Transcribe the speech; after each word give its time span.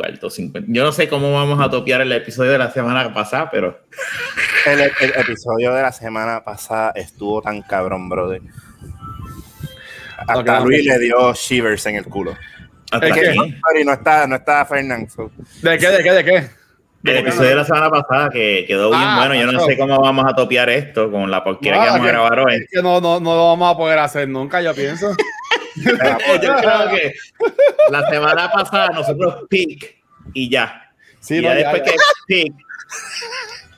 cuarto 0.00 0.30
50. 0.30 0.72
Yo 0.72 0.84
no 0.84 0.92
sé 0.92 1.08
cómo 1.08 1.32
vamos 1.32 1.60
a 1.60 1.70
topiar 1.70 2.00
el 2.00 2.12
episodio 2.12 2.52
de 2.52 2.58
la 2.58 2.70
semana 2.70 3.12
pasada, 3.12 3.50
pero. 3.50 3.80
El, 4.66 4.80
el 4.80 5.12
episodio 5.16 5.74
de 5.74 5.82
la 5.82 5.92
semana 5.92 6.42
pasada 6.42 6.92
estuvo 6.94 7.42
tan 7.42 7.62
cabrón, 7.62 8.08
brother. 8.08 8.42
Hasta 10.26 10.60
Luis 10.60 10.84
le 10.84 10.98
dio 10.98 11.32
shivers 11.34 11.86
en 11.86 11.96
el 11.96 12.04
culo. 12.04 12.36
¿Hasta 12.90 13.10
que, 13.10 13.28
aquí? 13.30 13.38
no 13.84 13.92
está, 13.92 14.26
no 14.26 14.36
está 14.36 14.64
Fernando. 14.66 15.30
¿De 15.62 15.78
qué, 15.78 15.88
de 15.88 16.02
qué, 16.02 16.12
de 16.12 16.24
qué? 16.24 16.50
El 17.02 17.16
episodio 17.16 17.50
de 17.50 17.54
la 17.54 17.64
semana 17.64 17.88
pasada 17.88 18.28
que 18.28 18.64
quedó 18.66 18.90
bien 18.90 19.00
Ah, 19.02 19.26
bueno. 19.26 19.34
Yo 19.34 19.50
no 19.50 19.64
sé 19.64 19.78
cómo 19.78 20.00
vamos 20.00 20.26
a 20.28 20.34
topear 20.34 20.68
esto 20.68 21.10
con 21.10 21.30
la 21.30 21.42
porquería 21.42 21.78
No, 21.78 21.82
que 21.84 21.90
vamos 21.90 22.06
a 22.06 22.10
grabar 22.10 22.38
hoy. 22.40 22.54
Es 22.56 22.68
que 22.70 22.82
no, 22.82 23.00
no, 23.00 23.20
no 23.20 23.34
lo 23.36 23.48
vamos 23.48 23.74
a 23.74 23.76
poder 23.76 23.98
hacer 23.98 24.28
nunca, 24.28 24.60
yo 24.60 24.74
pienso. 24.74 25.14
Yo 25.84 26.56
creo 26.56 26.88
que 26.90 27.14
la 27.90 28.08
semana 28.10 28.50
pasada 28.50 28.88
nosotros 28.90 29.44
pick 29.48 29.96
y 30.34 30.50
ya. 30.50 30.92
Sí, 31.20 31.36
y 31.36 31.42
no, 31.42 31.48
ya 31.48 31.60
ya, 31.60 31.72
después 31.72 31.82
ya. 31.84 31.92
que 31.92 31.98
pick, 32.26 32.54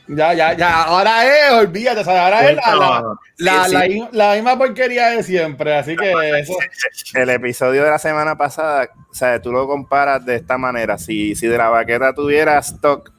Ya, 0.09 0.35
ya, 0.35 0.53
ya. 0.55 0.83
Ahora 0.83 1.25
es, 1.27 1.53
olvídate, 1.53 2.05
¿sabes? 2.05 2.21
Ahora 2.21 2.51
es 2.51 2.57
la, 2.57 2.77
la, 2.77 3.03
la, 3.39 3.65
Sí, 3.65 3.73
la, 3.75 3.81
sí. 3.83 4.05
la 4.13 4.35
misma 4.35 4.59
porquería 4.59 5.09
de 5.11 5.23
siempre. 5.23 5.75
Así 5.77 5.97
que 5.97 6.13
eso. 6.41 6.55
El 7.15 7.31
episodio 7.31 7.85
de 7.85 7.91
la 7.91 7.99
semana 7.99 8.37
pasada, 8.37 8.89
o 9.11 9.15
sea, 9.15 9.41
tú 9.41 9.53
lo 9.53 9.67
comparas 9.67 10.25
de 10.25 10.37
esta 10.37 10.59
manera. 10.59 10.99
Si, 10.99 11.35
si 11.35 11.47
de 11.47 11.57
la 11.59 11.69
baqueta 11.69 12.15
tuviera 12.15 12.59
stock, 12.59 13.13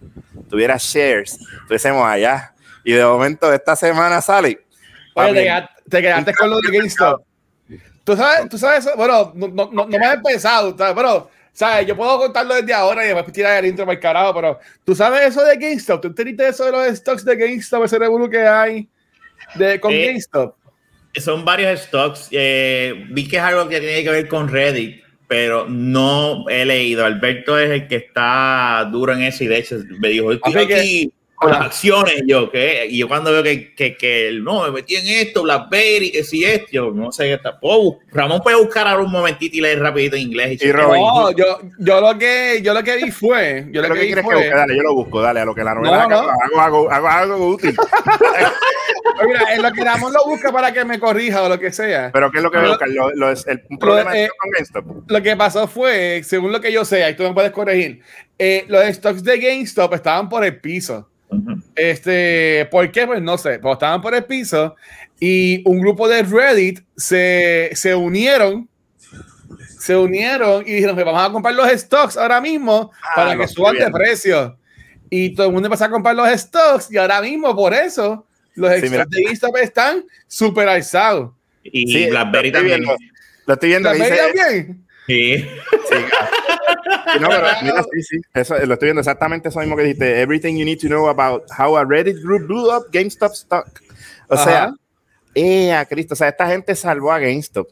tuviera 0.49 0.75
shares, 0.79 1.39
estuviésemos 1.61 2.05
allá. 2.07 2.53
Y 2.83 2.91
de 2.93 3.05
momento 3.05 3.51
esta 3.53 3.75
semana 3.75 4.21
sale. 4.21 4.59
Oye, 5.15 5.49
te 5.89 6.01
quedaste 6.01 6.33
con 6.33 6.49
lo 6.49 6.59
de 6.59 6.77
GameStop. 6.77 7.23
¿Tú 8.03 8.15
sabes, 8.17 8.49
tú 8.49 8.57
sabes? 8.57 8.87
Bueno, 8.97 9.31
no, 9.35 9.47
no, 9.47 9.69
no, 9.71 9.85
no 9.85 9.97
me 9.97 10.05
has 10.05 10.15
empezado, 10.15 10.77
¿sabes? 10.77 10.93
Pero, 10.95 11.29
¿sabes? 11.53 11.87
Yo 11.87 11.95
puedo 11.95 12.17
contarlo 12.19 12.55
desde 12.55 12.73
ahora 12.73 13.03
y 13.05 13.07
después 13.07 13.31
tirar 13.31 13.63
el 13.63 13.69
intro 13.69 13.85
para 13.85 13.95
el 13.95 14.01
carajo, 14.01 14.33
pero 14.33 14.59
¿tú 14.83 14.93
sabes 14.93 15.21
eso 15.27 15.43
de 15.43 15.55
GameStop? 15.55 16.01
¿Tú 16.01 16.07
entendiste 16.09 16.47
eso 16.47 16.65
de 16.65 16.71
los 16.71 16.87
stocks 16.97 17.23
de 17.23 17.35
GameStop, 17.35 17.85
ese 17.85 17.99
revuelo 17.99 18.29
que 18.29 18.39
hay 18.45 18.87
de, 19.55 19.79
con 19.79 19.91
Eh, 19.93 20.07
GameStop? 20.07 20.55
son 21.15 21.45
varios 21.45 21.79
stocks. 21.81 22.27
Eh, 22.31 23.05
vi 23.11 23.27
que 23.27 23.37
es 23.37 23.43
algo 23.43 23.69
que 23.69 23.79
tiene 23.79 24.03
que 24.03 24.09
ver 24.09 24.27
con 24.27 24.49
Reddit, 24.49 25.01
pero 25.27 25.65
no 25.69 26.49
he 26.49 26.65
leído. 26.65 27.05
Alberto 27.05 27.57
es 27.57 27.69
el 27.71 27.87
que 27.87 27.95
está 27.97 28.87
duro 28.91 29.13
en 29.13 29.21
eso 29.21 29.43
y 29.43 29.47
de 29.47 29.59
hecho 29.59 29.77
me 29.99 30.09
dijo, 30.09 30.31
estoy 30.31 30.67
que- 30.67 30.75
aquí 30.75 31.05
con 31.09 31.22
las 31.49 31.61
acciones. 31.61 32.23
Yo, 32.27 32.49
¿qué? 32.51 32.85
Y 32.89 32.99
yo 32.99 33.07
cuando 33.07 33.31
veo 33.31 33.43
que, 33.43 33.73
que, 33.75 33.95
que 33.97 34.31
no, 34.41 34.63
me 34.63 34.71
metí 34.71 34.95
en 34.95 35.07
esto, 35.07 35.43
BlackBerry, 35.43 36.11
que 36.11 36.23
si 36.23 36.43
esto, 36.43 36.67
yo 36.71 36.91
no 36.91 37.11
sé 37.11 37.25
qué 37.25 37.33
está. 37.33 37.57
Bus- 37.61 37.95
Ramón 38.11 38.41
puede 38.41 38.57
buscar 38.57 38.87
ahora 38.87 39.03
un 39.03 39.11
momentito 39.11 39.57
y 39.57 39.61
leer 39.61 39.79
rapidito 39.79 40.15
en 40.15 40.23
inglés. 40.23 40.61
Y 40.61 40.71
Robin. 40.71 41.01
No, 41.01 41.31
yo, 41.31 41.59
yo 41.79 42.01
lo 42.01 42.17
que 42.17 42.61
yo 42.63 42.73
lo 42.73 42.83
que 42.83 42.97
vi 42.97 43.11
fue, 43.11 43.65
yo 43.71 43.81
¿qué 43.81 43.87
es 43.87 43.89
lo 43.89 43.89
lo 43.89 43.93
que 43.95 43.99
que 44.01 44.05
vi 44.07 44.13
que 44.13 44.23
fue, 44.23 44.35
busque? 44.35 44.49
Dale, 44.49 44.75
yo 44.75 44.81
lo 44.83 44.93
busco, 44.95 45.21
dale, 45.21 45.39
a 45.41 45.45
lo 45.45 45.55
que 45.55 45.63
la 45.63 45.73
novela 45.75 46.03
No, 46.03 46.09
no. 46.09 46.17
Hago, 46.29 46.59
hago, 46.59 46.91
hago 46.91 47.07
algo 47.07 47.47
útil. 47.49 47.75
mira, 49.25 49.53
en 49.55 49.61
lo 49.61 49.71
que 49.71 49.83
Ramón 49.83 50.13
lo 50.13 50.25
busca 50.25 50.51
para 50.51 50.71
que 50.73 50.83
me 50.85 50.99
corrija 50.99 51.43
o 51.43 51.49
lo 51.49 51.59
que 51.59 51.71
sea. 51.71 52.09
Pero 52.13 52.31
¿qué 52.31 52.37
es 52.37 52.43
lo 52.43 52.51
que 52.51 52.59
buscar? 52.59 52.89
Lo, 52.89 53.11
lo- 53.15 53.31
es- 53.31 53.45
el, 53.47 53.63
un 53.69 53.77
problema 53.79 54.17
eh, 54.17 54.29
con 54.37 54.49
GameStop. 54.51 55.09
Lo 55.11 55.21
que 55.21 55.35
pasó 55.35 55.67
fue, 55.67 56.21
según 56.23 56.51
lo 56.51 56.61
que 56.61 56.71
yo 56.71 56.85
sé, 56.85 57.03
ahí 57.03 57.15
tú 57.15 57.23
me 57.23 57.33
puedes 57.33 57.51
corregir, 57.51 58.01
eh, 58.39 58.65
los 58.67 58.83
stocks 58.95 59.23
de 59.23 59.37
GameStop 59.37 59.93
estaban 59.93 60.29
por 60.29 60.43
el 60.43 60.57
piso. 60.59 61.09
Ujú. 61.33 61.61
Este, 61.75 62.67
¿por 62.71 62.91
qué? 62.91 63.05
Pues 63.07 63.21
no 63.21 63.37
sé, 63.37 63.59
pero 63.59 63.73
estaban 63.73 64.01
por 64.01 64.13
el 64.13 64.23
piso 64.25 64.75
y 65.19 65.61
un 65.67 65.79
grupo 65.79 66.07
de 66.07 66.23
Reddit 66.23 66.81
se, 66.95 67.69
se 67.73 67.95
unieron, 67.95 68.67
se 69.79 69.95
unieron 69.95 70.63
y 70.67 70.73
dijeron 70.73 70.95
que 70.95 71.03
vamos 71.03 71.21
a 71.27 71.31
comprar 71.31 71.55
los 71.55 71.69
stocks 71.71 72.17
ahora 72.17 72.39
mismo 72.41 72.91
Ah, 73.01 73.11
para 73.15 73.35
lo 73.35 73.41
que 73.41 73.47
suban 73.47 73.75
de 73.77 73.89
precio. 73.91 74.57
Y 75.09 75.35
todo 75.35 75.47
el 75.47 75.53
mundo 75.53 75.67
empezó 75.67 75.85
a 75.85 75.89
comprar 75.89 76.15
los 76.15 76.27
stocks 76.39 76.91
y 76.91 76.97
ahora 76.97 77.21
mismo 77.21 77.55
por 77.55 77.73
eso 77.73 78.25
los 78.55 78.71
Sí, 78.79 78.87
stocks 78.87 79.09
de 79.09 79.23
GameStop 79.23 79.57
están 79.57 80.03
super 80.27 80.67
alzados. 80.67 81.31
Y 81.63 81.91
Sí, 81.91 82.07
BlackBerry 82.09 82.49
lo 82.51 82.57
también. 82.59 82.79
viendo. 82.81 82.95
Lo 83.45 83.53
estoy 83.53 83.69
viendo. 83.69 83.91
que 83.91 83.97
¿También? 83.99 84.85
Sí. 85.07 85.13
Sí. 85.89 85.95
no, 87.21 87.29
pero 87.29 87.47
mira, 87.61 87.83
sí, 87.91 88.01
sí. 88.03 88.21
Eso, 88.33 88.55
lo 88.65 88.73
estoy 88.73 88.87
viendo 88.87 89.01
exactamente 89.01 89.49
eso 89.49 89.59
mismo 89.59 89.75
que 89.75 89.83
dijiste. 89.83 90.21
Everything 90.21 90.55
you 90.57 90.65
need 90.65 90.79
to 90.79 90.87
know 90.87 91.07
about 91.09 91.43
how 91.57 91.77
a 91.77 91.85
Reddit 91.85 92.21
group 92.23 92.47
blew 92.47 92.71
up 92.75 92.85
GameStop 92.91 93.33
stock. 93.33 93.67
O 94.29 94.37
sea, 94.37 94.73
eh, 95.35 95.73
a 95.73 95.85
Cristo, 95.85 96.13
o 96.13 96.17
sea, 96.17 96.29
esta 96.29 96.47
gente 96.47 96.75
salvó 96.75 97.11
a 97.11 97.19
GameStop. 97.19 97.67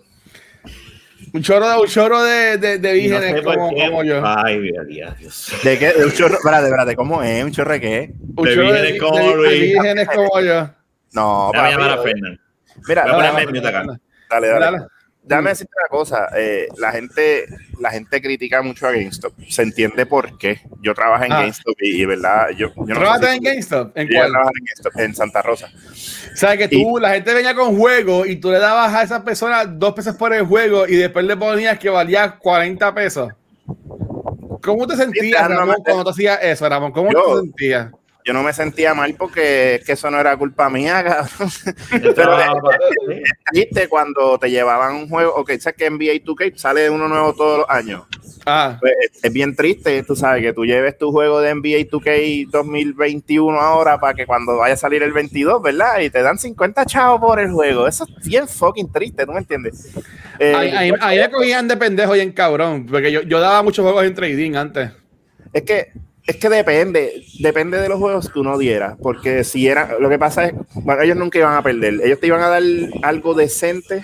Un 1.34 1.42
chorro, 1.44 1.82
un 1.82 1.88
chorro 1.88 2.22
de, 2.24 2.58
de, 2.58 2.78
de 2.80 2.90
No 2.90 2.94
vírgenes 2.96 3.36
sé 3.36 3.44
como, 3.44 3.70
qué. 3.70 3.86
como 3.86 4.04
yo. 4.04 4.22
Ay, 4.26 4.60
Dios, 4.60 4.88
Dios. 5.18 5.54
¿De 5.64 5.80
qué? 5.80 5.94
De 5.94 6.06
un 6.06 6.12
chorro, 6.12 6.36
espérate, 6.36 6.66
espérate, 6.66 6.96
¿cómo 6.96 7.24
es? 7.24 7.44
¿Un 7.44 7.52
chorro 7.52 7.72
de 7.72 7.80
qué? 7.80 8.14
Un 8.36 8.46
de 8.46 8.56
chorro 8.56 8.72
de, 8.74 8.82
vírgenes 8.82 9.00
como 9.02 9.18
de- 9.44 9.50
de 9.50 9.60
vírgenes 9.60 10.08
como 10.10 10.42
yo. 10.42 10.70
No, 11.14 11.48
Voy 11.54 11.58
a 11.60 11.72
llamar 11.72 11.92
a 11.92 12.02
Fernan. 12.04 12.40
Mira, 12.88 13.04
Voy 13.04 13.12
a 13.12 13.16
dale, 13.16 13.30
ponerme 13.30 13.42
en 13.44 13.56
mute 13.56 13.68
acá. 13.68 13.84
dale, 14.30 14.48
dale. 14.48 14.66
Dale. 14.66 14.78
Déjame 15.24 15.52
decirte 15.52 15.72
una 15.80 15.88
cosa, 15.88 16.28
eh, 16.36 16.68
la 16.78 16.92
gente 16.92 17.46
la 17.80 17.92
gente 17.92 18.22
critica 18.22 18.62
mucho 18.62 18.88
a 18.88 18.92
GameStop, 18.92 19.34
se 19.48 19.62
entiende 19.62 20.06
por 20.06 20.38
qué. 20.38 20.62
Yo 20.82 20.94
trabajo 20.94 21.24
en 21.24 21.32
Ah. 21.32 21.42
GameStop 21.42 21.76
y, 21.80 22.02
y 22.02 22.06
verdad, 22.06 22.50
yo, 22.50 22.70
yo 22.76 22.82
no 22.86 22.96
¿Trabajas 22.96 23.22
sé 23.22 23.28
si- 23.32 23.38
en 23.38 23.44
GameStop? 23.44 23.98
¿En 23.98 24.08
cuál? 24.08 24.28
en 24.28 24.34
GameStop, 24.34 25.00
en 25.00 25.16
Santa 25.16 25.42
Rosa. 25.44 25.68
O 26.34 26.36
sea, 26.36 26.58
que 26.58 26.68
tú, 26.68 26.98
la 27.00 27.12
gente 27.14 27.34
venía 27.34 27.54
con 27.56 27.78
juego 27.78 28.26
y 28.26 28.36
tú 28.38 28.52
le 28.52 28.60
dabas 28.60 28.94
a 28.94 29.04
esa 29.04 29.24
persona 29.24 29.66
dos 29.66 29.94
pesos 29.94 30.16
por 30.16 30.34
el 30.34 30.46
juego 30.46 30.88
y 30.88 30.96
después 30.96 31.24
le 31.26 31.38
ponías 31.38 31.78
que 31.80 31.90
valía 31.90 32.38
40 32.38 32.94
pesos. 32.94 33.30
¿Cómo 34.64 34.86
te 34.88 34.96
sentías, 34.96 35.48
Ramón, 35.48 35.78
cuando 35.84 36.04
tú 36.04 36.10
hacías 36.12 36.40
eso, 36.42 36.68
Ramón? 36.70 36.92
¿Cómo 36.92 37.12
Yo- 37.12 37.36
te 37.36 37.42
sentías? 37.48 37.92
Yo 38.26 38.34
no 38.34 38.44
me 38.44 38.54
sentía 38.54 38.94
mal 38.94 39.16
porque 39.18 39.76
es 39.76 39.86
que 39.86 39.94
eso 39.94 40.10
no 40.12 40.20
era 40.20 40.36
culpa 40.38 40.70
mía, 40.70 41.04
cabrón. 41.04 41.50
Trabajaba- 42.16 42.78
sí. 43.08 43.22
¿Viste 43.54 43.88
cuando 43.88 44.38
te 44.38 44.50
llevaban 44.50 44.96
un 44.96 45.10
juego? 45.10 45.34
Ok, 45.36 45.52
sabes 45.60 45.78
que 45.78 45.90
NBA 45.90 46.24
2K 46.24 46.56
sale 46.58 46.90
uno 46.90 47.08
nuevo 47.08 47.34
todos 47.34 47.60
los 47.60 47.70
años. 47.70 48.04
Ah, 48.46 48.78
Pues, 48.82 48.94
es, 49.02 49.24
es 49.24 49.32
bien 49.34 49.56
triste, 49.56 50.02
tú 50.04 50.16
sabes, 50.16 50.42
que 50.42 50.52
tú 50.54 50.66
lleves 50.66 50.98
tu 50.98 51.12
juego 51.12 51.42
de 51.42 51.54
NBA 51.54 51.88
2K 51.90 52.48
2021 52.50 53.60
ahora 53.60 54.00
para 54.00 54.14
que 54.16 54.26
cuando 54.26 54.58
vaya 54.58 54.74
a 54.74 54.78
salir 54.78 55.04
el 55.04 55.14
22, 55.14 55.62
¿verdad? 55.62 56.00
Y 56.00 56.10
te 56.10 56.22
dan 56.24 56.38
50 56.40 56.86
chavos 56.86 57.20
por 57.22 57.40
el 57.40 57.52
juego. 57.52 57.88
Eso 57.88 58.06
es 58.06 58.26
bien 58.28 58.48
fucking 58.48 58.92
triste, 58.92 59.26
¿tú 59.26 59.32
me 59.32 59.40
entiendes? 59.40 59.92
Eh, 60.40 60.54
ahí, 60.56 60.70
ahí- 60.72 60.92
ahí 61.02 61.20
me 61.20 61.30
cogían 61.30 61.68
de 61.68 61.78
pendejo 61.78 62.16
y 62.16 62.20
en 62.22 62.32
cabrón, 62.32 62.88
porque 62.90 63.12
yo, 63.12 63.22
yo 63.22 63.40
daba 63.40 63.62
muchos 63.62 63.84
juegos 63.84 64.06
en 64.06 64.16
trading 64.16 64.56
antes. 64.56 64.92
Es 65.54 65.62
que, 65.64 65.92
es 66.28 66.38
que 66.38 66.50
depende, 66.50 67.24
depende 67.40 67.80
de 67.80 67.90
los 67.90 68.00
juegos 68.00 68.30
que 68.30 68.40
uno 68.40 68.58
diera, 68.58 68.96
porque 69.02 69.44
si 69.44 69.68
era, 69.68 69.98
lo 70.00 70.10
que 70.10 70.20
pasa 70.20 70.46
es, 70.46 70.54
bueno, 70.76 71.02
ellos 71.02 71.18
nunca 71.18 71.40
iban 71.40 71.56
a 71.56 71.64
perder, 71.64 71.96
ellos 72.04 72.20
te 72.20 72.28
iban 72.28 72.42
a 72.42 72.48
dar 72.50 72.64
algo 73.04 73.34
decente 73.34 74.04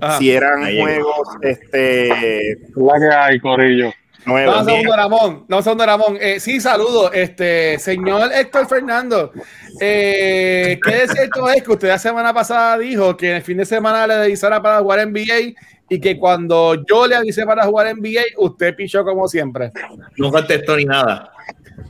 Ajá. 0.00 0.18
si 0.18 0.30
eran 0.32 0.64
Ahí 0.64 0.74
llegó. 0.74 0.84
juegos, 0.86 1.28
este, 1.42 2.58
La 2.76 2.94
que 2.98 3.16
hay, 3.16 3.40
Corillo. 3.40 3.92
No, 4.26 4.32
nuevos. 4.32 4.60
un 4.60 4.64
segundo, 4.64 4.96
Ramón. 4.96 5.44
No, 5.48 5.58
un 5.58 5.62
segundo, 5.62 5.84
Ramón. 5.84 6.16
Eh, 6.18 6.40
sí, 6.40 6.58
saludo. 6.58 7.12
Este, 7.12 7.78
señor 7.78 8.30
Héctor 8.32 8.66
Fernando. 8.66 9.32
Eh, 9.80 10.80
¿Qué 10.82 10.92
de 10.92 11.08
cierto 11.08 11.48
es 11.50 11.62
que 11.62 11.72
usted 11.72 11.88
la 11.88 11.98
semana 11.98 12.32
pasada 12.32 12.78
dijo 12.78 13.16
que 13.18 13.28
en 13.30 13.36
el 13.36 13.42
fin 13.42 13.58
de 13.58 13.66
semana 13.66 14.06
le 14.06 14.14
avisara 14.14 14.62
para 14.62 14.78
jugar 14.80 15.06
NBA 15.06 15.52
y 15.88 16.00
que 16.00 16.18
cuando 16.18 16.84
yo 16.88 17.06
le 17.06 17.16
avisé 17.16 17.44
para 17.44 17.64
jugar 17.64 17.94
NBA, 17.96 18.22
usted 18.38 18.74
pichó 18.74 19.04
como 19.04 19.28
siempre? 19.28 19.70
No 20.16 20.30
contestó 20.30 20.76
ni 20.76 20.84
nada. 20.84 21.30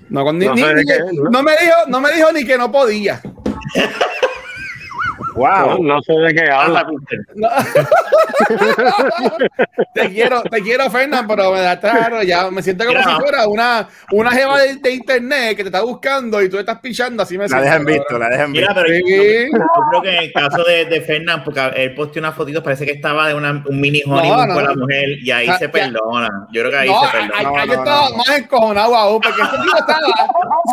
No, 0.09 0.25
con- 0.25 0.39
ni- 0.39 0.47
no 1.31 1.43
me 1.43 1.53
dijo, 1.53 1.75
no 1.89 2.01
me 2.01 2.13
dijo 2.13 2.33
ni 2.33 2.45
que 2.45 2.59
no 2.59 2.71
podía. 2.73 3.21
Wow. 5.35 5.83
no 5.83 6.01
sé 6.03 6.13
de 6.13 6.35
qué 6.35 6.51
habla. 6.51 6.87
No. 7.35 7.49
te 9.95 10.11
quiero, 10.11 10.43
te 10.43 10.63
quiero, 10.63 10.91
Fernán, 10.91 11.27
pero 11.27 11.53
me 11.53 11.61
da 11.61 11.77
raro. 11.77 12.23
Ya 12.23 12.51
me 12.51 12.63
siento 12.63 12.85
como 12.85 12.99
Mira. 12.99 13.15
si 13.15 13.21
fuera 13.21 13.49
una, 13.49 13.89
una 14.13 14.31
jeva 14.31 14.59
de, 14.61 14.77
de 14.77 14.91
internet 14.93 15.57
que 15.57 15.63
te 15.65 15.69
está 15.69 15.83
buscando 15.83 16.41
y 16.43 16.49
tú 16.49 16.59
estás 16.59 16.79
pichando. 16.81 17.23
Así 17.23 17.39
me 17.39 17.49
La 17.49 17.61
dejan 17.61 17.85
visto, 17.85 18.19
la 18.19 18.29
dejan 18.29 18.53
Mira, 18.53 18.69
visto. 18.69 18.83
pero 18.83 18.95
Sí. 18.95 19.51
yo, 19.53 19.59
yo 19.59 19.65
creo 19.91 20.03
que 20.03 20.17
en 20.17 20.23
el 20.25 20.33
caso 20.33 20.63
de, 20.65 20.85
de 20.87 21.01
Fernán, 21.01 21.45
porque 21.45 21.61
él 21.77 21.95
posteó 21.95 22.21
una 22.21 22.33
fotito, 22.33 22.63
parece 22.63 22.87
que 22.87 22.93
estaba 22.93 23.29
de 23.29 23.35
una, 23.35 23.63
un 23.67 23.81
mini 23.81 24.03
honeymoon 24.07 24.49
no. 24.49 24.55
con 24.55 24.65
la 24.65 24.75
mujer 24.75 25.09
y 25.21 25.31
ahí 25.31 25.47
Ah, 25.49 25.59
se 25.59 25.69
perdona. 25.69 26.29
Yo 26.53 26.63
creo 26.63 26.71
que 26.71 26.77
ahí 26.79 26.89
No, 26.89 27.01
se 27.01 27.07
ahí, 27.17 27.29
perdona. 27.29 27.43
No, 27.43 27.49
ahí 27.59 27.67
no, 27.69 27.75
yo 27.75 27.79
estaba 27.81 28.11
no. 28.11 28.17
más 28.17 28.29
encojonado 28.39 28.97
aún, 28.97 29.21
porque 29.21 29.43
este 29.43 29.57
tío 29.57 29.77
estaba 29.79 30.01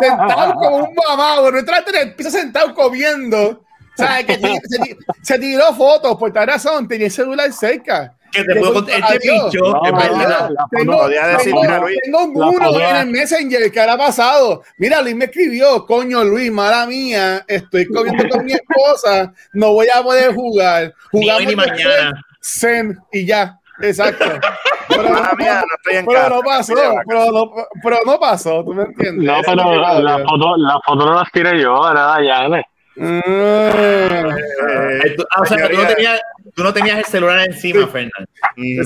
sentado 0.00 0.54
como 0.54 0.76
un 0.78 0.94
mamado, 1.08 1.50
no 1.50 1.58
entraste 1.58 1.90
en 1.96 2.08
el 2.08 2.14
piso 2.14 2.30
sentado 2.30 2.74
comiendo. 2.74 3.64
Sea, 3.96 4.22
que 4.26 4.34
se, 4.34 4.78
ti- 4.78 4.96
se 5.22 5.38
tiró 5.38 5.72
fotos, 5.74 6.16
por 6.16 6.32
tal 6.32 6.46
razón, 6.46 6.88
tenía 6.88 7.06
el 7.06 7.12
celular 7.12 7.52
cerca. 7.52 8.14
Que 8.30 8.44
te 8.44 8.56
puedo 8.56 8.72
contar, 8.72 8.98
No, 8.98 9.06
es 9.08 9.20
no, 9.52 9.98
verdad. 9.98 10.50
Tengo, 10.70 10.98
podía 11.00 11.26
decir, 11.26 11.52
tengo- 11.52 11.60
mira, 11.62 11.78
Luis, 11.80 11.98
tengo 12.02 12.24
un 12.24 12.36
uno 12.54 12.80
en 12.80 12.96
el 12.96 13.06
Messenger 13.08 13.70
que 13.70 13.80
ha 13.80 13.96
pasado. 13.98 14.62
Mira, 14.78 15.02
Luis 15.02 15.14
me 15.14 15.26
escribió, 15.26 15.84
coño 15.84 16.24
Luis, 16.24 16.50
mala 16.50 16.86
mía, 16.86 17.44
estoy 17.46 17.84
comiendo 17.86 18.26
con 18.30 18.46
mi 18.46 18.52
esposa, 18.54 19.34
no 19.52 19.72
voy 19.74 19.88
a 19.94 20.02
poder 20.02 20.34
jugar. 20.34 20.94
Ni 21.12 21.28
hoy 21.30 21.44
Jugamos 21.44 21.46
ni 21.46 21.56
mañana. 21.56 22.24
Zen 22.42 22.98
y 23.12 23.26
ya. 23.26 23.58
Exacto. 23.82 24.24
Pero, 24.88 25.08
Mala 25.10 25.32
mía, 25.38 25.62
no 25.68 25.76
estoy 25.76 25.96
en 25.96 26.06
pero 26.06 26.18
casa, 26.18 26.28
no 26.34 26.42
pasó, 26.42 26.74
pero 27.08 27.30
no, 27.32 27.50
pero 27.82 27.96
no 28.04 28.20
pasó, 28.20 28.62
¿tú 28.64 28.74
me 28.74 28.82
entiendes? 28.82 29.24
No, 29.24 29.40
pero 29.42 30.00
la 30.02 30.18
foto, 30.18 30.56
la 30.58 30.78
foto 30.84 31.06
no 31.06 31.14
las 31.14 31.32
tiré 31.32 31.58
yo, 31.62 31.88
era 31.90 32.02
Dayane. 32.02 32.62
Mm. 32.96 33.20
Eh, 33.24 35.14
tú- 35.16 35.24
ah, 35.34 35.40
o 35.42 35.46
sea, 35.46 35.68
tú 35.68 35.76
no, 35.76 35.86
tenías, 35.86 36.20
tú 36.54 36.62
no 36.62 36.72
tenías 36.74 36.98
el 36.98 37.04
celular 37.04 37.40
encima, 37.46 37.86
Fernando. 37.86 38.28
mm, 38.56 38.80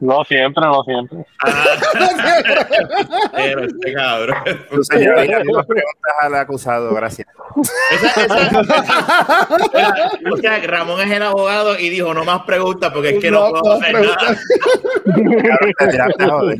No 0.00 0.24
siempre, 0.24 0.64
no 0.64 0.82
siempre. 0.82 1.18
Ah, 1.44 1.64
pero 3.32 3.64
este 3.64 3.92
cabrón. 3.94 4.36
Tu 4.70 4.84
señoría, 4.84 5.42
tú 5.42 5.52
las 5.54 5.66
preguntas 5.66 6.12
al 6.20 6.34
acusado, 6.34 6.92
gracias. 6.94 7.28
Esa- 7.92 8.24
esa- 8.24 9.48
Mira, 9.72 9.94
o 10.32 10.36
sea, 10.38 10.58
Ramón 10.66 11.00
es 11.00 11.10
el 11.12 11.22
abogado 11.22 11.78
y 11.78 11.88
dijo 11.90 12.12
no 12.12 12.24
más 12.24 12.42
preguntas 12.42 12.90
porque 12.92 13.10
es 13.10 13.20
que 13.20 13.30
no, 13.30 13.48
No, 13.50 13.60
puedo 13.60 13.74
hacer 13.74 13.92
pregunta. 13.92 14.24
nada. 14.24 14.38
Cabrón, 15.48 15.72
te 15.78 15.86
tiraste 15.88 16.24
joder. 16.28 16.58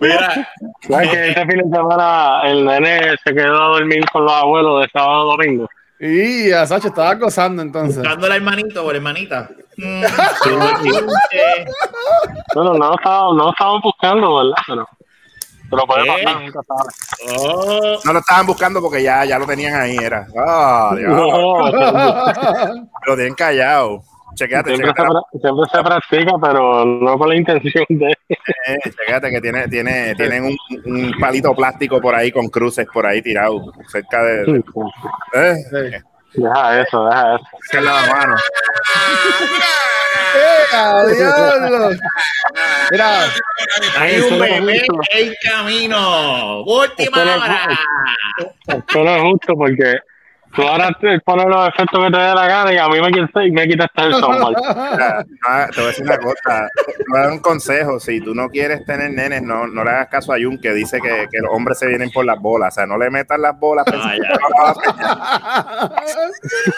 Mira, 0.00 0.48
¿Sabes 0.88 1.10
que 1.10 1.28
este 1.30 1.46
fin 1.46 1.70
de 1.70 1.76
semana 1.76 2.42
el 2.44 2.64
nene 2.64 3.16
se 3.24 3.34
quedó 3.34 3.62
a 3.62 3.68
dormir 3.78 4.04
con 4.10 4.24
los 4.24 4.32
abuelos 4.32 4.82
de 4.82 4.88
sábado 4.92 5.20
a 5.32 5.36
domingo? 5.36 5.68
Y 5.98 6.50
a 6.52 6.66
Sacho 6.66 6.88
estaba 6.88 7.14
gozando 7.14 7.60
entonces. 7.62 7.98
buscando 7.98 8.26
al 8.26 8.32
hermanito 8.32 8.84
o 8.84 8.90
la 8.90 8.96
hermanita. 8.96 9.48
Mm, 9.76 10.02
eh, 11.32 11.64
Bueno, 12.54 12.74
no 12.74 12.88
lo 12.88 12.94
estábamos, 12.94 13.36
no 13.36 13.44
lo 13.44 13.50
estábamos 13.50 13.82
buscando, 13.82 14.36
¿verdad? 14.36 14.54
Pero, 14.66 14.88
pero 15.70 15.82
puede 15.86 16.06
pasar, 16.06 16.40
nunca 16.42 16.60
sabe. 16.66 17.36
oh, 17.38 17.98
No 18.04 18.12
lo 18.14 18.18
estaban 18.18 18.46
buscando 18.46 18.80
porque 18.80 19.02
ya, 19.02 19.24
ya 19.24 19.38
lo 19.38 19.46
tenían 19.46 19.74
ahí, 19.80 19.96
era. 19.96 20.26
Ah, 20.38 20.94
Dios, 20.96 21.10
lo 23.06 23.14
tienen 23.16 23.34
callado. 23.34 24.02
Chequéate, 24.34 24.74
siempre, 24.76 24.92
se, 25.32 25.38
siempre 25.40 25.64
se 25.72 25.82
practica, 25.82 26.32
pero 26.40 26.84
no 26.84 27.18
con 27.18 27.28
la 27.28 27.36
intención 27.36 27.84
de... 27.88 28.10
eh, 28.28 28.78
chequéate 28.84 29.30
que 29.30 29.40
tiene, 29.40 29.68
tiene, 29.68 30.14
tienen 30.14 30.44
un, 30.44 30.56
un 30.86 31.12
palito 31.20 31.54
plástico 31.54 32.00
por 32.00 32.14
ahí 32.14 32.30
con 32.32 32.48
cruces 32.48 32.86
por 32.92 33.06
ahí 33.06 33.20
tirado 33.22 33.72
cerca 33.88 34.22
de. 34.22 34.44
de- 34.44 34.62
eh, 35.34 35.54
Sí. 35.70 36.40
Deja 36.42 36.80
eso, 36.82 37.04
deja 37.06 37.34
eso. 37.34 37.44
es 37.72 37.82
la 37.82 38.06
mano. 38.06 38.36
¡Eh, 40.36 41.14
diablo! 41.16 41.90
Mira, 42.92 43.18
hay 43.98 44.20
un 44.20 44.38
bebé 44.38 44.82
en 45.12 45.34
camino. 45.42 46.62
Última 46.62 47.18
hora. 47.22 47.68
Esto 48.68 49.04
no 49.04 49.16
es 49.16 49.22
justo 49.22 49.54
porque 49.56 49.98
tú 50.54 50.62
ahora 50.62 50.90
te 51.00 51.20
pones 51.20 51.46
los 51.46 51.68
efectos 51.68 52.04
que 52.04 52.10
te 52.10 52.18
dé 52.18 52.34
la 52.34 52.46
gana 52.46 52.72
y 52.72 52.76
a 52.76 52.88
mí 52.88 53.00
me 53.00 53.10
quitas, 53.10 53.30
me 53.50 53.68
quitas 53.68 53.88
el 53.96 54.14
software. 54.14 54.56
Mira, 54.92 55.24
te 55.70 55.80
voy 55.80 55.84
a 55.84 55.86
decir 55.86 56.04
una 56.04 56.18
cosa, 56.18 56.68
te 56.74 57.04
voy 57.08 57.18
a 57.18 57.22
dar 57.22 57.32
un 57.32 57.38
consejo, 57.38 58.00
si 58.00 58.20
tú 58.20 58.34
no 58.34 58.48
quieres 58.48 58.84
tener 58.84 59.12
nenes, 59.12 59.42
no, 59.42 59.66
no 59.66 59.84
le 59.84 59.90
hagas 59.90 60.08
caso 60.08 60.32
a 60.32 60.36
Jun 60.36 60.58
que 60.60 60.72
dice 60.72 61.00
que, 61.00 61.26
que 61.30 61.38
los 61.38 61.50
hombres 61.52 61.78
se 61.78 61.86
vienen 61.86 62.10
por 62.10 62.24
las 62.24 62.40
bolas, 62.40 62.74
o 62.74 62.76
sea, 62.76 62.86
no 62.86 62.98
le 62.98 63.10
metas 63.10 63.38
las 63.38 63.58
bolas. 63.58 63.86
Ah, 63.92 64.16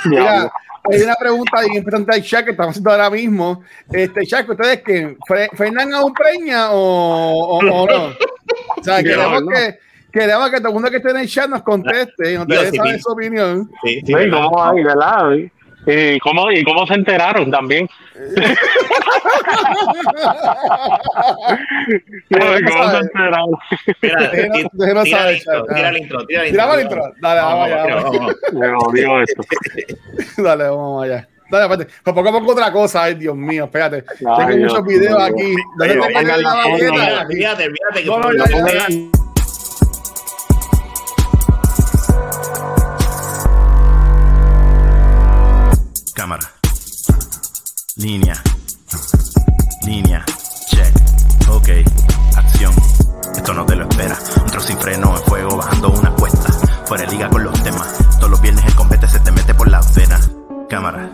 no 0.05 0.11
mira, 0.11 0.53
hay 0.91 1.03
una 1.03 1.15
pregunta 1.15 1.61
bien 1.61 1.75
importante 1.75 2.13
al 2.13 2.23
chat 2.23 2.45
que 2.45 2.51
estamos 2.51 2.71
haciendo 2.71 2.91
ahora 2.91 3.11
mismo. 3.11 3.63
Este 3.91 4.27
chat, 4.27 4.49
¿ustedes 4.49 4.83
que 4.83 5.17
¿Fernán 5.55 5.95
aún 5.95 6.13
preña 6.13 6.73
o, 6.73 6.79
o, 6.79 7.59
o 7.59 7.87
no? 7.87 8.07
O 8.77 8.83
sea, 8.83 9.03
queremos 9.03 9.43
no. 9.43 9.49
que, 9.49 9.79
queremos 10.13 10.51
que 10.51 10.59
todo 10.59 10.69
el 10.69 10.75
mundo 10.75 10.91
que 10.91 10.97
esté 10.99 11.11
en 11.11 11.17
el 11.19 11.29
chat 11.29 11.49
nos 11.49 11.63
conteste 11.63 12.33
y 12.33 12.37
nos 12.37 12.47
deje 12.47 12.71
sí, 12.71 12.77
saber 12.77 12.95
sí. 12.97 13.01
su 13.03 13.11
opinión. 13.13 13.71
Sí, 13.85 13.95
sí, 13.95 14.03
Sí, 14.07 14.15
¿verdad? 14.15 14.43
¿cómo 14.45 14.65
hay, 14.65 14.83
verdad? 14.85 15.33
¿Y 15.85 16.19
cómo, 16.21 16.53
¿Y 16.53 16.63
cómo 16.63 16.87
se 16.87 16.95
enteraron 16.95 17.51
también? 17.51 17.89
¿Cómo 22.31 22.91
se 22.91 22.99
enteraron? 22.99 23.51
Mira, 24.01 24.31
tira- 24.31 25.03
tira 25.03 25.29
el 25.31 25.37
intro, 25.37 25.67
tira 25.67 25.89
el 25.89 25.97
intro, 25.99 26.27
tira 26.27 26.75
el 26.75 26.81
intro. 26.83 27.03
Dale, 27.21 27.41
vamos 27.41 27.67
allá. 27.67 27.85
Me 28.53 28.69
odio 28.77 29.23
esto. 29.23 29.43
Dale, 30.43 30.65
vamos 30.65 31.05
allá. 31.05 31.29
Dale, 31.51 31.65
espérate. 31.65 31.95
Pues 32.03 32.15
poco 32.15 32.29
a 32.29 32.33
poco 32.33 32.53
otra 32.53 32.73
cosa. 32.73 33.03
Ay, 33.05 33.15
Dios 33.15 33.37
mío, 33.37 33.65
espérate. 33.65 34.05
Ay, 34.27 34.47
Tengo 34.47 34.65
muchos 34.69 34.85
videos 34.87 35.21
aquí. 35.23 35.55
Fíjate, 37.29 37.71
fíjate 37.71 38.05
No, 38.07 38.19
no, 38.21 39.22
Cámara. 46.23 46.53
Línea. 47.97 48.41
Línea. 49.85 50.25
Check. 50.69 50.95
Ok. 51.49 51.69
Acción. 52.37 52.73
Esto 53.35 53.53
no 53.53 53.67
te 53.67 53.75
lo 53.75 53.89
espera. 53.89 54.17
Un 54.41 54.47
trozo 54.47 54.69
sin 54.69 54.79
freno 54.79 55.17
en 55.17 55.23
fuego 55.25 55.57
bajando 55.57 55.89
una 55.89 56.15
cuesta. 56.15 56.53
Fuera 56.87 57.11
liga 57.11 57.29
con 57.29 57.43
los 57.43 57.61
temas. 57.65 57.99
Todos 58.21 58.31
los 58.31 58.41
viernes 58.41 58.65
el 58.67 58.75
combate 58.77 59.09
se 59.09 59.19
te 59.19 59.33
mete 59.33 59.53
por 59.53 59.69
las 59.69 59.93
venas. 59.97 60.31
Cámara. 60.71 61.13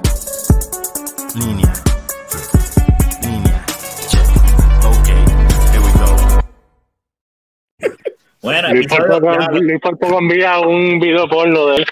Bueno, 8.41 8.69
Luis 8.71 8.87
por 8.87 9.01
episodio- 9.01 9.21
poco, 9.21 9.41
ya, 9.41 9.51
Luis 9.59 9.81
por 9.81 9.99
poco 9.99 10.19
envía 10.21 10.61
un 10.61 11.01
video 11.01 11.29
porno 11.29 11.67
de 11.67 11.77
él. 11.79 11.87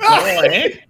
no, 0.00 0.44
¿eh? 0.44 0.80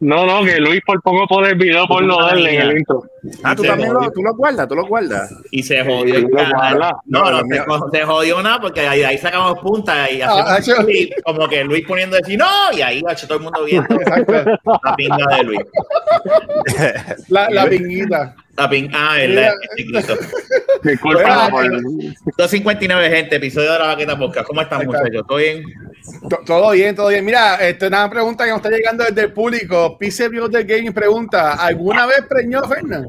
No, 0.00 0.26
no, 0.26 0.44
que 0.44 0.58
Luis 0.60 0.80
por 0.86 1.02
poco 1.02 1.26
pone 1.26 1.48
el 1.48 1.54
video 1.56 1.86
porno 1.86 2.26
de 2.26 2.32
él 2.34 2.46
en 2.46 2.60
el 2.62 2.78
intro. 2.78 3.02
Ah, 3.42 3.54
tú 3.54 3.62
también 3.64 3.92
lo, 3.92 4.10
tú 4.12 4.22
lo 4.22 4.34
guardas, 4.34 4.68
tú 4.68 4.74
lo 4.74 4.86
guardas. 4.86 5.34
Y 5.50 5.62
se 5.62 5.84
jodió 5.84 6.26
guarda. 6.28 6.96
No, 7.06 7.30
No, 7.30 7.42
no, 7.42 7.90
se, 7.90 8.02
jodió 8.04 8.42
nada 8.42 8.60
porque 8.60 8.80
ahí, 8.80 9.02
ahí 9.02 9.18
sacamos 9.18 9.58
puntas 9.58 10.10
y 10.12 10.22
Ah, 10.22 10.54
hacemos 10.56 10.66
yo- 10.66 10.76
un 10.78 10.84
clip, 10.86 11.12
como 11.24 11.48
que 11.48 11.64
Luis 11.64 11.86
poniendo 11.86 12.16
decir 12.16 12.38
no, 12.38 12.46
y 12.72 12.80
ahí 12.82 13.02
todo 13.26 13.38
el 13.38 13.42
mundo 13.44 13.64
viendo 13.64 13.88
la 14.84 14.96
pinga 14.96 15.36
de 15.36 15.42
Luis. 15.44 15.60
La, 17.28 17.50
la 17.50 17.66
pinguita. 17.68 18.34
La 18.60 18.68
pin 18.68 18.90
ah, 18.92 19.14
¿verdad? 19.16 19.52
chiquito. 19.74 19.98
Disculpa 20.82 21.48
por 21.50 21.68
Bueno, 21.70 21.78
259 22.36 23.10
gente, 23.10 23.36
episodio 23.36 23.72
de 23.72 23.78
la 23.78 23.86
vaqueta 23.86 24.18
podcast. 24.18 24.46
¿Cómo 24.46 24.60
están, 24.60 24.84
muchachos? 24.84 25.24
¿Todo 25.26 25.38
bien? 25.38 25.62
To- 26.28 26.40
Todo 26.44 26.70
bien, 26.72 26.94
todo 26.94 27.08
bien. 27.08 27.24
Mira, 27.24 27.54
este, 27.56 27.86
una 27.86 28.10
pregunta 28.10 28.44
que 28.44 28.50
nos 28.50 28.58
está 28.58 28.68
llegando 28.68 29.04
desde 29.04 29.22
el 29.22 29.32
público. 29.32 29.96
Pise 29.98 30.28
del 30.28 30.64
Gaming 30.64 30.92
pregunta: 30.92 31.54
¿Alguna 31.54 32.04
vez 32.04 32.22
preñó 32.28 32.62
Fernán? 32.64 33.06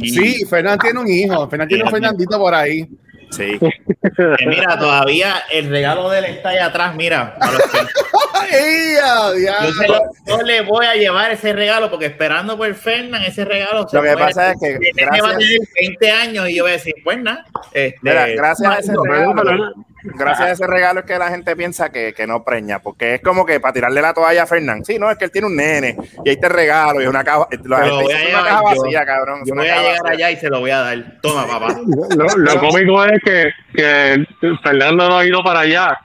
Sí, 0.00 0.44
Fernán 0.44 0.78
tiene 0.78 1.00
un 1.00 1.08
hijo. 1.08 1.48
Fernán 1.48 1.68
tiene 1.68 1.84
un. 1.84 1.90
Fernandito 1.90 2.38
por 2.38 2.54
ahí. 2.54 2.86
Sí. 3.30 3.58
Que 3.58 4.46
mira, 4.46 4.78
todavía 4.78 5.42
el 5.52 5.70
regalo 5.70 6.10
de 6.10 6.18
él 6.18 6.24
está 6.26 6.50
allá 6.50 6.66
atrás, 6.66 6.94
mira. 6.94 7.36
a 7.40 7.50
los 7.50 7.62
que- 7.62 7.78
¡Ay, 8.34 8.96
a 9.02 9.28
Yo, 9.28 9.72
se 9.72 9.84
diablo! 9.84 9.86
lo- 10.26 10.36
yo 10.36 10.42
le 10.42 10.60
voy 10.62 10.86
a 10.86 10.94
llevar 10.94 11.30
ese 11.30 11.52
regalo 11.52 11.90
porque 11.90 12.06
esperando 12.06 12.56
por 12.56 12.72
Fernan 12.74 13.22
ese 13.22 13.44
regalo. 13.44 13.86
Lo 13.92 14.02
que 14.02 14.16
pasa 14.16 14.52
es 14.52 14.56
que 14.60 14.78
nene 14.78 15.20
va 15.20 15.28
a 15.28 15.32
gracias- 15.32 15.38
tener 15.38 15.60
20 15.80 16.10
años 16.10 16.48
y 16.48 16.56
yo 16.56 16.64
voy 16.64 16.70
a 16.72 16.74
decir, 16.74 16.94
pues 17.04 17.18
nada. 17.18 17.44
Este, 17.72 17.98
gracias 18.34 18.68
a 18.70 18.78
ese 18.78 18.92
regalo, 19.02 19.74
gracias 20.02 20.48
a 20.48 20.50
ese 20.52 20.66
regalo 20.66 21.00
es 21.00 21.06
que 21.06 21.18
la 21.18 21.28
gente 21.28 21.54
piensa 21.56 21.90
que, 21.90 22.12
que 22.14 22.26
no 22.26 22.42
preña, 22.44 22.78
porque 22.80 23.14
es 23.16 23.20
como 23.22 23.44
que 23.46 23.60
para 23.60 23.72
tirarle 23.74 24.00
la 24.02 24.14
toalla 24.14 24.42
a 24.44 24.46
Fernán. 24.46 24.84
Sí, 24.84 24.98
no, 24.98 25.10
es 25.10 25.18
que 25.18 25.24
él 25.26 25.30
tiene 25.30 25.46
un 25.46 25.56
nene 25.56 25.96
y 26.24 26.28
ahí 26.30 26.36
te 26.36 26.48
regalo 26.48 27.00
y 27.00 27.04
es 27.04 27.10
una 27.10 27.24
caja, 27.24 27.46
la 27.64 27.78
gente 27.78 27.90
voy 27.94 28.04
dice, 28.04 28.14
a 28.14 28.18
"Es 28.22 28.28
una 28.28 28.28
llevar 28.28 28.44
caja 28.44 28.74
yo. 28.74 28.82
vacía, 28.82 29.06
cabrón. 29.06 29.40
es 29.42 29.48
Yo 29.48 29.54
voy 29.54 29.68
a 29.68 29.76
llegar 29.78 30.02
vacía". 30.02 30.10
allá 30.26 30.30
y 30.30 30.36
se 30.36 30.48
lo 30.48 30.60
voy 30.60 30.70
a 30.70 30.78
dar. 30.80 31.04
Toma, 31.22 31.46
papá. 31.46 31.76
Lo, 32.16 32.26
lo 32.36 32.60
cómico 32.60 33.04
es 33.04 33.20
que, 33.24 33.50
que 33.74 34.26
Fernando 34.62 35.08
no 35.08 35.18
ha 35.18 35.24
ido 35.26 35.42
para 35.42 35.60
allá 35.60 35.98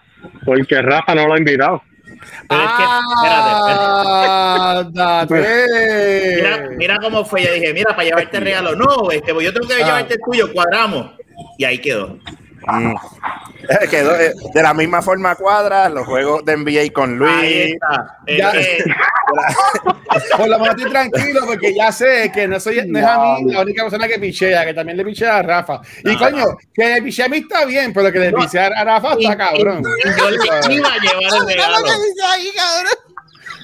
porque 0.46 0.82
Rafa 0.82 1.16
no 1.16 1.28
lo 1.28 1.34
ha 1.34 1.38
invitado. 1.38 1.82
Pero 2.48 2.62
es 2.64 2.72
que, 2.72 2.84
espérate, 2.84 3.52
¡Ah, 3.78 4.84
date! 4.92 6.36
Mira, 6.36 6.70
mira 6.78 6.98
cómo 7.02 7.26
fue. 7.26 7.44
Yo 7.44 7.54
dije, 7.54 7.74
mira, 7.74 7.92
para 7.96 8.04
llevarte 8.04 8.38
el 8.38 8.44
regalo. 8.44 8.76
No, 8.76 9.12
este, 9.12 9.34
pues 9.34 9.46
yo 9.46 9.54
tengo 9.54 9.68
que 9.68 9.74
Ah. 9.76 9.86
llevarte 9.86 10.14
el 10.16 10.20
tuyo, 10.26 10.52
cuadramos. 10.54 11.12
Y 11.58 11.66
ahí 11.66 11.80
quedó. 11.80 12.18
Mm. 12.68 12.96
Quedó, 13.90 14.16
eh, 14.20 14.34
de 14.54 14.62
la 14.62 14.74
misma 14.76 15.02
forma 15.02 15.34
cuadra 15.36 15.90
los 15.90 16.06
juegos 16.06 16.46
de 16.46 16.56
NBA 16.58 16.94
con 16.94 17.12
Ahí 17.12 17.18
Luis. 17.18 17.74
está. 17.74 18.18
Ya. 18.28 18.52
que- 18.52 18.84
Por 20.38 20.48
lo 20.48 20.60
menos 20.60 20.76
estoy 20.78 20.92
tranquilo 20.92 21.42
porque 21.48 21.74
ya 21.76 21.92
sé 21.92 22.32
que 22.34 22.48
no 22.48 22.60
soy 22.60 22.88
no 22.88 23.00
es 23.00 23.06
a 23.06 23.18
mí 23.40 23.52
la 23.52 23.62
única 23.62 23.84
persona 23.84 24.08
que 24.08 24.20
pichea, 24.20 24.64
que 24.66 24.74
también 24.74 24.98
le 24.98 25.04
pichea 25.04 25.38
a 25.38 25.42
Rafa. 25.42 25.82
Y 26.04 26.10
No, 26.14 26.20
coño, 26.20 26.46
que 26.74 26.86
le 26.88 27.02
pichea 27.02 27.26
a 27.26 27.30
mí 27.30 27.38
está 27.38 27.66
bien, 27.66 27.92
pero 27.94 28.12
que 28.12 28.20
le 28.20 28.32
pichea 28.34 28.68
a 28.68 28.84
Rafa 28.84 29.16
y- 29.20 29.24
está 29.26 29.38
cabrón. 29.38 29.84
y 29.84 30.20
yo 30.20 30.30
le 30.30 30.36
iba 30.76 30.88
a 30.88 30.98
llevar 31.00 31.42
el 31.42 31.48
regalo. 31.48 31.86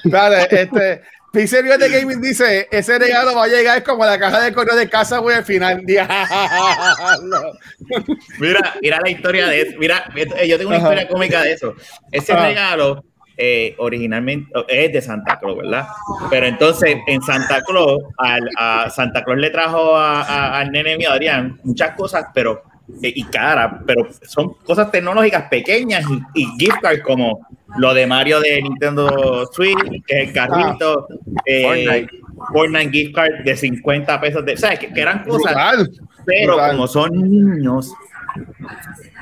Dale, 0.04 0.48
este. 0.50 1.02
Pixel 1.32 1.66
de 1.78 1.88
Gaming 1.88 2.20
dice: 2.20 2.68
Ese 2.70 2.98
regalo 2.98 3.34
va 3.34 3.44
a 3.44 3.48
llegar 3.48 3.82
como 3.82 4.04
la 4.04 4.18
caja 4.18 4.40
de 4.42 4.52
correo 4.52 4.76
de 4.76 4.88
casa, 4.88 5.18
güey, 5.18 5.36
al 5.36 5.44
final. 5.44 5.82
Mira, 8.38 8.74
mira 8.80 8.98
la 9.02 9.10
historia 9.10 9.46
de 9.48 9.60
eso. 9.62 9.72
Mira, 9.78 10.04
eh, 10.14 10.48
yo 10.48 10.56
tengo 10.58 10.68
una 10.70 10.78
Ajá. 10.78 10.86
historia 10.88 11.08
cómica 11.08 11.42
de 11.42 11.52
eso. 11.52 11.74
Ese 12.10 12.32
Ajá. 12.32 12.46
regalo 12.48 13.04
eh, 13.36 13.74
originalmente 13.78 14.50
es 14.68 14.92
de 14.92 15.00
Santa 15.00 15.38
Claus, 15.38 15.58
¿verdad? 15.58 15.86
Pero 16.30 16.46
entonces 16.46 16.96
en 17.06 17.22
Santa 17.22 17.62
Claus, 17.62 18.02
al, 18.18 18.48
a 18.58 18.90
Santa 18.90 19.22
Claus 19.24 19.38
le 19.40 19.50
trajo 19.50 19.96
a- 19.96 20.22
a- 20.22 20.58
al 20.60 20.70
nene 20.70 20.96
mío, 20.98 21.10
Adrián, 21.10 21.58
muchas 21.64 21.96
cosas, 21.96 22.26
pero 22.34 22.52
eh, 22.52 22.58
y 23.02 23.24
cara, 23.24 23.82
pero 23.86 24.08
son 24.22 24.54
cosas 24.64 24.90
tecnológicas 24.90 25.48
pequeñas 25.48 26.04
y, 26.34 26.42
y 26.42 26.46
gift 26.58 26.80
cards 26.80 27.02
como 27.02 27.46
lo 27.76 27.94
de 27.94 28.06
Mario 28.06 28.40
de 28.40 28.62
Nintendo 28.62 29.46
Switch, 29.52 30.04
que 30.06 30.22
es 30.22 30.28
el 30.28 30.34
carrito, 30.34 31.08
eh, 31.46 31.62
Fortnite. 31.62 32.08
Fortnite 32.52 32.90
gift 32.90 33.14
card 33.14 33.44
de 33.44 33.56
50 33.56 34.20
pesos, 34.20 34.44
de, 34.44 34.56
¿sabes? 34.56 34.78
Que, 34.78 34.92
que 34.92 35.00
eran 35.00 35.24
cosas 35.24 35.52
Brutal. 35.52 35.90
pero 36.26 36.52
Brutal. 36.52 36.70
como 36.72 36.86
son 36.86 37.12
niños, 37.12 37.92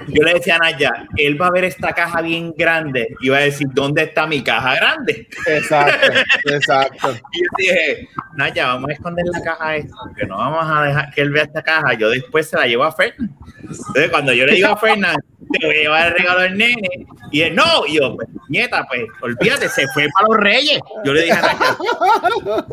yo 0.09 0.23
le 0.23 0.35
decía 0.35 0.57
a 0.57 0.59
Naya, 0.59 1.07
él 1.17 1.41
va 1.41 1.49
a 1.49 1.51
ver 1.51 1.65
esta 1.65 1.93
caja 1.93 2.21
bien 2.23 2.53
grande 2.57 3.09
y 3.21 3.29
va 3.29 3.39
a 3.39 3.41
decir, 3.41 3.69
¿dónde 3.73 4.05
está 4.05 4.27
mi 4.27 4.43
caja 4.43 4.75
grande? 4.77 5.29
Exacto, 5.47 6.07
exacto. 6.47 7.11
Y 7.33 7.39
yo 7.39 7.51
dije, 7.59 8.09
Naya, 8.37 8.67
vamos 8.69 8.91
a 8.91 8.93
esconder 8.93 9.25
la 9.33 9.43
caja 9.43 9.77
esta, 9.77 9.95
porque 10.05 10.27
no 10.27 10.37
vamos 10.37 10.65
a 10.67 10.83
dejar 10.83 11.11
que 11.15 11.21
él 11.21 11.31
vea 11.31 11.45
esta 11.45 11.63
caja. 11.63 11.95
Yo 11.95 12.11
después 12.11 12.49
se 12.49 12.57
la 12.57 12.67
llevo 12.67 12.85
a 12.85 12.93
Fernán. 12.93 13.37
Entonces, 13.63 14.11
cuando 14.11 14.33
yo 14.33 14.47
le 14.47 14.55
digo 14.55 14.69
a 14.69 14.77
Fernán, 14.77 15.17
te 15.59 15.67
voy 15.67 15.77
a 15.77 15.81
llevar 15.81 16.07
el 16.09 16.15
regalo 16.15 16.41
del 16.41 16.57
nene, 16.57 17.07
y 17.31 17.43
él, 17.43 17.55
no, 17.55 17.87
y 17.87 17.97
yo, 17.97 18.17
pues, 18.17 18.29
nieta, 18.49 18.87
pues, 18.89 19.03
olvídate, 19.23 19.69
se 19.69 19.87
fue 19.95 20.09
para 20.15 20.29
los 20.29 20.39
reyes. 20.39 20.81
Yo 21.05 21.13
le 21.13 21.23
dije 21.23 21.33
a 21.33 21.43
Naya, 21.43 21.77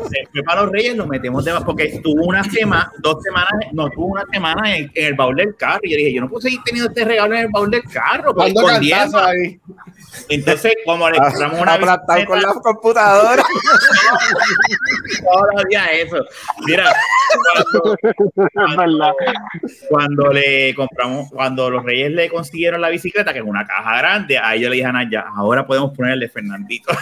se 0.08 0.26
fue 0.32 0.42
para 0.44 0.62
los 0.62 0.72
reyes, 0.72 0.96
lo 0.96 1.06
metemos 1.06 1.44
de 1.44 1.52
porque 1.64 1.84
estuvo 1.84 2.24
una 2.24 2.42
semana, 2.44 2.90
dos 2.98 3.22
semanas, 3.22 3.52
no, 3.72 3.88
tuvo 3.90 4.06
una 4.06 4.24
semana 4.32 4.76
en, 4.76 4.90
en 4.94 5.06
el 5.06 5.14
baúl 5.14 5.36
del 5.36 5.54
carro. 5.56 5.80
Y 5.82 5.92
yo 5.92 5.96
dije, 5.96 6.12
yo 6.14 6.20
no 6.20 6.28
puedo 6.28 6.42
seguir 6.42 6.60
teniendo 6.64 6.90
este 6.90 7.04
regalo 7.04 7.34
en 7.34 7.40
el 7.42 7.48
baúl 7.52 7.70
del 7.70 7.82
carro, 7.84 8.34
pues, 8.34 8.52
ahí. 9.14 9.60
Entonces, 10.28 10.74
como 10.84 11.08
le 11.08 11.18
compramos 11.18 11.60
una 11.60 11.74
Aplastado 11.74 12.24
con 12.26 12.38
bicicleta, 12.38 12.54
la 12.54 12.60
computadora. 12.60 13.42
todos 15.24 15.46
los 15.54 15.64
días 15.66 15.88
eso. 15.92 16.16
Mira, 16.66 16.92
cuando 19.88 20.32
le 20.32 20.74
compramos, 20.74 21.30
cuando 21.30 21.70
los 21.70 21.84
reyes 21.84 22.10
le 22.12 22.28
consiguieron 22.28 22.67
la 22.76 22.88
bicicleta, 22.90 23.32
que 23.32 23.38
es 23.38 23.44
una 23.44 23.64
caja 23.66 23.96
grande, 23.98 24.36
ahí 24.36 24.60
yo 24.60 24.68
le 24.68 24.76
dije 24.76 24.86
a 24.86 24.92
Naya, 24.92 25.24
ahora 25.34 25.66
podemos 25.66 25.96
ponerle 25.96 26.28
Fernandito. 26.28 26.92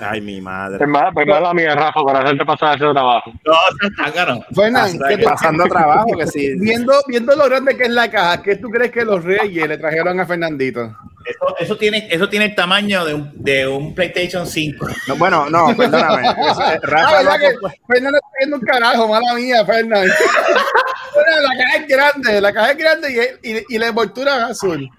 Ay, 0.00 0.20
mi 0.20 0.40
madre. 0.40 0.78
Es 0.80 0.88
más, 0.88 1.12
pues 1.12 1.26
mala 1.26 1.52
mía, 1.52 1.74
Rafa, 1.74 2.00
para 2.04 2.20
hacerte 2.20 2.44
pasar 2.44 2.76
ese 2.76 2.92
trabajo. 2.92 3.32
No, 3.44 3.52
seas 3.80 3.92
tángano. 3.96 4.44
Fernan, 4.54 4.92
¿qué 5.08 5.18
tú- 5.18 5.24
Pasando 5.24 5.64
trabajo, 5.64 6.16
que 6.16 6.26
sí. 6.26 6.54
viendo, 6.60 6.92
viendo 7.08 7.34
lo 7.34 7.44
grande 7.46 7.76
que 7.76 7.84
es 7.84 7.90
la 7.90 8.08
caja, 8.10 8.42
¿qué 8.42 8.56
tú 8.56 8.68
crees 8.70 8.92
que 8.92 9.04
los 9.04 9.24
reyes 9.24 9.68
le 9.68 9.78
trajeron 9.78 10.20
a 10.20 10.26
Fernandito? 10.26 10.96
Eso, 11.28 11.56
eso 11.58 11.76
tiene, 11.76 12.08
eso 12.10 12.28
tiene 12.28 12.46
el 12.46 12.54
tamaño 12.54 13.04
de 13.04 13.14
un, 13.14 13.32
de 13.34 13.68
un 13.68 13.94
PlayStation 13.94 14.46
5. 14.46 14.86
No, 15.08 15.16
bueno, 15.16 15.50
no, 15.50 15.76
perdóname. 15.76 16.22
Eso, 16.50 16.62
eh, 16.62 16.74
Ah, 16.74 16.78
Rafa, 16.82 17.16
¿verdad 17.18 17.32
no, 17.32 17.38
que 17.38 17.76
Fernan 17.86 18.14
está 18.14 18.26
haciendo 18.34 18.56
un 18.56 18.62
carajo, 18.62 19.08
mala 19.08 19.34
mía, 19.34 19.64
Fernan. 19.66 20.08
Fernan, 21.14 21.42
la 21.42 21.64
caja 21.64 21.76
es 21.76 21.88
grande, 21.88 22.40
la 22.40 22.52
caja 22.52 22.70
es 22.70 22.78
grande 22.78 23.38
y, 23.42 23.50
y, 23.50 23.64
y 23.68 23.78
la 23.78 23.88
envoltura 23.88 24.36
es 24.36 24.42
azul. 24.52 24.90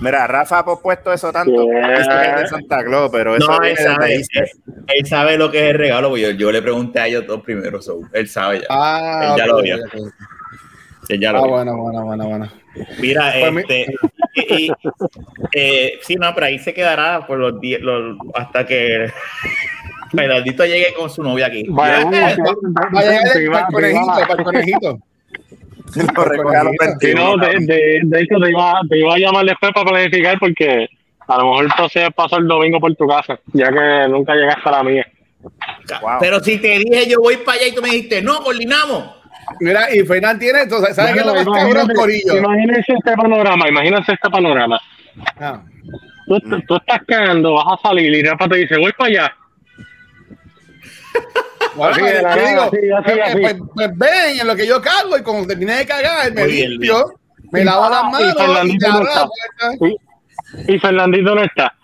Mira, 0.00 0.26
Rafa 0.26 0.58
ha 0.58 0.64
pospuesto 0.64 1.12
eso 1.12 1.32
tanto. 1.32 1.64
Yeah. 1.64 1.86
Que 1.86 2.00
es 2.00 2.40
de 2.40 2.46
Santa 2.48 2.84
Claus, 2.84 3.10
pero 3.12 3.36
eso 3.36 3.46
No, 3.46 3.62
él 3.62 3.76
sabe, 3.76 4.14
él, 4.14 4.24
él 4.88 5.06
sabe 5.06 5.38
lo 5.38 5.50
que 5.50 5.64
es 5.64 5.70
el 5.70 5.78
regalo, 5.78 6.08
porque 6.08 6.22
yo, 6.22 6.30
yo 6.30 6.52
le 6.52 6.62
pregunté 6.62 7.00
a 7.00 7.06
ellos 7.06 7.26
dos 7.26 7.42
primero, 7.42 7.80
so, 7.80 8.00
él 8.12 8.28
sabe 8.28 8.60
ya. 8.60 8.66
Ah, 8.70 9.30
Él 9.30 9.38
ya 9.38 9.46
lo 9.46 9.62
vio. 9.62 9.76
Ya 11.08 11.32
lo 11.32 11.38
Ah, 11.38 11.42
vio. 11.42 11.50
bueno, 11.52 11.76
bueno, 11.76 12.04
bueno, 12.04 12.28
bueno. 12.28 12.52
Mira, 13.00 13.32
Pues 13.40 13.52
mi- 13.52 13.60
este, 13.62 13.86
y, 14.34 14.64
y- 14.66 14.72
eh, 15.52 15.98
sí, 16.02 16.14
no, 16.16 16.34
pero 16.34 16.46
ahí 16.46 16.58
se 16.58 16.74
quedará 16.74 17.26
por 17.26 17.38
los 17.38 17.60
días, 17.60 17.80
los- 17.80 18.16
hasta 18.34 18.66
que 18.66 19.06
Fernandito 20.12 20.64
llegue 20.64 20.92
con 20.94 21.08
su 21.10 21.22
novia 21.22 21.46
aquí. 21.46 21.64
Vaya, 21.68 22.02
para 22.10 22.30
el 22.32 22.36
conejito, 23.72 24.02
para 24.28 24.34
el 24.38 24.44
conejito. 24.44 24.98
Sí, 27.00 27.14
no, 27.14 27.36
de, 27.36 27.56
de, 27.60 28.00
de 28.02 28.20
hecho 28.20 28.38
te 28.42 28.50
iba, 28.50 28.80
te 28.88 28.98
iba 28.98 29.14
a 29.14 29.18
llamar 29.18 29.46
después 29.46 29.72
para 29.72 29.88
planificar 29.90 30.36
porque 30.38 30.88
a 31.28 31.36
lo 31.38 31.44
mejor 31.50 31.64
entonces 31.66 32.08
paso 32.14 32.36
el 32.38 32.46
domingo 32.48 32.80
por 32.80 32.94
tu 32.96 33.06
casa, 33.06 33.38
ya 33.52 33.68
que 33.70 34.08
nunca 34.08 34.34
llegaste 34.34 34.68
a 34.68 34.72
la 34.72 34.82
mía. 34.82 35.06
Wow. 36.02 36.10
Pero 36.20 36.40
si 36.40 36.58
te 36.58 36.78
dije 36.80 37.08
yo 37.08 37.18
voy 37.20 37.36
para 37.38 37.58
allá 37.58 37.68
y 37.68 37.74
tú 37.74 37.82
me 37.82 37.90
dijiste, 37.90 38.20
no, 38.20 38.40
coordinamos. 38.42 39.04
Mira, 39.60 39.94
y 39.94 40.04
Fernan 40.04 40.38
tiene, 40.38 40.62
entonces, 40.62 40.94
¿sabes 40.96 41.14
qué 41.14 41.20
es 41.20 41.26
lo 41.26 41.34
más 41.34 41.44
cabrón, 41.44 41.88
Corillo? 41.94 42.36
Imagínense 42.36 42.92
este 42.92 43.12
panorama, 43.16 43.68
imagínense 43.68 44.12
este 44.12 44.30
panorama. 44.30 44.80
Ah. 45.40 45.62
Tú, 46.26 46.40
tú 46.66 46.76
estás 46.76 47.00
cagando, 47.06 47.54
vas 47.54 47.78
a 47.78 47.88
salir 47.88 48.12
y 48.12 48.22
Rafa 48.22 48.48
te 48.48 48.56
dice, 48.56 48.76
voy 48.78 48.92
para 48.92 49.10
allá. 49.10 49.36
Bueno, 51.76 51.92
Así 51.92 52.00
de 52.00 52.22
la 52.22 52.34
yo 52.34 52.42
nada, 52.42 52.48
digo, 52.48 52.62
así, 52.62 53.10
así, 53.10 53.20
así. 53.20 53.40
Pues, 53.42 53.56
pues 53.74 53.98
ven 53.98 54.40
en 54.40 54.46
lo 54.46 54.56
que 54.56 54.66
yo 54.66 54.80
cago 54.80 55.18
y 55.18 55.22
cuando 55.22 55.46
termine 55.46 55.74
de 55.74 55.84
cagar, 55.84 56.32
me 56.32 56.40
Muy 56.44 56.52
bien, 56.52 56.70
limpio, 56.70 57.20
me 57.52 57.64
lavo 57.66 57.90
las 57.90 58.04
manos 58.04 58.34
Fernandito 58.34 58.88
no 58.88 59.02
está. 59.02 59.28
Y, 60.66 60.74
y 60.74 60.78
Fernandito 60.78 61.34
no 61.34 61.42
está. 61.42 61.75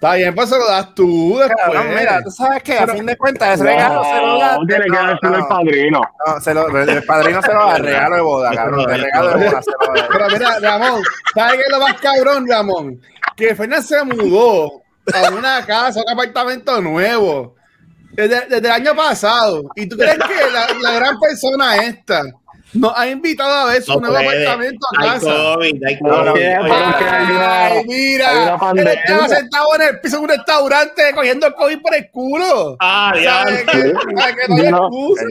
Está 0.00 0.14
bien, 0.14 0.34
pues 0.34 0.48
se 0.48 0.56
lo 0.58 0.66
das 0.66 0.94
tú 0.94 1.36
después. 1.38 1.58
Cabrón, 1.62 1.88
mira, 1.94 2.22
tú 2.24 2.30
sabes 2.30 2.62
que 2.62 2.72
a 2.72 2.78
Pero- 2.86 2.94
fin 2.94 3.04
de 3.04 3.16
cuentas 3.18 3.54
ese 3.56 3.64
regalo 3.64 4.02
se 4.02 4.14
lo 4.16 4.38
da. 4.38 4.56
No, 4.56 4.66
tiene 4.66 4.84
que 4.84 4.88
no, 4.90 5.06
decirle 5.08 5.30
no, 5.30 5.36
el 5.36 5.46
padrino. 5.46 6.00
no, 6.26 6.40
se 6.40 6.54
lo- 6.54 6.78
el 6.78 7.04
padrino 7.04 7.42
se 7.42 7.52
lo 7.52 7.66
da, 7.66 7.76
el 7.76 7.82
regalo 7.84 8.14
de 8.16 8.22
boda, 8.22 8.50
cabrón. 8.54 8.90
El 8.90 9.02
regalo 9.02 9.28
de 9.38 9.46
boda 9.50 9.62
se 9.62 9.70
lo 9.70 9.94
da. 9.94 10.08
Pero 10.10 10.26
mira, 10.30 10.58
Ramón, 10.60 11.02
¿sabes 11.34 11.54
qué 11.56 11.60
es 11.60 11.70
lo 11.70 11.80
más 11.80 11.94
cabrón, 12.00 12.46
Ramón? 12.48 13.00
Que 13.36 13.54
Fernan 13.54 13.82
se 13.82 14.02
mudó 14.04 14.80
a 15.12 15.30
una 15.36 15.66
casa, 15.66 16.00
un 16.00 16.10
apartamento 16.10 16.80
nuevo, 16.80 17.56
desde, 18.12 18.40
desde 18.48 18.56
el 18.68 18.72
año 18.72 18.94
pasado. 18.96 19.64
¿Y 19.76 19.86
tú 19.86 19.98
crees 19.98 20.16
que 20.16 20.50
la, 20.50 20.66
la 20.80 20.92
gran 20.98 21.20
persona 21.20 21.76
esta 21.76 22.22
nos 22.72 22.92
ha 22.96 23.08
invitado 23.08 23.52
a 23.52 23.72
ver 23.72 23.82
su 23.82 23.92
No 23.94 24.00
nuevo 24.00 24.14
puede. 24.16 24.46
apartamento 24.46 24.86
a 24.98 25.02
Hay 25.02 25.08
casa? 25.10 25.26
COVID, 25.54 25.84
hay 25.84 25.98
COVID. 25.98 26.40
hay 26.40 27.30
una- 27.30 27.66
Ay, 27.66 27.84
mira, 27.86 28.32
él 28.72 28.86
estaba 28.88 29.28
sentado 29.28 29.74
en 29.76 29.82
el 29.82 30.00
piso 30.00 30.16
de 30.18 30.22
un 30.22 30.28
restaurante 30.28 31.02
cogiendo 31.14 31.46
el 31.46 31.54
COVID 31.54 31.80
por 31.82 31.94
el 31.94 32.10
culo. 32.10 32.76
Ah, 32.80 33.12
¿Sabes 33.22 33.24
ya. 33.66 33.72
que, 33.72 33.78
¿sabes 33.80 34.36
que 34.36 34.48
no 34.48 34.56
hay 34.56 34.68
excusa? 34.68 35.24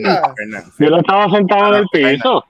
Yo 0.78 0.90
no 0.90 0.98
estaba 1.00 1.30
sentado 1.30 1.68
en 1.68 1.74
el 1.74 1.86
piso, 1.92 2.44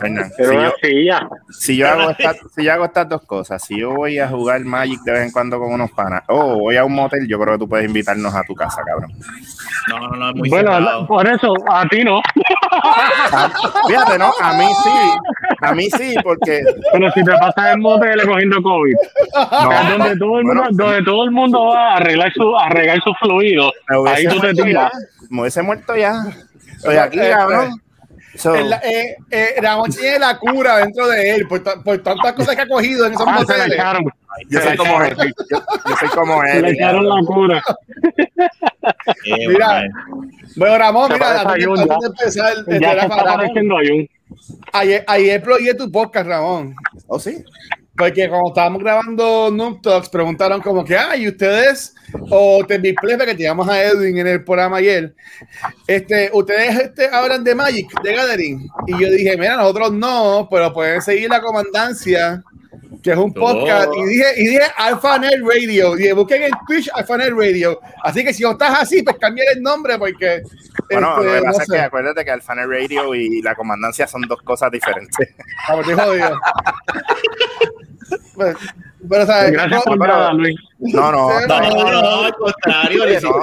Fernan, 0.00 0.30
pero 0.36 0.50
si 0.50 0.56
yo- 0.56 0.72
silla. 0.82 1.28
si 1.50 1.76
yo 1.76 1.88
hago 1.88 2.10
estas, 2.18 2.36
si 2.54 2.64
yo 2.64 2.72
hago 2.72 2.84
estas 2.84 3.08
dos 3.08 3.22
cosas, 3.22 3.62
si 3.64 3.78
yo 3.80 3.92
voy 3.92 4.18
a 4.18 4.28
jugar 4.28 4.60
Magic 4.64 5.00
de 5.02 5.12
vez 5.12 5.22
en 5.22 5.30
cuando 5.32 5.58
con 5.58 5.72
unos 5.72 5.90
panas, 5.92 6.22
o 6.28 6.58
voy 6.58 6.76
a 6.76 6.84
un 6.84 6.94
motel, 6.94 7.26
yo 7.28 7.38
creo 7.38 7.54
que 7.54 7.58
tú 7.60 7.68
puedes 7.68 7.86
invitarnos 7.86 8.34
a 8.34 8.42
tu 8.44 8.54
casa, 8.54 8.82
cabrón. 8.86 9.12
No, 9.88 9.98
no, 10.00 10.08
no, 10.16 10.28
es 10.30 10.34
muy 10.36 10.48
Bueno, 10.50 10.72
cerrado. 10.72 11.06
por 11.06 11.26
eso, 11.26 11.54
a 11.70 11.86
ti 11.88 12.04
no. 12.04 12.20
Ah, 12.72 13.50
Fíjate, 13.86 14.18
¿no? 14.18 14.30
A 14.40 14.52
mí 14.54 14.64
sí, 14.84 14.90
a 15.62 15.74
mí 15.74 15.88
sí, 15.90 16.14
porque 16.22 16.62
Pero 16.92 17.10
si 17.12 17.24
te 17.24 17.32
pasas 17.32 17.72
en 17.74 17.80
motel 17.80 18.20
cogiendo 18.26 18.62
COVID, 18.62 18.94
no, 19.62 19.72
es 19.72 19.88
donde 19.98 20.16
todo 20.18 20.38
el 20.38 20.44
mundo, 20.44 20.62
bueno, 20.62 20.68
donde 20.70 21.02
todo 21.04 21.24
el 21.24 21.30
mundo 21.30 21.64
va 21.66 21.92
a 21.92 21.96
arreglar 21.96 22.32
su, 22.34 22.56
a 22.56 22.68
regar 22.68 23.00
sus 23.02 23.16
fluidos, 23.18 23.72
ahí 24.06 24.26
tú 24.26 24.38
te 24.40 24.52
tiras. 24.52 24.92
ya, 24.92 24.98
me 25.30 25.40
hubiese 25.40 25.62
muerto 25.62 25.96
ya. 25.96 26.22
Estoy 26.76 26.96
aquí, 26.96 27.18
Eh, 27.20 27.30
cabrón. 27.30 27.80
So, 28.36 28.54
El- 28.54 28.72
eh, 28.72 29.16
eh, 29.30 29.54
Ramón 29.60 29.90
tiene 29.90 30.18
la 30.18 30.38
cura 30.38 30.78
dentro 30.78 31.08
de 31.08 31.30
él 31.34 31.48
por, 31.48 31.62
ta- 31.62 31.82
por 31.82 31.98
tantas 32.02 32.32
cosas 32.34 32.54
que 32.54 32.62
ha 32.62 32.68
cogido 32.68 33.06
en 33.06 33.14
esos 33.14 33.26
Ah, 33.26 33.32
moteles. 33.40 33.76
yo 34.48 34.60
soy 34.60 34.76
como 34.76 35.02
él. 35.02 35.16
Yo, 35.50 35.58
yo 35.88 35.96
soy 35.98 36.08
como 36.10 36.42
Se 36.42 36.60
le 36.62 36.68
él. 36.68 36.74
echaron 36.74 37.08
la 37.08 37.20
cura. 37.26 37.62
Eh, 39.24 39.48
Mira, 39.48 39.82
bueno. 40.56 40.78
Ramón, 40.78 41.10
mira, 41.12 41.40
antes 41.40 41.54
de, 41.54 41.86
ya. 41.86 41.96
empezar, 42.06 42.52
este, 42.58 42.80
Ya 42.80 42.94
Rafa, 42.94 43.16
está 43.16 43.24
Ramón, 43.24 44.08
ayer, 44.72 45.04
ayer 45.06 45.42
plogué 45.42 45.74
tu 45.74 45.90
podcast, 45.90 46.26
Ramón. 46.28 46.74
¿Oh, 47.06 47.18
sí? 47.18 47.42
Porque 47.98 48.28
cuando 48.28 48.50
estábamos 48.50 48.80
grabando 48.80 49.50
Noob 49.50 49.82
Talks, 49.82 50.08
preguntaron 50.08 50.60
como 50.60 50.84
que, 50.84 50.96
ay, 50.96 51.26
ustedes, 51.26 51.96
o 52.30 52.64
te 52.64 52.78
Plebe, 52.78 53.26
que 53.26 53.34
teníamos 53.34 53.68
a 53.68 53.82
Edwin 53.82 54.18
en 54.18 54.26
el 54.28 54.44
programa 54.44 54.76
ayer, 54.76 55.16
este, 55.84 56.30
ustedes 56.32 56.78
este, 56.78 57.08
hablan 57.08 57.42
de 57.42 57.56
Magic, 57.56 58.00
de 58.00 58.14
Gathering. 58.14 58.68
Y 58.86 58.92
yo 58.92 59.10
dije, 59.10 59.36
mira, 59.36 59.56
nosotros 59.56 59.92
no, 59.92 60.46
pero 60.48 60.72
pueden 60.72 61.02
seguir 61.02 61.28
la 61.28 61.40
comandancia, 61.40 62.40
que 63.02 63.10
es 63.10 63.16
un 63.18 63.34
podcast. 63.34 63.88
Y 63.96 64.04
dije, 64.04 64.26
y 64.36 64.46
dije 64.46 64.62
AlphaNet 64.76 65.40
Radio. 65.40 65.94
Y 65.94 65.98
dije, 65.98 66.12
busquen 66.12 66.44
en 66.44 66.52
Twitch 66.68 66.88
AlphaNet 66.94 67.32
Radio. 67.32 67.80
Así 68.04 68.22
que 68.22 68.32
si 68.32 68.44
no 68.44 68.52
estás 68.52 68.80
así, 68.80 69.02
pues 69.02 69.16
cambia 69.18 69.44
el 69.52 69.60
nombre, 69.60 69.98
porque. 69.98 70.42
Bueno, 70.88 71.16
este, 71.16 71.24
lo 71.24 71.32
que 71.32 71.40
no 71.40 71.44
pasa 71.46 71.62
es 71.62 71.68
sé. 71.68 71.74
que 71.74 71.80
acuérdate 71.80 72.24
que 72.24 72.30
Alphanet 72.30 72.66
Radio 72.66 73.14
y 73.14 73.42
la 73.42 73.54
comandancia 73.56 74.06
son 74.06 74.22
dos 74.22 74.40
cosas 74.42 74.70
diferentes. 74.70 75.34
Vamos, 75.68 75.88
estoy 75.88 76.06
jodido. 76.06 76.40
Pues, 78.34 78.56
pero, 79.08 79.26
¿sabes? 79.26 79.52
Gracias 79.52 79.82
por 79.84 79.98
nada, 79.98 80.32
Luis. 80.32 80.56
No, 80.78 81.12
no, 81.12 81.28
No, 81.46 81.46
no. 81.46 81.60
no, 81.60 82.02
no, 82.02 82.24
al 82.24 82.34
contrario. 82.34 83.02
Oye, 83.04 83.14
le 83.14 83.20
no. 83.20 83.42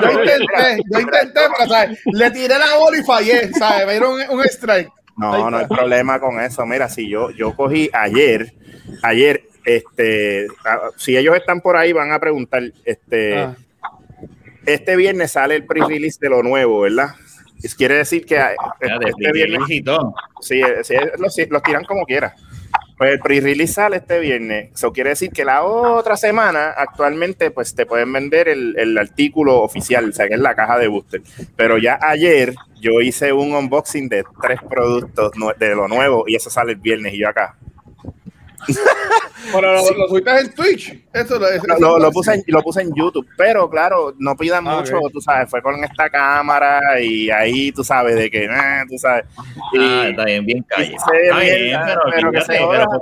Yo 0.00 0.10
intenté, 0.12 0.82
yo 0.90 1.00
intenté, 1.00 1.40
pero 1.58 1.68
¿sabes? 1.68 2.00
le 2.12 2.30
tiré 2.30 2.58
la 2.58 2.76
bola 2.78 2.98
y 2.98 3.02
fallé, 3.02 3.52
¿sabes? 3.52 3.86
Me 3.86 3.92
dieron 3.92 4.12
un, 4.14 4.38
un 4.38 4.44
strike. 4.46 4.90
No, 5.16 5.50
no 5.50 5.58
hay 5.58 5.66
problema 5.66 6.18
con 6.18 6.40
eso. 6.40 6.64
Mira, 6.64 6.88
si 6.88 7.08
yo, 7.08 7.30
yo 7.30 7.54
cogí 7.54 7.90
ayer, 7.92 8.54
ayer, 9.02 9.42
este, 9.64 10.46
si 10.96 11.16
ellos 11.16 11.36
están 11.36 11.60
por 11.60 11.76
ahí, 11.76 11.92
van 11.92 12.12
a 12.12 12.18
preguntar, 12.18 12.62
este, 12.84 13.38
Ah. 13.38 13.54
este 14.66 14.96
viernes 14.96 15.32
sale 15.32 15.56
el 15.56 15.66
pre-release 15.66 16.18
de 16.20 16.30
lo 16.30 16.42
nuevo, 16.42 16.80
¿verdad? 16.80 17.08
Quiere 17.76 17.96
decir 17.96 18.24
que 18.24 18.40
este 18.80 19.32
viernes, 19.32 19.60
sí, 20.40 20.62
sí, 20.82 20.94
los, 21.18 21.36
los 21.50 21.62
tiran 21.62 21.84
como 21.84 22.06
quiera. 22.06 22.34
Pues 23.00 23.12
el 23.12 23.20
pre-release 23.20 23.72
sale 23.72 23.96
este 23.96 24.18
viernes. 24.18 24.72
Eso 24.74 24.92
quiere 24.92 25.08
decir 25.08 25.30
que 25.30 25.42
la 25.42 25.62
otra 25.62 26.18
semana, 26.18 26.74
actualmente, 26.76 27.50
pues 27.50 27.74
te 27.74 27.86
pueden 27.86 28.12
vender 28.12 28.46
el, 28.46 28.78
el 28.78 28.98
artículo 28.98 29.62
oficial, 29.62 30.10
o 30.10 30.12
sea, 30.12 30.28
que 30.28 30.34
es 30.34 30.40
la 30.40 30.54
caja 30.54 30.76
de 30.76 30.88
booster. 30.88 31.22
Pero 31.56 31.78
ya 31.78 31.98
ayer 32.02 32.54
yo 32.78 33.00
hice 33.00 33.32
un 33.32 33.54
unboxing 33.54 34.06
de 34.10 34.22
tres 34.42 34.60
productos 34.68 35.32
de 35.58 35.74
lo 35.74 35.88
nuevo 35.88 36.24
y 36.26 36.34
eso 36.34 36.50
sale 36.50 36.72
el 36.72 36.78
viernes 36.78 37.14
y 37.14 37.20
yo 37.20 37.30
acá. 37.30 37.56
Pero 39.52 39.72
lo, 39.72 39.82
lo 39.96 40.08
subiste 40.08 40.30
en 40.38 40.54
Twitch. 40.54 40.94
Eso, 41.12 41.38
lo, 41.38 41.48
eso- 41.48 41.64
Lo, 41.80 41.98
lo- 41.98 42.10
puse 42.12 42.34
en, 42.34 42.42
lo 42.48 42.62
puse 42.62 42.82
en 42.82 42.94
YouTube, 42.94 43.26
pero 43.36 43.68
claro, 43.68 44.14
no 44.18 44.36
pidan 44.36 44.66
Ah, 44.68 44.76
mucho, 44.76 44.98
ok. 44.98 45.12
tú 45.12 45.20
sabes, 45.20 45.48
fue 45.50 45.60
con 45.62 45.82
esta 45.82 46.08
cámara 46.10 47.00
y 47.00 47.30
ahí 47.30 47.72
tú 47.72 47.82
sabes 47.82 48.14
de 48.16 48.30
que, 48.30 48.44
eh, 48.44 48.48
tú 48.88 48.96
sabes. 48.98 49.24
Y, 49.72 49.78
Ah, 49.80 50.08
está 50.08 50.24
bien, 50.24 50.44
bien 50.46 50.62
calle. 50.68 50.94
y 50.94 50.98
se 50.98 51.10
ve 51.10 51.22
Está 51.24 51.38
bien, 51.40 51.62
bien, 51.64 51.80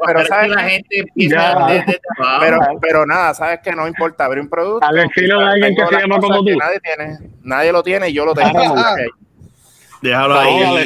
pero, 0.06 0.26
¿sabes 0.26 0.50
la 0.50 0.60
gente 0.62 1.00
empieza 1.00 1.66
desde 1.68 2.00
abajo. 2.18 2.40
pero, 2.40 2.58
pero 2.80 3.06
nada, 3.06 3.34
sabes 3.34 3.60
que 3.62 3.72
no 3.72 3.86
importa 3.86 4.24
abrir 4.24 4.42
un 4.42 4.48
producto. 4.48 4.86
Al 4.86 4.98
estilo 5.00 5.40
de 5.40 5.46
alguien 5.46 5.74
que 5.74 5.86
se 5.86 6.00
llama 6.00 6.18
como 6.18 6.44
que 6.44 6.52
tú. 6.52 6.58
Nadie 6.58 6.80
tiene, 6.80 7.18
nadie 7.42 7.72
lo 7.72 7.82
tiene 7.82 8.08
y 8.08 8.12
yo 8.14 8.24
lo 8.24 8.34
tengo. 8.34 8.58
Ah. 8.58 8.94
Ok. 8.94 9.14
Déjalo 10.00 10.35
No, 10.35 10.40
ahí. 10.40 10.61
no, 10.61 10.78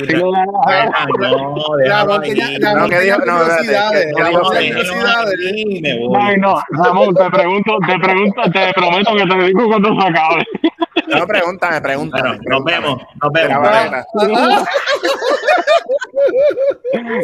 No, 6.39 6.63
Ramón 6.71 7.15
te 7.15 7.31
pregunto, 7.31 7.79
te 7.87 7.99
pregunto, 7.99 8.43
te 8.53 8.73
prometo 8.75 9.15
que 9.17 9.27
te 9.27 9.45
digo 9.45 9.67
cuando 9.69 10.01
se 10.01 10.09
acabe. 10.09 10.47
No, 11.09 11.27
pregúntame, 11.27 11.81
pregúntame. 11.81 12.39
Nos 12.49 12.65
vemos, 12.65 13.03
nos 13.21 13.33
vemos. 13.33 13.49
Mira, 13.49 13.59
Varela. 13.59 14.05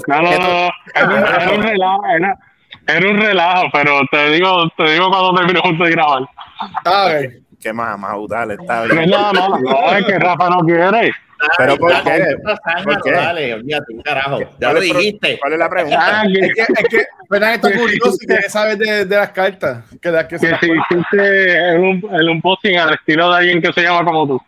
No, 0.06 0.22
no, 0.22 0.30
no, 0.30 0.70
era 0.94 1.52
un, 1.52 1.62
relajo, 1.62 2.02
era, 2.16 2.38
era 2.86 3.10
un 3.10 3.16
relajo, 3.18 3.66
pero 3.72 4.00
te 4.10 4.30
digo, 4.30 4.68
te 4.76 4.90
digo 4.92 5.08
cuando 5.10 5.34
termine 5.34 5.60
junto 5.60 5.84
de 5.84 5.90
grabar. 5.90 6.22
Ah, 6.84 7.06
ok. 7.08 7.32
Qué 7.60 7.72
más, 7.72 7.98
más 7.98 8.12
dale, 8.28 8.54
está 8.54 8.78
No 8.78 8.84
es 8.84 8.90
bien. 8.98 9.10
nada 9.10 9.32
malo, 9.32 9.58
no 9.58 9.92
es 9.92 10.04
que 10.06 10.18
Rafa 10.18 10.50
no 10.50 10.58
quiere. 10.60 11.12
Pero 11.56 11.76
¿por 11.76 11.92
qué? 12.02 12.24
¿Por 12.84 13.02
qué? 13.02 13.12
Dale, 13.12 13.54
olvídate, 13.54 13.94
carajo. 14.04 14.40
Ya 14.40 14.48
¿Cuál 14.60 14.74
lo 14.74 14.80
dijiste. 14.80 15.38
¿Cuál 15.40 15.52
es 15.52 15.58
la 15.58 15.68
pregunta? 15.70 16.20
Ah, 16.20 16.24
que, 16.26 16.46
Es 16.46 16.52
que, 16.54 16.62
es 16.62 16.88
que 16.88 17.06
Fernan 17.28 17.52
está 17.54 17.72
curioso 17.72 18.16
y 18.20 18.26
quiere 18.26 18.48
saber 18.50 18.78
de, 18.78 19.04
de 19.04 19.16
las 19.16 19.30
cartas. 19.30 19.84
Que, 20.02 20.10
las 20.10 20.24
que 20.26 20.38
se 20.38 20.48
que 20.48 20.56
si 20.60 20.72
hiciste 20.72 21.70
el, 21.70 21.78
un- 21.78 22.08
el 22.14 22.28
unboxing 22.30 22.76
al 22.78 22.94
estilo 22.94 23.30
de 23.30 23.36
alguien 23.38 23.62
que 23.62 23.72
se 23.72 23.82
llama 23.82 24.04
como 24.04 24.26
tú. 24.26 24.40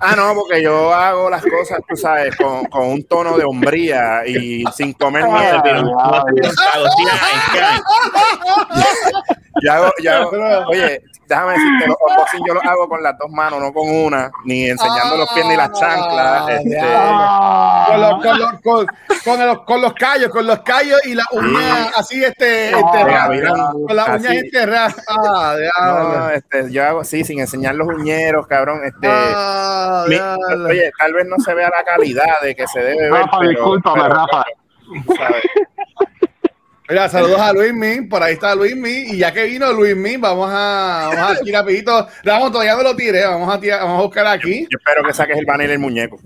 Ah, 0.00 0.14
no, 0.16 0.32
porque 0.32 0.62
yo 0.62 0.94
hago 0.94 1.28
las 1.28 1.42
cosas, 1.42 1.80
tú 1.88 1.96
sabes, 1.96 2.36
con, 2.36 2.64
con 2.66 2.86
un 2.86 3.02
tono 3.02 3.36
de 3.36 3.44
hombría 3.44 4.24
y 4.24 4.62
sin 4.76 4.92
comer 4.92 5.24
Ah, 5.28 5.60
mierda. 5.64 6.22
Yo 9.62 9.72
hago, 9.72 9.92
yo 10.02 10.12
hago- 10.12 10.30
Pero- 10.30 10.68
oye, 10.68 11.02
déjame 11.26 11.52
decirte, 11.52 11.86
los 11.88 11.96
unboxing 12.08 12.40
yo 12.46 12.54
los 12.54 12.64
hago 12.64 12.88
con 12.88 13.02
las 13.02 13.16
dos 13.18 13.30
manos, 13.30 13.60
no 13.60 13.72
con 13.72 13.88
una, 13.88 14.30
ni 14.44 14.68
enseñando 14.70 15.16
los 15.16 15.30
pies 15.32 15.46
ni 15.46 15.56
las 15.56 15.72
chanclas. 15.72 16.42
Ah, 16.46 16.52
este, 16.52 16.70
ya. 16.70 17.86
con 17.88 18.00
los, 18.00 18.22
con, 18.22 18.38
los, 18.38 18.50
con, 18.62 18.86
con 19.24 19.46
los, 19.46 19.58
con 19.64 19.80
los 19.82 19.92
callos, 19.94 20.30
con 20.30 20.46
los 20.46 20.58
callos 20.60 21.00
y 21.06 21.14
las 21.14 21.26
uñas 21.32 21.92
así 21.96 22.22
este, 22.24 22.72
Ah, 22.74 22.78
enterradas. 22.78 23.28
mira, 23.30 23.50
con 23.86 23.96
las 23.96 24.08
uñas 24.08 24.32
enterradas. 24.34 24.96
Ah, 25.08 25.54
no, 25.54 25.56
diablo. 25.58 26.30
este, 26.30 26.72
yo 26.72 26.84
hago 26.84 27.00
así, 27.00 27.24
sin 27.24 27.40
enseñar 27.40 27.74
los 27.74 27.88
uñeros, 27.88 28.46
cabrón. 28.46 28.80
Este, 28.84 29.08
Ah, 29.10 30.04
mi- 30.08 30.16
oye, 30.70 30.90
tal 30.98 31.12
vez 31.12 31.26
no 31.26 31.36
se 31.44 31.52
vea 31.54 31.68
la 31.76 31.84
calidad 31.84 32.40
de 32.42 32.54
que 32.54 32.66
se 32.68 32.80
debe 32.80 33.10
ver. 33.10 33.12
Rafa, 33.22 33.38
pero- 33.38 33.50
discúlpame, 33.50 34.02
pero, 34.02 34.14
Rafa. 34.14 34.44
¿sabes? 35.18 35.42
Mira, 36.88 37.06
saludos 37.10 37.38
a 37.38 37.52
Luis 37.52 37.74
Min, 37.74 38.08
por 38.08 38.22
ahí 38.22 38.32
está 38.32 38.54
Luis 38.54 38.74
Min, 38.74 39.14
y 39.14 39.18
ya 39.18 39.30
que 39.30 39.44
vino 39.44 39.70
Luis 39.72 39.94
Min, 39.94 40.20
vamos 40.20 40.48
a, 40.50 41.10
vamos 41.14 41.18
a 41.18 41.32
aquí 41.32 41.52
rapidito, 41.52 42.08
Ramón, 42.24 42.50
todavía 42.50 42.76
no 42.76 42.82
lo 42.82 42.96
tiré, 42.96 43.26
vamos 43.26 43.54
a, 43.54 43.58
vamos 43.58 43.98
a 43.98 44.02
buscar 44.02 44.26
aquí, 44.26 44.66
Yo 44.70 44.78
espero 44.78 45.06
que 45.06 45.12
saques 45.12 45.36
el 45.36 45.44
banner 45.44 45.68
del 45.68 45.78
muñeco. 45.78 46.18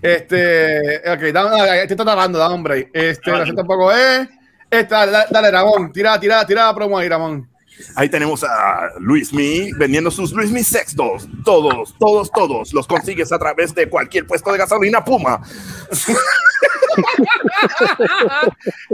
este, 0.00 0.98
ok, 0.98 1.20
dame, 1.32 1.86
te 1.86 1.94
está 1.94 2.04
tapando, 2.04 2.54
un 2.54 2.62
break, 2.62 2.90
este, 2.92 3.32
no 3.32 3.44
sé 3.44 3.52
tampoco 3.54 3.90
es, 3.90 4.28
esta, 4.70 5.04
dale, 5.04 5.26
dale, 5.30 5.50
Ramón, 5.50 5.92
tira, 5.92 6.18
tira, 6.20 6.46
tira 6.46 6.66
la 6.66 6.74
promo 6.74 6.98
ahí, 6.98 7.08
Ramón. 7.08 7.51
Ahí 7.96 8.08
tenemos 8.08 8.44
a 8.44 8.90
Luis 9.00 9.32
Mi 9.32 9.72
vendiendo 9.72 10.10
sus 10.10 10.32
Luis 10.32 10.50
Mi 10.50 10.62
Sex 10.62 10.94
Dolls. 10.94 11.26
Todos, 11.44 11.94
todos, 11.98 12.30
todos 12.30 12.72
los 12.72 12.86
consigues 12.86 13.32
a 13.32 13.38
través 13.38 13.74
de 13.74 13.88
cualquier 13.88 14.26
puesto 14.26 14.52
de 14.52 14.58
gasolina 14.58 15.04
Puma. 15.04 15.40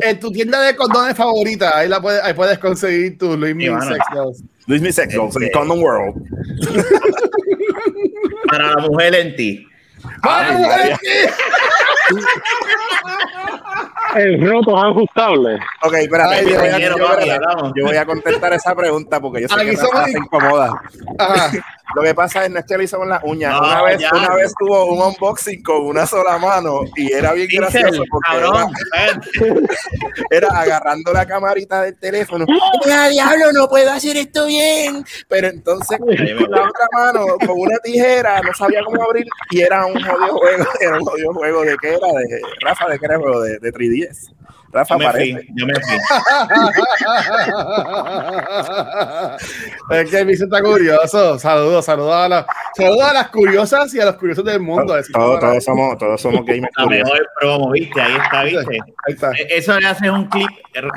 En 0.01 0.21
tu 0.21 0.31
tienda 0.31 0.61
de 0.63 0.77
condones 0.77 1.17
favorita, 1.17 1.77
ahí, 1.77 1.89
la 1.89 2.01
puedes, 2.01 2.23
ahí 2.23 2.33
puedes 2.33 2.59
conseguir 2.59 3.19
tu 3.19 3.37
Luis 3.37 3.55
Min 3.57 3.67
Sí, 3.69 3.73
mano. 3.73 3.93
Sex 3.93 4.07
Dolls. 4.15 4.43
Luis 4.67 4.83
Mi 4.83 4.93
Sex 4.93 5.15
Dolls 5.15 5.37
en 5.37 5.43
Este- 5.45 5.53
Condom 5.59 5.83
World. 5.83 6.15
Para 8.49 8.71
la 8.75 8.83
mujer 8.89 9.15
en 9.17 9.37
ti. 9.37 9.67
¡Vamos, 10.23 10.61
María. 10.61 10.75
Alexis! 10.75 11.31
El 14.19 14.49
roto 14.49 14.77
es 14.77 14.85
ajustable. 14.85 15.55
Ok, 15.83 15.95
espérate. 15.95 16.35
Ay, 16.35 16.47
yo, 16.51 16.59
voy 16.59 16.69
a, 16.69 16.79
yo- 16.79 16.89
espérate. 16.97 17.33
hablamos. 17.33 17.73
Yo 17.77 17.85
voy 17.87 17.97
a 17.97 18.05
contestar 18.07 18.53
esa 18.53 18.75
pregunta 18.75 19.21
porque 19.21 19.43
yo 19.43 19.49
sé 19.49 19.55
Aquí 19.61 19.71
que 19.71 19.77
somos- 19.77 20.09
incomoda. 20.11 20.81
Ajá. 21.19 21.51
Lo 21.95 22.03
que 22.03 22.15
pasa 22.15 22.45
es 22.45 22.51
no 22.51 22.59
es 22.59 22.67
que 22.67 22.97
con 22.97 23.09
las 23.09 23.23
uñas. 23.25 23.53
No, 23.53 23.61
una 23.61 23.83
vez, 23.83 23.99
ya. 23.99 24.11
una 24.13 24.35
vez 24.35 24.53
tuvo 24.59 24.87
un 24.87 25.01
unboxing 25.01 25.63
con 25.63 25.87
una 25.87 26.07
sola 26.07 26.39
mano 26.39 26.81
y 26.97 27.13
era 27.13 27.33
bien 27.33 27.49
gracioso 27.51 28.03
porque 28.11 28.41
cabrón. 28.41 28.73
era, 28.93 29.61
era 30.31 30.49
agarrando 30.49 31.13
la 31.13 31.27
camarita 31.27 31.83
del 31.83 31.99
teléfono. 31.99 32.45
¡Ah, 32.91 33.09
diablo! 33.09 33.53
No 33.53 33.69
puedo 33.69 33.91
hacer 33.91 34.17
esto 34.17 34.47
bien. 34.47 35.05
Pero 35.29 35.49
entonces 35.49 35.99
con 35.99 36.51
la 36.51 36.63
otra 36.63 36.87
mano, 36.93 37.27
con 37.39 37.59
una 37.59 37.79
tijera, 37.79 38.41
no 38.43 38.53
sabía 38.55 38.83
cómo 38.85 39.03
abrir 39.03 39.27
y 39.51 39.61
era 39.61 39.87
un 39.87 39.95
jodido 39.95 40.39
juego. 40.39 40.67
Era 40.81 40.99
un 40.99 41.05
jodido 41.05 41.33
juego 41.35 41.63
de 41.63 41.77
qué 41.81 41.89
era, 41.89 42.07
de 42.07 42.41
Rafa, 42.61 42.89
de 42.89 42.99
qué 42.99 43.07
era 43.07 43.15
el 43.15 43.21
juego 43.21 43.41
de, 43.41 43.59
de 43.59 43.73
3DS. 43.73 44.33
Rafa 44.71 44.95
Yo 44.95 44.99
me 44.99 45.05
parece. 45.07 45.33
fui, 45.33 45.49
yo 45.57 45.67
me 45.67 45.75
fui. 45.75 45.97
es 49.91 50.11
que 50.11 50.25
Vice 50.25 50.45
está 50.45 50.61
curioso. 50.63 51.39
Saludos, 51.39 51.85
saludos 51.85 52.15
a, 52.15 52.29
la- 52.29 52.47
saludos 52.77 53.03
a 53.03 53.13
las 53.15 53.29
curiosas 53.29 53.95
y 53.95 54.01
a 54.01 54.05
los 54.07 54.17
curiosos 54.17 54.45
del 54.45 54.61
mundo. 54.61 54.87
Todos, 54.87 55.09
como- 55.11 55.39
todos 55.39 55.65
somos, 55.65 55.99
todos 55.99 56.21
somos 56.21 56.45
gamers. 56.45 56.73
La 56.77 56.87
mejor 56.87 57.27
promo, 57.41 57.71
viste, 57.71 58.01
ahí 58.01 58.15
está, 58.17 58.43
viste. 58.45 58.79
Ahí 59.07 59.15
está. 59.15 59.31
E- 59.33 59.47
Eso 59.59 59.79
le 59.81 59.87
haces 59.89 60.11
un 60.11 60.27
clip, 60.29 60.49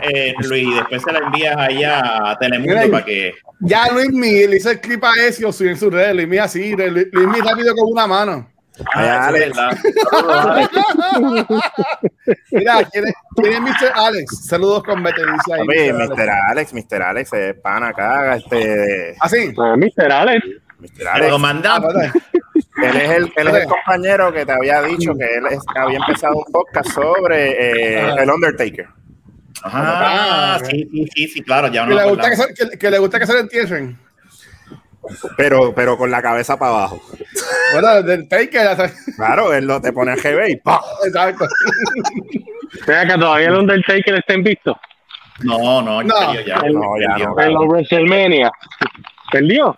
eh, 0.03 0.33
Luis, 0.39 0.63
y 0.67 0.73
después 0.75 1.01
se 1.01 1.11
la 1.11 1.19
envías 1.19 1.55
allá 1.57 2.29
a 2.31 2.37
Telemundo 2.37 2.73
Mira 2.75 2.91
para 2.91 3.05
que. 3.05 3.33
Ya 3.61 3.87
Luis 3.91 4.11
Miguel 4.11 4.49
le 4.51 4.57
hizo 4.57 4.69
el 4.71 4.81
clip 4.81 5.03
a 5.03 5.11
ese 5.27 5.45
o 5.45 5.53
subió 5.53 5.71
en 5.71 5.77
sus 5.77 5.93
redes. 5.93 6.13
Luis 6.15 6.27
Miguel 6.27 6.43
así, 6.43 6.75
Luis 6.75 7.07
Luis 7.11 7.27
Miguel 7.27 7.45
rápido 7.47 7.73
con 7.75 7.91
una 7.91 8.05
mano. 8.07 8.50
Ay, 8.93 9.07
Ah, 9.07 9.27
Alex. 9.27 9.57
Saludos. 10.11 11.45
Mira, 12.51 12.83
¿quién 12.91 13.07
es, 13.07 13.13
quién 13.35 13.53
es 13.53 13.59
Mr. 13.61 13.91
Alex? 13.95 14.45
Saludos 14.47 14.83
con 14.83 15.03
Bete, 15.03 15.21
dice 15.21 15.53
ahí. 15.53 15.67
Papi, 15.67 15.93
Mr. 15.93 16.01
Alex. 16.01 16.17
Mr. 16.17 16.29
Alex, 16.49 16.73
Mr. 16.73 17.01
Alex 17.01 17.33
es 17.33 17.55
pana 17.61 17.87
acá, 17.89 18.35
este, 18.37 19.15
Así. 19.19 19.51
Pues, 19.55 19.77
Mr. 19.77 20.11
Alex. 20.11 20.45
Mr. 20.79 21.07
Alex. 21.07 21.33
Ah. 21.65 22.11
Él 22.83 22.95
es 22.97 23.09
el, 23.11 23.33
él 23.35 23.47
es 23.49 23.53
el 23.53 23.65
compañero 23.67 24.31
que 24.33 24.45
te 24.45 24.51
había 24.53 24.81
dicho 24.81 25.13
que 25.15 25.25
él 25.35 25.43
es- 25.51 25.59
había 25.75 25.97
empezado 25.99 26.35
un 26.37 26.45
podcast 26.51 26.89
sobre 26.91 27.97
eh, 27.97 28.01
Ajá. 28.01 28.23
el 28.23 28.29
Undertaker. 28.31 28.87
Ah, 29.63 30.55
Ah, 30.55 30.59
sí, 30.67 30.87
sí, 30.91 31.07
sí, 31.13 31.27
sí, 31.27 31.41
claro, 31.43 31.67
ya 31.67 31.83
que, 31.83 31.89
no 31.93 31.95
le 32.01 32.09
gusta 32.09 32.29
que, 32.31 32.37
que, 32.69 32.77
que 32.79 32.89
le 32.91 32.97
gusta 32.97 33.19
que 33.19 33.27
se 33.27 33.33
lo 33.33 33.39
entierren. 33.41 33.99
Pero, 35.37 35.73
pero 35.73 35.97
con 35.97 36.11
la 36.11 36.21
cabeza 36.21 36.57
para 36.57 36.71
abajo. 36.71 37.01
Bueno, 37.73 38.03
del 38.03 38.27
Taker. 38.27 38.77
Claro, 39.15 39.53
él 39.53 39.65
lo 39.65 39.81
te 39.81 39.91
pone 39.93 40.11
a 40.11 40.15
GB 40.15 40.49
y 40.49 40.55
¡pah! 40.57 40.79
Exacto. 41.05 41.47
Vea 42.87 43.05
que 43.07 43.13
todavía 43.17 43.47
el 43.49 43.55
Undertaker 43.55 44.15
está 44.15 44.33
en 44.33 44.43
visto. 44.43 44.79
No, 45.43 45.81
no, 45.81 46.03
No. 46.03 46.33
ya. 46.45 46.57
El- 46.59 46.73
No, 46.73 46.81
ya 46.99 47.17
no. 47.25 47.39
En 47.39 47.53
los 47.53 47.65
WrestleMania. 47.67 48.51
¿Perdió? 49.31 49.77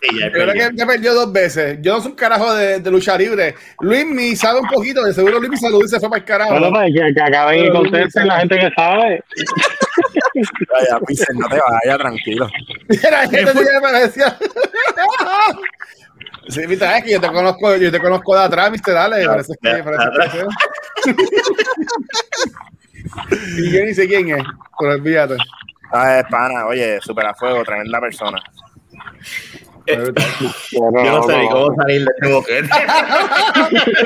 Sí, 0.00 0.08
ya 0.20 0.30
creo 0.30 0.52
que 0.52 0.70
ya 0.74 0.86
perdió 0.86 1.14
dos 1.14 1.32
veces. 1.32 1.78
Yo 1.80 1.94
no 1.94 2.00
soy 2.02 2.10
un 2.10 2.16
carajo 2.16 2.54
de, 2.54 2.80
de 2.80 2.90
lucha 2.90 3.16
libre. 3.16 3.54
Luis 3.80 4.04
mi 4.06 4.36
sabe 4.36 4.60
un 4.60 4.68
poquito, 4.68 5.02
de 5.02 5.14
seguro 5.14 5.38
Luis 5.38 5.50
mi 5.50 5.56
saludó 5.56 5.84
y 5.84 5.88
se 5.88 5.98
fue 5.98 6.10
para 6.10 6.20
el 6.20 6.24
carajo. 6.26 6.50
Bueno, 6.52 6.70
pues 6.70 6.92
que, 6.94 7.14
que 7.14 7.22
acaben 7.22 7.64
y 7.64 7.70
contesten 7.70 8.26
la 8.28 8.40
gente 8.40 8.58
que 8.58 8.70
sabe. 8.76 9.24
Vaya, 10.70 11.00
Pixel, 11.06 11.36
no 11.38 11.48
te 11.48 11.56
vayas, 11.58 11.98
tranquilo. 11.98 12.48
Mira, 12.88 13.20
gente 13.28 13.52
que 13.52 13.80
me 13.92 14.00
decía. 14.00 14.36
Sí, 16.48 16.64
viste, 16.64 16.84
es 16.84 17.02
que 17.02 17.10
yo 17.10 17.20
te 17.20 17.26
conozco, 17.26 17.74
yo 17.74 17.90
te 17.90 17.98
conozco 17.98 18.32
de 18.36 18.42
atrás, 18.42 18.70
viste, 18.70 18.92
dale, 18.92 19.20
eso 19.22 19.34
es 19.36 19.48
que, 19.60 19.82
que- 19.82 21.12
Y 23.58 23.70
yo 23.72 23.84
ni 23.84 23.94
sé 23.94 24.06
quién 24.06 24.28
es, 24.30 24.44
pero 24.78 24.92
olvídate. 24.92 25.36
Ah, 25.92 26.18
es 26.20 26.24
pana, 26.30 26.66
oye, 26.66 27.00
super 27.00 27.26
a 27.26 27.34
fuego, 27.34 27.64
tremenda 27.64 28.00
persona. 28.00 28.38
Pero 29.86 30.12
Yo 30.72 30.90
no 30.90 31.22
sé 31.22 31.38
ni 31.38 31.48
cómo 31.48 31.74
salir 31.76 32.04
de 32.04 32.12
este 32.18 32.32
boquete. 32.32 32.68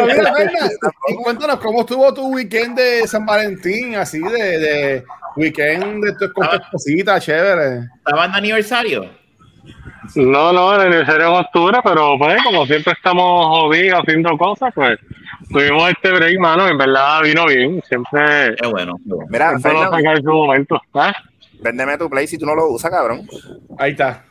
mira, 0.07 0.35
Fernan, 0.35 0.71
y 1.09 1.15
cuéntanos 1.17 1.57
cómo 1.57 1.81
estuvo 1.81 2.15
tu 2.15 2.29
weekend 2.35 2.77
de 2.79 3.07
San 3.07 3.27
Valentín, 3.27 3.95
así 3.97 4.21
de, 4.21 4.59
de 4.59 5.05
weekend 5.37 6.05
de 6.05 6.13
tu, 6.15 6.33
con 6.33 6.49
tu 6.49 6.57
esposita, 6.57 7.19
chévere. 7.19 7.89
¿Estaban 7.97 8.33
de 8.33 8.39
aniversario? 8.39 9.11
No, 10.15 10.53
no, 10.53 10.75
el 10.75 10.81
aniversario 10.81 11.23
es 11.23 11.29
en 11.29 11.45
octubre, 11.47 11.79
pero 11.85 12.19
pues 12.19 12.43
como 12.43 12.67
siempre 12.67 12.93
estamos 12.93 13.47
jodidos 13.47 14.01
haciendo 14.01 14.37
cosas, 14.37 14.73
pues 14.75 14.99
tuvimos 15.51 15.91
este 15.91 16.11
break, 16.11 16.39
mano, 16.39 16.69
en 16.69 16.77
verdad 16.77 17.23
vino 17.23 17.47
bien, 17.47 17.83
siempre 17.89 18.55
Qué 18.57 18.67
bueno. 18.67 18.97
Mira, 19.29 19.59
siempre 19.59 20.03
lo 20.03 20.17
su 20.17 20.33
momento. 20.33 20.81
¿Ah? 20.95 21.13
véndeme 21.63 21.99
tu 21.99 22.09
play 22.09 22.27
si 22.27 22.39
tú 22.39 22.47
no 22.47 22.55
lo 22.55 22.69
usas, 22.69 22.91
cabrón. 22.91 23.27
Ahí 23.79 23.93
está. 23.93 24.25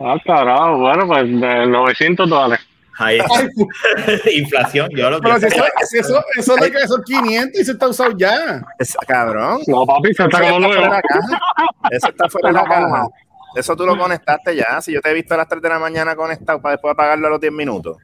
Ah, 0.00 0.16
carajo, 0.24 0.78
bueno, 0.78 1.06
pues 1.06 1.22
de 1.28 1.66
900 1.66 2.28
dólares. 2.28 2.66
Ahí 2.98 3.18
está. 3.18 4.30
Inflación, 4.30 4.88
yo 4.94 5.10
lo 5.10 5.20
que 5.20 5.28
Pero 5.28 5.40
si 5.40 5.46
eso, 5.46 5.64
si 5.90 5.98
eso, 5.98 6.24
eso 6.36 6.56
es 6.56 6.60
lo 6.60 6.72
que 6.80 6.86
son 6.86 7.02
500 7.02 7.60
y 7.60 7.64
se 7.64 7.72
está 7.72 7.88
usado 7.88 8.12
ya. 8.16 8.62
Es, 8.78 8.96
cabrón. 9.06 9.62
No, 9.66 9.84
papi, 9.84 10.14
se 10.14 10.24
está 10.24 10.38
Eso 10.38 10.54
como 10.54 10.58
está 10.58 10.68
fuera 10.68 10.80
de 10.80 10.80
nuevo. 10.80 10.94
la 10.94 11.02
caja. 11.02 11.40
Eso 11.90 12.08
está 12.08 12.28
fuera 12.28 12.48
de 12.48 12.54
la 12.54 12.64
caja. 12.64 13.08
Eso 13.56 13.76
tú 13.76 13.86
lo 13.86 13.96
conectaste 13.96 14.56
ya. 14.56 14.80
Si 14.80 14.92
yo 14.92 15.00
te 15.00 15.10
he 15.10 15.14
visto 15.14 15.34
a 15.34 15.36
las 15.38 15.48
3 15.48 15.62
de 15.62 15.68
la 15.68 15.78
mañana 15.78 16.14
conectado 16.16 16.60
para 16.60 16.72
después 16.72 16.92
apagarlo 16.92 17.26
a 17.26 17.30
los 17.30 17.40
10 17.40 17.52
minutos. 17.52 17.96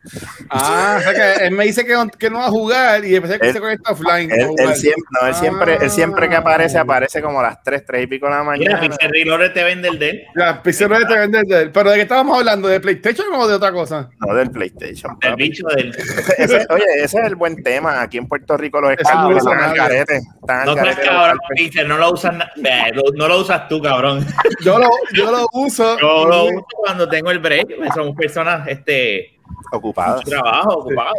Ah, 0.51 0.97
o 0.99 1.03
sea 1.03 1.13
que 1.13 1.47
él 1.47 1.53
me 1.55 1.65
dice 1.65 1.85
que, 1.85 1.93
no- 1.95 2.09
que 2.09 2.31
no 2.31 2.39
va 2.39 2.47
a 2.47 2.51
jugar 2.51 3.05
y 3.05 3.11
después 3.11 3.39
que 3.39 3.47
Él- 3.49 3.53
se 3.53 3.61
conecta 3.61 3.93
offline. 3.93 4.31
Él, 4.31 4.49
él 4.57 4.75
siempre, 4.75 5.05
no, 5.21 5.27
él 5.29 5.35
siempre, 5.35 5.79
él 5.81 5.91
siempre 5.91 6.29
que 6.29 6.37
aparece, 6.37 6.79
Ah. 6.79 6.83
aparece 6.83 7.23
como 7.23 7.41
a 7.41 7.43
las 7.45 7.63
3, 7.63 7.85
3 7.87 8.05
y 8.05 8.07
pico 8.07 8.27
de 8.27 8.33
la 8.33 8.39
Mira, 8.43 8.51
mañana. 8.75 8.81
Pixel 8.81 9.11
Reloader 9.11 9.53
te 9.55 9.65
vende 9.65 9.89
el 9.89 9.99
de 9.99 10.11
él. 10.11 10.23
Ya, 10.39 10.63
Pixel 10.63 10.89
te 11.07 11.19
vende 11.19 11.39
el 11.39 11.45
de 11.47 11.63
él. 11.63 11.71
Pero 11.73 11.91
¿de 11.91 11.97
qué 11.97 12.03
estábamos 12.03 12.39
hablando? 12.39 12.69
¿De 12.69 12.81
PlayStation 12.81 13.27
o 13.35 13.47
de 13.49 13.55
otra 13.55 13.73
cosa? 13.73 14.09
No 14.19 14.35
del 14.35 14.51
PlayStation. 14.51 15.17
El 15.21 15.31
papi. 15.31 15.43
bicho 15.43 15.67
del. 15.69 15.91
Ese- 16.39 16.67
oye, 16.71 16.85
ese 16.97 17.19
es 17.19 17.25
el 17.27 17.37
buen 17.37 17.63
tema. 17.63 18.01
Aquí 18.03 18.19
en 18.19 18.27
Puerto 18.29 18.57
Rico 18.57 18.81
los 18.81 18.93
Ese 18.93 19.03
esclavos 19.03 19.37
es 19.37 19.45
muy 19.45 19.53
están 19.53 19.71
al 19.71 19.77
carete. 19.77 20.17
Están 20.41 20.61
al 20.61 20.67
No 20.77 20.83
seas 20.83 20.99
cabrón, 21.01 21.39
Pixel, 21.57 21.89
no 21.89 21.99
lo 21.99 22.13
usas, 22.13 22.35
no 23.15 23.29
lo 23.29 23.39
usas 23.41 23.69
tú, 23.69 23.81
cabrón. 23.83 24.27
Yo 24.63 24.79
lo, 24.79 24.89
yo 25.15 25.31
lo 25.31 25.40
uso. 25.53 25.99
Yo 25.99 26.27
lo 26.27 26.45
uso 26.45 26.67
cuando 26.71 27.09
tengo 27.09 27.31
el 27.31 27.39
break. 27.39 27.77
pues 27.79 27.95
Somos 27.95 28.15
personas, 28.17 28.67
este, 28.69 29.39
Ocupados. 29.73 30.25
mucho 30.25 30.31
trabajo, 30.31 30.79
ocupados. 30.79 31.15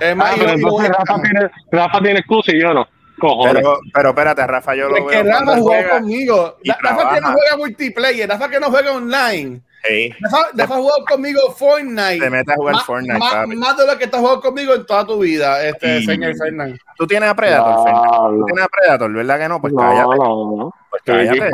Es 0.00 0.14
más, 0.16 0.32
Ah, 0.32 0.36
pero 0.38 0.50
entonces 0.52 0.88
Rafa 0.90 1.22
tiene, 1.22 1.50
Rafa 1.72 2.00
tiene 2.00 2.18
excusa 2.20 2.52
y 2.54 2.60
yo 2.60 2.72
no. 2.74 2.86
Cojones. 3.20 3.54
Pero, 3.56 3.80
pero 3.92 4.08
espérate, 4.10 4.46
Rafa, 4.46 4.76
yo 4.76 4.88
lo 4.88 4.96
es 4.96 5.04
veo. 5.06 5.10
que 5.24 5.28
cuando 5.28 5.40
Rafa 5.52 5.56
jugó 5.58 5.68
juega. 5.72 5.90
conmigo. 5.90 6.56
Rafa 6.80 7.14
que 7.14 7.20
no 7.20 7.32
juega 7.32 7.56
multiplayer, 7.56 8.28
Rafa 8.28 8.48
que 8.48 8.60
no 8.60 8.70
juega 8.70 8.92
online. 8.92 9.60
Sí. 9.84 10.12
Rafa, 10.20 10.38
Rafa 10.54 10.74
jugó 10.76 10.90
conmigo 11.08 11.40
Fortnite. 11.56 12.18
Te 12.20 12.30
metes 12.30 12.52
a 12.52 12.56
jugar 12.56 12.74
Más- 12.74 12.84
Fortnite, 12.84 13.18
papi. 13.18 13.56
más 13.56 13.76
de 13.76 13.86
lo 13.86 13.98
que 13.98 14.04
estás 14.04 14.20
jugando 14.20 14.40
conmigo 14.40 14.74
en 14.74 14.86
toda 14.86 15.04
tu 15.04 15.18
vida, 15.18 15.64
este 15.66 15.98
Y- 15.98 16.04
señor 16.04 16.36
Fernández. 16.36 16.80
Tú 16.96 17.06
tienes 17.08 17.28
a 17.28 17.34
Predator, 17.34 17.72
No, 17.74 17.84
Fernando. 17.84 18.28
Tú 18.28 18.36
no. 18.38 18.44
tienes 18.46 18.64
a 18.64 18.68
Predator, 18.68 19.12
¿verdad 19.12 19.38
que 19.38 19.48
no? 19.48 19.60
Pues 19.60 19.72
no, 19.72 19.80
cállate. 19.80 20.16
no, 20.16 20.56
no. 20.56 20.74
Pues 20.90 21.02
¿Qué 21.04 21.12
cállate. 21.12 21.50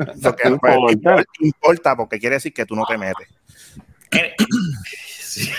Importa? 0.00 0.22
Porque, 0.22 0.50
no 0.50 0.58
pues, 0.58 0.72
importa. 0.74 0.92
importa, 0.92 1.24
importa 1.40 1.96
porque 1.96 2.18
quiere 2.18 2.36
decir 2.36 2.52
que 2.52 2.66
tú 2.66 2.74
no 2.76 2.84
te 2.86 2.96
metes. 2.98 3.28
Sí. 5.20 5.50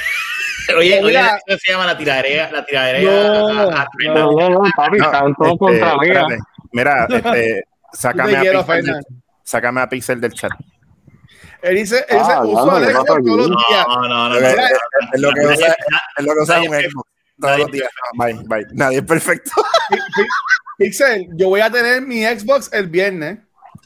Oye, 0.78 1.02
oye. 1.04 1.20
¿cómo 1.48 1.58
se 1.58 1.72
llama 1.72 1.86
la 1.86 1.98
tiradera? 1.98 2.52
La 2.52 2.66
tiradera 2.66 3.02
No, 3.02 3.34
No, 3.34 4.32
no, 4.32 4.50
no, 4.50 4.72
papi, 4.76 4.98
No, 4.98 5.06
están 5.06 5.36
todos 5.36 5.52
este, 5.52 5.58
contra 5.58 5.98
mí. 5.98 6.08
espérate. 6.08 6.38
Mira, 6.72 7.06
este, 7.10 7.64
sácame, 7.94 8.36
a 8.36 8.42
quiero, 8.42 8.60
Pixel 8.66 8.86
del, 8.86 9.06
sácame 9.44 9.82
a 9.82 9.90
Pixel 9.90 10.22
del 10.22 10.32
chat. 10.34 10.52
Él 11.62 11.76
dice, 11.76 12.06
él 12.10 12.18
dice 12.20 12.32
Ah, 12.32 12.44
uso 12.44 12.66
todos 12.66 13.20
los 13.22 13.50
días. 13.50 13.86
No, 13.88 14.08
no, 14.08 14.30
no. 14.30 14.36
Es, 14.36 14.56
lo 15.22 15.32
que 15.32 15.42
no, 15.42 15.50
usa, 15.52 15.68
no, 15.90 15.98
es 16.18 16.26
lo 16.26 16.34
que 16.34 16.40
usa 16.42 16.62
un 16.62 16.68
nadie- 16.70 16.90
Xbox 16.90 17.10
todos 17.40 17.58
los 17.60 17.72
días. 17.72 17.90
No, 18.14 18.24
Bye, 18.26 18.34
bye. 18.46 18.66
Nadie 18.74 18.98
es 19.00 19.04
perfecto. 19.04 19.52
Pixel, 20.78 21.28
yo 21.36 21.50
voy 21.50 21.62
a 21.62 21.70
tener 21.70 22.02
mi 22.02 22.24
Xbox 22.24 22.72
el 22.74 22.88
viernes. 22.88 23.40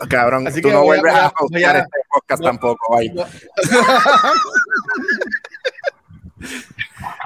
Cabrón, 0.10 0.48
Así 0.48 0.62
tú 0.62 0.68
que 0.70 0.74
no 0.74 0.84
vuelves 0.84 1.14
a- 1.14 1.26
a 1.28 1.28
a- 1.28 1.32
este 1.80 2.00
podcast 2.12 2.44
tampoco. 2.44 2.98
Bye. 2.98 3.14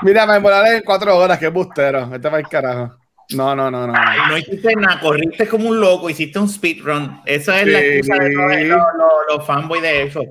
Mira, 0.01 0.25
me 0.25 0.39
Morales 0.39 0.73
en 0.73 0.83
cuatro 0.83 1.15
horas, 1.17 1.37
qué 1.39 1.47
bustero. 1.49 2.13
Este 2.13 2.29
va 2.29 2.37
el 2.39 2.47
carajo. 2.47 2.95
No, 3.31 3.55
no, 3.55 3.69
no, 3.69 3.85
no. 3.87 3.93
no. 3.93 4.27
No 4.27 4.37
hiciste 4.37 4.75
nada, 4.75 4.99
corriste 4.99 5.47
como 5.47 5.69
un 5.69 5.79
loco, 5.79 6.09
hiciste 6.09 6.39
un 6.39 6.49
speedrun. 6.49 7.21
Esa 7.25 7.59
es 7.61 7.67
la 7.67 7.79
Sí. 7.79 7.85
excusa 7.85 8.23
de 8.23 8.29
los, 8.65 8.79
los- 8.95 9.37
los 9.37 9.45
fanboys 9.45 9.81
de 9.81 10.03
eso. 10.03 10.21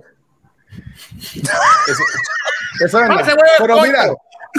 Eso 1.21 2.03
es 2.85 2.95
Ah, 2.95 3.19
ese 3.21 3.33
juego 3.33 3.45
es 3.45 3.53
Pero 3.59 3.75
corto. 3.75 3.83
mira, 3.87 4.03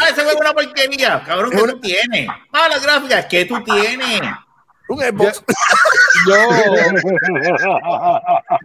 Ah, 0.01 0.05
ese 0.05 0.13
juego 0.23 0.31
es 0.31 0.35
una 0.41 0.53
porquería. 0.53 1.23
Cabrón, 1.25 1.49
¿qué 1.51 1.57
tú 1.57 1.79
tienes? 1.81 2.29
Ah, 2.53 2.67
las 2.69 2.83
gráficas, 2.83 3.25
¿qué 3.25 3.45
tú 3.45 3.61
tienes? 3.63 4.21
Un 4.89 4.99
Xbox. 4.99 5.43
yo, 6.27 6.35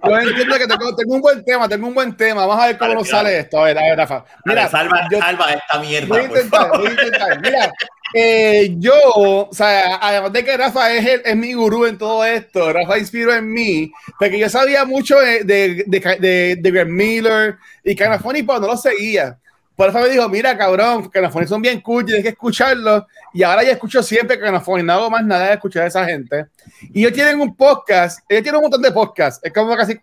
yo 0.05 0.19
entiendo 0.19 0.59
que 0.59 0.67
tengo, 0.67 0.97
tengo 0.97 1.15
un 1.15 1.21
buen 1.21 1.45
tema, 1.45 1.69
tengo 1.69 1.87
un 1.87 1.95
buen 1.95 2.17
tema. 2.17 2.47
Vamos 2.47 2.63
a 2.63 2.67
ver 2.69 2.79
cómo 2.79 2.95
nos 2.95 3.09
sale 3.09 3.39
esto. 3.41 3.61
A 3.61 3.65
ver, 3.65 3.79
a 3.79 3.83
ver, 3.83 3.99
Rafa. 3.99 4.25
Mira, 4.45 4.69
salva, 4.69 5.09
yo- 5.11 5.19
salva 5.19 5.53
esta 5.53 5.79
mierda. 5.81 6.09
Voy 6.09 6.19
a 6.25 6.29
por 6.29 6.37
intentar, 6.39 6.61
favor. 6.63 6.79
voy 6.79 6.87
a 6.89 6.91
intentar. 6.93 7.41
Mira, 7.41 7.73
eh, 8.15 8.75
yo, 8.79 8.93
o 9.15 9.49
sea, 9.53 9.97
además 10.01 10.33
de 10.33 10.45
que 10.45 10.57
Rafa 10.57 10.93
es, 10.93 11.07
el- 11.07 11.23
es 11.25 11.37
mi 11.37 11.53
gurú 11.53 11.87
en 11.87 11.99
todo 11.99 12.25
esto, 12.25 12.73
Rafa 12.73 12.99
inspiró 12.99 13.35
en 13.35 13.53
mí, 13.53 13.91
porque 14.19 14.39
yo 14.39 14.49
sabía 14.49 14.85
mucho 14.85 15.19
de, 15.19 15.45
de, 15.45 15.85
de, 15.87 16.17
de, 16.21 16.57
de 16.61 16.71
Greg 16.71 16.89
Miller 16.89 17.57
y 17.83 17.95
Canafoni, 17.95 18.43
pero 18.43 18.61
no 18.61 18.67
lo 18.69 18.77
seguía. 18.77 19.39
Por 19.77 19.89
eso 19.89 19.99
me 19.99 20.09
dijo, 20.09 20.29
mira, 20.29 20.57
cabrón, 20.57 21.09
Canafoni 21.09 21.47
son 21.49 21.61
bien 21.61 21.81
cool, 21.81 22.05
tienes 22.05 22.23
que 22.23 22.29
escucharlos. 22.31 23.05
Y 23.33 23.43
ahora 23.43 23.65
ya 23.65 23.73
escucho 23.73 24.03
siempre 24.03 24.39
Canafoni, 24.39 24.83
no 24.85 24.93
hago 24.93 25.11
más 25.11 25.25
nada 25.25 25.49
de 25.49 25.55
escuchar 25.55 25.83
a 25.83 25.87
esa 25.89 26.05
gente. 26.05 26.47
Y 26.93 27.01
ellos 27.01 27.13
tienen 27.13 27.41
un 27.41 27.57
podcast, 27.57 28.21
ellos 28.29 28.43
tienen 28.45 28.57
un 28.57 28.63
montón 28.63 28.83
de 28.83 28.93
podcasts, 28.93 29.41
es 29.45 29.53
como 29.53 29.77
casi, 29.77 29.99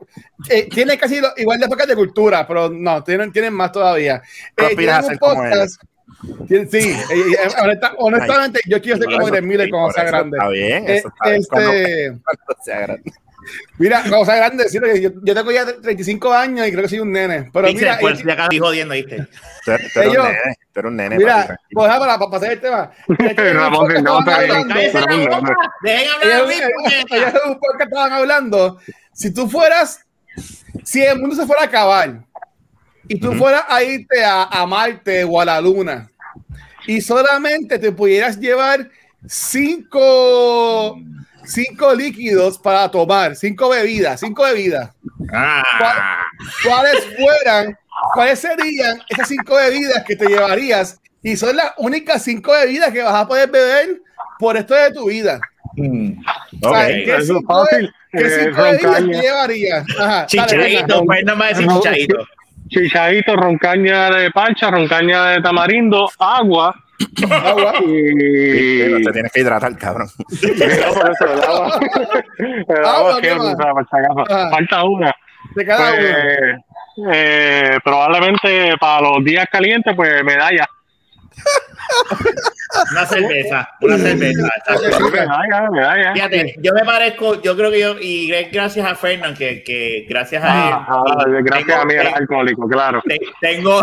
eh, 0.49 0.67
tienen 0.69 0.97
casi 0.99 1.21
lo- 1.21 1.31
igual 1.37 1.59
de 1.59 1.67
podcast 1.67 1.89
de 1.89 1.95
cultura, 1.95 2.45
pero 2.45 2.69
no, 2.69 3.01
tienen, 3.03 3.31
tienen 3.31 3.53
más 3.53 3.71
todavía. 3.71 4.21
Eh, 4.71 4.75
tienen 4.75 5.19
ellos. 5.53 5.79
Tien- 6.47 6.69
Sí, 6.69 6.77
eh, 6.77 6.95
eh, 7.11 7.49
honesta- 7.63 7.93
honestamente, 7.97 8.59
yo 8.67 8.79
quiero 8.81 8.97
ser 8.97 9.05
como 9.05 9.25
Greg 9.27 9.43
Miller 9.43 9.69
cuando 9.69 9.91
sea 9.93 10.03
grande. 10.03 10.37
Está 10.37 10.49
bien, 10.49 10.89
Eh, 10.89 10.95
eso 10.97 11.07
está 11.07 11.29
bien. 11.29 11.43
Cuando- 11.49 11.71
este, 11.71 12.07
cuando 12.23 12.63
sea 12.63 12.79
grande. 12.81 13.11
Mira, 13.77 14.03
sea 14.03 14.35
grande, 14.35 14.69
sí, 14.69 14.79
porque 14.79 15.01
yo, 15.01 15.09
yo 15.23 15.33
tengo 15.35 15.51
ya 15.51 15.65
35 15.65 16.33
años 16.33 16.67
y 16.67 16.71
creo 16.71 16.83
que 16.83 16.89
soy 16.89 16.99
un 16.99 17.11
nene. 17.11 17.49
Pero 17.51 17.67
Pixel, 17.67 17.81
mira, 17.81 17.93
acaso 17.95 18.43
estoy 18.43 18.59
jodiendo, 18.59 18.93
¿viste? 18.93 19.27
Tú 19.65 19.71
eres 19.71 19.95
un 19.95 20.01
nene. 20.23 20.37
Tú 20.73 20.79
eres 20.79 20.89
un 20.89 20.95
nene. 20.95 21.15
papi, 21.15 21.23
mira, 21.23 21.59
pues 21.71 21.87
para, 21.87 21.99
para, 21.99 22.19
para 22.19 22.31
pasar 22.31 22.51
el 22.51 22.61
tema. 22.61 22.91
Ramón, 23.53 23.91
Ellos 23.91 24.03
no. 24.03 24.19
¡Dejen 25.83 26.07
hablar 26.11 26.51
ellos- 26.51 27.57
estaban 27.79 28.11
hablando. 28.13 28.79
Si 29.13 29.33
tú 29.33 29.49
fueras, 29.49 30.05
si 30.83 31.01
el 31.03 31.19
mundo 31.19 31.35
se 31.35 31.45
fuera 31.45 31.63
a 31.63 31.65
acabar 31.65 32.23
y 33.07 33.19
tú 33.19 33.33
fueras 33.33 33.63
a 33.67 33.83
irte 33.83 34.23
a, 34.23 34.43
a 34.43 34.65
Marte 34.65 35.23
o 35.23 35.39
a 35.41 35.45
la 35.45 35.59
Luna 35.61 36.09
y 36.87 37.01
solamente 37.01 37.77
te 37.77 37.91
pudieras 37.91 38.39
llevar 38.39 38.89
cinco, 39.27 40.97
cinco 41.45 41.93
líquidos 41.93 42.57
para 42.59 42.89
tomar, 42.89 43.35
cinco 43.35 43.69
bebidas, 43.69 44.19
cinco 44.19 44.43
bebidas. 44.43 44.91
Ah, 45.33 45.63
¿Cuáles 46.63 47.05
fueran, 47.17 47.77
cuáles 48.13 48.39
serían 48.39 49.01
esas 49.09 49.27
cinco 49.27 49.55
bebidas 49.55 50.03
que 50.05 50.15
te 50.15 50.27
llevarías? 50.27 50.99
Y 51.23 51.37
son 51.37 51.55
las 51.55 51.73
únicas 51.77 52.23
cinco 52.23 52.51
bebidas 52.51 52.91
que 52.91 53.03
vas 53.03 53.13
a 53.13 53.27
poder 53.27 53.49
beber 53.49 54.01
por 54.39 54.57
esto 54.57 54.73
de 54.73 54.91
tu 54.91 55.07
vida. 55.09 55.39
mm. 55.75 56.11
O 56.63 56.69
sea, 56.73 56.81
Ok. 56.85 56.87
¿qué 57.05 57.15
Eso 57.17 57.37
cinco, 57.37 57.65
fácil. 57.65 57.93
qué 58.11 58.19
Eh, 58.19 58.51
bebidas 58.51 58.95
te 58.97 59.21
llevarías? 59.21 59.85
Ajá. 59.99 60.25
Chichadito, 60.25 61.05
pues 61.05 61.23
no 61.25 61.35
me 61.35 61.39
va 61.39 61.45
a 61.45 61.49
decir 61.49 61.65
No. 61.67 61.77
chichadito. 61.77 62.27
Chichadito, 62.69 63.35
roncaña 63.35 64.09
de 64.11 64.31
pancha, 64.31 64.71
roncaña 64.71 65.25
de 65.31 65.41
tamarindo, 65.41 66.09
agua 66.17 66.73
Agua. 67.31 67.73
y... 67.85 69.03
Te 69.03 69.11
tienes 69.11 69.31
que 69.31 69.41
hidratar, 69.41 69.77
cabrón. 69.77 70.07
No, 70.19 70.93
por 70.93 71.11
eso, 71.11 71.33
el 71.33 71.43
agua. 71.43 71.79
El. 73.21 73.55
Ajá. 74.29 74.49
Falta 74.49 74.83
una. 74.83 75.15
De 75.55 75.65
cada 75.65 75.93
uno. 75.93 77.11
Eh, 77.13 77.79
probablemente 77.83 78.73
para 78.79 79.01
los 79.01 79.23
días 79.23 79.45
calientes, 79.51 79.95
pues 79.95 80.23
medalla. 80.23 80.67
Una 82.91 83.05
cerveza, 83.05 83.69
una 83.81 83.97
cerveza. 83.97 84.47
Medalla, 85.11 85.69
medalla. 85.71 86.13
Fíjate, 86.13 86.55
yo 86.59 86.71
me 86.73 86.85
parezco, 86.85 87.41
yo 87.41 87.55
creo 87.57 87.69
que 87.71 87.79
yo, 87.81 87.95
y 87.99 88.31
gracias 88.51 88.85
a 88.89 88.95
Fernand, 88.95 89.37
que, 89.37 89.61
que 89.63 90.05
gracias 90.07 90.41
a 90.43 90.47
él. 90.67 90.73
Ah, 90.73 90.85
ah, 90.87 91.25
gracias 91.43 91.79
a 91.81 91.85
mí 91.85 91.93
eres 91.95 92.13
alcohólico, 92.13 92.67
claro. 92.69 93.01
te- 93.05 93.19
tengo, 93.41 93.81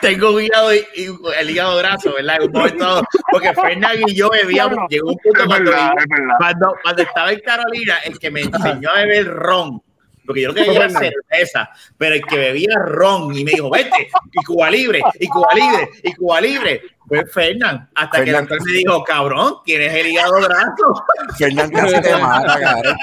tengo 0.00 0.32
un 0.32 0.42
hígado, 0.42 0.74
y, 0.74 0.78
y 0.94 1.08
el 1.38 1.50
hígado 1.50 1.76
graso, 1.76 2.14
¿verdad? 2.14 2.42
Un 2.42 2.52
momento 2.52 3.02
porque 3.30 3.52
Fernand 3.54 4.00
y 4.08 4.14
yo 4.14 4.30
bebíamos, 4.30 4.78
llegó 4.88 5.10
un 5.10 5.18
punto 5.18 5.40
Es 5.40 5.46
cuando, 5.46 5.70
verdad, 5.70 5.92
es 5.98 6.04
verdad. 6.08 6.34
cuando, 6.38 6.74
cuando 6.82 7.02
estaba 7.02 7.32
en 7.32 7.40
Carolina, 7.40 7.96
el 8.04 8.18
que 8.18 8.30
me 8.30 8.40
enseñó 8.42 8.90
a 8.90 9.00
beber 9.00 9.26
ron, 9.26 9.82
porque 10.24 10.42
yo 10.42 10.48
lo 10.48 10.54
que 10.54 10.62
bebía 10.62 10.84
era 10.84 10.90
cerveza, 10.90 11.70
pero 11.96 12.14
el 12.16 12.24
que 12.26 12.36
bebía 12.36 12.74
ron 12.78 13.36
y 13.36 13.44
me 13.44 13.52
dijo, 13.52 13.70
vete, 13.70 14.08
y 14.32 14.44
Cuba 14.44 14.70
Libre, 14.70 15.02
y 15.20 15.26
Cuba 15.28 15.48
Libre, 15.54 15.90
y 16.02 16.12
Cuba 16.14 16.40
Libre, 16.40 16.82
fue 17.08 17.24
Fernand, 17.26 17.88
hasta 17.94 18.10
que 18.10 18.18
el 18.18 18.24
Fernan. 18.26 18.46
doctor 18.48 18.66
me 18.66 18.72
dijo, 18.72 19.04
cabrón, 19.04 19.54
tienes 19.64 19.94
el 19.94 20.06
hígado 20.08 20.32
graso. 20.40 21.04
Fernan 21.38 21.70
casi 21.70 22.00
te 22.00 22.16
mata, 22.16 22.58
cabrón. 22.60 22.96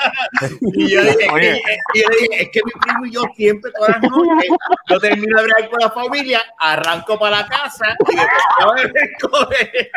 Y 0.73 0.89
yo 0.91 1.01
dije, 1.03 1.27
Oye. 1.31 1.61
y- 1.93 1.99
y 1.99 2.01
yo 2.01 2.09
dije, 2.09 2.43
es 2.43 2.49
que 2.51 2.59
mi 2.65 2.71
primo 2.81 3.05
y 3.05 3.11
yo 3.11 3.21
siempre 3.35 3.71
todas 3.71 3.91
las 3.91 4.01
noches, 4.11 4.49
yo 4.89 4.99
termino 4.99 5.37
de 5.37 5.43
bregar 5.43 5.69
con 5.69 5.79
la 5.79 5.89
familia, 5.91 6.41
arranco 6.59 7.17
para 7.17 7.37
la 7.41 7.47
casa 7.47 7.95
y 8.11 8.15
después 8.15 9.59
él. 9.73 9.89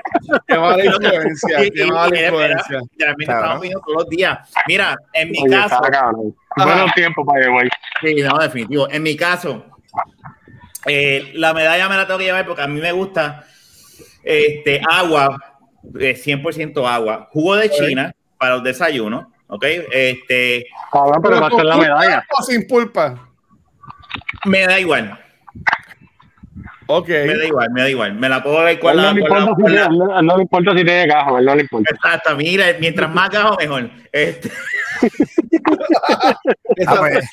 Qué 0.46 0.58
mala 0.58 0.84
influencia, 0.84 1.58
qué 1.74 1.86
mala 1.86 2.20
influencia. 2.20 2.80
Cabrón. 2.98 3.16
estamos 3.18 3.60
viendo 3.60 3.80
todos 3.80 3.96
los 4.02 4.08
días. 4.08 4.38
Mira, 4.68 4.96
en 5.12 5.30
mi 5.32 5.38
Oye, 5.42 5.50
caso. 5.50 5.80
Buenos 6.56 6.92
tiempos 6.94 7.26
para 7.26 7.48
güey. 7.50 7.68
sí, 8.00 8.14
no, 8.22 8.38
definitivo. 8.38 8.88
En 8.90 9.02
mi 9.02 9.16
caso, 9.16 9.64
eh, 10.86 11.32
la 11.34 11.52
medalla 11.52 11.88
me 11.88 11.96
la 11.96 12.06
tengo 12.06 12.18
que 12.18 12.24
llevar 12.26 12.46
porque 12.46 12.62
a 12.62 12.66
mí 12.68 12.80
me 12.80 12.92
gusta 12.92 13.44
este, 14.26 14.80
agua, 14.90 15.38
eh, 16.00 16.14
100% 16.16 16.86
agua, 16.86 17.28
jugo 17.32 17.54
de 17.56 17.70
China 17.70 18.12
para 18.38 18.54
los 18.56 18.64
desayunos, 18.64 19.26
¿ok? 19.46 19.64
Este, 19.92 20.66
Cabrón, 20.92 21.22
pero 21.22 21.40
va 21.40 21.46
a 21.46 21.50
ser 21.50 21.64
la 21.64 21.72
¿Con 21.76 21.80
pulpa 21.84 21.98
medalla. 22.00 22.26
o 22.38 22.42
sin 22.42 22.66
pulpa? 22.66 23.28
me 24.46 24.66
da 24.66 24.78
igual, 24.80 25.18
Ok. 26.88 27.08
me 27.08 27.36
da 27.36 27.44
igual, 27.44 27.70
me 27.72 27.80
da 27.82 27.88
igual. 27.90 28.14
Me 28.14 28.28
la 28.28 28.42
puedo 28.42 28.62
ver 28.62 28.78
con 28.78 28.96
la... 28.96 29.12
no, 29.12 29.12
le 29.14 29.20
con 29.26 29.30
la- 29.38 29.44
importa 29.44 29.56
si 29.56 29.64
tiene- 29.64 29.80
a 29.80 30.18
él 30.20 30.26
no 30.26 30.36
le 30.36 30.42
importa 30.42 30.70
si 30.70 30.84
tiene 30.84 31.06
gajo, 31.06 31.40
no 31.40 31.54
le 31.54 31.62
importa. 31.62 31.94
Exacto, 31.94 32.36
mira, 32.36 32.64
mientras 32.80 33.12
más 33.14 33.30
gajo, 33.30 33.56
mejor. 33.58 33.90
Este, 34.12 34.50
Ah, 36.86 36.96
pues, 36.98 37.24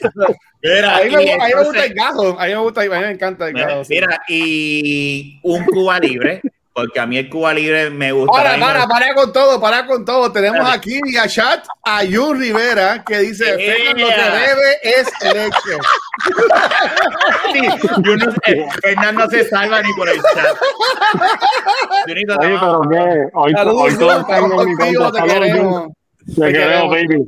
mira, 0.62 0.98
A 0.98 1.04
mí 1.04 1.10
me, 1.16 1.24
y 1.24 1.30
a 1.30 1.36
mí 1.36 1.40
me 1.40 1.46
entonces- 1.46 1.66
gusta 1.66 1.86
el 1.86 1.94
gajo. 1.94 2.40
A 2.40 2.46
mí 2.46 2.52
me 2.52 2.58
gusta, 2.58 2.82
a 2.82 2.84
mí 2.84 2.90
me 2.90 3.12
encanta 3.12 3.48
el 3.48 3.54
Mira, 3.54 3.68
gajo. 3.68 3.84
sí. 3.84 3.94
mira, 3.94 4.18
y 4.28 5.40
un 5.44 5.66
Cuba 5.66 6.00
libre, 6.00 6.42
porque 6.74 7.00
a 7.00 7.06
mí 7.06 7.18
el 7.18 7.30
Cuba 7.30 7.54
libre 7.54 7.90
me 7.92 8.12
gusta. 8.12 8.54
A 8.54 8.58
me- 8.58 8.64
para, 8.66 8.88
para 8.88 9.14
con 9.14 9.32
todo, 9.32 9.62
para 9.62 9.86
con 9.86 10.04
todo. 10.04 10.32
Tenemos 10.32 10.68
aquí 10.70 11.00
vía 11.04 11.28
chat 11.28 11.66
a 11.84 12.00
Jun 12.12 12.40
Rivera 12.40 13.04
que 13.06 13.20
dice. 13.20 13.46
"Fernan, 13.46 14.02
lo 14.02 14.08
que 14.08 14.16
debe 14.16 14.78
es 14.84 15.34
leche. 15.34 15.78
Sí, 17.54 17.62
yo 18.04 18.18
no 18.18 18.32
sé, 18.32 18.66
Fernando 18.82 19.26
no 19.26 19.30
se 19.30 19.48
salva 19.48 19.82
ni 19.82 19.94
por 19.94 20.10
el 20.10 20.16
chat. 20.22 20.58
Oye, 22.08 22.26
pero 22.26 22.82
que 22.90 23.28
hoy, 23.34 23.52
Saludos, 23.54 23.82
hoy 23.82 23.98
todos 23.98 24.20
estamos 24.22 24.62
en 24.64 24.70
mi 24.70 24.76
contra. 24.76 25.12
te 25.22 25.28
queremos. 25.34 25.88
Te 26.36 26.52
queremos, 26.54 26.90
baby. 26.90 27.24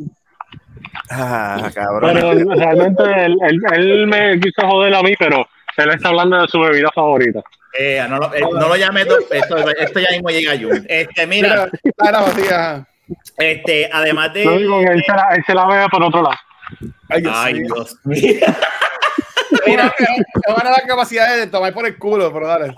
ah, 1.12 1.70
cabrón. 1.74 2.12
Pero 2.14 2.56
realmente 2.56 3.04
él, 3.26 3.38
él, 3.48 3.60
él 3.74 4.08
me 4.08 4.40
quiso 4.40 4.68
joder 4.68 4.96
a 4.96 5.02
mí, 5.04 5.14
pero 5.20 5.46
él 5.78 5.90
está 5.92 6.10
hablando 6.10 6.42
de 6.42 6.48
su 6.48 6.60
bebida 6.60 6.90
favorita. 6.94 7.42
Eh, 7.78 8.06
no, 8.10 8.18
lo, 8.18 8.34
eh, 8.34 8.42
no 8.42 8.68
lo 8.68 8.76
llame, 8.76 9.02
esto, 9.02 9.18
esto 9.30 10.00
ya 10.00 10.12
mismo 10.12 10.30
llega 10.30 10.54
a 10.54 10.58
Jun. 10.58 10.86
Este, 10.88 11.28
mira, 11.28 11.70
Mira, 12.38 12.88
este, 13.38 13.90
además 13.92 14.34
de. 14.34 14.46
Lo 14.46 14.58
digo 14.58 14.80
que 14.80 14.92
él 14.92 15.04
se 15.06 15.12
la, 15.12 15.30
él 15.36 15.44
se 15.46 15.54
la 15.54 15.66
vea 15.68 15.88
por 15.90 16.04
otro 16.04 16.22
lado. 16.22 16.38
Ay, 17.10 17.22
Dios 17.22 17.36
Ay. 17.36 17.54
Dios 17.62 18.00
mío. 18.04 18.46
Mira, 19.66 19.94
no 20.48 20.56
van 20.56 20.68
a 20.68 20.70
dar 20.72 20.88
capacidad 20.88 21.36
de 21.36 21.48
tomar 21.48 21.74
por 21.74 21.86
el 21.86 21.98
culo, 21.98 22.32
pero 22.32 22.48
dale. 22.48 22.76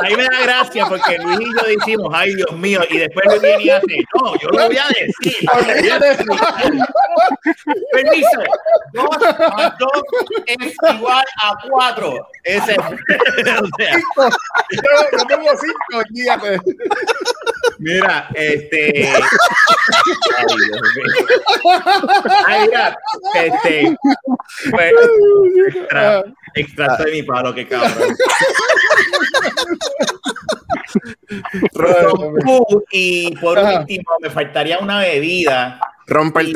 A 0.00 0.04
mí 0.04 0.16
me 0.16 0.24
da 0.24 0.42
gracia 0.42 0.86
porque 0.86 1.18
Luis 1.18 1.40
y 1.40 1.44
yo 1.44 1.78
decimos, 1.78 2.12
ay 2.14 2.34
Dios 2.34 2.52
mío, 2.52 2.80
y 2.88 2.98
después 2.98 3.26
Luis 3.26 3.42
viene 3.42 3.64
y 3.64 3.70
hace, 3.70 4.04
no, 4.14 4.36
yo 4.38 4.48
lo 4.48 4.66
voy 4.66 4.78
a 4.78 4.86
decir. 4.88 5.48
Permiso, 7.92 8.42
dos 8.92 9.08
más 9.56 9.78
dos 9.78 10.02
es 10.46 10.76
igual 10.94 11.24
a 11.42 11.54
cuatro. 11.68 12.28
Ese, 12.44 12.76
o 12.78 13.68
sea, 13.76 13.98
Yo, 14.70 15.18
yo 15.18 15.26
tengo 15.26 15.50
cinco, 15.60 16.02
guíate. 16.10 16.60
Mira, 17.78 18.28
este. 18.34 19.08
Ay, 20.36 20.46
Dios 20.56 20.82
mío. 20.96 21.06
Ay, 22.46 22.60
mira, 22.66 22.96
este. 23.34 23.96
Pues, 24.70 24.92
extra, 25.68 26.24
extracto 26.54 27.04
de 27.04 27.12
mi 27.12 27.22
palo, 27.22 27.54
qué 27.54 27.66
cabrón. 27.66 28.16
Y 32.90 33.36
por 33.36 33.58
Ajá. 33.58 33.80
último, 33.80 34.10
me 34.20 34.30
faltaría 34.30 34.78
una 34.78 35.00
bebida. 35.00 35.80
Rompe 36.06 36.40
el 36.40 36.52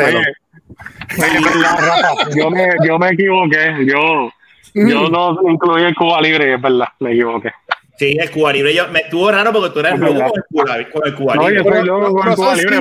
yo 2.36 2.50
me, 2.50 2.68
yo 2.84 2.98
me 2.98 3.10
equivoqué. 3.10 3.86
Yo, 3.86 4.30
yo 4.74 5.08
no 5.08 5.38
incluí 5.48 5.82
el 5.84 5.94
Cuba 5.94 6.20
Libre, 6.20 6.54
es 6.54 6.60
verdad, 6.60 6.88
me 7.00 7.12
equivoqué. 7.12 7.52
Sí, 7.98 8.16
el 8.18 8.30
Cuba 8.30 8.52
Libre. 8.52 8.74
Yo, 8.74 8.88
me 8.88 9.00
estuvo 9.00 9.30
raro 9.30 9.52
porque 9.52 9.70
tú 9.70 9.80
eres 9.80 9.94
Es 9.94 10.00
loco 10.00 10.32
con 10.32 10.36
el 10.36 10.44
Cuba, 10.48 10.64
con 10.92 11.06
el 11.06 11.14
Cuba 11.14 11.34
No, 11.34 11.50
yo 11.50 11.62
soy 11.62 11.84
loco 11.84 12.14
con 12.14 12.28
el 12.28 12.34
Cuba 12.34 12.46
son 12.48 12.58
Libre. 12.58 12.80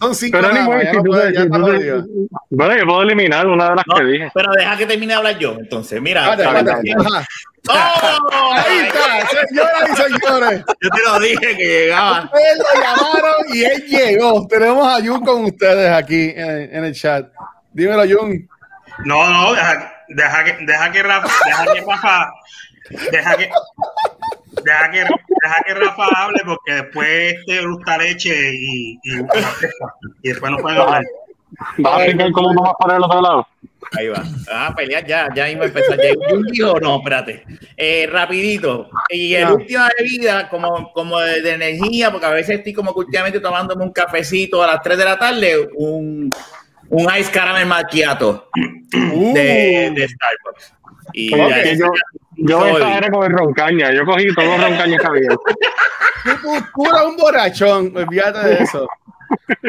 Son 0.00 0.14
cinco 0.14 0.38
Pero 0.40 0.52
nada. 0.52 0.66
Bueno, 2.50 2.76
yo 2.76 2.84
puedo 2.86 3.02
eliminar 3.02 3.46
una 3.46 3.70
de 3.70 3.76
las 3.76 3.84
No, 3.86 3.94
que 3.96 4.04
dije. 4.04 4.30
pero 4.34 4.52
deja 4.52 4.76
que 4.76 4.86
termine 4.86 5.12
de 5.12 5.18
hablar 5.18 5.38
yo. 5.38 5.56
Entonces, 5.58 6.00
mira. 6.00 6.30
Espérate. 6.30 6.64
dale. 6.70 6.94
Ajá. 6.98 7.26
¡Oh! 7.66 8.52
Ahí 8.52 8.78
está, 8.86 9.26
señoras 9.48 9.90
y 9.90 9.96
señores. 9.96 10.64
Yo 10.82 10.90
te 10.90 11.02
lo 11.02 11.18
dije 11.18 11.56
que 11.56 11.64
llegaba. 11.64 12.24
Ustedes 12.24 12.58
lo 12.58 12.82
llamaron 12.82 13.34
y 13.54 13.64
él 13.64 13.84
llegó. 13.86 14.46
Tenemos 14.48 14.86
a 14.86 15.00
Jun 15.02 15.24
con 15.24 15.44
ustedes 15.46 15.90
aquí 15.90 16.34
en, 16.36 16.76
en 16.76 16.84
el 16.84 16.94
chat. 16.94 17.26
Dímelo, 17.72 18.02
Jun. 18.02 18.46
No, 19.06 19.30
no, 19.30 19.54
deja, 19.54 19.92
deja 20.08 20.44
que, 20.44 20.56
deja 20.66 20.92
que 20.92 21.02
Rafa, 21.02 21.28
deja 21.46 21.64
que 21.72 21.80
Rafa, 21.80 22.32
deja 23.10 23.36
que, 23.36 23.50
deja 24.62 24.90
que, 24.90 24.98
deja 24.98 25.62
que 25.66 25.74
Rafa 25.74 26.06
hable 26.16 26.40
porque 26.44 26.72
después 26.74 27.34
te 27.46 27.66
gusta 27.66 27.98
leche 27.98 28.54
y, 28.54 28.98
y, 29.02 29.18
y 30.22 30.28
después 30.28 30.52
no 30.52 30.58
pueden 30.58 30.80
hablar. 30.80 31.02
¿Vas 31.78 32.00
a 32.00 32.04
explicar 32.04 32.32
cómo 32.32 32.48
vamos 32.48 32.70
a 32.70 32.74
poner 32.74 32.96
el 32.96 33.04
otro 33.04 33.20
lado? 33.20 33.48
Ahí 33.96 34.08
va. 34.08 34.24
Ah, 34.50 34.72
pelear 34.76 35.06
ya, 35.06 35.28
ya 35.36 35.48
iba 35.48 35.62
a 35.62 35.66
empezar. 35.66 35.96
Ya, 35.98 36.34
un 36.34 36.42
dijo, 36.46 36.80
no, 36.80 36.96
espérate. 36.96 37.44
Eh, 37.76 38.08
rapidito. 38.10 38.88
Y 39.10 39.34
el 39.34 39.44
No. 39.44 39.54
última 39.56 39.88
bebida, 39.96 40.48
como, 40.48 40.92
como 40.92 41.20
de, 41.20 41.42
de 41.42 41.52
energía, 41.52 42.10
porque 42.10 42.26
a 42.26 42.30
veces 42.30 42.58
estoy 42.58 42.72
como 42.72 42.92
que 42.92 43.00
últimamente 43.00 43.38
tomándome 43.40 43.84
un 43.84 43.92
cafecito 43.92 44.62
a 44.62 44.66
las 44.66 44.82
3 44.82 44.98
de 44.98 45.04
la 45.04 45.18
tarde, 45.18 45.68
un, 45.76 46.32
un 46.88 47.16
ice 47.16 47.30
caramel 47.30 47.66
macchiato 47.66 48.48
de, 48.92 49.92
de 49.94 50.08
Starbucks. 50.08 50.74
Y 51.12 51.32
ese 51.34 51.78
yo, 51.78 51.92
yo 52.36 52.60
soy- 52.60 52.70
exageré 52.72 53.10
con 53.10 53.24
el 53.24 53.32
roncaña. 53.38 53.92
Yo 53.92 54.04
cogí 54.04 54.34
todos 54.34 54.48
los 54.48 54.60
roncañas 54.70 55.00
que 55.00 55.06
había. 55.06 55.28
Tú, 55.30 55.40
tú, 56.42 56.64
tú 56.74 56.84
eres 56.90 57.02
un 57.06 57.16
borrachón. 57.16 57.92
Olvídate 57.96 58.38
de 58.48 58.54
eso. 58.62 58.88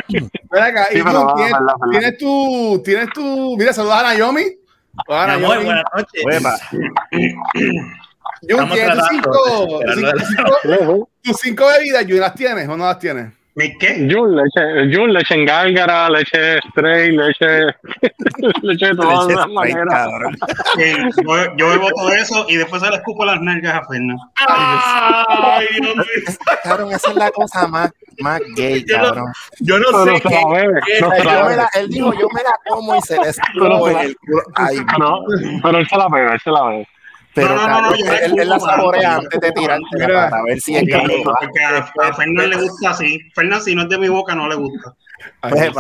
Ven 0.08 0.64
acá. 0.64 0.86
Sí, 0.92 0.98
y 0.98 1.02
Jun, 1.02 1.14
va, 1.28 1.36
¿tienes, 1.36 1.56
tienes 1.92 2.18
tu, 2.18 2.82
tienes 2.84 3.10
tu. 3.14 3.56
Mira, 3.58 3.74
saludas 3.74 4.04
a 4.04 4.14
Naomi. 4.18 4.44
Hola, 5.08 5.28
Mi 5.38 5.44
amor, 5.44 5.50
Naomi. 5.56 5.66
buenas 5.66 5.84
noches. 5.94 6.24
Estamos 8.42 8.74
¿tienes 8.74 8.96
tus 8.98 9.08
cinco, 9.10 9.80
cinco- 9.96 11.10
cinco 11.42 11.66
bebidas? 11.68 12.06
Jun, 12.08 12.20
¿las 12.20 12.36
tienes 12.36 12.68
o 12.70 12.78
no 12.78 12.86
las 12.86 13.00
tienes? 13.00 13.32
¿Mi 13.58 13.78
qué? 13.78 14.06
Jun, 14.12 14.36
leche, 14.36 14.94
Jun, 14.94 15.14
leche 15.14 15.34
en 15.34 15.46
gálgara, 15.46 16.10
leche 16.10 16.60
stray, 16.72 17.12
leche, 17.16 17.48
leche 18.64 18.88
de 18.88 18.96
todas 18.96 19.28
las 19.32 19.48
maneras. 19.48 20.10
Eh, 20.78 20.98
yo, 21.26 21.56
yo 21.56 21.70
bebo 21.70 21.88
todo 21.96 22.12
eso 22.12 22.46
y 22.50 22.58
después 22.58 22.82
se 22.82 22.90
le 22.90 22.98
escupo 22.98 23.24
las 23.24 23.40
nalgas 23.40 23.76
a 23.76 23.86
Fernan. 23.86 24.18
Ay, 24.46 25.68
Dios 25.80 25.96
mío. 25.96 26.06
Cabrón, 26.64 26.92
esa 26.92 27.10
es 27.12 27.16
la 27.16 27.32
cosa 27.32 27.66
más, 27.68 27.92
más 28.20 28.42
gay, 28.58 28.84
Yo 28.86 28.98
no- 28.98 29.04
cabrón. 29.06 29.34
Yo 29.62 29.80
no 29.80 29.86
Pero 30.04 30.18
sé 30.18 30.22
qué. 30.28 31.00
no 31.02 31.12
se 31.12 31.24
la 31.24 31.34
Yo 31.34 31.44
me 31.44 31.44
bebe. 31.44 31.56
la- 31.56 31.70
él 31.76 31.88
dijo, 31.90 32.14
yo 32.14 32.28
me 32.34 32.44
la 32.44 32.52
como 32.68 32.96
y 32.98 33.02
se 33.04 33.16
le 33.22 33.30
escupo 33.30 33.90
en 33.90 33.98
el 34.00 34.18
culo. 34.18 34.42
Ay, 34.56 34.78
No, 35.00 35.20
pero 35.64 35.78
él 35.78 35.88
se 35.88 35.98
la 35.98 36.08
bebe, 36.10 36.34
él 36.34 36.40
se 36.44 36.52
la 36.52 36.64
bebe. 36.66 36.88
Pero 37.36 37.50
No, 37.50 37.68
no, 37.68 37.68
no, 37.68 37.82
no, 37.92 37.96
yo 37.98 38.06
él, 38.14 38.40
él 38.40 38.50
la 38.50 38.60
saborea 38.60 39.16
antes 39.18 39.40
de 39.42 39.52
tirarte 39.52 40.08
para 40.08 40.44
ver 40.44 40.62
si 40.62 40.78
es 40.78 40.84
que 40.84 41.24
porque 41.24 41.64
a, 41.64 42.08
a 42.08 42.14
Fernan 42.14 42.50
le 42.50 42.56
gusta 42.56 42.92
así. 42.92 43.20
Fernan, 43.36 43.62
si 43.62 43.76
no 43.76 43.84
es 43.84 43.90
de 43.90 43.98
mi 43.98 44.08
boca, 44.08 44.34
no 44.34 44.48
le 44.48 44.56
gusta. 44.56 44.96
Pues. 45.42 45.72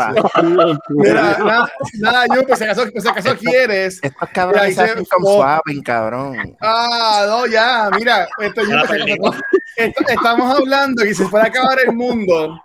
Mira, 0.89 1.37
nada, 1.39 1.71
nada, 1.99 2.25
yo, 2.33 2.45
pues 2.45 2.59
si 2.59 2.65
acaso, 2.65 2.83
pues, 2.91 3.03
si 3.03 3.09
acaso 3.09 3.37
quieres. 3.37 3.99
Estos 4.01 4.29
cabrones 4.29 4.75
se 4.75 4.81
hacen 4.83 5.05
con 5.05 5.23
oh. 5.23 5.37
swapping, 5.37 5.81
cabrón. 5.81 6.57
Ah, 6.61 7.25
no, 7.27 7.45
ya, 7.47 7.89
mira, 7.97 8.27
esto, 8.39 8.61
yo, 8.63 8.77
pues, 8.87 9.03
si 9.03 9.11
acaso, 9.13 9.43
esto- 9.77 10.03
estamos 10.07 10.59
hablando 10.59 11.03
que 11.03 11.09
si 11.09 11.23
se 11.23 11.29
fuera 11.29 11.45
a 11.45 11.49
acabar 11.49 11.79
el 11.85 11.93
mundo 11.93 12.61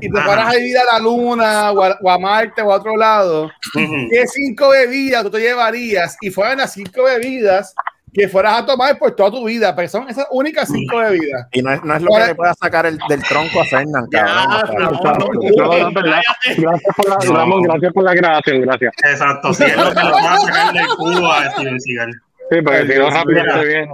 y 0.00 0.10
te 0.10 0.20
fueras 0.20 0.48
a 0.48 0.58
ir 0.58 0.76
a 0.78 0.92
la 0.92 0.98
luna 0.98 1.70
o 1.72 1.82
a, 1.82 1.98
o 2.02 2.10
a 2.10 2.18
Marte 2.18 2.62
o 2.62 2.72
a 2.72 2.76
otro 2.76 2.96
lado. 2.96 3.50
¿qué 3.74 4.26
cinco 4.26 4.70
bebidas 4.70 5.22
tú 5.22 5.30
te 5.30 5.40
llevarías? 5.40 6.16
Y 6.20 6.30
fueran 6.30 6.58
las 6.58 6.72
cinco 6.72 7.04
bebidas 7.04 7.74
que 8.12 8.28
fueras 8.28 8.58
a 8.58 8.66
tomar 8.66 8.98
por 8.98 9.16
toda 9.16 9.30
tu 9.30 9.44
vida, 9.46 9.74
pero 9.74 9.88
son 9.88 10.08
esas 10.08 10.26
únicas 10.30 10.68
cinco 10.70 10.98
bebidas. 10.98 11.46
Y 11.52 11.62
no 11.62 11.72
es, 11.72 11.82
no 11.82 11.96
es 11.96 12.02
lo 12.02 12.10
que 12.12 12.26
le 12.26 12.34
pueda 12.34 12.52
sacar 12.54 12.84
el, 12.86 12.98
del 13.08 13.22
tronco 13.22 13.60
a 13.60 13.64
Fernán, 13.64 14.04
Ya, 14.12 14.24
cabrón. 14.24 14.98
Gracias 16.56 17.92
por 17.92 18.04
la, 18.04 18.14
grabación, 18.14 18.60
gracias. 18.62 18.92
Exacto, 19.04 19.54
sí, 19.54 19.64
es 19.64 19.76
lo 19.76 19.90
que 19.90 20.02
le 20.02 20.10
van 20.10 20.24
a 20.26 20.38
sacar 20.38 20.72
del 20.74 20.86
culo 20.98 21.32
a 21.32 21.50
Steven 21.52 21.80
Seagal. 21.80 22.12
Sí, 22.50 22.58
porque 22.62 22.92
si 22.92 22.98
no 22.98 23.10
rápido 23.10 23.42
se 23.54 23.64
viene. 23.64 23.88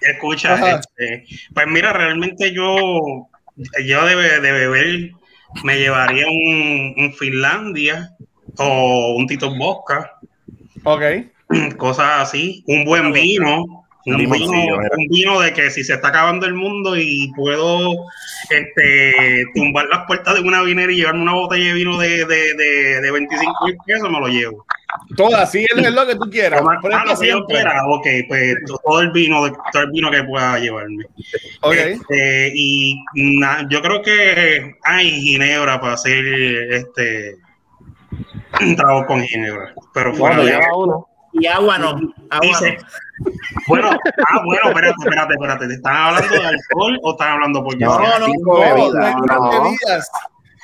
Escucha, 0.00 0.70
este, 0.76 1.24
pues 1.52 1.66
mira, 1.66 1.92
realmente 1.92 2.52
yo, 2.52 2.76
yo 3.84 4.06
de, 4.06 4.14
be- 4.14 4.40
de 4.40 4.52
beber 4.52 5.10
me 5.64 5.78
llevaría 5.78 6.26
un, 6.26 6.94
un 6.98 7.12
Finlandia 7.14 8.10
o 8.58 9.14
un 9.16 9.26
Tito 9.26 9.54
Vodka, 9.56 10.12
Ok. 10.84 11.02
cosas 11.76 12.22
así, 12.28 12.64
un 12.66 12.84
buen 12.84 13.12
vino. 13.12 13.64
Un 14.08 14.18
vino, 14.18 14.52
mira. 14.52 14.76
un 14.96 15.08
vino 15.08 15.40
de 15.40 15.52
que 15.52 15.68
si 15.68 15.82
se 15.82 15.94
está 15.94 16.08
acabando 16.08 16.46
el 16.46 16.54
mundo 16.54 16.96
y 16.96 17.28
puedo 17.34 17.92
este, 18.50 19.44
tumbar 19.52 19.86
las 19.86 20.06
puertas 20.06 20.34
de 20.36 20.42
una 20.42 20.62
vinera 20.62 20.92
y 20.92 20.96
llevarme 20.98 21.22
una 21.22 21.32
botella 21.34 21.64
de 21.66 21.72
vino 21.72 21.98
de, 21.98 22.24
de, 22.24 22.54
de, 22.54 23.00
de 23.00 23.10
25 23.10 23.66
mil 23.66 23.76
pesos, 23.84 24.08
me 24.08 24.20
lo 24.20 24.28
llevo. 24.28 24.64
Todas, 25.16 25.50
sí, 25.50 25.66
es, 25.68 25.92
lo 25.92 26.06
que 26.06 26.14
tú 26.14 26.30
quieras. 26.30 26.62
Ah, 26.64 26.78
ejemplo, 26.78 26.90
lo 26.90 27.04
que 27.04 27.10
yo 27.10 27.16
siempre. 27.16 27.56
quiera, 27.56 27.82
ok, 27.88 28.06
pues 28.28 28.54
todo 28.84 29.00
el 29.00 29.10
vino, 29.10 29.52
todo 29.72 29.82
el 29.82 29.90
vino 29.90 30.08
que 30.08 30.22
pueda 30.22 30.56
llevarme. 30.60 31.04
Ok. 31.62 31.74
Este, 31.74 32.52
y 32.54 33.02
na- 33.14 33.66
yo 33.68 33.82
creo 33.82 34.02
que 34.02 34.76
hay 34.84 35.10
ginebra 35.10 35.80
para 35.80 35.94
hacer 35.94 36.24
este 36.70 37.38
un 38.60 38.76
trago 38.76 39.04
con 39.06 39.20
ginebra. 39.22 39.74
Pero 39.92 40.14
fuera 40.14 40.36
Bueno, 40.36 40.44
de 40.48 40.52
lleva 40.60 40.76
uno. 40.76 41.08
Y 41.38 41.46
agua 41.46 41.78
no. 41.78 41.88
Agua 42.30 42.40
Dice, 42.42 42.76
no. 43.18 43.30
bueno, 43.68 43.90
ah, 43.90 44.42
bueno, 44.44 44.60
espérate, 44.68 44.94
espérate, 45.02 45.34
espérate. 45.34 45.66
¿Te 45.68 45.74
están 45.74 45.96
hablando 45.96 46.34
de 46.34 46.46
alcohol 46.46 46.98
o 47.02 47.10
están 47.12 47.32
hablando 47.32 47.62
por 47.64 47.78
No, 47.80 47.98
No, 47.98 48.18
no, 48.18 48.26
No, 48.28 48.60
bebidas. 48.60 49.14
no, 49.26 49.50
bebidas. 49.50 50.10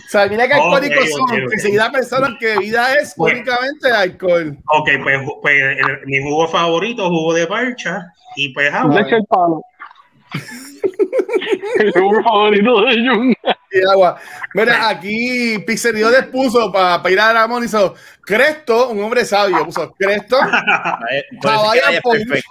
O 0.07 0.09
sea, 0.13 0.27
mira 0.27 0.47
que 0.47 0.55
alcohólicos 0.55 1.11
son, 1.11 1.23
ok. 1.23 1.31
que 1.31 1.55
enseguida 1.55 1.91
pensaron 1.91 2.37
que 2.39 2.47
bebida 2.47 2.95
es 2.97 3.15
Bueno. 3.17 3.39
únicamente 3.39 3.91
alcohol. 3.91 4.59
Ok, 4.75 4.89
pues, 5.03 5.21
pues 5.41 5.55
el- 5.57 6.07
mi 6.07 6.23
jugo 6.23 6.47
favorito, 6.49 7.09
jugo 7.09 7.33
de 7.35 7.47
parcha, 7.47 8.13
y 8.37 8.53
pues 8.53 8.73
agua. 8.75 9.01
Leche 9.01 9.17
el 9.17 9.25
palo. 9.27 9.63
El 11.79 11.93
jugo 11.93 12.23
favorito 12.23 12.83
de 12.83 13.09
Jun. 13.09 13.35
Y 13.71 13.89
agua. 13.91 14.19
Mira, 14.55 14.89
aquí 14.89 15.59
Pixelio 15.67 16.11
les 16.11 16.27
puso 16.27 16.71
para 16.71 17.11
ir 17.11 17.21
a 17.21 17.33
Ramón, 17.33 17.65
hizo 17.65 17.95
Cresto, 18.23 18.91
un 18.91 19.03
hombre 19.03 19.25
sabio, 19.25 19.65
puso 19.65 19.93
Cresto, 19.99 20.37
Hawaiian 21.43 22.03
Punch. 22.03 22.45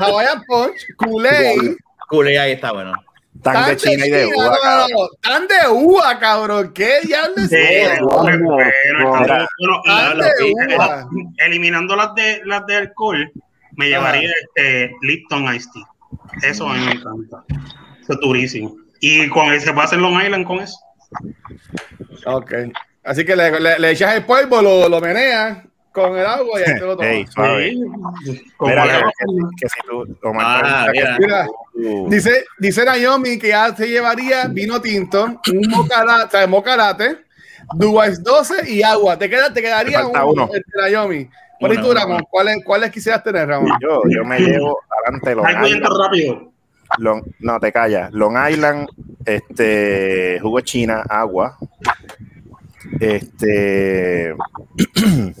Hawaiian 0.00 0.42
Punch, 0.46 0.86
Kool-Aid, 0.96 1.76
Cool, 2.08 2.28
ahí 2.28 2.52
está 2.52 2.72
bueno. 2.72 2.92
Tan 3.42 3.66
de 3.66 3.76
China 3.76 4.06
y 4.06 4.10
de 4.10 4.24
China, 4.24 4.48
uva, 4.48 4.58
no, 4.64 4.88
no, 4.88 5.08
tan 5.20 5.46
de 5.46 5.68
uva, 5.70 6.18
cabrón. 6.18 6.72
¿Qué 6.72 7.00
diablos 7.04 7.52
es 7.52 8.00
Tan 9.84 10.28
eliminando 11.36 11.94
las 11.94 12.14
de 12.14 12.40
las 12.46 12.66
de 12.66 12.76
alcohol, 12.76 13.30
me 13.76 13.88
llevaría 13.90 14.30
este 14.42 14.90
Lipton 15.02 15.54
Ice 15.54 15.68
Tea. 15.72 15.84
Eso 16.42 16.68
a 16.68 16.74
mí 16.74 16.84
me 16.84 16.92
encanta. 16.92 17.44
Eso 18.00 18.12
es 18.12 18.20
durísimo. 18.20 18.76
Y 19.00 19.28
con 19.28 19.46
el 19.52 19.60
se 19.60 19.72
puede 19.72 19.86
hacer 19.86 19.98
Long 19.98 20.20
Island 20.22 20.46
con 20.46 20.60
eso. 20.60 20.76
Ok. 22.26 22.52
Así 23.04 23.24
que 23.24 23.34
le, 23.36 23.58
le- 23.60 23.78
le 23.78 23.90
echas 23.90 24.14
el 24.14 24.24
polvo, 24.24 24.60
lo, 24.60 24.88
lo 24.88 25.00
meneas 25.00 25.58
con 25.92 26.16
el 26.18 26.26
agua 26.26 26.60
y 26.60 26.70
ahí 26.70 26.74
te 26.78 26.84
lo 26.84 26.96
tomas. 26.96 27.10
Ey, 27.12 27.26
suave. 27.28 27.72
Sí. 28.24 28.52
Como 28.56 28.70
Mira, 28.70 28.84
que, 28.84 29.00
que 29.60 29.68
si 29.68 29.80
tú, 29.88 30.18
Omar, 30.28 30.62
Ah, 30.64 30.86
pregunta 30.90 31.16
que 31.16 31.22
mira. 31.26 31.46
Mira, 31.74 32.08
Dice, 32.08 32.44
dice 32.58 32.84
Naomi 32.84 33.38
que 33.38 33.48
ya 33.48 33.74
se 33.74 33.86
llevaría 33.88 34.46
vino 34.48 34.80
tinto, 34.80 35.24
un 35.24 35.70
mocalate, 35.70 36.24
o 36.26 36.30
sea, 36.30 36.46
mocalate, 36.46 37.18
Dubais 37.74 38.22
12 38.22 38.68
y 38.70 38.82
agua. 38.82 39.16
Te, 39.18 39.30
queda, 39.30 39.52
te 39.52 39.62
quedaría 39.62 40.00
Te 40.00 40.06
uno, 40.06 40.26
uno. 40.30 40.50
este, 40.52 40.90
Naomi. 40.92 41.28
¿Cuál 41.58 41.72
es 41.72 41.78
uno. 41.78 41.94
Ramón? 41.94 42.22
¿Cuáles 42.30 42.64
cuáles 42.64 42.90
quisieras 42.90 43.22
tener, 43.22 43.48
Ramón? 43.48 43.72
yo, 43.80 44.02
yo 44.08 44.24
me 44.24 44.38
llevo 44.38 44.78
adelante 45.04 45.34
Long 45.34 45.66
Island, 45.66 45.86
rápido. 45.98 46.52
Long- 46.98 47.22
no 47.40 47.60
te 47.60 47.72
callas, 47.72 48.12
Long 48.12 48.36
Island, 48.50 48.88
este, 49.24 50.38
jugo 50.40 50.58
de 50.58 50.64
China, 50.64 51.02
agua, 51.08 51.56
este, 53.00 54.34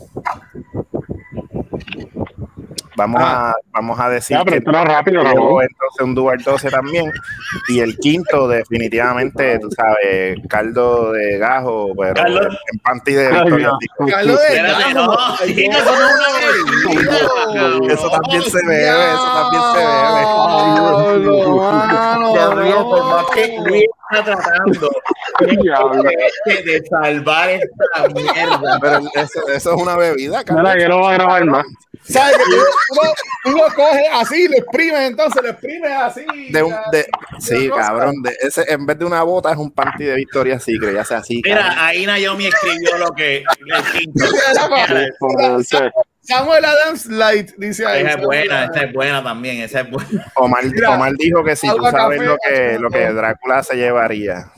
vamos 2.98 3.22
Ah. 3.24 3.50
a, 3.50 3.54
vamos 3.72 3.98
a 3.98 4.08
decir 4.10 4.36
Ya, 4.36 4.44
pero 4.44 4.60
que 4.62 4.70
rápido, 4.72 5.22
entonces 5.22 6.00
un 6.02 6.14
Dual 6.14 6.42
12 6.42 6.68
también, 6.70 7.10
y 7.68 7.80
el 7.80 7.96
quinto 7.98 8.46
definitivamente, 8.48 9.58
tú 9.60 9.70
sabes, 9.70 10.38
caldo 10.48 11.12
de 11.12 11.38
gajo, 11.38 11.92
pero 11.96 12.14
Caldo- 12.14 12.42
en 12.72 12.78
panty 12.80 13.12
de. 13.14 13.28
Secret. 13.28 13.68
Carlos 14.10 14.38
de 14.50 14.62
Gajo. 14.62 15.16
eso 17.88 18.10
también 18.10 18.42
se 18.42 18.66
bebe, 18.66 19.12
eso 19.12 19.32
también 19.34 19.62
se 19.72 19.78
bebe. 19.78 20.22
No. 21.28 22.28
está 24.10 24.24
tratando 24.24 24.88
de, 25.40 26.62
de 26.64 26.82
salvar 26.88 27.50
esta 27.50 28.08
mierda. 28.14 28.78
Pero 28.80 28.98
eso, 29.14 29.48
eso 29.54 29.74
es 29.74 29.82
una 29.82 29.96
bebida, 29.96 30.42
cabrón. 30.44 30.66
Mira, 30.72 30.78
yo 30.82 30.88
no 30.88 30.98
voy 30.98 31.12
a 31.12 31.14
grabar 31.18 31.44
más. 31.44 31.66
¿Sabes 32.08 32.38
que 32.38 32.44
tú, 32.44 32.56
uno, 32.90 33.12
uno 33.56 33.64
coge 33.74 34.06
así, 34.12 34.48
lo 34.48 34.56
exprimes, 34.56 35.00
entonces 35.00 35.42
lo 35.42 35.50
exprimes 35.50 35.92
así. 35.92 36.24
De 36.50 36.62
un, 36.62 36.74
de, 36.90 37.06
así, 37.36 37.56
sí, 37.56 37.70
cabrón. 37.70 38.22
De 38.22 38.34
ese, 38.40 38.64
en 38.72 38.86
vez 38.86 38.98
de 38.98 39.04
una 39.04 39.22
bota 39.22 39.52
es 39.52 39.58
un 39.58 39.70
panty 39.70 40.04
de 40.04 40.14
Victoria's 40.14 40.64
Secret, 40.64 40.94
ya 40.94 41.04
sea 41.04 41.18
así. 41.18 41.42
cabrón. 41.42 41.64
Mira, 41.66 41.86
ahí 41.86 42.06
Naomi 42.06 42.46
escribió 42.46 42.96
lo 42.98 43.10
que 43.12 43.44
Sí. 45.64 45.76
Samuel 46.20 46.64
Adams 46.64 47.06
Light 47.06 47.52
dice 47.56 47.86
ahí. 47.86 48.02
Esa 48.02 48.18
es 48.18 48.24
buena, 48.24 48.64
esa 48.66 48.84
es 48.84 48.92
buena 48.92 49.24
también, 49.24 49.60
esa 49.62 49.80
es 49.80 49.90
buena. 49.90 50.30
Omar, 50.34 50.62
Omar 50.86 51.12
dijo 51.18 51.42
que 51.42 51.56
si 51.56 51.66
tú 51.66 51.76
agua, 51.76 51.90
sabes 51.90 52.18
café, 52.18 52.28
lo 52.28 52.36
que, 52.36 52.78
lo 52.78 52.90
que 52.90 53.12
Drácula 53.12 53.62
se 53.62 53.76
llevaría. 53.76 54.52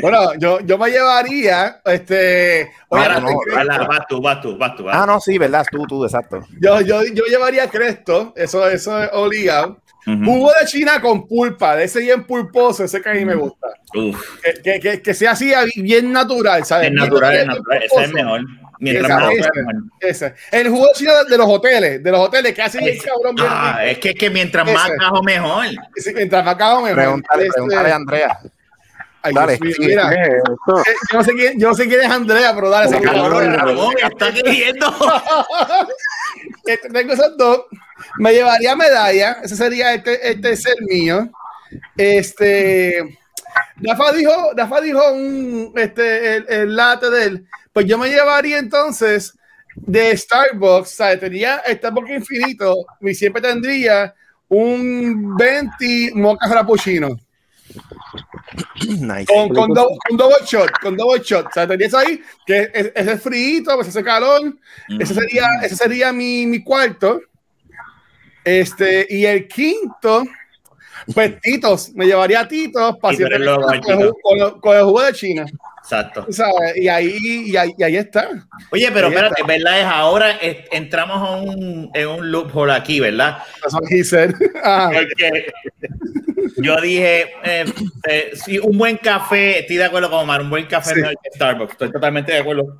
Bueno, 0.00 0.34
yo, 0.38 0.60
yo 0.60 0.78
me 0.78 0.90
llevaría, 0.90 1.80
este, 1.84 2.70
Ahora, 2.90 3.20
no, 3.20 3.28
Ala, 3.56 3.78
vas 3.86 4.06
tú, 4.08 4.20
vas 4.20 4.40
tú, 4.40 4.56
vas 4.56 4.74
tú. 4.76 4.84
vas 4.84 4.96
Ah, 4.96 5.06
no, 5.06 5.20
sí, 5.20 5.38
¿verdad? 5.38 5.64
Tú, 5.70 5.86
tú, 5.86 6.04
exacto. 6.04 6.40
yo, 6.60 6.80
yo, 6.80 7.02
yo 7.04 7.24
llevaría 7.24 7.68
Cresto, 7.68 8.32
eso, 8.36 8.68
eso 8.68 9.02
es 9.02 9.10
obligado. 9.12 9.80
Ujú. 10.06 10.22
Jugo 10.24 10.52
de 10.60 10.66
China 10.66 11.00
con 11.00 11.26
pulpa, 11.26 11.76
de 11.76 11.84
ese 11.84 12.00
bien 12.00 12.24
pulposo, 12.24 12.84
ese 12.84 13.00
que 13.00 13.08
a 13.08 13.14
mí 13.14 13.24
me 13.24 13.34
gusta. 13.36 13.68
Uf, 13.94 14.40
Que, 14.42 14.52
que, 14.62 14.80
que, 14.80 15.02
que 15.02 15.14
sea 15.14 15.30
así 15.30 15.50
bien 15.76 16.12
natural, 16.12 16.64
¿sabes? 16.64 16.88
es 16.88 16.92
natural, 16.94 17.34
es 17.34 17.46
natural. 17.46 17.82
Ese 17.82 18.04
es 18.04 18.12
mejor. 18.12 18.40
Mientras 18.80 19.06
Esa, 19.06 19.18
más. 19.64 19.74
Ese. 20.00 20.34
El 20.50 20.68
jugo 20.68 20.88
de 20.88 20.92
China 20.94 21.12
de 21.26 21.38
los 21.38 21.46
hoteles, 21.48 22.02
de 22.02 22.10
los 22.10 22.20
hoteles, 22.20 22.52
que 22.52 22.60
hace 22.60 22.78
bien 22.80 22.96
Ese. 22.96 23.08
cabrón, 23.08 23.34
bien 23.34 23.48
Ah, 23.50 23.78
es 23.86 23.98
que, 23.98 24.10
es 24.10 24.14
que 24.16 24.28
mientras 24.28 24.70
más 24.70 24.88
Ese. 24.90 24.96
cajo, 24.98 25.22
mejor. 25.22 25.66
Sí, 25.96 26.12
mientras 26.14 26.44
más 26.44 26.56
cago 26.56 26.82
mejor. 26.82 26.96
Pregúntale, 26.96 27.42
Este, 27.44 27.52
pregúntale 27.54 27.90
a 27.92 27.96
Andrea. 27.96 28.38
Ay, 29.24 29.34
eh, 29.54 30.42
yo, 30.66 31.18
no 31.18 31.24
sé 31.24 31.32
quién, 31.32 31.58
yo 31.58 31.68
no 31.68 31.74
sé 31.74 31.88
quién 31.88 32.00
es 32.02 32.10
Andrea, 32.10 32.54
pero 32.54 32.68
dale, 32.68 32.90
seguimos. 32.90 33.14
Cabrón, 33.14 33.54
Ramón, 33.54 33.94
está 34.02 34.32
queriendo. 34.32 34.86
Este, 36.66 36.88
tengo 36.90 37.12
esos 37.12 37.36
dos. 37.38 37.64
Me 38.18 38.32
llevaría 38.32 38.76
medalla. 38.76 39.38
Ese 39.42 39.56
sería 39.56 39.94
este, 39.94 40.30
el 40.30 40.40
tercer 40.40 40.74
mío. 40.82 41.30
Este. 41.96 43.18
Rafa 43.76 44.12
dijo, 44.12 44.52
Rafa 44.54 44.80
dijo 44.80 45.12
un, 45.12 45.72
este, 45.76 46.36
el, 46.36 46.46
el 46.48 46.76
latte 46.76 47.08
de 47.10 47.24
él. 47.24 47.46
Pues 47.72 47.86
yo 47.86 47.96
me 47.96 48.08
llevaría 48.08 48.58
entonces 48.58 49.38
de 49.74 50.16
Starbucks, 50.16 50.90
¿sabes? 50.90 51.20
Tenía 51.20 51.62
Starbucks 51.66 52.10
infinito 52.10 52.84
y 53.00 53.14
siempre 53.14 53.40
tendría 53.40 54.14
un 54.48 55.36
20 55.36 56.12
mocha 56.14 56.48
frappuccino 56.48 57.16
Nice. 59.00 59.26
con, 59.26 59.48
con, 59.50 59.68
do- 59.74 59.96
con 60.08 60.16
double 60.16 60.36
shot, 60.46 60.70
con 60.80 60.96
double 60.96 61.20
shot. 61.22 61.46
O 61.46 61.50
sea, 61.52 61.66
tendrías 61.66 61.94
ahí 61.94 62.20
que 62.46 62.70
es- 62.72 62.92
ese 62.94 63.12
es 63.12 63.22
frío, 63.22 63.62
pues 63.74 63.88
ese 63.88 64.02
calor. 64.04 64.54
Ese 65.00 65.14
sería, 65.14 65.46
ese 65.62 65.76
sería 65.76 66.12
mi, 66.12 66.46
mi 66.46 66.62
cuarto. 66.62 67.20
Este, 68.44 69.06
y 69.08 69.24
el 69.24 69.48
quinto, 69.48 70.24
pues 71.14 71.38
Titos, 71.42 71.92
me 71.94 72.06
llevaría 72.06 72.40
a 72.40 72.48
Titos 72.48 72.98
para 72.98 73.16
siempre 73.16 73.38
con, 74.22 74.60
con 74.60 74.76
el 74.76 74.84
jugo 74.84 75.02
de 75.02 75.12
China. 75.12 75.46
Exacto. 75.84 76.26
Y 76.76 76.88
ahí, 76.88 77.16
y 77.46 77.56
ahí, 77.56 77.74
y 77.76 77.82
ahí 77.82 77.96
está. 77.96 78.28
Oye, 78.72 78.90
pero 78.90 79.08
Ahí 79.08 79.12
espérate, 79.12 79.34
está. 79.42 79.46
¿verdad? 79.52 79.80
Es 79.80 79.86
ahora 79.86 80.30
es- 80.32 80.56
entramos 80.72 81.16
a 81.18 81.36
un, 81.36 81.90
en 81.92 82.08
un 82.08 82.32
loophole 82.32 82.72
aquí, 82.72 83.00
¿verdad? 83.00 83.38
That's 83.60 83.74
what 83.74 83.82
he 83.90 84.02
said. 84.02 84.32
Ajá. 84.62 84.90
Porque 84.92 85.52
yo 86.56 86.80
dije, 86.80 87.32
eh, 87.44 87.64
eh, 88.08 88.30
sí, 88.34 88.58
un 88.58 88.78
buen 88.78 88.96
café, 88.96 89.58
estoy 89.60 89.76
de 89.76 89.84
acuerdo 89.84 90.08
con 90.10 90.20
Omar, 90.20 90.40
un 90.40 90.50
buen 90.50 90.66
café 90.66 90.94
Sí. 90.94 91.00
mejor 91.00 91.14
que 91.22 91.30
Starbucks, 91.34 91.72
estoy 91.72 91.92
totalmente 91.92 92.32
de 92.32 92.38
acuerdo. 92.38 92.78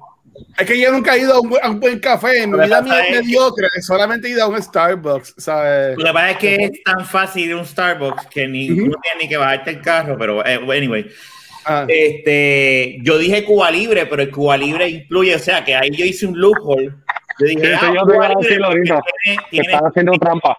Es 0.59 0.67
que 0.67 0.81
yo 0.81 0.91
nunca 0.91 1.15
he 1.15 1.21
ido 1.21 1.35
a 1.35 1.41
un, 1.41 1.49
buen- 1.51 1.63
a 1.65 1.71
un 1.71 1.81
buen 1.81 1.99
café. 2.01 2.43
En 2.43 2.53
mi 2.53 2.59
vida 2.65 2.79
es- 3.07 3.11
mediocre. 3.23 3.69
Solamente 3.83 4.29
he 4.29 4.31
ido 4.31 4.45
a 4.45 4.49
un 4.49 4.61
Starbucks, 4.63 5.35
¿sabes? 5.39 5.97
Lo 5.99 6.05
que 6.07 6.13
pasa 6.13 6.31
es 6.31 6.37
que 6.39 6.55
es 6.57 6.83
tan 6.83 7.05
fácil 7.05 7.45
ir 7.45 7.53
a 7.53 7.59
un 7.59 7.67
Starbucks 7.67 8.27
que 8.27 8.49
ni 8.49 8.69
no 8.69 8.75
tienes 8.77 9.21
ni 9.21 9.29
que 9.29 9.37
bajarte 9.37 9.71
el 9.73 9.81
carro, 9.83 10.17
pero 10.19 10.45
eh, 10.47 10.55
anyway. 10.77 11.07
Ah. 11.67 11.85
Este, 11.89 12.99
yo 13.03 13.19
dije 13.19 13.45
Cuba 13.45 13.71
Libre, 13.71 14.07
pero 14.07 14.23
el 14.23 14.31
Cuba 14.31 14.57
Libre 14.57 14.89
incluye, 14.89 15.35
o 15.35 15.39
sea, 15.39 15.65
que 15.65 15.75
ahí 15.75 15.91
yo 15.91 16.05
hice 16.05 16.27
un 16.27 16.39
loophole. 16.39 16.93
Yo 17.39 17.47
dije, 17.47 17.67
Sí, 17.67 17.73
ah, 17.81 17.93
yo 17.95 18.07
te 18.07 18.13
Cuba 18.15 18.27
a 18.27 18.29
Libre 18.41 18.65
ahorita, 18.65 19.01
tiene, 19.23 19.39
tiene 19.51 19.67
están 19.67 19.87
haciendo 19.87 20.13
trampa. 20.13 20.59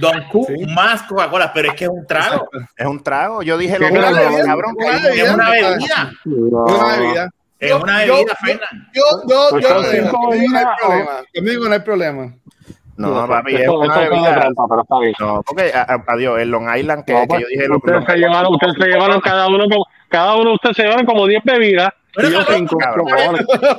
Don 0.00 0.22
Q 0.30 0.46
Sí. 0.48 0.66
más 0.74 1.02
Coca-Cola, 1.02 1.52
pero 1.52 1.68
es 1.70 1.74
que 1.74 1.84
es 1.84 1.90
un 1.90 2.06
trago, 2.06 2.48
Es 2.76 2.86
un 2.86 3.02
trago. 3.02 3.42
Yo 3.42 3.56
dije 3.58 3.78
lo 3.78 3.88
mismo, 3.90 4.00
cabrón. 4.46 4.74
es 5.14 5.32
una 5.32 5.50
bebida. 5.50 6.12
No. 6.24 6.64
Una 6.64 6.96
bebida. 6.96 7.30
es 7.60 7.70
Yo- 7.70 7.80
una 7.82 8.04
yo- 8.04 8.14
bebida, 8.16 8.38
yo-. 8.42 8.60
Yo, 8.92 9.02
yo, 9.28 9.46
Pues 9.50 9.62
yo 9.68 9.82
dejo. 9.82 9.92
cinco 10.08 10.18
Conmigo 10.18 10.50
no 10.52 10.58
hay 10.58 10.64
problema. 10.80 11.10
Conmigo 11.34 11.68
no 11.68 11.74
hay 11.74 11.80
problema. 11.80 12.34
No, 12.96 13.26
papi, 13.28 13.54
es 13.56 13.68
una 13.68 14.02
es 14.04 14.10
bebida. 14.10 14.34
trampa, 14.34 14.62
pero 14.68 14.82
está 14.82 14.98
bien. 15.00 15.14
No, 15.18 15.42
porque 15.44 15.72
a- 15.74 15.82
a- 15.82 16.04
adiós, 16.08 16.38
el 16.40 16.48
Long 16.50 16.68
Island 16.76 17.04
que, 17.04 17.12
No, 17.12 17.20
que 17.22 17.26
pues, 17.26 17.40
yo 17.42 17.46
dije 17.48 17.66
lo, 17.68 17.76
ustedes 17.78 18.04
se 18.78 18.86
llevaron 18.86 19.20
cada 19.20 19.48
uno 19.48 19.64
como, 19.68 19.84
cada 20.14 20.36
uno 20.36 20.50
de 20.50 20.54
ustedes 20.54 20.76
se 20.76 20.82
llevaron 20.84 21.06
como 21.06 21.26
10 21.26 21.42
bebidas 21.44 21.92
Pero 22.14 22.28
y 22.28 22.32
yo 22.32 22.38
cabrón, 22.38 22.58
5. 22.68 22.78
cabrón. 22.78 23.06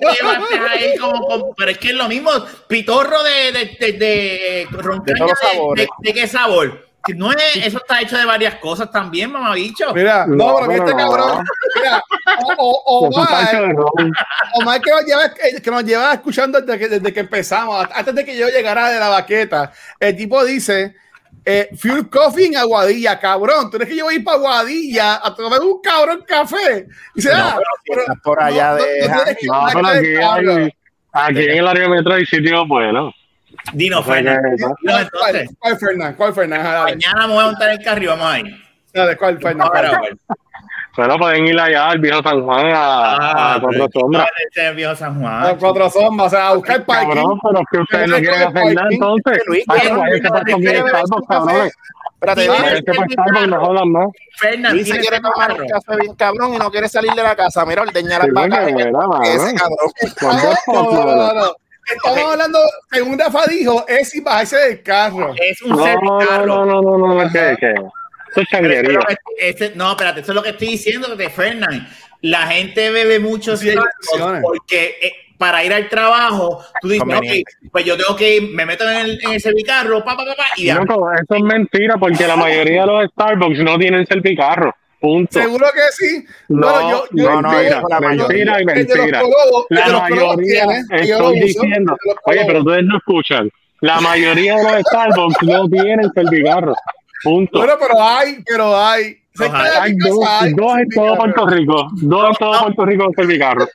Llevaste 0.01 0.55
ahí 0.69 0.97
como- 0.97 1.25
como- 1.25 1.55
pero 1.55 1.71
es 1.71 1.77
que 1.77 1.87
es 1.89 1.93
lo 1.95 2.07
mismo, 2.09 2.31
pitorro 2.67 3.23
de, 3.23 3.51
de, 3.53 3.91
de, 3.93 3.97
de 3.97 4.67
roncaña 4.71 5.13
De 5.13 5.13
todos 5.19 5.29
los 5.31 5.39
de- 5.39 5.47
sabores. 5.57 5.87
de- 6.01 6.09
¿de 6.09 6.13
qué 6.13 6.27
sabor? 6.27 6.85
Que 7.05 7.13
No 7.13 7.31
es, 7.31 7.37
eso 7.57 7.77
está 7.77 8.01
hecho 8.01 8.17
de 8.17 8.25
varias 8.25 8.55
cosas 8.55 8.89
también, 8.91 9.31
mamabicho. 9.31 9.93
Mira, 9.93 10.25
no, 10.25 10.35
No, 10.35 10.55
pero 10.55 10.67
mira 10.67 10.83
este 10.85 10.91
no, 10.95 11.05
no. 11.05 11.11
cabrón. 11.11 11.45
Mira, 11.75 12.03
o, 12.57 12.83
o, 12.83 13.07
Omar, 14.55 14.81
que 14.81 14.89
nos, 14.89 15.05
lleva, 15.05 15.31
que 15.61 15.71
nos 15.71 15.83
lleva 15.83 16.13
escuchando 16.13 16.59
desde 16.61 16.79
que, 16.79 16.87
desde 16.89 17.13
que 17.13 17.19
empezamos, 17.19 17.85
antes 17.93 18.15
de 18.15 18.25
que 18.25 18.35
yo 18.35 18.47
llegara 18.49 18.89
de 18.89 18.99
la 18.99 19.09
baqueta. 19.09 19.71
El 19.99 20.15
tipo 20.17 20.43
dice: 20.43 20.95
eh, 21.45 21.69
Fuel 21.77 22.09
Coffee 22.09 22.47
en 22.47 22.57
Aguadilla, 22.57 23.19
cabrón. 23.19 23.69
Tú 23.69 23.77
eres 23.77 23.87
que 23.89 23.95
yo 23.95 24.05
voy 24.05 24.15
a 24.15 24.17
ir 24.17 24.23
para 24.23 24.37
Aguadilla 24.37 25.21
a 25.23 25.35
tomar 25.35 25.61
un 25.61 25.79
cabrón 25.81 26.23
café. 26.27 26.87
No, 27.15 27.31
ah, 27.33 27.55
pero 27.57 27.69
si 27.83 27.89
pero- 27.91 28.01
estás 28.01 28.17
por 28.23 28.41
allá 28.41 28.69
no, 28.71 28.75
de 28.75 29.07
no, 29.07 29.15
no 29.15 29.17
No, 29.53 29.69
pero 29.73 29.87
aquí, 29.87 30.15
hay, 30.15 30.73
aquí 31.11 31.39
en 31.43 31.57
el 31.57 31.67
área 31.67 31.87
metro 31.87 32.13
hay 32.13 32.25
sitios 32.25 32.67
buenos. 32.67 33.13
Dino, 33.73 34.01
Dino, 34.01 34.03
¿Cuál, 34.03 34.27
entonces, 34.27 35.09
cuál, 35.11 35.49
cuál, 35.59 35.77
Fernán? 35.77 36.13
¿Cuál, 36.15 36.33
Fernán? 36.33 36.61
Ajá, 36.61 36.71
Dale, 36.73 36.91
mañana 36.95 37.27
me 37.27 37.33
voy 37.33 37.43
a 37.43 37.45
montar 37.47 37.69
en 37.69 37.79
el 37.79 37.85
carro 37.85 38.03
y 38.03 38.07
vamos 38.07 38.25
a 38.25 38.39
ir. 38.39 38.63
dale, 38.93 39.17
¿cuál, 39.17 39.39
Fernán? 39.39 39.69
Bueno. 40.97 41.17
Pueden 41.17 41.47
ir 41.47 41.59
allá 41.59 41.89
al 41.89 41.99
viejo 41.99 42.21
San 42.23 42.43
Juan 42.43 42.67
a, 42.73 43.55
a 43.55 43.61
Cuatro 43.61 43.87
Sombras. 43.93 44.27
Este 44.47 44.67
el 44.67 44.75
viejo 44.75 44.95
San 44.95 45.19
Juan. 45.21 45.57
cuatro 45.59 45.89
sombras, 45.89 46.27
o 46.27 46.29
sea, 46.35 46.47
a 46.49 46.53
buscar 46.55 46.85
parking. 46.85 47.07
Cabrón, 47.15 47.39
pero 47.43 47.59
es 47.59 47.65
que 47.71 47.77
ustedes 47.79 48.07
no 48.09 48.15
quieren 48.17 48.41
hacer 48.43 48.75
nada 48.75 48.87
entonces. 48.91 49.41
No, 49.67 49.75
no, 49.75 50.05
no, 52.65 53.47
no, 53.47 53.47
no, 53.47 53.73
no, 53.73 53.85
no. 53.85 54.11
Fernan, 54.37 54.73
Luis 54.73 54.87
se 54.87 54.99
quiere 54.99 55.17
tomar 55.19 55.49
carro. 55.49 55.63
un 55.63 55.69
café 55.69 55.95
bien 55.99 56.15
cabrón 56.15 56.53
y 56.53 56.57
no 56.57 56.71
quiere 56.71 56.89
salir 56.89 57.11
de 57.13 57.21
la 57.23 57.35
casa. 57.35 57.65
Mira, 57.65 57.81
ordeñar 57.83 58.23
las 58.23 58.33
vacas. 58.33 58.67
Ese 58.67 59.53
cabrón. 59.53 59.91
No, 60.21 60.33
no, 60.73 61.05
no, 61.05 61.15
no, 61.15 61.33
no. 61.33 61.55
Estamos 61.95 62.31
hablando, 62.31 62.59
según 62.91 63.19
Rafa 63.19 63.45
dijo, 63.47 63.85
es 63.87 64.09
sin 64.09 64.23
bajarse 64.23 64.57
del 64.57 64.81
carro. 64.81 65.35
Es 65.37 65.61
un 65.61 65.69
No, 65.71 65.75
no, 65.77 65.83
servicarro. 65.83 66.45
no, 66.47 66.65
no, 66.65 66.81
no, 66.81 66.97
no, 66.97 67.13
no, 67.13 67.29
que. 68.35 68.41
Eso 68.41 68.41
es 68.41 68.59
Pero 68.61 68.71
eso 68.71 68.73
es 68.75 68.81
changuería. 68.81 68.99
lo 68.99 69.05
que- 69.05 69.49
ese- 69.49 69.71
no, 69.75 69.91
espérate, 69.91 70.19
eso 70.21 70.31
es 70.31 70.35
lo 70.35 70.43
que 70.43 70.49
estoy 70.49 70.67
diciendo 70.69 71.15
de 71.15 71.29
Fernan. 71.29 71.87
La 72.21 72.47
gente 72.47 72.89
bebe 72.91 73.19
mucho 73.19 73.55
Sí, 73.57 73.71
porque 74.41 74.97
eh, 75.01 75.11
para 75.37 75.63
ir 75.63 75.73
al 75.73 75.89
trabajo, 75.89 76.63
tú 76.81 76.87
dices, 76.89 77.03
ok, 77.03 77.09
Conveniente. 77.13 77.51
pues 77.71 77.85
yo 77.85 77.97
tengo 77.97 78.15
que 78.15 78.37
ir, 78.37 78.49
me 78.51 78.65
meto 78.65 78.89
en 78.89 78.97
el, 78.97 79.19
en 79.23 79.31
el 79.33 79.41
servicarro, 79.41 80.03
pa, 80.03 80.15
pa, 80.15 80.23
pa, 80.25 80.33
y 80.57 80.65
ya. 80.65 80.75
Loco, 80.75 81.11
eso 81.11 81.35
es 81.35 81.43
mentira 81.43 81.97
porque 81.97 82.25
la 82.25 82.35
mayoría 82.35 82.81
de 82.81 82.87
los 82.87 83.05
Starbucks 83.11 83.59
no 83.59 83.77
tienen 83.77 84.05
servicarro. 84.07 84.73
Punto. 84.97 85.39
Seguro 85.39 85.67
que 85.73 85.81
sí. 85.91 86.25
No, 86.47 86.67
Bueno, 86.71 86.89
yo- 86.89 87.05
yo- 87.11 87.29
no, 87.29 87.41
no, 87.43 87.61
yo- 87.63 87.81
la 87.89 87.99
mentira 87.99 88.61
y 88.61 88.65
mentira. 88.65 89.21
La 89.69 89.87
mayoría, 89.99 90.65
estoy 90.89 91.39
diciendo, 91.41 91.97
oye, 92.23 92.43
pero 92.47 92.59
ustedes 92.61 92.83
no 92.85 92.97
escuchan. 92.97 93.49
La 93.81 93.99
mayoría 94.01 94.55
de 94.55 94.63
los 94.63 94.81
Starbucks 94.87 95.43
no 95.43 95.67
tienen 95.69 96.09
servicarro. 96.13 96.73
Punto. 97.25 97.57
Bueno, 97.57 97.73
pero 97.79 98.01
hay, 98.01 98.37
pero 98.45 98.79
hay. 98.79 99.17
Cerca 99.33 99.63
de 99.63 99.69
Hay 99.81 99.93
mi 99.95 100.09
dos, 100.09 100.19
casa 100.21 100.43
hay 100.45 100.53
dos 100.53 100.77
en 100.77 100.89
todo 100.89 101.15
Puerto 101.17 101.47
Rico. 101.47 101.87
Dos 102.03 102.29
en 102.29 102.35
todo 102.35 102.59
Puerto 102.61 102.85
Rico 102.85 103.03
con 103.03 103.13
servicarro. 103.15 103.67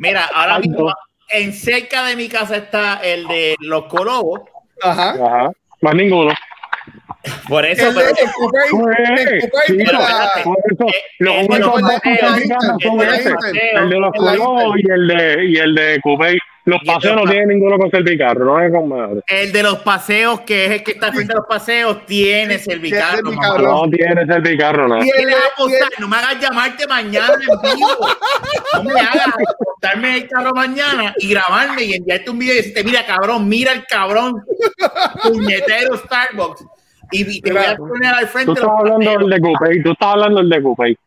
Mira, 0.00 0.28
ahora 0.34 0.56
Ay, 0.56 0.68
mismo 0.68 0.92
en 1.30 1.52
cerca 1.52 2.04
de 2.04 2.16
mi 2.16 2.28
casa 2.28 2.56
está 2.56 3.00
el 3.02 3.26
de 3.26 3.56
los 3.60 3.84
Colobos. 3.86 4.42
Ajá. 4.82 5.10
Ajá. 5.10 5.50
Más 5.80 5.94
ninguno. 5.94 6.34
Por 7.48 7.64
eso, 7.64 7.88
El 7.88 7.94
de 7.94 8.00
pero 9.84 9.98
los 11.20 11.36
el 11.40 11.46
de 11.48 11.54
únicos 11.54 11.80
dos 11.80 11.82
con 11.82 11.82
paseos, 11.82 12.38
servicarro 12.38 12.42
el 12.42 12.48
son 12.82 13.00
ese. 13.02 13.34
El 13.72 13.90
de 13.90 13.96
los 13.98 14.12
en 14.12 14.12
Colobos 14.12 14.76
y 14.78 14.90
el 14.90 15.08
de, 15.08 15.44
y 15.46 15.56
el 15.56 15.74
de 15.74 16.00
Coupé. 16.02 16.38
Los 16.66 16.80
el 16.82 16.86
paseos 16.86 17.02
de 17.02 17.10
no 17.14 17.22
los 17.22 17.30
tienen 17.30 17.48
ninguno 17.48 17.78
con 17.78 17.90
servicarro. 17.92 18.44
No 18.44 18.60
es 18.60 18.72
con 18.72 18.88
madre. 18.88 19.20
el 19.28 19.52
de 19.52 19.62
los 19.62 19.78
paseos, 19.78 20.40
que 20.40 20.64
es 20.64 20.70
el 20.72 20.82
que 20.82 20.92
está 20.92 21.12
frente 21.12 21.32
a 21.32 21.36
los 21.36 21.46
paseos, 21.46 22.04
tiene 22.06 22.58
servicarro. 22.58 23.22
No 23.22 23.88
tiene 23.88 24.26
servicarro, 24.26 24.88
no. 24.88 24.96
No 24.96 26.08
me 26.08 26.16
hagas 26.16 26.40
llamarte 26.40 26.88
mañana 26.88 27.34
en 27.34 27.76
vivo. 27.76 27.88
No 28.74 28.82
me 28.82 29.00
hagas 29.00 29.28
apostarme 29.28 30.16
el 30.16 30.28
carro 30.28 30.50
mañana 30.54 31.14
y 31.18 31.30
grabarme 31.30 31.84
y 31.84 31.94
enviarte 31.94 32.30
un 32.30 32.38
video 32.40 32.54
y 32.54 32.56
decirte, 32.56 32.82
mira, 32.82 33.06
cabrón, 33.06 33.48
mira 33.48 33.72
el 33.72 33.86
cabrón 33.86 34.44
puñetero 35.22 35.96
Starbucks. 35.98 36.64
Y, 37.12 37.40
te 37.42 37.52
voy 37.52 37.62
a 37.62 37.76
poner 37.76 38.12
al 38.12 38.26
frente 38.26 38.46
Tú 38.46 38.54
de 38.54 38.60
estás 38.60 38.72
los 38.72 38.92
hablando 38.92 39.18
del 39.20 39.30
de 39.30 39.40
Coupé. 39.40 39.82
Tú 39.84 39.92
estás 39.92 40.08
hablando 40.08 40.38
del 40.38 40.50
de 40.50 40.62
Coupé. 40.62 40.98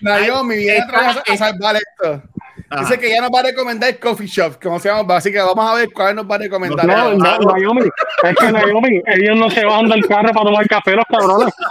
Naomi 0.00 0.56
viene 0.58 0.84
a 0.92 1.36
salvar 1.36 1.74
esto. 1.74 2.22
Ajá. 2.70 2.82
Dice 2.82 2.98
que 2.98 3.10
ya 3.10 3.22
nos 3.22 3.30
va 3.30 3.40
a 3.40 3.44
recomendar 3.44 3.98
Coffee 3.98 4.26
Shop, 4.26 4.58
como 4.62 4.78
se 4.78 4.90
llama, 4.90 5.16
así 5.16 5.32
que 5.32 5.38
vamos 5.38 5.64
a 5.64 5.74
ver 5.74 5.88
cuál 5.90 6.14
nos 6.16 6.30
va 6.30 6.34
a 6.34 6.38
recomendar. 6.38 6.86
No, 6.86 6.94
Dale, 6.94 7.16
no, 7.16 7.38
Naomi, 7.38 7.88
es 8.24 8.36
que 8.36 8.52
Naomi, 8.52 9.02
ellos 9.06 9.38
no 9.38 9.48
se 9.50 9.64
bajan 9.64 9.88
del 9.88 10.06
carro 10.06 10.32
para 10.34 10.44
tomar 10.44 10.68
café, 10.68 10.96
los 10.96 11.04
cabrones. 11.06 11.54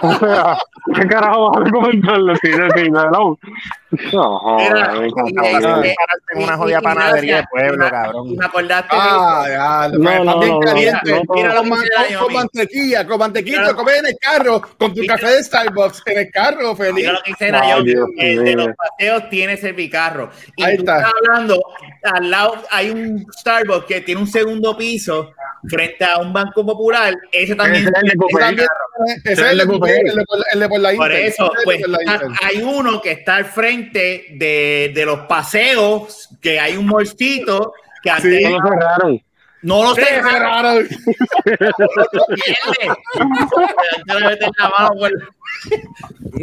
O 0.00 0.12
sea, 0.16 0.58
¿qué 0.94 1.06
carajo 1.06 1.50
vas 1.50 1.56
a 1.56 1.64
recomendarle? 1.64 2.36
Si 2.36 2.48
de 2.48 2.90
no. 2.90 3.38
No, 4.12 4.56
me 4.56 5.06
encanta. 5.06 5.42
pararte 5.42 5.94
en 6.34 6.42
una 6.42 6.56
jodida 6.56 6.80
panadería 6.80 7.36
de 7.38 7.44
pueblo, 7.50 7.88
cabrón. 7.90 8.36
Me 8.36 8.44
acordaste 8.46 8.88
Ah, 8.92 9.44
ya, 9.48 9.88
No, 9.88 9.98
no, 9.98 10.38
bien 10.40 10.50
no, 10.50 10.58
no, 10.58 10.60
caliente. 10.60 11.10
no, 11.10 11.16
no, 11.16 11.34
Mira 11.34 11.48
lo 11.48 11.54
con, 11.56 11.64
que 11.64 11.70
man- 11.70 11.80
dice 12.08 12.18
con- 12.18 12.32
mantequilla, 12.32 13.06
con 13.06 13.18
mantequilla, 13.18 13.74
comer 13.74 13.96
en 13.98 14.06
el 14.06 14.16
carro, 14.20 14.62
con 14.78 14.94
tu 14.94 15.06
café 15.06 15.26
de 15.28 15.44
Starbucks 15.44 16.02
en 16.06 16.18
el 16.18 16.30
carro, 16.30 16.76
feliz. 16.76 16.94
Mira 16.94 17.12
lo 17.12 17.22
que 17.22 17.30
dice 17.30 17.48
el 18.18 18.44
de 18.44 18.54
los 18.54 18.68
paseos 18.76 19.28
tiene 19.30 19.56
servicarro. 19.56 20.30
Y 20.56 20.64
Ahí 20.64 20.76
tú 20.76 20.82
está. 20.82 20.98
estás 20.98 21.12
hablando, 21.28 21.60
al 22.02 22.30
lado 22.30 22.62
hay 22.70 22.90
un 22.90 23.26
Starbucks 23.40 23.86
que 23.86 24.00
tiene 24.00 24.20
un 24.20 24.26
segundo 24.26 24.76
piso 24.76 25.32
frente 25.68 26.04
a 26.04 26.18
un 26.18 26.32
banco 26.32 26.64
popular. 26.64 27.14
Ese 27.32 27.54
también 27.54 27.84
Ese 27.84 27.92
es 27.96 28.02
el 28.02 28.08
de. 28.10 28.26
También, 28.38 28.68
ese 29.24 29.32
es 29.32 29.38
el 29.40 29.58
de, 29.58 29.66
Coupé. 29.66 30.00
el 30.00 30.14
de, 30.60 30.68
por- 30.68 30.80
la 30.80 30.92
Por 30.94 31.12
eso, 31.12 31.44
Ese 31.52 31.58
es 31.58 31.64
pues 31.64 31.82
hay 32.42 32.62
uno 32.62 33.00
que 33.00 33.12
está 33.12 33.36
al 33.36 33.44
frente 33.46 33.83
de, 33.92 34.92
de 34.94 35.04
los 35.06 35.20
paseos, 35.20 36.28
que 36.40 36.58
hay 36.60 36.76
un 36.76 36.86
morcito 36.86 37.72
que 38.02 38.10
antes 38.10 38.38
Sí. 38.38 38.44
No 38.44 38.58
lo 38.58 38.64
cerraron. 38.68 39.22
no 39.62 39.82
lo 39.82 39.94
Sí, 39.94 40.02
cerraron. 40.04 40.88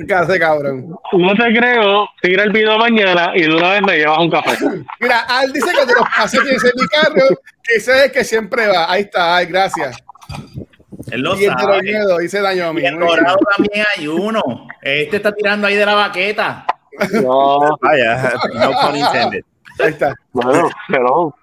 ¿Qué 0.07 0.13
hace, 0.13 0.39
cabrón? 0.39 0.95
No 1.13 1.35
te 1.35 1.53
creo, 1.55 2.07
tira 2.21 2.43
el 2.43 2.51
video 2.51 2.77
mañana 2.77 3.31
y 3.35 3.41
de 3.43 3.53
una 3.55 3.71
vez 3.73 3.81
me 3.83 3.97
llevas 3.97 4.17
un 4.19 4.31
café. 4.31 4.57
Mira, 4.99 5.19
Al 5.27 5.51
dice 5.53 5.67
que 5.71 5.85
de 5.85 5.93
los 5.93 6.07
paseos 6.15 6.43
tiene 6.43 6.57
ese 6.57 6.71
mi 6.75 6.87
carro, 6.87 7.27
que 7.63 7.75
ese 7.75 7.97
es 7.97 8.03
el 8.05 8.11
que 8.11 8.23
siempre 8.23 8.67
va. 8.67 8.91
Ahí 8.91 9.01
está, 9.03 9.35
ay, 9.35 9.45
gracias. 9.47 9.97
Él 11.11 11.21
lo 11.21 11.35
Y 11.35 11.45
el 11.45 11.49
de 11.55 11.55
los 11.55 11.61
sabe. 11.63 11.81
miedos, 11.83 12.17
dice 12.19 12.41
Dañomi. 12.41 12.81
Y 12.81 12.85
en 12.85 12.99
Dorado 12.99 13.37
también 13.55 13.85
hay 13.97 14.07
uno. 14.07 14.67
Este 14.81 15.17
está 15.17 15.31
tirando 15.33 15.67
ahí 15.67 15.75
de 15.75 15.85
la 15.85 15.93
baqueta. 15.95 16.65
No, 17.21 17.77
Vaya, 17.81 18.33
no 18.53 18.71
pun 18.81 18.95
intended. 18.97 19.41
Ahí 19.79 19.89
está. 19.89 20.13
Bueno, 20.33 20.69
pero 20.89 21.35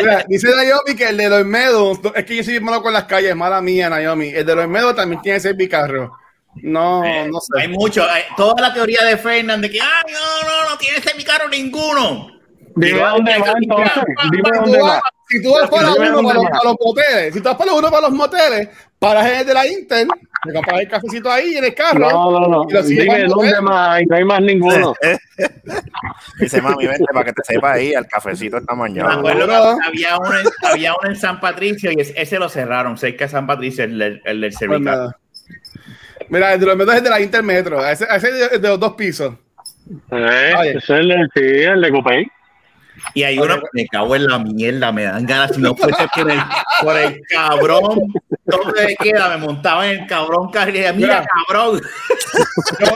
Mira, 0.00 0.24
dice 0.28 0.48
Naomi 0.48 0.94
que 0.96 1.08
el 1.08 1.16
de 1.16 1.28
los 1.28 1.44
medos, 1.44 1.98
es 2.14 2.24
que 2.24 2.36
yo 2.36 2.44
soy 2.44 2.60
malo 2.60 2.82
con 2.82 2.92
las 2.92 3.04
calles, 3.04 3.34
mala 3.36 3.60
mía, 3.60 3.90
Naomi. 3.90 4.28
El 4.28 4.46
de 4.46 4.54
los 4.54 4.68
medos 4.68 4.94
también 4.94 5.20
tiene 5.20 5.38
ese 5.38 5.52
bicarro. 5.52 6.16
No, 6.56 7.00
no 7.02 7.38
Hay 7.56 7.62
sé. 7.62 7.68
mucho. 7.68 8.04
hay- 8.08 8.24
toda 8.36 8.60
la 8.62 8.72
teoría 8.74 9.02
de 9.04 9.16
Fernández 9.16 9.70
de 9.70 9.78
que, 9.78 9.82
ay, 9.82 10.12
no, 10.12 10.48
no, 10.48 10.70
no 10.70 10.78
tiene 10.78 11.00
semicarro 11.00 11.48
ninguno. 11.48 12.28
dime 12.76 13.00
dónde 13.00 13.38
va 13.38 13.54
entonces. 13.60 14.02
Dime 14.30 14.50
dónde 14.54 14.80
va. 14.82 15.02
si 15.28 15.42
tú 15.42 15.52
vas 15.52 15.68
para 15.70 15.92
Dime 15.94 16.10
uno 16.10 16.16
dónde 16.22 16.28
para 16.28 16.34
los, 16.34 16.44
va. 16.44 16.50
para 16.50 16.64
los 16.64 16.76
moteles, 16.84 17.34
si 17.34 17.40
tú 17.40 17.48
vas 17.48 17.56
para 17.56 17.72
uno 17.72 17.90
para 17.90 18.02
los 18.02 18.12
moteles, 18.12 18.68
paras 19.02 19.26
en 19.30 19.40
el 19.40 19.46
de 19.46 19.54
la 19.54 19.66
Inter, 19.66 20.06
te 20.44 20.52
compras 20.52 20.80
el 20.80 20.88
cafecito 20.88 21.30
ahí 21.30 21.56
en 21.56 21.64
el 21.64 21.74
carro. 21.74 21.98
No, 22.10 22.40
no, 22.40 22.48
no. 22.48 22.82
Dime 22.82 23.24
dónde 23.24 23.60
más 23.60 23.88
hay. 23.90 24.06
No 24.06 24.16
hay 24.16 24.24
más 24.24 24.40
ninguno. 24.40 24.94
Dice, 26.40 26.62
mami, 26.62 26.86
vente 26.86 27.04
para 27.12 27.24
que 27.26 27.32
te 27.32 27.42
sepa 27.44 27.72
ahí 27.72 27.94
al 27.94 28.06
cafecito 28.06 28.56
esta 28.58 28.72
Me 28.74 28.80
mañana. 28.80 29.14
acuerdo 29.14 29.46
no. 29.46 29.78
que 29.78 29.86
había 29.86 30.16
uno, 30.18 30.38
en, 30.38 30.46
había 30.62 30.94
uno 30.94 31.10
en 31.10 31.16
San 31.16 31.40
Patricio 31.40 31.90
y 31.92 32.00
ese, 32.00 32.14
ese 32.20 32.38
lo 32.38 32.48
cerraron, 32.48 32.96
cerca 32.96 33.24
de 33.26 33.30
San 33.30 33.46
Patricio, 33.46 33.84
el, 33.84 33.98
del- 33.98 34.22
el 34.24 34.40
del 34.40 34.50
Pues 34.50 34.58
cervical. 34.58 34.84
nada. 34.84 35.18
Mira, 36.28 36.54
el 36.54 36.60
de 36.60 36.66
los 36.66 36.76
medos 36.76 36.92
es 36.94 36.98
el 36.98 37.04
de 37.04 37.10
la 37.10 37.20
Intermetro, 37.20 37.86
ese, 37.86 38.06
ese 38.10 38.28
es 38.28 38.50
de, 38.52 38.58
de 38.58 38.68
los 38.68 38.80
dos 38.80 38.92
pisos. 38.94 39.34
Eh, 40.10 40.52
ese 40.66 40.78
es 40.78 40.90
el, 40.90 41.30
sí, 41.34 41.40
el 41.42 41.80
de 41.80 41.90
Coupé. 41.90 42.26
Y 43.14 43.22
hay 43.24 43.38
uno, 43.38 43.60
me 43.72 43.86
cago 43.86 44.16
en 44.16 44.26
la 44.26 44.38
mierda, 44.38 44.92
me 44.92 45.04
dan 45.04 45.26
ganas, 45.26 45.54
si 45.54 45.60
no 45.60 45.74
fuese 45.76 46.06
por 46.14 46.30
el, 46.30 46.40
por 46.82 46.96
el 46.96 47.20
cabrón, 47.28 48.12
toque 48.48 48.80
de 48.80 48.96
queda, 48.96 49.28
me 49.30 49.46
montaba 49.46 49.88
en 49.88 50.00
el 50.00 50.06
cabrón 50.06 50.50
carril, 50.50 50.80
mira, 50.80 50.92
Mira. 50.94 51.26
cabrón. 51.46 51.80
Yo, 52.80 52.86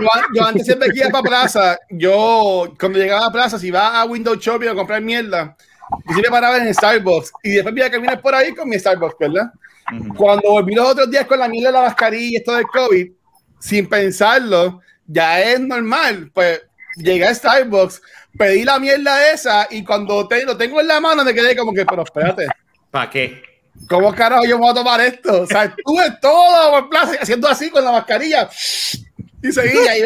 yo, 0.00 0.08
yo 0.34 0.44
antes 0.46 0.66
siempre 0.66 0.90
que 0.90 1.00
iba 1.00 1.10
para 1.10 1.22
plaza, 1.22 1.78
yo 1.90 2.72
cuando 2.78 2.98
llegaba 2.98 3.26
a 3.26 3.32
plaza, 3.32 3.58
si 3.58 3.68
iba 3.68 4.00
a 4.00 4.04
Window 4.04 4.36
Shopping 4.36 4.68
a 4.68 4.74
comprar 4.74 5.00
mierda, 5.02 5.56
yo 6.06 6.12
siempre 6.12 6.30
paraba 6.30 6.58
en 6.58 6.68
el 6.68 6.74
Starbucks 6.74 7.32
y 7.42 7.50
después 7.50 7.74
me 7.74 7.80
iba 7.80 7.88
a 7.88 7.90
caminar 7.90 8.20
por 8.20 8.34
ahí 8.34 8.54
con 8.54 8.68
mi 8.68 8.78
Starbucks, 8.78 9.16
¿verdad? 9.18 9.52
Cuando 10.16 10.50
volví 10.50 10.74
los 10.74 10.88
otros 10.88 11.10
días 11.10 11.26
con 11.26 11.38
la 11.38 11.48
mierda 11.48 11.68
de 11.68 11.78
la 11.78 11.84
mascarilla 11.88 12.30
y 12.30 12.36
esto 12.36 12.54
del 12.54 12.66
COVID, 12.66 13.12
sin 13.58 13.88
pensarlo, 13.88 14.80
ya 15.06 15.40
es 15.40 15.60
normal, 15.60 16.30
pues 16.34 16.62
llegué 16.96 17.26
a 17.26 17.34
Starbucks, 17.34 18.02
pedí 18.38 18.64
la 18.64 18.78
mierda 18.78 19.30
esa 19.32 19.66
y 19.70 19.84
cuando 19.84 20.26
te- 20.28 20.44
lo 20.44 20.56
tengo 20.56 20.80
en 20.80 20.88
la 20.88 21.00
mano 21.00 21.24
me 21.24 21.32
quedé 21.34 21.56
como 21.56 21.72
que, 21.72 21.84
pero 21.86 22.02
espérate, 22.02 22.46
¿Para 22.90 23.10
qué? 23.10 23.42
¿cómo 23.88 24.14
carajo 24.14 24.44
yo 24.46 24.56
me 24.56 24.62
voy 24.62 24.70
a 24.70 24.74
tomar 24.74 25.00
esto? 25.02 25.42
O 25.42 25.46
sea, 25.46 25.64
estuve 25.64 26.10
todo 26.20 26.70
por 26.70 26.88
plaza 26.88 27.12
haciendo 27.20 27.46
así 27.48 27.68
con 27.70 27.84
la 27.84 27.92
mascarilla 27.92 28.48
y 29.42 29.52
seguía. 29.52 29.98
Y, 29.98 30.02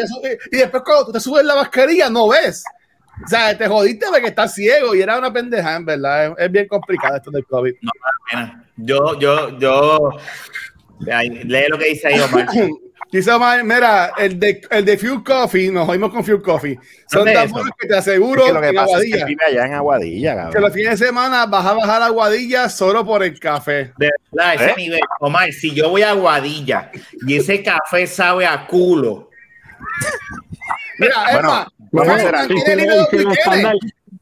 y 0.51 0.57
después 0.57 0.83
cuando 0.85 1.05
tú 1.05 1.11
te 1.13 1.19
subes 1.21 1.45
la 1.45 1.55
mascarilla 1.55 2.09
no 2.09 2.27
ves. 2.27 2.63
O 3.23 3.27
sea, 3.27 3.57
te 3.57 3.67
jodiste 3.67 4.07
porque 4.09 4.27
estás 4.27 4.53
ciego 4.55 4.93
y 4.95 5.01
era 5.01 5.17
una 5.17 5.31
pendeja, 5.31 5.75
en 5.75 5.85
verdad. 5.85 6.25
Es, 6.27 6.33
es 6.45 6.51
bien 6.51 6.67
complicado 6.67 7.15
esto 7.15 7.31
del 7.31 7.45
COVID. 7.45 7.73
Pena. 8.29 8.65
Yo, 8.77 9.17
yo, 9.19 9.57
yo. 9.59 10.09
Ay, 11.11 11.29
lee 11.29 11.65
lo 11.69 11.77
que 11.77 11.85
dice 11.89 12.07
ahí, 12.07 12.19
Omar. 12.19 12.47
Dice 13.11 13.29
Omar, 13.31 13.61
mira, 13.65 14.13
el 14.17 14.39
de, 14.39 14.61
el 14.71 14.85
de 14.85 14.97
Fuel 14.97 15.21
Coffee, 15.23 15.69
nos 15.69 15.89
oímos 15.89 16.11
con 16.11 16.23
Fuel 16.23 16.41
Coffee. 16.41 16.79
Son 17.09 17.19
¿Dónde 17.19 17.33
tan 17.33 17.45
es 17.45 17.51
buenos 17.51 17.71
que 17.77 17.87
te 17.87 17.93
Es 17.93 17.99
aseguro 17.99 18.45
que 18.45 18.53
lo 18.53 18.61
que 18.61 18.67
en 18.69 18.75
pasa 18.75 18.85
es 18.85 18.87
que 18.87 18.93
Aguadilla. 18.95 19.17
él 19.17 19.25
vive 19.25 19.45
allá 19.45 19.65
en 19.65 19.73
Aguadilla, 19.73 20.31
que 20.31 20.37
cabrón. 20.43 20.61
los 20.63 20.73
fines 20.73 20.99
de 20.99 21.05
semana 21.07 21.45
vas 21.45 21.65
a 21.65 21.73
bajar 21.73 22.01
a 22.01 22.05
Aguadilla 22.05 22.69
solo 22.69 23.05
por 23.05 23.21
el 23.23 23.37
café. 23.37 23.91
De 23.97 24.11
verdad, 24.31 24.55
ese 24.55 24.69
¿Eh? 24.69 24.73
nivel. 24.77 24.99
Omar, 25.19 25.51
si 25.51 25.73
yo 25.73 25.89
voy 25.89 26.03
a 26.03 26.13
Guadilla 26.13 26.89
y 27.27 27.35
ese 27.35 27.61
café 27.61 28.07
sabe 28.07 28.45
a 28.45 28.65
culo. 28.65 29.29
Mira, 30.97 31.15
Bueno, 31.33 31.37
es 31.39 31.43
más, 31.43 31.67
vamos 31.91 32.07
a 32.07 32.15
hacer 32.15 32.35
algo. 32.35 32.55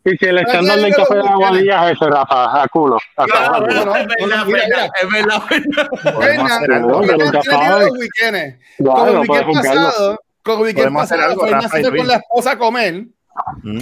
Y 0.06 0.18
si, 0.18 0.26
el- 0.26 0.38
estándar, 0.39 0.80
del 0.80 0.95
café 0.95 1.16
de 1.16 1.20
los 1.20 1.30
Aguadilla 1.30 1.89
es 1.91 1.97
ese, 1.97 2.10
Rafa, 2.10 2.62
a 2.64 2.68
culo. 2.70 2.97
A 3.18 3.26
Claro, 3.26 3.66
culo. 3.68 3.86
no, 3.86 3.95
es 3.95 4.08
verdad, 4.08 4.38
no, 4.38 4.45
mira, 4.45 4.64
verdad, 4.68 4.89
es 5.02 5.10
verdad, 5.12 5.41
Como 8.78 9.06
el 9.08 9.18
weekend 9.20 9.54
pasado, 9.54 10.20
como 10.43 10.58
el 10.60 10.64
weekend 10.76 10.95
pasado, 10.95 11.36
con 11.36 12.08
la 12.08 12.16
esposa 12.16 12.52
a 12.52 12.58
comer. 12.58 13.06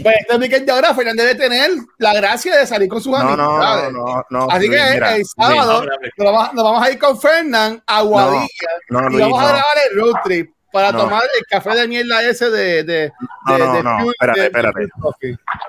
Pues 0.04 0.16
este 0.20 0.38
weekend 0.38 0.66
de 0.66 0.72
ahora 0.72 0.94
Fernan 0.94 1.16
debe 1.16 1.34
tener 1.34 1.72
la 1.98 2.14
gracia 2.14 2.56
de 2.58 2.68
salir 2.68 2.88
con 2.88 3.02
sus 3.02 3.12
No, 3.18 3.36
no, 3.36 3.58
no, 3.58 3.92
no, 3.92 4.26
no. 4.30 4.48
Así 4.52 4.70
que 4.70 4.78
el 4.78 5.26
sábado 5.26 5.84
no, 6.18 6.32
nos, 6.32 6.54
vamos, 6.64 6.84
a 6.84 6.92
ir 6.92 7.00
con 7.00 7.20
Fernan 7.20 7.82
a 7.88 8.02
Guadilla 8.02 8.48
no, 8.90 9.10
y 9.10 9.20
vamos 9.20 9.40
a 9.42 9.48
grabar 9.48 9.78
el 9.90 10.00
road 10.00 10.16
trip 10.24 10.52
para 10.78 10.92
No. 10.92 11.00
tomar 11.00 11.24
el 11.24 11.46
café 11.48 11.72
de 11.76 11.88
mierda 11.88 12.22
ese 12.30 12.52
de, 12.52 12.84
de, 12.84 13.12
No, 13.48 13.54
de- 13.54 13.60
no, 13.60 13.74
de 13.74 13.84
no, 13.84 14.00
Fuel- 14.00 14.14
espérate. 14.38 14.88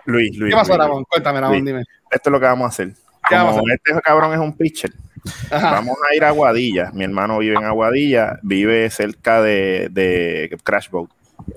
Luis, 0.05 0.37
Luis. 0.37 0.53
¿Qué 0.53 0.59
pasó, 0.59 0.73
Luis, 0.77 0.87
Ramón? 0.87 1.05
Cuéntame, 1.05 1.41
Ramón, 1.41 1.57
Luis. 1.61 1.65
dime. 1.65 1.85
Esto 2.11 2.29
es 2.29 2.33
lo 2.33 2.39
que 2.41 2.45
vamos 2.47 2.67
a 2.67 2.69
hacer. 2.69 2.89
¿Qué 3.27 3.35
vamos 3.35 3.55
a 3.55 3.59
Como 3.59 3.69
hacer? 3.73 3.81
este 3.87 4.03
cabrón 4.03 4.33
es 4.35 4.39
un 4.39 4.55
pitcher, 4.57 4.93
Ajá. 5.51 5.71
vamos 5.71 5.97
a 6.11 6.15
ir 6.15 6.25
a 6.25 6.29
Aguadilla. 6.29 6.91
Mi 6.93 7.05
hermano 7.05 7.39
vive 7.39 7.57
en 7.57 7.65
Aguadilla, 7.65 8.39
vive 8.43 8.89
cerca 8.91 9.41
de, 9.41 9.89
de 9.91 10.55
Crash 10.63 10.91
Boat 10.91 11.09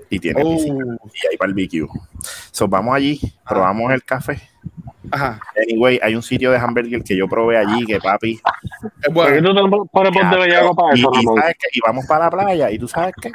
y 0.10 0.20
tiene 0.20 0.42
Oh. 0.44 0.56
piscina 0.56 0.86
y 1.06 1.28
hay 1.28 1.38
barbecue. 1.38 1.88
So, 2.52 2.68
vamos 2.68 2.96
allí, 2.96 3.20
probamos 3.48 3.92
el 3.92 4.04
café. 4.04 4.42
Ajá. 5.12 5.42
Anyway, 5.58 6.00
hay 6.02 6.16
un 6.16 6.24
sitio 6.24 6.52
de 6.52 6.58
hamburger 6.58 7.04
que 7.04 7.18
yo 7.18 7.28
probé 7.28 7.58
allí, 7.58 7.86
que 7.86 8.00
papi. 8.00 8.34
Es 8.34 9.14
¿Por 9.14 9.28
qué 9.28 9.42
bueno. 9.42 9.50
tú 9.50 9.56
te 9.56 9.90
pones 9.92 10.12
por 10.14 10.30
de 10.30 10.38
bellaco 10.38 10.76
para 10.76 10.96
y, 10.96 11.00
eso, 11.00 11.12
y 11.14 11.18
Ramón? 11.18 11.40
¿sabes 11.40 11.56
qué? 11.60 11.68
Y 11.74 11.80
vamos 11.86 12.06
para 12.06 12.26
la 12.26 12.32
playa, 12.32 12.72
y 12.72 12.80
tú 12.80 12.88
sabes 12.88 13.14
qué. 13.22 13.32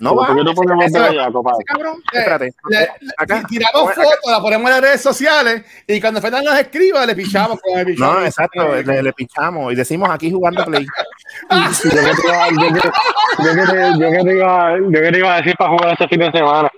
No 0.00 0.14
¿Por 0.14 0.22
va. 0.22 0.84
ese- 0.84 0.98
bellaco 1.00 1.42
para 1.42 1.56
ese 1.56 1.64
eso? 1.66 1.74
cabrón. 1.74 2.02
Espérate. 2.12 2.54
Le- 2.68 2.78
le- 2.80 2.88
Acá. 3.16 3.42
tiramos 3.48 3.94
fotos, 3.94 4.30
la 4.30 4.40
ponemos 4.40 4.66
en 4.68 4.72
las 4.72 4.80
redes 4.80 5.00
sociales 5.02 5.62
y 5.86 6.00
cuando 6.00 6.20
Fernan 6.20 6.44
nos 6.44 6.58
escriba, 6.58 7.06
le 7.06 7.14
pichamos 7.14 7.58
con 7.60 7.78
el 7.78 7.86
pichón. 7.86 8.14
No, 8.14 8.24
exacto, 8.24 8.74
le, 8.74 9.02
le 9.02 9.12
pinchamos 9.12 9.72
y 9.72 9.76
decimos 9.76 10.08
aquí 10.10 10.30
jugando 10.30 10.64
play. 10.64 10.86
Yo 11.50 11.90
que 11.90 11.96
te 12.14 12.28
iba- 12.28 12.48
yo 12.50 12.74
que- 12.74 12.90
yo 13.38 13.54
que 13.54 13.72
te- 13.72 13.98
yo 13.98 14.10
que 14.10 14.24
te 14.24 14.36
iba- 14.36 14.78
yo 14.78 14.90
que 15.00 15.12
te 15.12 15.18
iba 15.18 15.34
a 15.34 15.36
decir 15.38 15.54
para 15.58 15.70
jugar 15.70 15.92
este 15.92 16.08
fin 16.08 16.18
de 16.20 16.30
semana. 16.32 16.70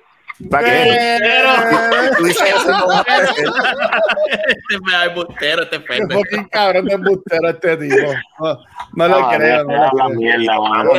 ¿Para 0.50 0.64
qué? 0.64 1.16
Este 3.48 4.78
me 4.84 4.92
da 4.92 5.04
el 5.04 5.10
bustero, 5.14 5.62
este 5.62 5.80
pendejo. 5.80 6.20
fucking 6.20 6.44
cabrón 6.48 6.86
de 6.86 6.94
embustero 6.94 7.48
este 7.48 7.76
tipo. 7.76 7.96
No, 8.38 8.58
no 8.94 9.08
lo 9.08 9.26
Ah, 9.28 9.32
creo, 9.36 9.64
no 9.64 9.70
lo 9.72 9.78
la 9.82 10.04
creo. 10.06 10.08
mierda, 10.18 10.60
mano. 10.60 10.90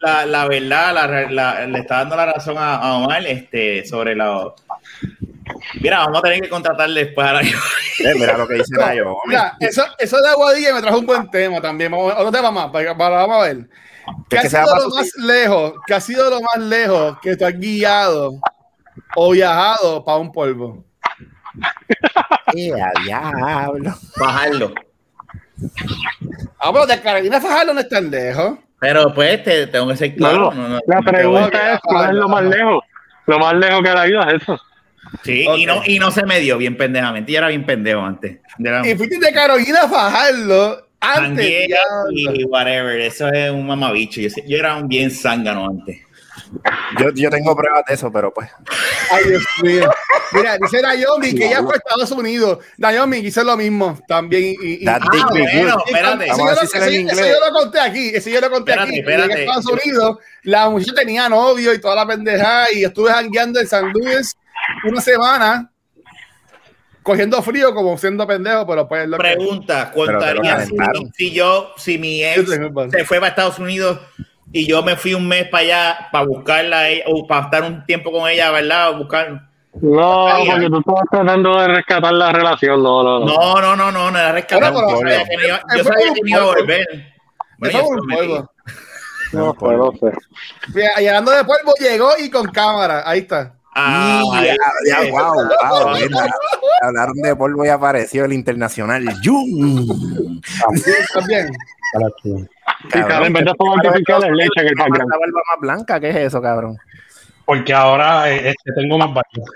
La, 0.00 0.26
la 0.26 0.46
verdad, 0.48 0.94
la, 0.94 1.06
la- 1.30 1.66
le 1.66 1.78
está 1.80 1.96
dando 1.98 2.16
la 2.16 2.26
razón 2.26 2.56
a, 2.56 2.76
a 2.76 2.94
Omar 2.98 3.26
este, 3.26 3.84
sobre 3.84 4.14
la. 4.14 4.52
Mira, 5.80 5.98
vamos 6.00 6.18
a 6.18 6.22
tener 6.22 6.40
que 6.42 6.48
contratarle 6.48 7.06
después 7.06 7.26
a 7.26 7.32
la. 7.34 7.40
Eh, 7.42 8.14
Mira 8.14 8.38
lo 8.38 8.46
que 8.46 8.54
dice 8.54 8.76
Nayo. 8.78 9.16
Mira, 9.26 9.56
eso, 9.58 9.82
eso 9.98 10.20
de 10.22 10.28
Aguadilla 10.28 10.72
me 10.74 10.80
trajo 10.80 10.98
un 11.00 11.06
buen 11.06 11.28
tema 11.30 11.60
también. 11.60 11.90
Vamos, 11.90 12.12
otro 12.16 12.30
tema 12.30 12.50
más, 12.52 12.70
para, 12.70 12.96
para- 12.96 13.16
vamos 13.26 13.38
a 13.38 13.46
ver. 13.48 13.56
¿Qué 14.28 14.38
ha 14.38 14.42
que 14.42 14.50
se 14.50 14.62
sido 14.62 14.76
lo 14.76 14.94
más 14.94 15.16
lejos? 15.16 15.72
¿Qué 15.86 15.94
ha 15.94 16.00
sido 16.00 16.30
lo 16.30 16.40
más 16.40 16.58
lejos 16.58 17.18
que 17.20 17.36
tú 17.36 17.44
has 17.44 17.58
guiado 17.58 18.40
o 19.16 19.30
viajado 19.30 20.04
para 20.04 20.18
un 20.18 20.32
polvo? 20.32 20.84
Eh, 22.54 22.72
a 22.72 22.92
diablo. 23.02 23.94
Bajarlo. 24.16 24.74
Ah, 26.58 26.70
pero 26.72 26.86
de 26.86 27.00
Carolina 27.00 27.40
Fajardo 27.40 27.74
no 27.74 27.80
es 27.80 27.88
tan 27.88 28.10
lejos. 28.10 28.58
Pero 28.80 29.12
pues 29.12 29.42
te, 29.42 29.66
tengo 29.66 29.88
que 29.88 29.96
ser 29.96 30.14
claro. 30.14 30.52
No, 30.52 30.68
no, 30.68 30.68
no, 30.68 30.80
la 30.86 31.02
pregunta 31.02 31.74
es 31.74 31.80
cuál 31.82 32.10
es 32.10 32.16
lo 32.16 32.28
más 32.28 32.44
lejos. 32.44 32.84
Lo 33.26 33.38
más 33.38 33.54
lejos 33.54 33.82
que 33.82 33.90
la 33.90 34.04
vida 34.04 34.30
es 34.30 34.42
eso. 34.42 34.60
Sí, 35.22 35.46
y, 35.56 35.66
no, 35.66 35.82
y 35.84 35.98
no 35.98 36.10
se 36.10 36.24
me 36.24 36.40
dio 36.40 36.58
bien 36.58 36.76
pendejamente. 36.76 37.32
Yo 37.32 37.38
era 37.38 37.48
bien 37.48 37.64
pendejo 37.66 38.00
antes. 38.00 38.38
Era 38.58 38.86
Y 38.86 38.94
fuiste 38.94 39.18
de 39.18 39.32
Carolina 39.32 39.88
Fajardo 39.88 40.87
antes. 41.00 41.66
diablo. 41.66 42.34
y 42.34 42.44
whatever. 42.44 43.00
Eso 43.00 43.28
es 43.28 43.50
un 43.50 43.66
mamabicho. 43.66 44.20
Yo, 44.20 44.28
yo 44.46 44.56
era 44.56 44.76
un 44.76 44.88
bien 44.88 45.10
zángano 45.10 45.66
antes. 45.68 46.00
Yo, 46.98 47.10
yo 47.14 47.30
tengo 47.30 47.54
pruebas 47.54 47.82
de 47.86 47.94
eso, 47.94 48.10
pero 48.12 48.32
pues. 48.32 48.48
Ay, 49.10 49.24
Dios 49.28 49.42
mío. 49.62 49.90
Mira, 50.32 50.56
dice 50.58 50.80
Naomi 50.82 51.34
que 51.34 51.46
ella 51.46 51.62
fue 51.62 51.74
a 51.74 51.76
Estados 51.76 52.10
Unidos. 52.12 52.58
Naomi 52.76 53.18
hizo 53.18 53.42
lo 53.44 53.56
mismo 53.56 53.98
también. 54.06 54.54
Y, 54.60 54.82
y- 54.82 54.84
That 54.84 55.02
Ah, 55.02 55.26
bueno, 55.32 55.82
espérate. 55.86 56.26
Eso 56.26 56.36
yo, 56.38 56.44
lo, 56.44 56.94
en 56.94 57.08
yo 57.08 57.46
lo 57.46 57.52
conté 57.52 57.80
aquí, 57.80 58.10
eso 58.14 58.30
yo 58.30 58.40
lo 58.40 58.50
conté 58.50 58.72
Espérate, 58.72 58.90
aquí. 58.90 58.98
espérate. 59.00 59.32
A 59.32 59.38
Estados 59.38 59.66
Unidos, 59.66 60.18
la 60.42 60.70
muchacha 60.70 60.94
tenía 60.94 61.28
novio 61.28 61.74
y 61.74 61.80
toda 61.80 61.96
la 61.96 62.06
pendejada 62.06 62.72
y 62.72 62.84
estuve 62.84 63.10
jangueando 63.10 63.60
en 63.60 63.66
San 63.66 63.92
Luis 63.92 64.36
una 64.84 65.00
semana 65.00 65.70
cogiendo 67.08 67.40
frío 67.40 67.74
como 67.74 67.96
siendo 67.96 68.26
pendejo, 68.26 68.66
pero 68.66 68.86
pues 68.86 69.08
lo 69.08 69.16
que... 69.16 69.22
Pregunta, 69.22 69.90
lo 69.96 70.04
¿contaría 70.04 70.60
si, 70.60 70.76
si 71.14 71.30
yo, 71.32 71.72
si 71.78 71.98
mi 71.98 72.22
ex 72.22 72.50
se 72.90 73.04
fue 73.06 73.18
para 73.18 73.30
Estados 73.30 73.58
Unidos 73.58 73.98
y 74.52 74.66
yo 74.66 74.82
me 74.82 74.94
fui 74.94 75.14
un 75.14 75.26
mes 75.26 75.48
para 75.48 75.62
allá 75.62 76.08
para 76.12 76.26
buscarla 76.26 76.88
ella, 76.88 77.04
o 77.06 77.26
para 77.26 77.46
estar 77.46 77.62
un 77.62 77.84
tiempo 77.86 78.12
con 78.12 78.28
ella, 78.28 78.50
¿verdad? 78.50 78.94
Buscar... 78.98 79.48
No, 79.80 80.28
porque 80.46 80.66
tú 80.66 80.78
estabas 80.80 81.04
tratando 81.10 81.60
de 81.60 81.68
rescatar 81.68 82.12
la 82.12 82.32
relación. 82.32 82.82
No, 82.82 83.02
no, 83.02 83.20
no. 83.20 83.26
No, 83.26 83.60
no, 83.60 83.76
no, 83.76 83.92
no, 83.92 84.10
no 84.10 84.18
era 84.18 84.32
rescatar. 84.32 84.72
Bueno, 84.72 84.90
yo 84.90 84.98
sabía 84.98 85.24
que 85.24 85.36
no 85.36 85.46
iba, 85.46 85.62
yo 85.76 85.84
sabía 85.84 86.14
que 86.14 86.20
no 86.20 86.28
iba 86.28 86.40
a 86.40 86.44
volver. 86.44 86.86
Bueno, 87.58 87.78
yo. 88.24 88.50
No 89.32 89.56
no 89.60 89.92
sé. 89.92 90.12
Mira, 90.74 90.94
Llegando 90.98 91.30
de 91.30 91.44
polvo 91.44 91.72
llegó 91.78 92.10
y 92.18 92.30
con 92.30 92.46
cámara, 92.48 93.02
ahí 93.06 93.20
está. 93.20 93.57
Ah, 93.80 94.22
Y 94.24 94.44
ya, 94.46 94.54
ya, 94.88 95.02
eh, 95.04 95.10
wow, 95.12 95.34
wow, 95.34 95.96
hablaron 96.82 97.14
de 97.22 97.36
polvo 97.36 97.64
y 97.64 97.68
apareció 97.68 98.24
el 98.24 98.32
internacional 98.32 99.04
Jun. 99.24 100.40
También. 101.14 101.48
Sí, 102.22 102.48
claro, 102.90 103.26
en 103.26 103.32
vez 103.32 103.44
de 103.44 103.52
fuegos 103.56 103.78
artificiales, 103.84 104.30
leche 104.32 104.50
en 104.60 104.66
el 104.68 104.74
La 104.74 104.82
background. 104.84 105.10
barba 105.12 105.42
más 105.52 105.60
blanca, 105.60 106.00
¿qué 106.00 106.10
es 106.10 106.16
eso, 106.16 106.42
cabrón? 106.42 106.76
Porque 107.44 107.72
ahora 107.72 108.30
eh, 108.30 108.48
este, 108.50 108.72
tengo 108.74 108.98
más 108.98 109.08
varios. 109.14 109.48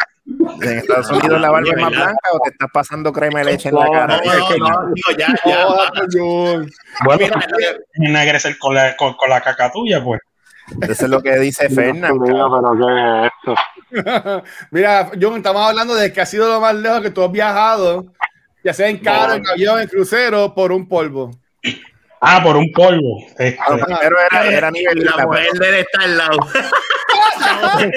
¿En 0.63 0.79
Estados 0.79 1.11
Unidos 1.11 1.41
la 1.41 1.51
barba 1.51 1.69
es 1.69 1.77
más 1.81 1.91
¿verdad? 1.91 2.05
blanca 2.07 2.29
o 2.33 2.39
te 2.41 2.51
estás 2.51 2.69
pasando 2.73 3.13
crema 3.13 3.41
de 3.41 3.45
leche 3.47 3.69
en 3.71 3.75
la 3.75 3.85
No, 3.87 3.93
cara? 3.93 4.21
No, 4.25 4.33
no, 4.33 4.59
no, 4.59 4.95
digo, 4.95 5.11
ya, 5.19 5.35
ya. 5.45 5.67
Bueno, 7.05 7.19
Mira, 7.21 7.77
ennegrecer 7.95 8.57
con 8.59 8.75
la, 8.75 8.97
con, 8.97 9.15
con 9.15 9.29
la 9.29 9.41
caca 9.41 9.71
tuya, 9.73 10.03
pues. 10.03 10.21
Eso 10.81 11.05
es 11.05 11.11
lo 11.11 11.21
que 11.21 11.39
dice 11.39 11.69
Fernan. 11.69 12.19
Mira, 12.19 12.47
pero 12.49 12.73
¿qué 12.79 13.27
es 13.27 13.33
esto? 13.33 13.55
Mira, 14.71 15.11
John, 15.21 15.37
estamos 15.37 15.69
hablando 15.69 15.95
de 15.95 16.13
que 16.13 16.21
ha 16.21 16.27
sido 16.27 16.49
lo 16.49 16.61
más 16.61 16.75
lejos 16.75 17.01
que 17.03 17.11
tú 17.11 17.23
has 17.25 17.33
viajado, 17.33 18.07
ya 18.65 18.73
sea 18.73 18.89
en 18.89 18.99
carro, 18.99 19.35
en 19.35 19.47
avión, 19.47 19.81
en 19.81 19.89
crucero, 19.89 20.55
por 20.55 20.73
un 20.73 20.89
polvo. 20.89 21.31
Ah, 22.21 22.41
por 22.43 22.57
un 22.57 22.71
polvo. 22.73 23.19
Este, 23.39 23.59
Ah, 23.61 23.77
Primero 23.85 24.17
era, 24.31 24.47
era 24.53 24.71
nivel 24.71 25.05
La 25.17 25.27
mujer 25.27 25.53
de 25.55 25.69
él 25.69 25.75
está 25.75 26.03
al 26.05 26.17
lado. 26.19 26.39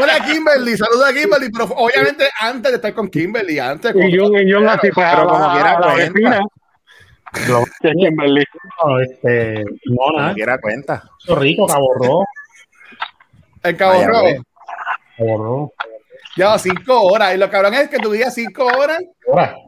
Hola 0.00 0.20
Kimberly, 0.26 0.76
saluda 0.76 1.08
a 1.08 1.12
Kimberly, 1.12 1.50
pero 1.50 1.64
obviamente 1.76 2.28
antes 2.40 2.72
de 2.72 2.76
estar 2.76 2.94
con 2.94 3.08
Kimberly, 3.08 3.58
antes 3.58 3.94
Y 3.94 4.16
yo, 4.16 4.24
y 4.38 4.50
yo 4.50 4.68
así, 4.68 4.88
pues, 4.92 5.06
Pero 5.10 5.28
como 5.28 5.52
quiera 5.52 5.70
a 5.70 5.80
la 5.80 5.92
cuenta. 5.92 6.12
vecina. 6.12 6.40
Lo- 7.48 7.64
Kimberly. 7.82 8.44
no, 8.84 9.00
este, 9.00 9.64
no, 9.84 9.96
Como 9.96 10.18
nada. 10.18 10.34
quiera 10.34 10.58
cuenta. 10.58 11.02
Rico, 11.28 11.66
Cabo 11.66 11.94
En 13.70 13.76
Cabo 13.76 14.04
Rojo. 14.04 14.20
güey. 14.22 14.38
Cabo 15.16 15.36
Rojo. 15.44 15.72
Ya, 16.36 16.58
cinco 16.58 17.02
horas. 17.02 17.34
Y 17.34 17.38
lo 17.38 17.50
cabrón 17.50 17.74
es 17.74 17.88
que 17.88 17.98
tú 17.98 18.10
digas 18.12 18.34
cinco 18.34 18.64
horas, 18.66 19.00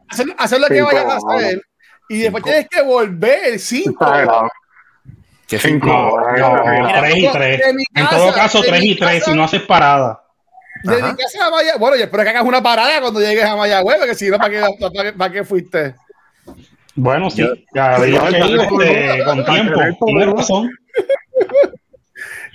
hacer, 0.09 0.27
hacer 0.39 0.61
lo 0.61 0.67
que 0.69 0.83
vayas 0.83 1.05
a 1.05 1.17
hacer, 1.17 1.63
y 2.09 2.19
después 2.21 2.45
tienes 2.45 2.69
que 2.69 2.83
volver 2.83 3.59
cinco 3.59 4.05
horas. 4.07 4.51
Que 5.49 5.59
Cinco 5.59 5.89
no, 5.89 6.63
Mira, 6.65 7.01
tres 7.01 7.17
y 7.17 7.29
tres. 7.29 7.67
de 7.67 7.73
mi 7.75 7.83
En 7.97 8.05
casa, 8.05 8.17
todo 8.19 8.33
caso, 8.33 8.63
de 8.63 8.69
tres 8.69 8.81
mi 8.83 8.91
y 8.91 8.97
tres, 8.97 9.19
casa. 9.19 9.31
si 9.33 9.37
no 9.37 9.43
haces 9.43 9.63
parada. 9.63 10.23
De 10.85 10.95
mi 11.03 11.17
casa 11.17 11.47
a 11.47 11.51
Mayagüez. 11.51 11.79
Bueno, 11.81 11.97
yo 11.97 12.05
espero 12.05 12.23
que 12.23 12.29
hagas 12.31 12.45
una 12.45 12.63
parada 12.63 13.01
cuando 13.01 13.19
llegues 13.19 13.45
a 13.45 13.57
Mayagüez, 13.57 13.99
porque 13.99 14.15
si 14.15 14.31
no, 14.31 14.39
¿para 14.39 14.49
qué, 14.51 14.61
para, 14.79 15.03
qué- 15.11 15.13
para 15.19 15.33
qué 15.33 15.43
fuiste? 15.45 15.97
Bueno, 16.95 17.31
sí, 17.31 17.43
ya 17.75 17.99
digo 18.01 18.25
que 18.29 18.39
yo- 18.39 18.63
este, 18.63 19.25
con 19.25 19.45
tiempo. 19.45 19.81
Tienes 20.07 20.27
razón. 20.29 20.71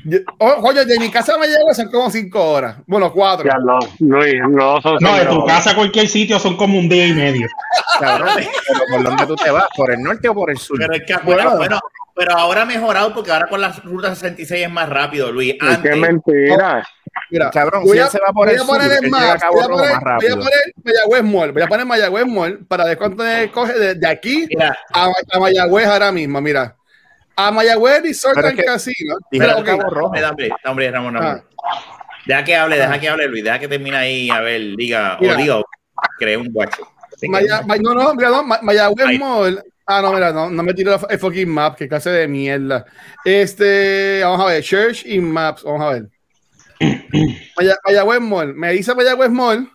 Yo- 0.07 0.19
oh, 0.39 0.61
coño, 0.61 0.85
de 0.85 0.99
mi 0.99 1.09
casa 1.09 1.33
a 1.33 1.37
Mayagüez 1.37 1.75
son 1.77 1.89
como 1.89 2.09
cinco 2.11 2.43
horas. 2.51 2.77
Bueno, 2.85 3.11
cuatro. 3.11 3.45
Ya 3.49 3.57
no, 3.57 3.79
Luis, 3.99 4.35
no 4.49 4.79
son 4.81 4.97
No, 5.01 5.15
de 5.15 5.25
tu 5.25 5.39
horas. 5.41 5.57
casa 5.57 5.71
a 5.71 5.75
cualquier 5.75 6.07
sitio 6.07 6.37
son 6.39 6.55
como 6.57 6.77
un 6.77 6.87
día 6.87 7.07
y 7.07 7.13
medio. 7.13 7.47
cabrón. 7.99 8.29
Pero 8.35 8.79
¿por 8.91 9.03
dónde 9.03 9.25
tú 9.25 9.35
te 9.35 9.49
vas? 9.51 9.65
¿Por 9.75 9.91
el 9.91 10.01
norte 10.01 10.29
o 10.29 10.33
por 10.35 10.51
el 10.51 10.57
sur? 10.57 10.77
Pero 10.79 10.93
es 10.93 11.01
que, 11.07 11.15
bueno, 11.23 11.57
bueno, 11.57 11.79
pero 12.15 12.37
ahora 12.37 12.61
ha 12.61 12.65
mejorado 12.65 13.13
porque 13.13 13.31
ahora 13.31 13.47
con 13.47 13.59
la 13.59 13.71
ruta 13.83 14.13
66 14.13 14.65
es 14.65 14.71
más 14.71 14.87
rápido, 14.87 15.31
Luis. 15.31 15.53
Es 15.53 15.59
que 15.59 15.65
Antes, 15.73 15.91
es 15.91 15.97
mentira. 15.97 16.87
Mira, 17.31 17.49
Cabrón, 17.49 17.83
voy 17.83 17.93
si 17.93 17.99
a, 17.99 18.03
él 18.05 18.09
se 18.11 18.19
va 18.19 18.27
por 18.33 18.45
voy 18.47 18.55
el 18.55 18.61
a 18.61 18.63
sur, 18.63 18.75
poner 18.75 18.91
él 18.91 18.97
en 18.97 19.03
llega 19.05 19.17
a 19.17 19.21
más, 19.33 19.41
Cabo 19.41 19.53
voy 19.55 19.63
a 19.63 19.67
poner, 19.67 19.91
más 19.93 20.03
voy 20.21 20.27
a 20.31 20.35
poner 20.35 20.73
Mayagüez 20.83 21.23
Mall, 21.23 21.51
voy 21.53 21.61
a 21.63 21.67
poner 21.67 21.85
Mayagüez 21.85 22.25
Mall 22.27 22.59
para 22.67 22.85
ver 22.85 22.97
cuánto 22.97 23.23
me 23.23 23.49
coge 23.51 23.73
de, 23.73 23.95
de 23.95 24.07
aquí 24.07 24.45
mira, 24.49 24.77
a, 24.93 25.09
a 25.31 25.39
Mayagüez 25.39 25.87
ahora 25.87 26.11
mismo, 26.11 26.39
mira. 26.41 26.75
A 27.37 27.51
Mayagüez 27.51 28.01
Resort 28.03 28.35
Pero 28.35 28.47
es 28.47 28.53
and 28.59 28.65
Casino. 28.65 29.15
Dijeron 29.31 29.55
Mira, 29.61 29.75
ok. 29.75 29.79
Cabo 29.79 29.89
Rojo. 29.93 30.07
hombre, 30.07 30.49
hombre, 30.65 30.91
Ramón, 30.91 31.13
Ramón. 31.15 31.43
Ah. 31.63 31.97
Deja 32.25 32.43
que 32.43 32.55
hable, 32.55 32.77
deja 32.77 32.99
que 32.99 33.09
hable, 33.09 33.27
Luis. 33.27 33.43
Deja 33.43 33.59
que 33.59 33.67
termine 33.67 33.97
ahí, 33.97 34.29
a 34.29 34.39
ver, 34.41 34.75
diga, 34.77 35.17
Mira. 35.19 35.33
o 35.33 35.37
diga, 35.37 35.61
cree 36.17 36.37
un 36.37 36.47
guacho. 36.51 36.87
Que- 37.19 37.27
no, 37.29 37.93
no, 37.93 38.13
mira, 38.15 38.29
no, 38.29 38.43
Ma- 38.43 38.59
Mayagüez. 38.61 39.19
Mall. 39.19 39.63
Ah, 39.87 40.01
no, 40.01 40.11
mira, 40.13 40.31
no, 40.33 40.49
no 40.49 40.63
me 40.63 40.73
tiro 40.73 40.99
el 41.09 41.19
fucking 41.19 41.47
map, 41.47 41.75
que 41.75 41.87
clase 41.87 42.09
de 42.09 42.27
mierda. 42.27 42.85
Este, 43.23 44.21
vamos 44.23 44.41
a 44.41 44.45
ver, 44.45 44.63
Church 44.63 45.05
in 45.05 45.31
Maps, 45.31 45.61
vamos 45.63 45.81
a 45.81 45.89
ver. 45.91 46.09
Maya- 47.57 47.77
Mayagüez 47.85 48.19
Mall, 48.21 48.53
me 48.55 48.71
dice 48.71 48.95
Mayagüez 48.95 49.29
Mall, 49.29 49.69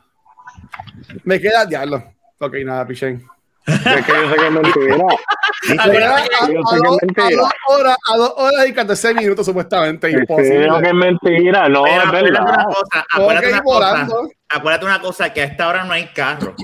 me 1.24 1.40
queda 1.40 1.64
diablo. 1.64 2.02
Ok, 2.40 2.54
nada, 2.64 2.84
pichén. 2.86 3.24
Es 3.66 3.78
que 4.04 4.12
yo 4.12 4.30
sé 4.30 4.36
que 4.36 4.46
es 4.46 4.52
mentira. 4.52 4.96
A, 5.78 5.86
Yo 5.86 5.92
dos, 6.62 6.72
a 6.72 7.06
mentira. 7.06 7.42
dos 7.42 7.50
horas, 7.68 7.96
a 8.12 8.16
dos 8.16 8.32
horas 8.36 8.66
y 8.66 8.72
14 8.72 9.14
minutos 9.14 9.44
supuestamente, 9.46 10.10
imposible. 10.10 10.60
digo 10.62 10.78
que 10.80 10.88
es 10.88 10.94
mentira. 10.94 11.68
No, 11.68 11.86
es 11.86 11.92
acuérdate 11.98 12.22
verdad. 12.30 12.42
una 12.42 12.64
cosa, 12.64 13.04
Tengo 13.14 13.30
acuérdate 13.30 13.48
una 13.52 13.62
cosa. 13.62 14.06
Acuérdate 14.50 14.84
una 14.84 15.00
cosa, 15.00 15.32
que 15.32 15.40
a 15.42 15.44
esta 15.44 15.68
hora 15.68 15.84
no 15.84 15.92
hay 15.92 16.06
carro. 16.08 16.54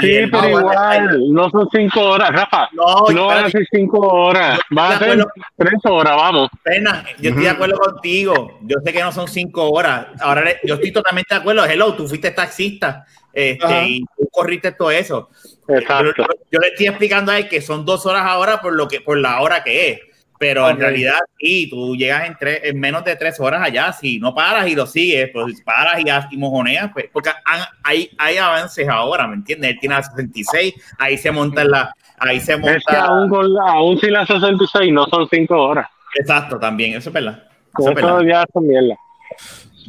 Sí, 0.00 0.18
pero 0.30 0.48
igual, 0.48 1.32
no 1.32 1.48
son 1.50 1.68
cinco 1.72 2.00
horas, 2.02 2.30
Rafa. 2.30 2.68
No, 2.72 3.06
No 3.12 3.26
van 3.28 3.44
a 3.46 3.50
ser 3.50 3.66
cinco 3.70 3.98
horas. 4.00 4.58
Van 4.70 4.86
a 4.92 4.98
de 4.98 4.98
ser 4.98 5.10
acuerdo. 5.12 5.32
tres 5.56 5.80
horas, 5.84 6.16
vamos. 6.16 6.50
Pena, 6.62 7.04
yo 7.18 7.30
estoy 7.30 7.44
de 7.44 7.50
acuerdo 7.50 7.78
contigo. 7.78 8.58
Yo 8.62 8.76
sé 8.84 8.92
que 8.92 9.02
no 9.02 9.12
son 9.12 9.28
cinco 9.28 9.70
horas. 9.70 10.06
Ahora 10.20 10.50
yo 10.64 10.74
estoy 10.74 10.92
totalmente 10.92 11.34
de 11.34 11.40
acuerdo. 11.40 11.64
Hello, 11.64 11.94
tú 11.94 12.06
fuiste 12.08 12.30
taxista 12.30 13.04
este, 13.32 13.84
y 13.88 14.00
tú 14.00 14.28
corriste 14.30 14.72
todo 14.72 14.90
eso. 14.90 15.30
Yo, 15.68 15.74
Exacto. 15.76 16.12
yo- 16.16 16.24
yo 16.52 16.58
le 16.60 16.68
estoy 16.68 16.86
explicando 16.88 17.32
a 17.32 17.38
él 17.38 17.48
que 17.48 17.60
son 17.62 17.84
dos 17.86 18.04
horas 18.06 18.22
ahora 18.26 18.60
por 18.60 18.74
lo 18.74 18.88
que 18.88 19.00
por 19.00 19.16
la 19.18 19.40
hora 19.40 19.62
que 19.64 19.90
es. 19.90 20.00
Pero 20.38 20.68
en 20.68 20.74
Ok. 20.76 20.80
realidad, 20.82 21.18
sí, 21.38 21.68
tú 21.70 21.96
llegas 21.96 22.26
en, 22.26 22.36
tres, 22.38 22.60
en 22.64 22.78
menos 22.78 23.04
de 23.04 23.16
tres 23.16 23.40
horas 23.40 23.62
allá. 23.62 23.92
Si 23.92 24.18
no 24.18 24.34
paras 24.34 24.66
y 24.68 24.74
lo 24.74 24.86
sigues, 24.86 25.30
pues 25.32 25.56
si 25.56 25.62
paras 25.62 25.98
y, 26.04 26.10
has- 26.10 26.26
y 26.30 26.36
mojoneas, 26.36 26.90
pues, 26.92 27.06
porque 27.12 27.30
han- 27.44 27.64
hay, 27.82 28.10
hay 28.18 28.36
avances 28.36 28.86
ahora, 28.88 29.26
¿me 29.26 29.34
entiendes? 29.36 29.70
Él 29.70 29.78
tiene 29.80 29.94
la 29.94 30.02
66, 30.02 30.74
ahí 30.98 31.16
se 31.16 31.30
monta 31.30 31.62
en 31.62 31.70
la. 31.70 31.94
Ahí 32.18 32.40
se 32.40 32.56
monta. 32.56 32.76
Es 32.76 32.84
que 32.86 32.96
aún, 32.96 33.28
con 33.30 33.52
la- 33.52 33.72
aún 33.72 33.98
sin 33.98 34.12
las 34.12 34.26
66 34.28 34.92
no 34.92 35.06
son 35.06 35.26
cinco 35.30 35.56
horas. 35.62 35.88
Exacto, 36.14 36.58
también, 36.58 36.94
eso 36.96 37.08
es 37.10 37.14
verdad. 37.14 37.42
Eso 37.78 37.88
es 37.90 37.94
verdad. 37.94 38.20
ya 38.22 38.44
son 38.52 38.66
mierda. 38.66 38.94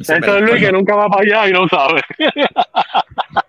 Eso 0.00 0.14
es 0.14 0.40
Luis 0.42 0.60
que 0.60 0.72
nunca 0.72 0.94
va 0.94 1.08
para 1.08 1.22
allá 1.22 1.48
y 1.48 1.52
no 1.52 1.66
sabe. 1.68 2.00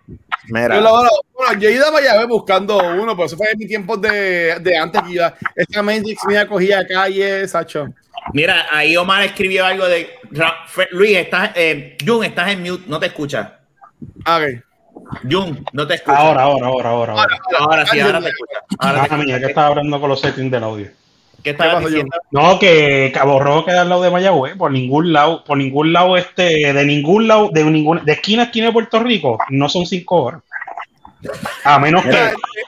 Mira, 0.51 0.75
Yo, 0.75 0.81
lo- 0.81 0.91
bueno, 0.91 1.09
bueno, 1.33 1.59
yo 1.59 1.69
he 1.69 1.73
ido 1.73 1.87
a 1.87 1.91
Mayagüez 1.91 2.27
buscando 2.27 2.77
uno, 2.77 3.15
pero 3.15 3.25
eso 3.25 3.37
fue 3.37 3.51
en 3.51 3.59
mi 3.59 3.67
tiempo 3.67 3.95
de, 3.97 4.59
de 4.59 4.77
antes 4.77 5.01
que 5.03 5.11
iba. 5.13 5.33
Esta 5.55 5.81
Matrix 5.83 6.25
mía 6.25 6.47
cogía 6.47 6.85
calle, 6.87 7.47
Sacho. 7.47 7.87
Mira, 8.33 8.65
ahí 8.71 8.95
Omar 8.97 9.23
escribió 9.23 9.65
algo 9.65 9.85
de 9.87 10.09
Luis, 10.91 11.17
estás, 11.17 11.51
eh, 11.55 11.97
Jun, 12.05 12.25
estás 12.25 12.49
en 12.51 12.61
mute, 12.63 12.83
no 12.87 12.99
te 12.99 13.07
escuchas. 13.07 13.47
Ok. 14.19 14.63
Jun, 15.29 15.65
no 15.73 15.87
te 15.87 15.95
escuchas. 15.95 16.19
Ahora, 16.19 16.43
ahora, 16.43 16.67
ahora, 16.67 16.89
ahora. 16.89 17.13
ahora. 17.13 17.37
ahora 17.59 17.85
sí, 17.85 17.99
ahora 17.99 18.21
te 18.21 18.29
escuchas. 18.29 18.63
Ahora 18.79 19.07
te 19.07 19.13
Ah, 19.13 19.17
mía, 19.17 19.39
que 19.39 19.45
estaba 19.45 19.67
hablando 19.67 19.99
con 19.99 20.09
los 20.09 20.19
settings 20.19 20.51
del 20.51 20.63
audio. 20.63 20.87
¿Qué 21.43 21.51
estabas 21.51 21.85
diciendo? 21.85 22.15
No, 22.31 22.59
que 22.59 23.11
Cabo 23.13 23.39
Rojo 23.39 23.65
queda 23.65 23.81
al 23.81 23.89
lado 23.89 24.01
de 24.01 24.11
Mayagüez, 24.11 24.55
por 24.55 24.71
ningún 24.71 25.13
lado, 25.13 25.43
por 25.43 25.57
ningún 25.57 25.93
lado 25.93 26.17
este, 26.17 26.73
de 26.73 26.85
ningún 26.85 27.27
lado, 27.27 27.49
de 27.51 27.63
ninguna, 27.63 28.01
de 28.03 28.13
esquina 28.13 28.43
a 28.43 28.45
esquina 28.45 28.67
de 28.67 28.73
Puerto 28.73 28.99
Rico, 28.99 29.37
no 29.49 29.69
son 29.69 29.85
cinco 29.85 30.23
horas. 30.23 30.41
A 31.65 31.77
menos 31.79 32.03
que, 32.03 32.17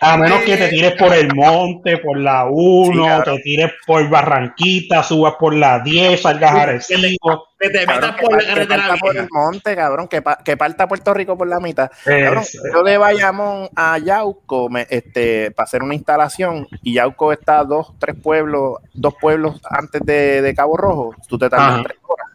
a 0.02 0.18
menos 0.18 0.42
que 0.42 0.58
te 0.58 0.68
tires 0.68 0.94
por 1.00 1.14
el 1.14 1.34
monte, 1.34 1.98
por 2.00 2.18
la 2.20 2.46
1, 2.50 2.92
Sí, 3.04 3.08
cabrón. 3.10 3.36
te 3.38 3.42
tires 3.44 3.72
por 3.88 4.10
Barranquita, 4.10 5.04
subas 5.04 5.36
por 5.40 5.54
la 5.56 5.80
10, 5.80 6.22
salgas 6.22 6.52
a 6.52 6.62
Arecibo. 6.64 7.48
Que 7.58 7.70
te 7.70 7.86
metas 7.88 8.16
por 8.20 8.32
la 8.34 8.40
que 8.40 8.46
carretera 8.48 8.96
por 9.00 9.16
el 9.16 9.28
monte, 9.32 9.76
cabrón, 9.76 10.08
que, 10.10 10.22
pa- 10.22 10.40
que 10.44 10.58
parta 10.58 10.88
Puerto 10.88 11.14
Rico 11.14 11.38
por 11.38 11.48
la 11.48 11.60
mitad. 11.62 11.90
Cabrón, 12.04 12.44
yo 12.74 12.84
de 12.84 12.98
Bayamón 12.98 13.70
a 13.76 13.98
Yauco 14.00 14.68
me- 14.70 14.88
este, 14.90 15.52
para 15.52 15.66
hacer 15.66 15.82
una 15.84 15.94
instalación 15.96 16.68
y 16.84 16.94
Yauco 16.96 17.32
está 17.32 17.60
a 17.60 17.64
dos, 17.64 17.94
tres 18.00 18.16
pueblos, 18.22 18.80
dos 18.94 19.14
pueblos 19.22 19.62
antes 19.70 20.02
de, 20.04 20.42
de 20.42 20.54
Cabo 20.56 20.76
Rojo, 20.76 21.16
tú 21.30 21.38
te 21.38 21.50
tardas 21.50 21.74
Ajá. 21.76 21.84
tres 21.84 21.98
horas. 22.04 22.28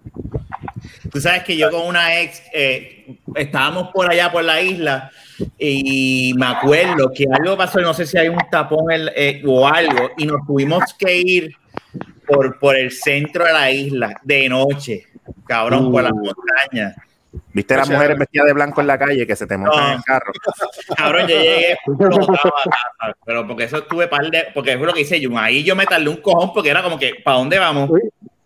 Tú 1.10 1.20
sabes 1.20 1.42
que 1.44 1.56
yo 1.56 1.70
con 1.70 1.86
una 1.86 2.20
ex 2.20 2.42
eh, 2.52 2.95
estábamos 3.36 3.88
por 3.92 4.10
allá 4.10 4.30
por 4.32 4.42
la 4.44 4.60
isla 4.60 5.10
y 5.58 6.32
me 6.36 6.46
acuerdo 6.46 7.10
que 7.14 7.26
algo 7.30 7.56
pasó, 7.56 7.80
no 7.80 7.92
sé 7.94 8.06
si 8.06 8.16
hay 8.18 8.28
un 8.28 8.38
tapón 8.50 8.90
el- 8.90 9.12
eh, 9.14 9.42
o 9.46 9.66
algo, 9.68 10.10
y 10.16 10.26
nos 10.26 10.46
tuvimos 10.46 10.82
que 10.98 11.16
ir 11.18 11.54
por, 12.26 12.58
por 12.58 12.76
el 12.76 12.90
centro 12.90 13.44
de 13.44 13.52
la 13.52 13.70
isla 13.70 14.14
de 14.22 14.48
noche, 14.48 15.06
cabrón, 15.46 15.92
por 15.92 16.02
las 16.02 16.12
montañas. 16.12 16.96
¿Viste 17.52 17.76
las 17.76 17.84
O 17.84 17.88
sea, 17.88 17.96
mujeres 17.98 18.18
vestidas 18.18 18.46
de 18.46 18.52
blanco 18.54 18.80
en 18.80 18.86
la 18.86 18.98
calle 18.98 19.26
que 19.26 19.36
se 19.36 19.46
te 19.46 19.58
montan 19.58 19.78
No. 19.78 19.86
en 19.88 19.94
el 19.98 20.02
carro? 20.04 20.32
Cabrón, 20.96 21.26
yo 21.28 21.36
llegué 21.36 21.76
pero 23.26 23.46
porque 23.46 23.64
eso 23.64 23.78
estuve 23.78 24.08
par 24.08 24.30
de, 24.30 24.44
porque 24.54 24.70
eso 24.70 24.80
es 24.80 24.86
lo 24.86 24.92
que 24.94 25.00
hice 25.02 25.20
yo, 25.20 25.30
ahí 25.38 25.62
yo 25.62 25.76
me 25.76 25.84
tardé 25.86 26.08
un 26.08 26.16
cojón 26.16 26.52
porque 26.54 26.70
era 26.70 26.82
como 26.82 26.98
que, 26.98 27.12
¿para 27.22 27.36
dónde 27.38 27.58
vamos? 27.58 27.90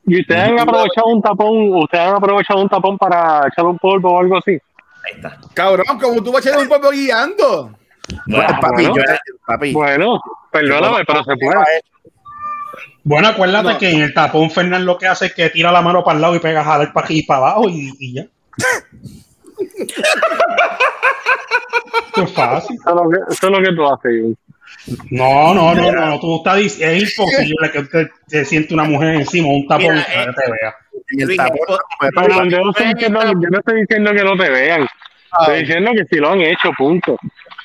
¿Y 0.06 0.20
ustedes 0.22 0.40
han 0.42 0.58
aprovechado 0.58 1.06
un 1.06 1.22
tapón, 1.22 1.72
ustedes 1.74 2.04
han 2.04 2.14
aprovechado 2.16 2.60
un 2.62 2.68
tapón 2.68 2.98
para 2.98 3.46
echar 3.46 3.64
un 3.64 3.78
polvo 3.78 4.12
o 4.12 4.18
algo 4.20 4.38
así? 4.38 4.58
Ahí 5.04 5.12
está. 5.16 5.38
Cabrón, 5.54 5.86
como 6.00 6.22
tú 6.22 6.32
vas 6.32 6.44
a 6.44 6.48
echar 6.50 6.60
un 6.62 6.68
pueblo 6.68 6.90
guiando. 6.90 7.72
Bueno, 8.26 8.46
papi, 8.60 8.86
bueno. 8.86 8.96
yo- 8.96 9.02
papi, 9.46 9.72
Bueno, 9.72 10.20
perdóname, 10.50 11.04
pero 11.06 11.22
se 11.24 11.36
puede. 11.36 11.64
Bueno, 13.02 13.28
acuérdate 13.28 13.72
No. 13.72 13.78
que 13.78 13.90
en 13.90 14.00
el 14.02 14.12
tapón 14.14 14.50
Fernán 14.50 14.84
lo 14.84 14.98
que 14.98 15.06
hace 15.06 15.26
es 15.26 15.34
que 15.34 15.48
tira 15.50 15.72
la 15.72 15.80
mano 15.80 16.04
para 16.04 16.16
el 16.16 16.22
lado 16.22 16.36
y 16.36 16.40
pega 16.40 16.60
a 16.60 16.64
jalar 16.64 16.92
para 16.92 17.06
aquí 17.06 17.20
y 17.20 17.22
para 17.22 17.38
abajo 17.40 17.68
y, 17.68 17.92
y 17.98 18.14
ya. 18.14 18.26
Esto 22.06 22.22
es 22.22 22.32
fácil. 22.34 22.76
Eso 22.80 22.88
es 22.90 22.94
lo 22.94 23.10
que, 23.10 23.16
eso 23.32 23.46
es 23.46 23.52
lo 23.52 23.58
que 23.62 23.74
tú 23.74 23.86
haces. 23.86 24.36
Iván. 24.86 25.06
No, 25.10 25.54
no, 25.54 25.74
no, 25.74 25.92
no, 25.92 26.20
tú 26.20 26.36
estás 26.36 26.58
dic- 26.58 26.80
es 26.80 27.02
imposible 27.18 27.70
que 27.72 27.82
te, 27.84 28.10
te 28.28 28.44
siente 28.44 28.74
una 28.74 28.84
mujer 28.84 29.14
encima, 29.14 29.48
un 29.48 29.66
tapón 29.66 29.94
Mira, 29.94 30.06
para 30.06 30.26
que 30.26 30.32
te 30.32 30.50
vea. 30.50 30.74
En 31.12 31.30
el 31.30 31.36
tapón, 31.36 31.78
papá, 32.00 32.48
yo 32.48 32.58
no, 32.60 32.70
estoy 32.70 32.94
diciendo, 32.94 33.20
yo 33.22 33.48
no 33.50 33.58
estoy 33.58 33.80
diciendo 33.80 34.12
que 34.12 34.24
no 34.24 34.36
te 34.36 34.50
vean. 34.50 34.86
Estoy 35.40 35.60
diciendo 35.60 35.90
que 35.92 36.04
si 36.10 36.16
lo 36.16 36.30
han 36.30 36.40
hecho, 36.40 36.70
punto. 36.76 37.16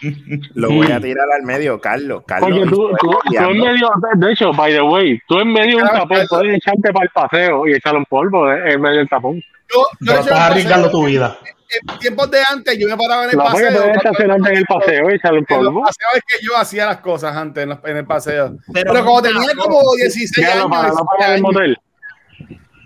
lo 0.56 0.70
voy 0.72 0.92
a 0.92 1.00
tirar 1.00 1.28
al 1.36 1.44
medio, 1.44 1.80
Carlos. 1.80 2.24
Carlos 2.28 2.50
Porque 2.52 2.70
tú, 2.70 2.90
tú, 3.00 3.12
tú 3.28 3.50
en 3.50 3.60
medio, 3.60 3.90
de 4.18 4.32
hecho, 4.32 4.52
by 4.54 4.72
the 4.74 4.82
way, 4.82 5.20
tú 5.28 5.40
en 5.40 5.52
medio 5.52 5.78
de 5.78 5.84
un 5.84 5.90
tapón 5.90 6.20
puedes 6.30 6.58
echarte 6.58 6.92
para 6.94 7.06
el 7.06 7.10
paseo 7.12 7.68
y 7.68 7.74
echarle 7.74 8.00
un 8.00 8.06
polvo 8.06 8.52
eh, 8.52 8.74
en 8.74 8.82
medio 8.82 8.98
del 9.00 9.10
tapón. 9.10 9.36
Yo, 9.36 9.80
yo 9.80 9.86
Pero 10.06 10.20
estás 10.20 10.40
arriesgando 10.40 10.92
tu 10.92 11.06
vida. 11.06 11.38
En 11.68 11.98
tiempos 12.00 12.30
de 12.32 12.38
antes, 12.52 12.78
yo 12.78 12.88
me 12.88 12.96
paraba 12.96 13.24
en 13.26 13.32
el 13.32 13.38
La 13.38 13.44
paseo. 13.46 13.72
cuando- 13.74 13.94
estacionarte 13.94 14.50
en 14.52 14.58
el 14.58 14.66
paseo 14.66 15.10
y 15.10 15.14
En 15.14 15.36
los 15.36 15.46
polvo. 15.48 15.82
paseos 15.82 16.12
es 16.16 16.22
que 16.28 16.46
yo 16.46 16.56
hacía 16.58 16.86
las 16.86 16.98
cosas 16.98 17.36
antes 17.36 17.64
en, 17.64 17.70
los- 17.70 17.80
en 17.86 17.98
el 17.98 18.06
paseo. 18.06 18.56
Pero 18.72 18.94
Pero, 18.94 19.06
como 19.06 19.22
tenía 19.22 19.50
como 19.58 19.80
16 19.98 20.46
Ya 20.48 20.54
años. 20.54 20.64
no 20.66 20.70
para, 20.70 20.90
no 20.90 20.94
17 20.96 21.18
para 21.20 21.36
el 21.36 21.42
motel. 21.42 21.78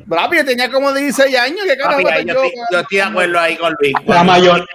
Papi, 0.07 0.37
yo 0.37 0.45
tenía 0.45 0.71
como 0.71 0.91
16 0.93 1.37
años. 1.37 1.59
¿Qué 1.67 1.77
carajo 1.77 2.01
Papi, 2.01 2.03
voy 2.03 2.11
yo, 2.13 2.19
hacer 2.19 2.29
estoy, 2.29 2.51
yo 2.71 2.79
estoy 2.79 2.97
de 2.97 3.03
acuerdo 3.03 3.39
ahí 3.39 3.57
con 3.57 3.75
Luis. 3.79 3.93
La, 4.07 4.23
mayor, 4.23 4.67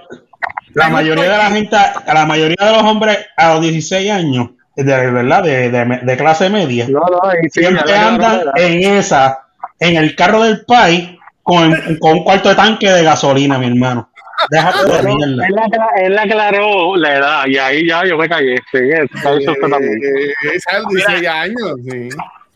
la 0.75 0.89
mayoría 0.91 1.25
de 1.25 1.29
la 1.39 1.51
gente, 1.51 1.77
la 2.07 2.27
mayoría 2.27 2.57
de 2.67 2.73
los 2.73 2.83
hombres 2.83 3.19
a 3.37 3.55
los 3.55 3.63
16 3.63 4.11
años, 4.13 4.51
de 4.77 4.85
verdad, 4.85 5.43
de, 5.43 5.71
de, 5.71 6.01
de 6.03 6.17
clase 6.17 6.51
media, 6.51 6.87
No, 6.89 7.01
no, 7.01 7.21
y 7.43 7.49
sí, 7.51 7.61
siempre 7.61 7.95
andan 7.97 8.43
en 8.57 8.85
esa, 8.99 9.41
en 9.81 9.97
el 9.97 10.15
carro 10.15 10.43
del 10.43 10.65
país, 10.65 11.11
con, 11.45 11.73
con 12.01 12.13
un 12.19 12.25
cuarto 12.25 12.49
de 12.49 12.55
tanque 12.57 12.91
de 12.91 13.05
gasolina, 13.05 13.59
mi 13.59 13.67
hermano. 13.69 14.11
Déjate 14.51 14.85
de 14.93 15.15
mierda. 15.15 15.47
Él, 15.47 16.13
él 16.13 16.19
aclaró 16.19 16.97
la 16.97 17.15
edad 17.17 17.47
y 17.47 17.57
ahí 17.57 17.87
ya 17.89 18.05
yo 18.05 18.19
me 18.19 18.29
callé. 18.29 18.57
Sí, 18.73 18.79
eso, 18.91 19.39
eso 19.39 19.53
usted 19.53 19.69
también. 19.71 20.01
Eh, 20.03 20.59
¿sabes? 20.69 20.87
16 20.91 21.29
años, 21.29 21.73
sí. 21.89 22.09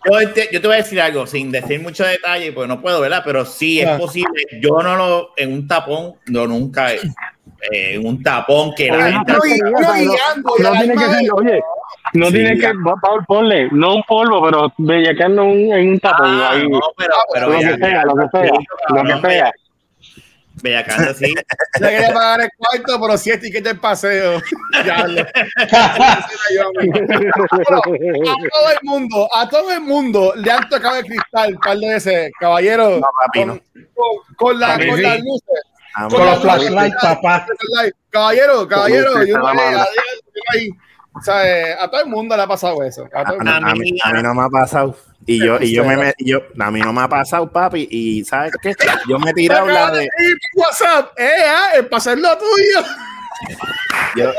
Yo 0.04 0.30
te, 0.32 0.48
yo 0.52 0.60
te 0.60 0.66
voy 0.66 0.74
a 0.74 0.78
decir 0.78 1.00
algo 1.00 1.26
sin 1.26 1.50
decir 1.50 1.80
mucho 1.80 2.04
detalle, 2.04 2.52
porque 2.52 2.68
no 2.68 2.80
puedo, 2.80 3.00
¿verdad? 3.00 3.22
Pero 3.24 3.44
sí 3.44 3.80
es 3.80 3.88
Ah. 3.88 3.98
posible. 3.98 4.42
Yo 4.60 4.78
no 4.82 4.96
lo, 4.96 5.30
en 5.36 5.52
un 5.52 5.66
tapón, 5.68 6.14
no 6.26 6.46
nunca, 6.46 6.88
eh, 7.72 7.98
un 7.98 8.22
tapón 8.22 8.72
que 8.76 8.86
la 8.88 8.94
Oye, 8.96 9.12
gente. 9.12 9.32
No, 9.32 9.46
y- 9.46 9.52
y 9.52 10.78
tiene 10.78 10.94
que 10.94 11.00
ser, 11.10 11.32
oye, 11.32 11.60
no 12.14 12.26
Sí, 12.26 12.32
tiene 12.32 12.58
que, 12.58 12.70
Paul, 13.02 13.24
ponle, 13.26 13.68
no 13.72 13.96
un 13.96 14.02
polvo, 14.04 14.42
pero 14.44 14.72
bellaqueando 14.78 15.44
un, 15.44 15.72
en 15.72 15.88
un 15.90 16.00
tapón 16.00 16.26
Ah, 16.28 16.50
ahí. 16.52 16.68
no, 16.68 16.80
pero, 16.96 17.14
pero 17.34 17.48
lo 17.50 17.58
que 17.58 17.76
sea, 17.76 18.04
lo 18.04 18.14
que 18.14 18.28
sea, 18.32 18.50
lo 18.88 19.02
que 19.20 19.28
sea. 19.28 19.52
Bellacando, 20.60 21.14
sí. 21.14 21.34
Le 21.80 21.88
quería 21.88 22.12
pagar 22.12 22.40
el 22.40 22.50
cuarto, 22.56 23.00
pero 23.00 23.16
si 23.16 23.30
es 23.30 23.40
ticket 23.40 23.62
del 23.64 23.78
paseo. 23.78 24.40
Ya, 24.84 25.06
lo- 25.06 25.24
Pero 25.26 25.82
a 27.78 28.34
todo 28.50 28.70
el 28.70 28.78
mundo, 28.82 29.28
a 29.34 29.48
todo 29.48 29.70
el 29.72 29.80
mundo 29.80 30.32
le 30.36 30.50
han 30.50 30.68
tocado 30.68 30.96
el 30.96 31.04
cristal 31.04 31.54
un 31.54 31.60
par 31.60 31.76
de 31.78 31.88
veces, 31.94 32.30
caballero. 32.38 32.90
No, 32.98 33.06
papi, 33.24 33.38
con, 33.40 33.48
no. 33.48 33.60
con- 33.94 34.34
con 34.36 34.60
la- 34.60 34.74
A 34.74 34.78
mí 34.78 34.86
con 34.88 34.96
sí. 34.96 35.02
las 35.02 35.18
luces. 35.20 35.62
Con 36.08 36.18
los 36.26 36.44
las 36.44 36.56
luces, 36.56 36.70
flashlights, 36.70 36.96
papá. 37.02 37.46
Caballero, 38.10 38.68
caballero, 38.68 39.12
Con 39.12 39.26
yo 39.26 39.38
no 39.38 39.54
la 39.54 39.86
ahí. 40.54 40.70
O 41.14 41.20
sea, 41.20 41.46
eh, 41.48 41.74
a 41.80 41.88
todo 41.90 42.00
el 42.02 42.06
mundo 42.08 42.36
le 42.36 42.42
ha 42.42 42.46
pasado 42.46 42.82
eso. 42.84 43.08
A 43.12 43.20
A, 43.20 43.24
todo 43.24 43.40
el 43.40 43.48
a- 43.48 43.52
mundo. 43.54 43.68
a 43.70 43.74
mí, 43.74 43.98
a 44.04 44.12
mí 44.12 44.22
no 44.22 44.34
me 44.34 44.42
ha 44.42 44.48
pasado. 44.48 44.96
Y 45.26 45.44
yo, 45.44 45.58
y 45.60 45.74
yo 45.74 45.84
me, 45.84 45.96
me- 45.96 46.14
yo, 46.18 46.38
a 46.60 46.70
mí 46.70 46.80
no 46.80 46.92
me 46.92 47.00
ha 47.02 47.08
pasado, 47.08 47.50
papi. 47.50 47.88
Y 47.90 48.24
¿sabes 48.24 48.52
qué? 48.62 48.74
Yo 49.08 49.18
me 49.18 49.30
he 49.30 49.34
tirado 49.34 49.66
la 49.66 49.90
de. 49.90 50.08
WhatsApp, 50.54 51.18
eh, 51.18 51.28
ah, 51.46 51.70
el 51.74 51.86
paseo 51.86 52.12
es 52.14 52.20
lo 52.20 52.38
tuyo. 52.38 52.86
Yo, 54.16 54.32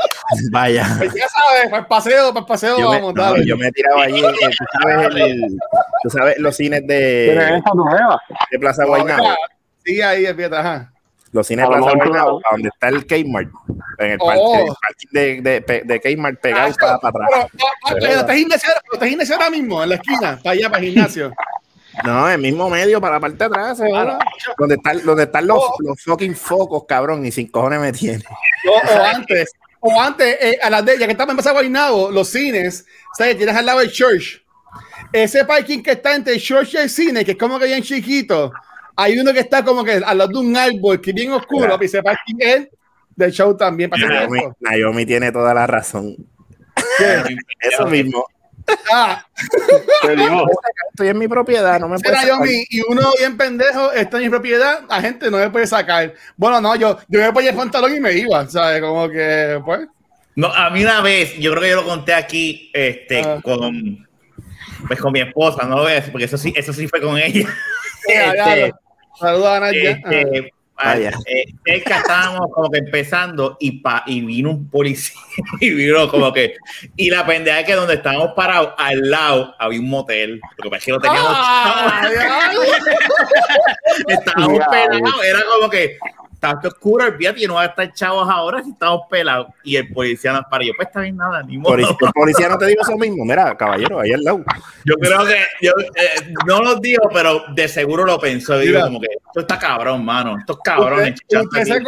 vaya. 0.50 0.86
Pues 0.98 1.14
ya 1.14 1.28
sabes, 1.28 1.70
para 1.70 1.78
el 1.82 1.86
paseo, 1.86 2.28
para 2.28 2.40
el 2.40 2.46
paseo, 2.46 2.78
Yo 2.78 2.90
me, 2.90 2.96
vamos, 2.96 3.14
no, 3.14 3.22
dale. 3.22 3.46
yo 3.46 3.56
me 3.56 3.68
he 3.68 3.72
tirado 3.72 4.00
allí. 4.00 4.20
eh, 4.24 4.50
tú, 4.58 4.64
sabes 4.82 5.14
el- 5.16 5.58
tú 6.02 6.10
sabes 6.10 6.38
los 6.38 6.56
cines 6.56 6.80
Tienes 6.86 6.98
de, 7.50 7.56
esa 7.58 7.70
nueva. 7.74 8.20
de 8.50 8.58
Plaza 8.58 8.82
No, 8.82 8.88
Guaynabo. 8.88 9.28
Sigue 9.84 10.04
ahí, 10.04 10.26
fíjate, 10.34 10.56
ajá. 10.56 10.92
Los 11.32 11.46
cines 11.46 11.64
A 11.64 11.68
Plaza 11.68 11.92
Guaynabo, 11.94 12.40
no. 12.40 12.50
donde 12.50 12.68
está 12.68 12.88
el 12.88 13.06
Kmart. 13.06 13.50
En 13.98 14.10
el 14.12 14.18
Oh. 14.20 14.74
parking 14.82 15.08
de, 15.12 15.40
de, 15.60 15.82
de, 15.84 16.00
Kmart 16.00 16.40
pegado 16.40 16.74
para, 16.80 16.98
para 16.98 17.12
Pero, 17.12 17.24
atrás. 17.42 17.50
ah, 17.52 17.66
ah, 17.84 17.88
pero 17.88 18.00
pero 18.00 18.20
está 18.92 19.06
gimnasio 19.06 19.34
ahora 19.36 19.50
mismo, 19.50 19.82
en 19.82 19.88
la 19.90 19.94
esquina, 19.96 20.40
para 20.42 20.50
allá, 20.50 20.68
para 20.70 20.82
el 20.82 20.90
gimnasio. 20.92 21.32
No, 22.04 22.28
el 22.30 22.38
mismo 22.40 22.70
medio 22.70 23.00
para 23.00 23.14
la 23.14 23.20
parte 23.20 23.36
de 23.36 23.44
atrás. 23.44 23.78
seguro. 23.78 24.18
Donde 24.58 24.74
están, 24.76 25.04
donde 25.04 25.22
están 25.24 25.46
los, 25.46 25.58
Oh. 25.60 25.76
los 25.80 26.02
fucking 26.02 26.34
focos, 26.34 26.84
cabrón. 26.88 27.24
Y 27.26 27.30
sin 27.32 27.48
cojones 27.48 27.80
me 27.80 27.92
tiene. 27.92 28.22
O, 28.68 28.72
o 28.98 29.02
antes, 29.04 29.50
o 29.80 30.00
antes, 30.00 30.36
eh, 30.40 30.58
a 30.62 30.70
las 30.70 30.84
de 30.84 30.98
ya 30.98 31.06
que 31.06 31.12
estaba 31.12 31.32
en 31.32 31.36
Plaza 31.36 31.52
Guaynabo, 31.52 32.10
los 32.10 32.28
cines, 32.28 32.86
¿sabes? 33.16 33.36
Tienes 33.36 33.54
al 33.56 33.66
lado 33.66 33.80
del 33.80 33.90
church. 33.92 34.42
Ese 35.12 35.44
parking 35.44 35.82
que 35.82 35.92
está 35.92 36.14
entre 36.14 36.34
el 36.34 36.40
church 36.40 36.74
y 36.74 36.76
el 36.78 36.88
cine, 36.90 37.24
que 37.24 37.32
es 37.32 37.36
como 37.38 37.58
que 37.58 37.66
bien 37.66 37.82
chiquito, 37.82 38.52
hay 38.96 39.18
uno 39.18 39.32
que 39.32 39.40
está 39.40 39.64
como 39.64 39.84
que 39.84 39.92
al 40.04 40.18
lado 40.18 40.30
de 40.30 40.38
un 40.38 40.56
árbol, 40.56 41.00
que 41.00 41.10
es 41.10 41.14
bien 41.16 41.32
oscuro, 41.32 41.68
Ya. 41.76 41.78
y 41.80 41.84
ese 41.86 42.02
parking 42.02 42.36
es 42.38 42.68
del 43.16 43.32
show 43.32 43.56
también. 43.56 43.90
Para 43.90 44.06
Naomi. 44.06 44.40
Naomi 44.60 45.06
tiene 45.06 45.30
toda 45.32 45.52
la 45.54 45.66
razón. 45.66 46.16
Eso 47.60 47.86
mismo. 47.86 48.24
Ah, 48.92 49.24
Estoy 50.92 51.08
en 51.08 51.18
mi 51.18 51.26
propiedad, 51.26 51.80
no 51.80 51.88
me 51.88 51.96
yo 51.96 52.10
sacar. 52.10 52.40
mi- 52.40 52.64
y 52.70 52.80
uno 52.88 53.02
bien 53.18 53.36
pendejo 53.36 53.90
está 53.92 54.18
en 54.18 54.24
mi 54.24 54.28
propiedad, 54.30 54.82
la 54.88 55.00
gente 55.00 55.30
no 55.30 55.38
me 55.38 55.50
puede 55.50 55.66
sacar. 55.66 56.14
Bueno, 56.36 56.60
no, 56.60 56.76
yo, 56.76 56.98
yo 57.08 57.20
me 57.20 57.32
ponía 57.32 57.50
el 57.50 57.56
pantalón 57.56 57.96
y 57.96 58.00
me 58.00 58.12
iba, 58.12 58.46
¿sabes? 58.48 58.80
Como 58.80 59.08
que, 59.08 59.60
pues. 59.64 59.88
No, 60.36 60.48
a 60.48 60.70
mí 60.70 60.82
una 60.84 61.00
vez, 61.00 61.36
yo 61.38 61.50
creo 61.50 61.62
que 61.62 61.70
yo 61.70 61.76
lo 61.76 61.84
conté 61.84 62.14
aquí, 62.14 62.70
este, 62.72 63.20
Ah. 63.22 63.40
con, 63.42 64.06
pues 64.86 65.00
con 65.00 65.12
mi 65.12 65.20
esposa, 65.20 65.64
no 65.64 65.76
lo 65.76 65.82
voy 65.82 65.92
a 65.92 65.94
decir, 65.96 66.12
porque 66.12 66.26
eso 66.26 66.38
sí, 66.38 66.52
eso 66.56 66.72
sí 66.72 66.86
fue 66.86 67.00
con 67.00 67.18
ella. 67.18 67.48
ya, 68.08 68.32
Este, 68.56 68.72
Saludos 69.18 69.48
a 69.48 69.60
Nadia. 69.60 69.90
este, 69.90 70.52
Vaya. 70.82 71.10
eh, 71.26 71.44
cerca 71.66 71.98
estábamos 71.98 72.48
como 72.54 72.70
que 72.70 72.78
empezando 72.78 73.58
y, 73.60 73.82
pa, 73.82 74.02
y 74.06 74.22
vino 74.22 74.48
un 74.48 74.70
policía 74.70 75.20
y 75.60 75.70
vino 75.74 76.08
como 76.08 76.32
que 76.32 76.54
y 76.96 77.10
la 77.10 77.26
pendeja 77.26 77.60
es 77.60 77.66
que 77.66 77.74
donde 77.74 77.94
estábamos 77.94 78.30
parados 78.34 78.72
al 78.78 79.10
lado 79.10 79.54
había 79.58 79.78
un 79.78 79.90
motel. 79.90 80.40
Porque 80.56 80.76
es 80.78 80.84
que 80.86 80.92
lo 80.92 80.98
teníamos 81.00 81.32
Ah, 81.34 82.08
estábamos 84.08 84.58
pelados 84.70 85.24
era 85.24 85.40
como 85.54 85.70
que 85.70 85.98
está 86.42 86.68
oscuro 86.68 87.04
olvídate 87.04 87.44
y 87.44 87.46
no 87.46 87.54
va 87.54 87.62
a 87.62 87.66
estar 87.66 87.92
chavos 87.92 88.28
ahora 88.28 88.62
si 88.62 88.70
estamos 88.70 89.02
pelados 89.10 89.48
y 89.62 89.76
el 89.76 89.92
policía 89.92 90.32
nos 90.32 90.44
para 90.50 90.64
y 90.64 90.68
yo 90.68 90.72
pues 90.76 90.88
está 90.88 91.00
bien 91.00 91.16
nada 91.16 91.42
ni 91.42 91.58
modo 91.58 91.72
Policía, 91.72 91.96
el 92.00 92.12
policía 92.12 92.48
no 92.48 92.58
te 92.58 92.66
digo 92.66 92.82
eso 92.82 92.96
mismo. 92.96 93.24
Mira, 93.24 93.56
caballero, 93.56 94.00
ahí 94.00 94.12
al 94.12 94.22
lado. 94.22 94.42
yo 94.84 94.94
creo 94.94 95.24
que 95.26 95.36
yo 95.60 95.72
eh, 95.96 96.32
no 96.46 96.62
lo 96.62 96.76
digo 96.76 97.02
pero 97.12 97.42
de 97.54 97.68
seguro 97.68 98.04
lo 98.06 98.18
pensó 98.18 98.58
digo 98.58 98.74
Mira. 98.74 98.86
como 98.86 99.00
que 99.00 99.08
esto 99.26 99.40
está 99.40 99.58
cabrón 99.58 100.04
mano 100.04 100.38
estos 100.38 100.58
cabrones 100.64 101.14
¿Ustedes 101.14 101.20
chichando 101.20 101.48
ustedes 101.48 101.70
aquí. 101.70 101.84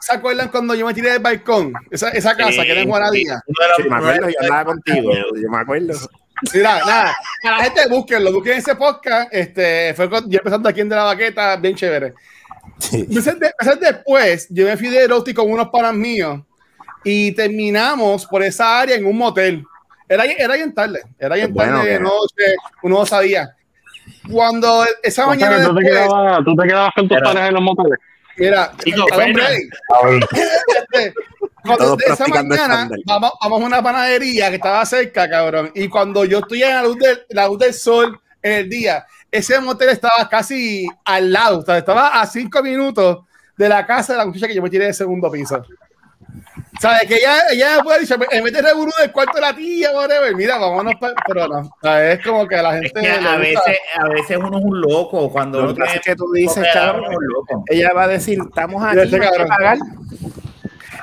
se, 0.00 0.12
acuerdan 0.12 0.48
cuando 0.48 0.74
yo 0.74 0.86
me 0.86 0.92
tiré 0.94 1.10
del 1.12 1.22
balcón? 1.22 1.72
Esa, 1.90 2.10
esa 2.10 2.36
casa 2.36 2.62
que 2.62 2.72
era 2.72 2.82
en 2.82 2.88
Juanadía. 2.88 3.40
Los- 3.46 3.56
Sí, 3.76 3.88
me 3.88 3.96
acuerdo, 3.96 4.28
yo 4.28 4.34
andaba 4.42 4.64
contigo. 4.66 5.12
Yo 5.12 5.50
me 5.50 5.58
acuerdo. 5.58 5.94
Mira, 6.52 6.78
nada, 6.84 7.16
a 7.44 7.50
la 7.52 7.64
gente 7.64 7.88
búsquenlo, 7.88 8.32
busquen 8.32 8.58
ese 8.58 8.74
podcast. 8.76 9.28
Este, 9.32 9.94
fue 9.94 10.10
con- 10.10 10.28
yo 10.30 10.38
empezando 10.38 10.68
aquí 10.68 10.80
en 10.82 10.88
De 10.88 10.96
la 10.96 11.04
Baqueta, 11.04 11.56
bien 11.56 11.74
chévere. 11.74 12.12
Sí. 12.78 13.06
Meses, 13.08 13.38
de- 13.38 13.52
meses 13.60 13.80
después, 13.80 14.46
yo 14.50 14.66
me 14.66 14.76
fui 14.76 14.88
de 14.88 15.02
erótico 15.04 15.42
con 15.42 15.52
unos 15.52 15.68
panas 15.68 15.94
míos 15.94 16.40
y 17.04 17.32
terminamos 17.32 18.26
por 18.26 18.42
esa 18.42 18.80
área 18.80 18.96
en 18.96 19.06
un 19.06 19.16
motel. 19.16 19.64
Era, 20.08 20.24
era 20.24 20.54
bien 20.54 20.74
tarde, 20.74 21.02
era 21.18 21.34
bien 21.36 21.52
Bueno, 21.52 21.78
tarde 21.78 21.90
de 21.92 22.00
noche, 22.00 22.56
uno 22.82 22.98
no 23.00 23.06
sabía. 23.06 23.56
Cuando 24.30 24.84
esa 25.02 25.22
o 25.22 25.24
sea, 25.24 25.26
mañana 25.26 25.64
tú, 25.64 25.74
te 25.74 25.82
después, 25.82 25.86
quedabas, 26.08 26.44
tú 26.44 26.56
te 26.56 26.66
quedabas 26.66 26.92
con 26.94 27.08
tus 27.08 27.20
panes 27.20 27.48
en 27.48 27.54
los 27.54 27.62
moteles. 27.62 27.98
mira, 28.36 28.72
Chico. 28.82 29.06
Este, 30.78 31.14
cuando 31.62 31.96
esa 32.06 32.26
mañana 32.28 32.90
vamos, 33.06 33.32
vamos 33.40 33.62
a 33.62 33.66
una 33.66 33.82
panadería 33.82 34.50
que 34.50 34.56
estaba 34.56 34.84
cerca, 34.84 35.28
cabrón. 35.28 35.70
Y 35.74 35.88
cuando 35.88 36.24
yo 36.24 36.40
estoy 36.40 36.62
en 36.62 36.74
la 36.74 36.82
luz, 36.82 36.98
del, 36.98 37.24
la 37.30 37.46
luz 37.48 37.58
del 37.58 37.72
sol 37.72 38.20
en 38.42 38.52
el 38.52 38.68
día, 38.68 39.06
ese 39.38 39.60
motel 39.60 39.88
estaba 39.90 40.28
casi 40.30 40.86
al 41.04 41.32
lado, 41.32 41.58
o 41.58 41.62
sea, 41.62 41.78
estaba 41.78 42.20
a 42.20 42.26
cinco 42.26 42.62
minutos 42.62 43.18
de 43.56 43.68
la 43.68 43.86
casa 43.86 44.12
de 44.14 44.18
la 44.18 44.26
muchacha 44.26 44.46
que 44.48 44.54
yo 44.54 44.62
me 44.62 44.70
tiré 44.70 44.86
del 44.86 44.94
segundo 44.94 45.30
piso. 45.30 45.62
¿Sabes? 46.80 47.02
Que 47.06 47.16
ella, 47.16 47.36
ella 47.52 47.82
puede 47.84 48.00
decir, 48.00 48.16
en 48.32 48.42
vez 48.44 48.52
de 48.52 48.60
del 48.62 49.12
cuarto 49.12 49.34
de 49.36 49.40
la 49.40 49.54
tía, 49.54 49.92
whatever, 49.92 50.34
mira, 50.34 50.58
vámonos, 50.58 50.94
pa- 51.00 51.12
pero 51.26 51.46
no. 51.46 51.58
O 51.60 51.70
sea, 51.80 52.12
es 52.12 52.24
como 52.24 52.48
que 52.48 52.56
a 52.56 52.62
la 52.62 52.76
Es 52.78 52.92
gente. 52.92 53.00
que 53.00 53.20
le 53.20 53.28
a 53.28 53.36
veces, 53.36 53.78
a 53.96 54.08
veces 54.08 54.36
uno 54.38 54.58
es 54.58 54.64
un 54.64 54.80
loco 54.80 55.30
cuando 55.30 55.62
Lo 55.62 55.74
que 55.74 55.82
es 55.84 56.00
que 56.00 56.16
tú 56.16 56.30
dices, 56.32 56.66
cabrón, 56.72 57.04
uno 57.04 57.10
es 57.12 57.16
un 57.16 57.26
loco. 57.28 57.64
ella 57.68 57.92
va 57.94 58.02
a 58.04 58.08
decir, 58.08 58.38
estamos 58.44 58.82
aquí, 58.84 58.98
ese 58.98 59.16
no 59.18 59.22
hay 59.24 59.30
que 59.30 59.36
cabrón. 59.36 59.48
pagar. 59.48 59.78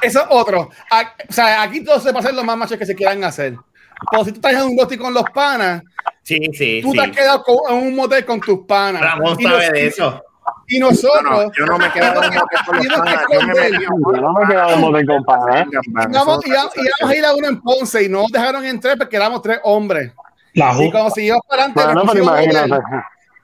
Eso 0.01 0.19
es 0.19 0.25
otro. 0.29 0.69
A- 0.89 1.13
o 1.29 1.31
sea, 1.33 1.61
aquí 1.61 1.83
todos 1.83 2.03
se 2.03 2.11
pasan 2.13 2.35
los 2.35 2.43
más 2.43 2.57
machos 2.57 2.77
que 2.77 2.85
se 2.85 2.95
quieran 2.95 3.23
hacer. 3.23 3.55
Pero 4.11 4.25
si 4.25 4.31
tú 4.31 4.37
estás 4.37 4.53
en 4.53 4.63
un 4.63 4.75
bote 4.75 4.97
con 4.97 5.13
los 5.13 5.23
panas, 5.33 5.83
Sí, 6.23 6.39
sí, 6.53 6.81
tú 6.83 6.91
sí. 6.91 6.97
te 6.97 7.03
has 7.03 7.11
quedado 7.17 7.43
con- 7.43 7.57
en 7.77 7.87
un 7.87 7.95
motel 7.95 8.25
con 8.25 8.39
tus 8.39 8.59
panas. 8.65 9.01
Ramón 9.01 9.35
y 9.39 9.43
sabe 9.43 9.57
los, 9.65 9.71
de 9.73 9.87
eso. 9.87 10.23
Y 10.67 10.79
nosotros. 10.79 11.23
No, 11.23 11.43
no, 11.43 11.51
yo 11.53 11.65
no 11.65 11.77
me 11.77 11.91
quedo 11.91 12.05
en 12.23 12.33
motel 12.33 12.59
con 12.65 12.77
los 12.77 12.87
panas, 12.87 13.25
yo 13.31 13.39
me 13.41 14.21
no 14.21 14.33
me 14.33 14.47
quedo 14.47 14.69
en 14.69 14.79
motel 14.81 15.05
con 15.07 15.23
panas, 15.23 15.61
¿eh? 15.61 15.65
íbamos, 16.09 16.45
íbamos- 16.45 16.73
íbamos 16.75 17.09
a 17.11 17.15
ir 17.15 17.25
a 17.25 17.33
uno 17.35 17.47
en 17.47 17.61
Ponce 17.61 18.03
y 18.03 18.09
no 18.09 18.21
nos 18.21 18.31
dejaron 18.31 18.65
entrar 18.65 18.97
porque 18.97 19.15
éramos 19.15 19.41
tres 19.41 19.59
hombres. 19.63 20.11
La 20.53 20.73
Y 20.73 20.91
si 21.15 21.21
íbamos 21.25 21.45
para 21.47 21.63
adelante, 21.63 21.83
Bueno, 21.83 22.03
nos 22.03 22.11
pero 22.13 22.23
imagínate. 22.23 22.83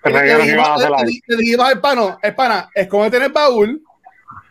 El 0.04 0.14
Le 0.14 1.36
dijimos, 1.38 1.68
al 1.70 1.82
pano, 1.82 2.18
el 2.22 2.36
pana, 2.36 2.70
escógete 2.74 3.18
en 3.18 3.24
el 3.24 3.32
baúl. 3.32 3.82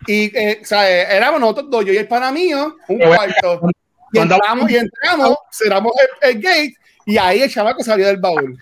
Y, 0.07 0.37
eh, 0.37 0.61
o 0.63 0.65
sea, 0.67 0.91
eh, 0.91 1.17
éramos 1.17 1.41
nosotros 1.41 1.67
dos, 1.71 1.85
yo 1.85 1.93
y 1.93 1.97
el 1.97 2.07
pana 2.09 2.31
mío, 2.31 2.77
un 2.89 2.99
cuarto. 2.99 3.61
Y 4.13 4.17
Cuando- 4.19 4.35
entramos, 4.37 4.71
y 4.71 4.77
entramos, 4.77 5.37
cerramos 5.51 5.93
el, 6.23 6.31
el 6.31 6.41
gate, 6.43 6.75
y 7.07 7.17
ahí 7.17 7.41
el 7.41 7.51
chamaco 7.51 7.83
salió 7.83 8.07
del 8.07 8.19
baúl. 8.19 8.59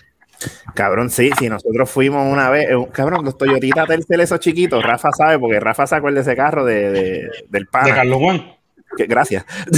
Cabrón, 0.75 1.09
sí, 1.11 1.31
sí, 1.39 1.49
nosotros 1.49 1.89
fuimos 1.91 2.31
una 2.31 2.51
vez, 2.51 2.69
eh, 2.71 2.89
cabrón, 2.93 3.25
los 3.25 3.39
Toyotita 3.39 3.87
Tercel 3.87 4.21
esos 4.21 4.41
chiquitos, 4.41 4.83
Rafa 4.85 5.11
sabe, 5.17 5.39
porque 5.39 5.59
Rafa 5.61 5.87
sacó 5.87 6.09
el 6.09 6.17
de 6.17 6.21
ese 6.21 6.37
carro 6.37 6.65
de, 6.65 6.91
de- 6.91 7.31
del 7.49 7.65
de 7.65 7.67
pana. 7.71 7.95
Carlos 7.95 8.19
Juan. 8.19 8.53
que- 8.97 9.07
gracias. 9.07 9.45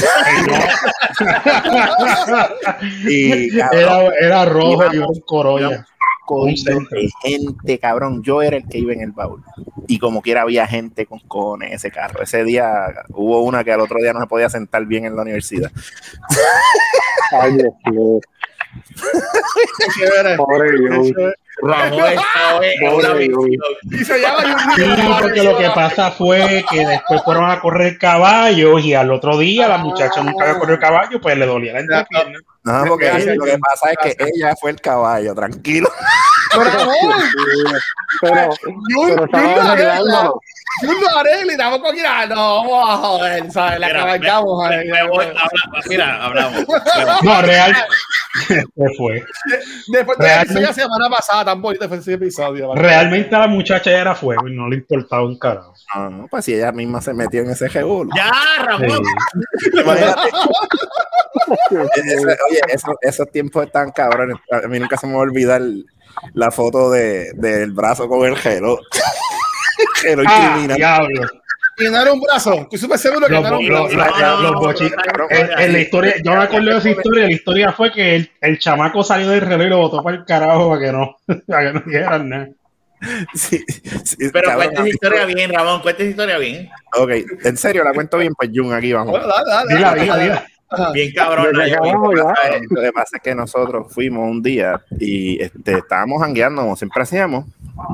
Y 3.09 3.57
cabrón, 3.57 3.79
Era, 3.81 4.09
era 4.21 4.45
rojo 4.47 4.85
y 4.93 4.99
un 4.99 5.21
Corolla. 5.21 5.87
de 6.91 7.09
gente, 7.23 7.79
cabrón. 7.79 8.23
Yo 8.23 8.43
era 8.43 8.57
el 8.57 8.67
que 8.67 8.79
iba 8.79 8.93
en 8.93 9.01
el 9.03 9.13
baúl. 9.13 9.43
Y 9.87 9.99
como 9.99 10.23
quiera 10.23 10.43
había 10.43 10.67
gente 10.67 11.07
con 11.07 11.21
cojones 11.21 11.69
en 11.69 11.75
ese 11.77 11.91
carro. 11.91 12.23
Ese 12.23 12.43
día 12.45 12.87
hubo 13.11 13.43
una 13.43 13.63
que 13.63 13.73
al 13.73 13.81
otro 13.81 13.99
día 14.01 14.13
no 14.13 14.21
se 14.21 14.27
podía 14.27 14.49
sentar 14.51 14.85
bien 14.87 15.05
en 15.05 15.15
la 15.17 15.23
universidad. 15.23 15.71
Ay, 17.41 17.53
Dios 17.53 17.73
mío. 17.91 18.21
Pobre 20.37 20.73
Dios. 20.79 21.13
Ramón 21.63 22.05
esta 22.05 22.59
vez 22.61 22.75
es 22.75 22.93
una 22.93 23.09
Pobre 23.09 23.29
misión. 23.29 23.63
Y 23.91 24.05
se 24.05 24.21
llama 24.21 24.75
Sí, 24.77 24.85
porque 25.21 25.43
lo 25.43 25.57
que 25.57 25.71
pasa 25.71 26.11
fue 26.11 26.65
que 26.71 26.87
después 26.87 27.23
fueron 27.25 27.51
a 27.51 27.61
correr 27.61 27.97
caballos 27.99 28.85
y 28.85 28.95
al 28.95 29.11
otro 29.11 29.39
día 29.39 29.69
la 29.69 29.79
muchacha 29.79 30.23
nunca 30.23 30.45
había 30.45 30.59
corrido 30.59 30.79
caballo, 30.79 31.21
pues 31.21 31.37
le 31.39 31.47
dolía 31.47 31.73
la 31.73 31.81
entrepierna. 31.81 32.39
No, 32.65 32.85
porque 32.89 33.37
lo 33.37 33.45
que 33.45 33.59
pasa 33.59 33.91
es 33.93 33.99
que 34.03 34.25
ella 34.25 34.55
fue 34.61 34.73
el 34.73 34.81
caballo, 34.81 35.35
tranquilo. 35.35 35.89
Pero 38.21 38.51
Arregla 41.17 41.53
y 41.53 41.57
damos 41.57 41.79
con 41.81 41.93
quiera. 41.95 42.27
No, 42.27 42.63
vamos 42.69 42.89
a 42.91 42.97
joder, 42.99 43.51
¿sabes? 43.51 43.81
La 43.81 43.87
Mira, 43.89 43.99
cabalgamos. 44.01 44.69
mira, 45.89 46.25
hablamos. 46.25 46.65
No, 47.23 47.43
real. 47.43 47.75
Se 48.47 48.65
fue. 48.99 49.25
Después 49.89 50.19
de 50.19 50.25
la 50.27 50.35
Realmente- 50.45 50.61
la 50.61 50.73
semana 50.75 51.09
pasada, 51.09 51.45
tan 51.47 51.63
bonito 51.63 51.89
fue 51.89 51.97
ese 51.99 52.13
episodio. 52.15 52.75
Realmente 52.75 53.35
a 53.35 53.39
la 53.41 53.47
muchacha 53.47 53.91
ya 53.91 54.01
era 54.01 54.15
fuego 54.15 54.47
y 54.49 54.55
no 54.55 54.69
le 54.69 54.77
importaba 54.77 55.25
un 55.25 55.39
carajo. 55.39 55.73
No, 55.95 56.11
no, 56.11 56.27
pues 56.29 56.45
si 56.45 56.53
ella 56.55 56.73
misma 56.73 57.01
se 57.01 57.15
metió 57.15 57.41
en 57.41 57.51
ese 57.51 57.69
revuelo. 57.69 58.11
Ya, 58.15 58.31
Ramón. 58.63 59.01
Oye, 61.71 62.61
esos, 62.69 62.95
esos 63.01 63.31
tiempos 63.31 63.65
están 63.67 63.91
cabrones. 63.93 64.37
A 64.51 64.67
mí 64.69 64.79
nunca 64.79 64.97
se 64.97 65.07
me 65.07 65.15
va 65.15 65.21
a 65.21 65.23
olvidar 65.23 65.63
la 66.35 66.51
foto 66.51 66.91
de, 66.91 67.33
del 67.35 67.73
brazo 67.73 68.09
con 68.09 68.27
el 68.27 68.37
gelo. 68.37 68.79
Gelo 70.03 70.23
Ah, 70.27 70.51
criminal. 70.55 70.77
diablo. 70.77 71.29
Era 71.79 72.11
un 72.13 72.21
brazo. 72.21 72.55
Estoy 72.63 72.79
súper 72.79 72.99
seguro 72.99 73.27
que 73.27 73.35
Los, 73.35 73.51
un 73.51 73.69
los- 73.69 73.95
brazo. 73.95 74.83
en, 75.59 75.73
la 75.75 75.79
historia, 75.79 76.15
yo 76.25 76.31
me 76.33 76.39
acuerdo 76.45 76.71
de 76.71 76.79
esa 76.79 76.91
historia. 76.91 77.25
La 77.27 77.33
historia 77.33 77.73
fue 77.73 77.93
que 77.93 78.17
el, 78.17 78.31
el 78.41 78.59
chamaco 78.59 79.05
salió 79.05 79.29
del 79.29 79.43
reloj 79.43 79.67
y 79.67 79.71
lo 79.71 79.79
botó 79.79 80.03
para 80.03 80.17
el 80.17 80.25
carajo 80.25 80.71
para 80.71 80.81
que 80.81 80.93
no, 80.93 81.17
para 81.47 81.67
que 81.67 81.73
no 81.75 81.83
dijeran 81.85 82.29
nada. 82.31 82.49
Sí, 83.35 83.63
sí, 84.05 84.17
Pero 84.33 84.55
cuenta 84.55 84.81
esa 84.81 84.89
historia 84.89 85.25
bien, 85.27 85.53
Ramón. 85.53 85.83
Cuenta 85.83 86.03
esa 86.03 86.11
historia 86.11 86.39
bien. 86.39 86.71
Ok, 86.95 87.11
en 87.45 87.57
serio, 87.59 87.85
la 87.85 87.93
cuento 87.93 88.17
bien, 88.17 88.33
pues 88.35 88.49
Jun, 88.55 88.73
aquí 88.73 88.95
vamos. 88.95 89.13
Dale, 89.13 89.27
dale, 89.29 89.45
dale, 89.47 89.75
Dila, 89.75 89.89
dale, 89.91 90.01
dila, 90.03 90.15
dale. 90.17 90.25
dila. 90.25 90.47
Bien 90.93 91.13
cabrón. 91.15 91.47
Lo 91.53 92.83
que 92.83 92.93
pasa 92.93 93.17
es 93.19 93.23
que 93.23 93.35
nosotros 93.35 93.93
fuimos 93.93 94.29
un 94.31 94.43
día 94.43 94.81
y 94.99 95.41
este, 95.43 95.79
estábamos 95.79 96.21
jangueando, 96.23 96.63
como 96.63 96.77
siempre 96.77 97.03
hacíamos, 97.03 97.45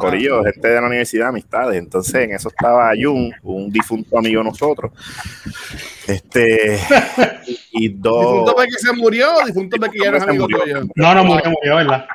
corillo, 0.00 0.42
gente 0.44 0.68
de 0.68 0.80
la 0.80 0.86
universidad, 0.86 1.28
amistades. 1.28 1.76
Entonces, 1.78 2.14
en 2.14 2.32
eso 2.32 2.48
estaba 2.48 2.90
Jun, 3.00 3.32
un 3.42 3.70
difunto 3.70 4.18
amigo 4.18 4.40
de 4.42 4.48
nosotros. 4.48 4.92
Este, 6.06 6.78
y 7.72 7.88
dos. 7.90 8.20
Difunto 8.32 8.54
Becky 8.56 8.72
se 8.78 8.92
murió, 8.94 9.28
difunto 9.46 9.76
Becky 9.78 9.98
ya 10.02 10.18
Se 10.18 10.24
amigo 10.24 10.48
murió. 10.48 10.58
tuyo. 10.62 10.80
No, 10.96 11.14
no 11.14 11.24
murió, 11.24 11.50
murió, 11.50 11.76
¿verdad? 11.76 12.06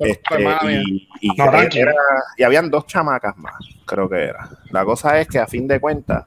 Este, 0.00 0.42
y, 0.70 1.08
y 1.22 1.28
No, 1.36 1.52
era- 1.52 1.94
y 2.36 2.42
habían 2.44 2.70
dos 2.70 2.86
chamacas 2.86 3.36
más, 3.36 3.54
creo 3.84 4.08
que 4.08 4.16
era. 4.24 4.48
La 4.70 4.84
cosa 4.84 5.18
es 5.20 5.28
que 5.28 5.38
a 5.38 5.46
fin 5.46 5.66
de 5.68 5.80
cuentas, 5.80 6.24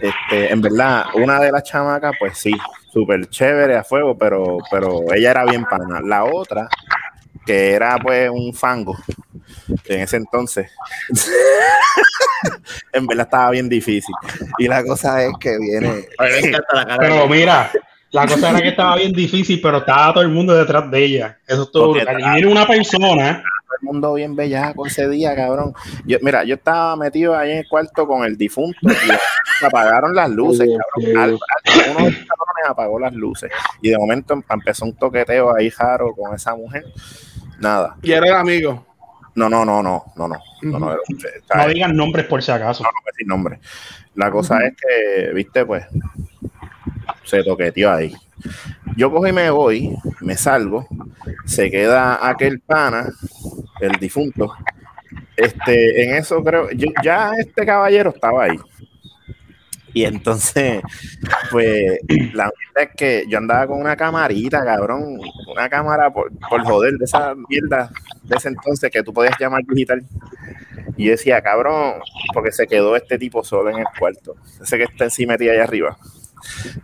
este, 0.00 0.52
en 0.52 0.60
verdad, 0.60 1.04
una 1.14 1.38
de 1.40 1.52
las 1.52 1.62
chamacas, 1.62 2.12
pues 2.18 2.38
sí, 2.38 2.52
súper 2.92 3.28
chévere 3.28 3.76
a 3.76 3.84
fuego, 3.84 4.16
pero, 4.16 4.58
pero 4.70 5.12
ella 5.12 5.30
era 5.30 5.44
bien 5.44 5.64
pana. 5.64 6.00
La 6.02 6.24
otra, 6.24 6.68
que 7.44 7.72
era 7.72 7.98
pues 7.98 8.30
un 8.30 8.52
fango 8.54 8.96
en 9.86 10.00
ese 10.00 10.16
entonces, 10.16 10.70
en 12.92 13.06
verdad 13.06 13.26
estaba 13.26 13.50
bien 13.50 13.68
difícil. 13.68 14.14
Y 14.58 14.68
la 14.68 14.84
cosa 14.84 15.22
es 15.24 15.32
que 15.38 15.58
viene. 15.58 16.06
Pero 16.98 17.28
mira, 17.28 17.70
la 18.10 18.26
cosa 18.26 18.50
era 18.50 18.60
que 18.60 18.68
estaba 18.68 18.96
bien 18.96 19.12
difícil, 19.12 19.60
pero 19.60 19.78
estaba 19.78 20.14
todo 20.14 20.22
el 20.22 20.30
mundo 20.30 20.54
detrás 20.54 20.90
de 20.90 21.04
ella. 21.04 21.38
Eso 21.46 21.64
es 21.64 21.72
todo. 21.72 21.96
Y 21.96 22.04
viene 22.34 22.46
una 22.46 22.66
persona, 22.66 23.42
el 23.80 23.86
mundo 23.86 24.14
bien 24.14 24.34
bellaco 24.36 24.86
ese 24.86 25.08
día, 25.08 25.34
cabrón. 25.34 25.74
Yo, 26.04 26.18
mira, 26.22 26.44
yo 26.44 26.54
estaba 26.54 26.96
metido 26.96 27.36
ahí 27.36 27.52
en 27.52 27.58
el 27.58 27.68
cuarto 27.68 28.06
con 28.06 28.24
el 28.24 28.36
difunto 28.36 28.78
y 28.82 28.88
se 29.58 29.66
apagaron 29.66 30.14
las 30.14 30.30
luces, 30.30 30.68
cabrón. 30.68 31.16
Al- 31.18 31.30
al- 31.30 31.90
uno 31.90 32.04
de 32.06 32.10
los 32.12 32.20
cabrones 32.26 32.64
apagó 32.68 32.98
las 33.00 33.12
luces 33.14 33.50
y 33.82 33.90
de 33.90 33.98
momento 33.98 34.34
em- 34.34 34.42
empezó 34.50 34.84
un 34.84 34.94
toqueteo 34.96 35.54
ahí 35.56 35.70
raro 35.70 36.14
con 36.14 36.34
esa 36.34 36.54
mujer. 36.54 36.84
Nada. 37.58 37.96
Y 38.02 38.12
era 38.12 38.26
el 38.26 38.34
amigo. 38.34 38.86
No, 39.34 39.48
no, 39.48 39.64
no, 39.64 39.82
no, 39.82 40.04
no, 40.16 40.28
no. 40.28 40.36
No, 40.62 40.78
no, 40.78 40.96
no 41.54 41.68
digan 41.68 41.96
nombres 41.96 42.26
por 42.26 42.42
si 42.42 42.50
acaso. 42.50 42.82
no 42.82 42.90
decir 43.06 43.26
nombre. 43.26 43.60
La 44.14 44.30
cosa 44.30 44.58
es 44.66 44.74
que, 44.76 45.32
viste, 45.32 45.64
pues, 45.64 45.84
se 47.24 47.42
toqueteó 47.44 47.92
ahí. 47.92 48.14
Yo 48.96 49.10
cojo 49.10 49.26
y 49.26 49.32
me 49.32 49.50
voy, 49.50 49.94
me 50.20 50.36
salgo, 50.36 50.86
se 51.46 51.70
queda 51.70 52.26
aquel 52.28 52.60
pana, 52.60 53.08
el 53.80 53.92
difunto. 53.92 54.52
Este, 55.36 56.04
en 56.04 56.14
eso 56.16 56.42
creo, 56.44 56.70
yo- 56.72 56.88
ya 57.02 57.32
este 57.38 57.64
caballero 57.66 58.10
estaba 58.10 58.44
ahí. 58.44 58.56
Y 59.92 60.04
entonces, 60.04 60.80
pues, 61.50 61.98
la 62.32 62.44
mierda 62.44 62.82
es 62.82 62.90
que 62.96 63.24
yo 63.28 63.38
andaba 63.38 63.66
con 63.66 63.80
una 63.80 63.96
camarita, 63.96 64.64
cabrón, 64.64 65.18
una 65.50 65.68
cámara 65.68 66.12
por, 66.12 66.30
por 66.48 66.62
joder 66.64 66.94
de 66.94 67.04
esa 67.06 67.34
mierda 67.48 67.90
de 68.22 68.36
ese 68.36 68.48
entonces 68.48 68.88
que 68.90 69.02
tú 69.02 69.12
podías 69.12 69.34
llamar 69.40 69.62
digital. 69.66 70.04
Y 70.96 71.06
yo 71.06 71.10
decía, 71.12 71.40
cabrón, 71.42 71.94
porque 72.32 72.52
se 72.52 72.66
quedó 72.68 72.94
este 72.94 73.18
tipo 73.18 73.42
solo 73.42 73.70
en 73.70 73.78
el 73.78 73.86
cuarto. 73.98 74.36
Ese 74.62 74.76
que 74.76 74.84
está 74.84 75.04
encima 75.04 75.36
de 75.36 75.50
allá 75.50 75.64
arriba. 75.64 75.96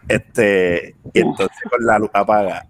Este, 0.09 0.97
y 1.13 1.21
entonces 1.21 1.59
con 1.71 1.85
la 1.85 1.99
luz 1.99 2.11
apaga. 2.13 2.67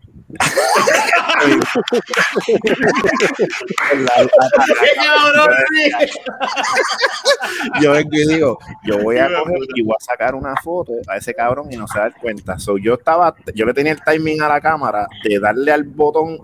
yo 7.81 7.93
vengo 7.93 8.11
y 8.13 8.27
digo, 8.27 8.59
yo 8.85 8.99
voy 9.03 9.19
a 9.19 9.29
coger 9.29 9.59
y 9.75 9.83
voy 9.83 9.95
a 9.99 10.05
sacar 10.05 10.35
una 10.35 10.57
foto 10.57 10.95
a 11.07 11.17
ese 11.17 11.33
cabrón 11.35 11.69
y 11.71 11.77
no 11.77 11.87
se 11.87 11.99
da 11.99 12.11
cuenta. 12.11 12.59
So, 12.59 12.77
yo 12.79 12.95
estaba, 12.95 13.37
yo 13.55 13.65
le 13.67 13.75
tenía 13.75 13.93
el 13.93 14.03
timing 14.03 14.43
a 14.43 14.49
la 14.49 14.61
cámara 14.61 15.07
de 15.23 15.39
darle 15.39 15.71
al 15.73 15.85
botón 15.85 16.39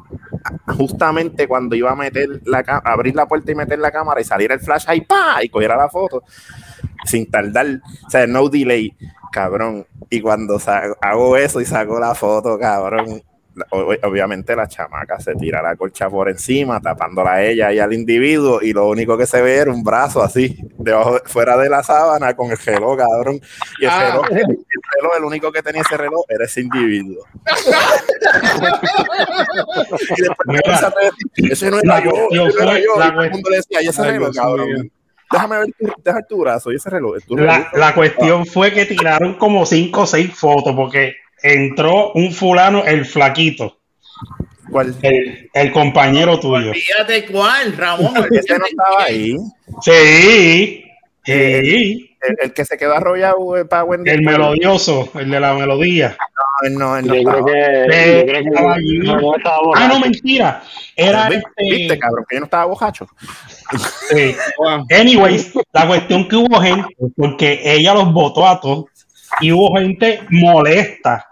justamente 0.77 1.49
cuando 1.49 1.75
iba 1.75 1.91
a 1.91 1.97
meter 1.97 2.41
la 2.45 2.61
abrir 2.85 3.15
la 3.15 3.27
puerta 3.27 3.53
y 3.53 3.55
meter 3.55 3.79
la 3.79 3.91
cámara 3.91 4.21
y 4.21 4.25
salir 4.25 4.51
el 4.53 4.61
flash 4.61 4.85
ahí 4.87 5.03
pa 5.03 5.43
y 5.43 5.49
cogiera 5.49 5.77
la 5.77 5.89
foto 5.89 6.25
sin 7.05 7.31
tardar, 7.31 7.81
o 8.07 8.11
sea, 8.11 8.27
no 8.27 8.49
delay, 8.49 8.95
cabrón. 9.33 9.87
Y 10.11 10.21
cuando 10.21 10.61
hago 11.01 11.37
eso 11.37 11.61
y 11.61 11.65
saco 11.65 11.99
la 11.99 12.15
foto, 12.15 12.59
cabrón, 12.59 13.23
obviamente 13.71 14.57
la 14.57 14.67
chamaca 14.67 15.21
se 15.21 15.35
tira 15.35 15.61
la 15.61 15.77
colcha 15.77 16.09
por 16.09 16.29
encima, 16.31 16.81
tapándola 16.81 17.33
a 17.33 17.43
ella 17.43 17.71
y 17.73 17.79
al 17.79 17.93
individuo, 17.93 18.63
y 18.63 18.73
lo 18.73 18.89
único 18.89 19.17
que 19.19 19.27
se 19.27 19.43
ve 19.43 19.57
era 19.57 19.71
un 19.71 19.85
brazo 19.85 20.23
así, 20.23 20.57
debajo, 20.79 21.19
fuera 21.27 21.57
de 21.59 21.69
la 21.69 21.83
sábana 21.83 22.35
con 22.35 22.51
el 22.51 22.57
reloj, 22.59 22.97
cabrón. 22.99 23.41
Y 23.79 23.85
el, 23.85 23.91
Ah. 23.91 24.07
reloj, 24.11 24.27
el 24.31 24.57
reloj, 24.97 25.13
el 25.19 25.25
único 25.25 25.53
que 25.53 25.63
tenía 25.63 25.83
ese 25.83 25.97
reloj 25.99 26.25
era 26.29 26.45
ese 26.47 26.63
individuo. 26.63 27.25
y 30.17 30.21
después 30.23 30.47
me 30.47 30.53
Mira, 30.55 30.63
comenzaste 30.65 31.01
a 31.01 31.05
decir, 31.05 31.53
ese 31.53 31.71
no 31.71 31.79
era 31.79 32.05
yo, 32.05 32.11
no 32.31 32.47
era 32.63 32.79
yo. 32.79 32.85
Y 32.85 32.87
todo 33.11 33.23
el 33.23 33.31
mundo 33.31 33.51
le 33.51 33.57
decía, 33.57 33.83
y 33.83 33.89
ese 33.89 34.03
reloj, 34.03 34.35
cabrón. 34.35 34.91
Déjame 35.33 35.59
ver 35.59 35.67
tu, 35.79 35.93
deja 36.05 36.23
tu 36.23 36.39
brazo 36.39 36.73
y 36.73 36.77
ese 36.77 36.91
reloj. 36.91 37.17
La, 37.29 37.37
reloj. 37.37 37.67
la 37.75 37.95
cuestión 37.95 38.47
fue 38.47 38.73
que 38.73 38.85
tiraron 38.87 39.35
como 39.35 39.65
cinco 39.67 40.03
o 40.03 40.07
seis 40.07 40.33
fotos 40.35 40.75
porque 40.77 41.17
entró 41.43 42.13
un 42.13 42.33
fulano, 42.33 42.85
el 42.85 43.05
flaquito, 43.05 43.79
¿Cuál? 44.71 44.95
el, 45.03 45.51
el 45.53 45.73
compañero 45.73 46.39
tuyo. 46.39 46.73
Fíjate 46.73 47.27
cuál, 47.27 47.77
Ramón. 47.77 48.15
Ese 48.31 48.59
no 48.59 48.67
estaba 48.67 49.05
ahí. 49.05 49.37
Sí. 49.83 50.85
Sí. 51.25 52.09
El, 52.23 52.37
el 52.41 52.53
que 52.53 52.65
se 52.65 52.77
quedó 52.79 52.95
arrollado 52.95 53.57
eh, 53.57 53.65
para 53.65 53.85
Wendy. 53.85 54.11
El 54.11 54.23
melodioso, 54.23 55.09
el 55.19 55.31
de 55.31 55.41
la 55.41 55.55
melodía. 55.55 56.17
No, 56.63 56.79
no, 56.79 57.03
no 57.03 57.15
Yo 57.15 57.23
creo 57.25 57.39
estaba. 57.39 57.45
que. 57.47 57.87
Sí, 57.91 58.17
Yo 58.19 58.27
creo 58.27 58.43
que. 58.43 58.49
estaba 58.49 58.75
allí. 58.75 58.99
no 58.99 59.37
estaba 59.37 59.59
Ah, 59.75 59.89
no, 59.89 60.01
mentira. 60.01 60.63
Era 60.97 61.29
¿Viste, 61.29 61.45
viste, 61.59 61.83
este. 61.85 61.99
cabrón? 61.99 62.25
Que 62.29 62.37
yo 62.37 62.41
no 62.41 62.45
estaba 62.47 62.65
bojacho. 62.67 63.07
sí. 64.11 64.37
Anyways, 64.95 65.53
la 65.73 65.87
cuestión 65.87 66.29
que 66.29 66.37
hubo 66.37 66.61
gente, 66.61 66.95
porque 67.17 67.61
ella 67.65 67.95
los 67.95 68.13
votó 68.13 68.47
a 68.47 68.61
todos, 68.61 68.85
y 69.41 69.51
hubo 69.53 69.77
gente 69.77 70.21
molesta, 70.31 71.27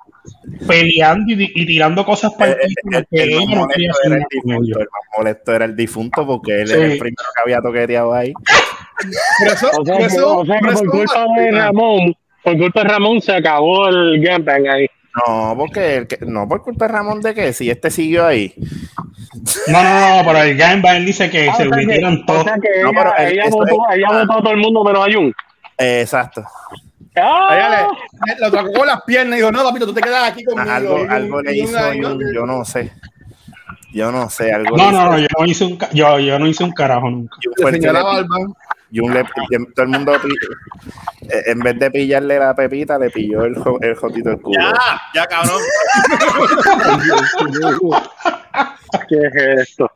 peleando 0.66 1.32
y, 1.34 1.53
y 1.55 1.66
tirando 1.66 2.05
cosas 2.05 2.32
para 2.34 2.53
El, 2.53 2.59
el 2.93 3.07
piso, 3.07 3.07
el- 3.12 3.30
el 3.30 3.36
más 3.36 3.47
ella 3.47 3.57
no 3.61 3.68
quería 3.68 3.93
molesto 3.93 3.93
hacer 3.93 4.12
era 4.12 4.16
el 4.16 4.26
difunto. 4.30 4.78
El 4.80 4.84
más 4.86 5.18
molesto 5.18 5.55
era 5.55 5.64
el 5.66 5.76
difunto 5.76 6.26
porque 6.26 6.61
él 6.62 6.68
Sí. 6.68 6.74
era 6.74 6.84
el 6.84 6.99
primero 6.99 7.28
que 7.36 7.43
había 7.43 7.61
toqueteado 7.61 8.14
ahí. 8.14 8.32
Por 9.38 9.48
eso, 9.48 9.68
O 9.78 9.84
sea 9.84 9.94
por 9.94 9.98
que, 9.98 10.05
eso- 10.05 10.36
o 10.38 10.46
sea 10.46 10.59
que 10.59 10.64
por 10.66 10.74
por 10.74 10.82
eso- 10.82 10.90
culpa 10.92 11.26
de 11.40 11.51
Ramón, 11.53 12.14
por 12.44 12.59
culpa 12.59 12.82
de 12.82 12.88
Ramón 12.88 13.20
se 13.20 13.32
acabó 13.34 13.88
el 13.88 14.20
gangbang 14.22 14.68
ahí. 14.68 14.86
No, 15.26 15.55
porque 15.59 15.96
el 15.96 16.07
que- 16.07 16.18
no 16.24 16.48
por 16.48 16.62
culpa 16.62 16.86
de 16.86 16.92
Ramón 16.92 17.20
de 17.20 17.34
que 17.34 17.53
si 17.53 17.68
este 17.68 17.90
siguió 17.90 18.26
ahí. 18.26 18.55
No, 19.68 19.82
no, 19.82 20.01
no, 20.22 20.22
pero 20.24 20.42
el 20.42 20.57
Gangbang 20.57 21.05
dice 21.05 21.30
que 21.30 21.48
Ah, 21.48 21.55
se 21.55 21.66
o 21.66 21.70
todos. 22.26 22.44
sea 22.44 22.55
que 22.55 22.82
No, 22.82 22.90
ella, 22.90 22.98
pero 22.98 23.16
el- 23.16 23.32
ella 23.32 23.44
esto 23.44 23.57
votó, 23.57 23.72
es- 23.90 23.96
ella 23.96 24.07
votó 24.09 24.32
a 24.32 24.42
todo 24.42 24.51
el 24.53 24.57
mundo 24.59 24.84
menos 24.84 25.07
a 25.09 25.12
Jun. 25.12 25.32
Eh, 25.78 26.01
exacto. 26.03 26.44
¡Ah! 27.16 27.88
Le, 28.26 28.34
le 28.44 28.51
tocó 28.51 28.72
con 28.72 28.86
las 28.86 29.03
piernas 29.03 29.34
y 29.34 29.36
dijo, 29.40 29.51
no, 29.53 29.64
papito, 29.64 29.86
tú 29.86 29.94
te 29.94 30.01
quedas 30.01 30.30
aquí 30.32 30.44
conmigo. 30.44 30.70
Algo, 30.70 30.98
Y- 31.05 31.09
algo 31.09 31.40
y 31.40 31.44
le 31.44 31.57
hizo 31.57 31.70
una- 31.78 31.94
y 31.94 32.03
Jun, 32.03 32.20
yo 32.34 32.46
no 32.46 32.64
sé. 32.64 32.92
Yo 33.92 34.12
no 34.12 34.30
sé, 34.30 34.53
algo 34.53 34.76
No, 34.76 34.86
le 34.86 34.92
no, 34.92 34.98
hizo. 35.03 35.11
no, 35.11 35.18
yo 35.18 35.26
no 35.38 35.44
hice 35.46 35.64
un, 35.64 35.78
yo, 35.92 36.18
yo 36.20 36.38
no 36.38 36.46
hice 36.46 36.62
un 36.64 36.72
carajo 36.72 37.11
nunca. 37.11 37.36
Le 37.57 37.70
señalaba 37.72 38.16
al 38.16 38.24
ban. 38.28 38.55
Jun 38.93 39.14
le- 39.14 39.24
todo 39.74 39.82
el 39.84 39.88
mundo 39.88 40.14
eh, 40.14 41.43
en 41.47 41.59
vez 41.61 41.78
de 41.78 41.91
pillarle 41.91 42.38
la 42.38 42.55
pepita, 42.55 42.99
le 42.99 43.11
pilló 43.11 43.45
el, 43.45 43.55
el 43.82 43.95
jotito 43.95 44.30
del 44.30 44.41
culo. 44.41 44.61
Ya, 44.61 44.72
ya, 45.14 45.26
cabrón. 45.26 45.61
¿Qué 49.09 49.16
es 49.16 49.68
esto? 49.68 49.91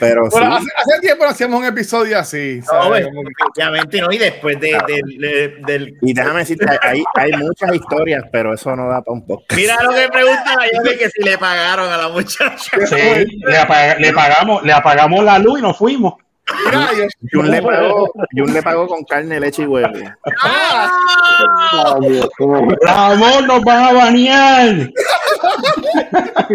Pero 0.00 0.24
sí, 0.24 0.30
Bueno, 0.38 0.56
hace, 0.56 0.66
hace 0.76 1.00
tiempo 1.00 1.24
hacíamos 1.24 1.60
un 1.60 1.66
episodio 1.66 2.18
así. 2.18 2.60
No, 2.72 2.90
definitivamente 2.92 4.00
no. 4.00 4.10
Y 4.10 4.18
después 4.18 4.58
de, 4.60 4.78
de- 4.86 5.02
de- 5.18 5.56
del. 5.66 5.98
y 6.00 6.14
déjame 6.14 6.40
decirte, 6.40 6.66
hay, 6.80 7.04
hay 7.14 7.32
muchas 7.32 7.74
historias, 7.74 8.24
pero 8.32 8.54
eso 8.54 8.74
no 8.74 8.88
da 8.88 9.02
para 9.02 9.12
un 9.14 9.26
poco. 9.26 9.44
Mira 9.54 9.76
lo 9.82 9.90
que 9.90 10.08
pregunta 10.08 10.56
la 10.56 10.66
Yogi 10.72 10.98
que 10.98 11.10
si 11.10 11.22
le 11.22 11.36
pagaron 11.38 11.90
a 11.92 11.96
la 11.98 12.08
muchacha. 12.08 12.56
Sí, 12.86 13.26
le, 13.46 13.58
apaga- 13.58 13.96
le 13.98 14.12
pagamos, 14.12 14.62
le 14.62 14.72
apagamos 14.72 15.24
la 15.24 15.38
luz 15.38 15.58
y 15.58 15.62
nos 15.62 15.76
fuimos. 15.76 16.14
Mira, 16.64 16.88
yo- 16.94 17.06
Jun 17.32 17.50
le 17.50 17.62
pagó, 17.62 18.12
Jun 18.32 18.52
le 18.54 18.62
pagó 18.62 18.86
con 18.88 19.04
carne, 19.04 19.38
leche 19.40 19.62
y 19.62 19.66
huevo. 19.66 19.92
¡Ah! 20.42 20.90
Ay, 22.00 22.08
Dios 22.10 22.28
mío. 22.38 22.76
Ramón, 22.82 23.46
nos 23.46 23.62
van 23.64 23.84
a 23.84 23.92
banear. 23.92 24.68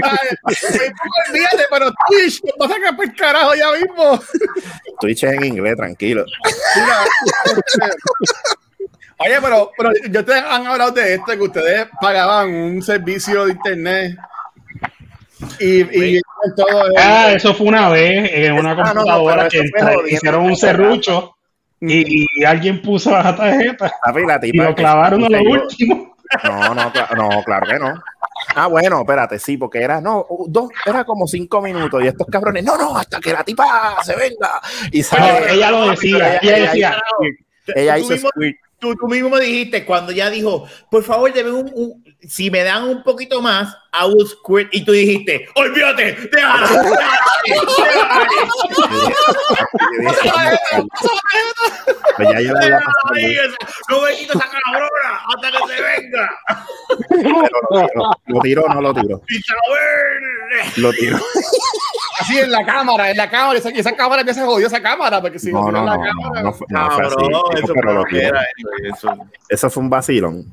Ay, 0.03 0.27
Olvídate, 1.29 1.63
pero 1.69 1.91
Twitch, 2.07 2.41
nos 2.43 2.53
va 2.59 2.65
a 2.65 2.75
sacar 2.75 2.95
por 2.95 3.05
el 3.05 3.15
carajo 3.15 3.55
ya 3.55 3.71
mismo. 3.71 4.19
Twitch 4.99 5.23
es 5.23 5.33
en 5.33 5.45
inglés, 5.45 5.75
tranquilo. 5.77 6.25
Mira, 6.75 7.05
Oye, 9.19 9.35
pero, 9.41 9.71
pero 9.77 9.91
yo 10.09 10.19
ustedes 10.19 10.43
han 10.43 10.67
hablado 10.67 10.91
de 10.91 11.13
esto, 11.13 11.31
que 11.33 11.43
ustedes 11.43 11.87
pagaban 12.01 12.53
un 12.53 12.81
servicio 12.81 13.45
de 13.45 13.51
internet 13.53 14.17
y, 15.59 16.15
y 16.17 16.21
todo 16.55 16.67
eso. 16.67 16.95
Ah, 16.97 17.31
eso 17.35 17.53
fue 17.53 17.67
una 17.67 17.89
vez 17.89 18.29
en 18.33 18.53
una 18.53 18.71
Ah, 18.71 18.75
no, 18.75 18.83
no, 18.83 18.93
computadora 18.93 19.47
que 19.49 19.59
entra- 19.59 19.85
jodiendo. 19.93 20.07
hicieron 20.07 20.45
un 20.45 20.55
serrucho 20.55 21.35
y, 21.81 22.25
y 22.39 22.43
alguien 22.45 22.81
puso 22.81 23.11
la 23.11 23.35
tarjeta 23.35 23.91
la 24.05 24.39
y 24.43 24.51
lo 24.53 24.73
clavaron 24.75 25.23
a 25.25 25.29
lo 25.29 25.41
último. 25.41 26.15
No, 26.43 26.73
no, 26.73 26.91
no, 27.15 27.43
claro 27.43 27.67
que 27.67 27.77
no. 27.79 27.93
Ah, 28.55 28.67
bueno, 28.67 28.99
espérate, 29.01 29.37
sí, 29.39 29.57
porque 29.57 29.81
era, 29.81 30.01
no, 30.01 30.25
dos, 30.47 30.69
era 30.85 31.03
como 31.05 31.27
cinco 31.27 31.61
minutos 31.61 32.03
y 32.03 32.07
estos 32.07 32.27
cabrones, 32.27 32.63
no, 32.63 32.77
no, 32.77 32.97
hasta 32.97 33.19
que 33.19 33.31
la 33.33 33.43
tipa 33.43 33.97
se 34.03 34.15
venga. 34.15 34.61
Y 34.91 35.03
ella 35.49 35.71
lo 35.71 35.89
decía, 35.89 36.39
ella 36.41 36.59
decía, 36.59 37.01
ella 37.75 37.95
Tú 37.95 38.01
hizo 38.01 38.13
mismo- 38.13 38.29
squirt. 38.35 38.57
Tú, 38.79 38.95
tú 38.95 39.07
mismo 39.07 39.29
me 39.29 39.39
dijiste 39.39 39.85
cuando 39.85 40.11
ya 40.11 40.29
dijo, 40.29 40.65
por 40.91 41.03
favor, 41.03 41.31
deme 41.31 41.51
un, 41.51 41.71
un- 41.73 42.02
si 42.27 42.49
me 42.51 42.63
dan 42.63 42.83
un 42.83 43.03
poquito 43.03 43.41
más, 43.41 43.75
I 43.93 44.05
will 44.07 44.27
squirt. 44.27 44.69
Y 44.73 44.83
tú 44.85 44.91
dijiste, 44.91 45.47
olvídate, 45.55 46.13
déjala, 46.31 46.67
déjala, 46.67 47.09
Pues 52.15 52.29
ya 52.31 52.41
yo 52.41 52.53
la 52.53 52.59
había 52.59 52.75
déjala 52.77 52.85
pasado, 52.85 53.13
ahí, 53.15 53.35
no 53.89 54.01
me 54.01 54.15
quito 54.15 54.33
esa 54.37 54.49
cabrona 54.49 55.21
hasta 55.27 55.51
que 55.51 55.57
se 55.67 55.81
venga. 55.81 56.39
lo 58.27 58.39
tiró, 58.41 58.67
no 58.67 58.81
lo 58.81 58.93
tiró. 58.93 59.21
Lo 60.77 60.91
tiró. 60.93 61.17
Así 62.19 62.39
en 62.39 62.51
la 62.51 62.65
cámara, 62.65 63.09
en 63.09 63.17
la 63.17 63.29
cámara, 63.29 63.57
esa, 63.59 63.69
esa 63.69 63.95
cámara 63.95 64.23
ya 64.23 64.33
se 64.33 64.41
jodió 64.41 64.67
esa 64.67 64.81
cámara, 64.81 65.21
porque 65.21 65.39
si 65.39 65.51
No, 65.51 65.71
no, 65.71 65.83
no, 65.83 65.85
la 65.85 65.97
no, 65.97 66.03
cámara. 66.03 66.41
no, 66.41 66.43
no 66.43 66.53
fue, 66.53 66.67
no 66.69 66.91
fue 66.91 67.05
así. 67.07 67.15
Pero 67.73 67.93
lo. 67.93 68.05
Eso. 68.07 69.13
Eso 69.49 69.69
fue 69.69 69.83
un 69.83 69.89
vacilón. 69.89 70.45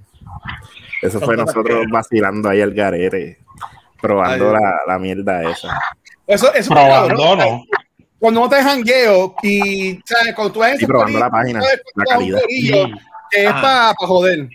Eso 1.02 1.20
fue 1.20 1.36
nosotros 1.36 1.84
vacilando 1.90 2.48
ahí 2.48 2.60
al 2.60 2.72
garete, 2.74 3.38
probando 4.00 4.50
Ay, 4.50 4.54
la, 4.62 4.80
la 4.86 4.98
mierda 4.98 5.42
esa. 5.50 5.80
Eso, 6.26 6.52
eso 6.54 6.70
probando. 6.74 7.36
¿no? 7.36 7.64
Cuando 8.18 8.40
uno 8.40 8.48
te 8.50 8.62
jangueo 8.62 9.34
y 9.42 9.98
¿sabes? 10.04 10.34
cuando 10.34 10.52
tú 10.52 10.60
ves 10.60 10.80
Y 10.82 10.86
probando 10.86 11.12
corillo, 11.18 11.24
la 11.24 11.30
página, 11.30 11.62
¿sabes? 11.62 11.80
la 11.94 12.04
calidad. 12.04 12.40
corillo 12.40 12.86
que 13.30 13.42
es 13.44 13.48
Ajá. 13.48 13.62
para 13.62 13.94
joder. 14.08 14.48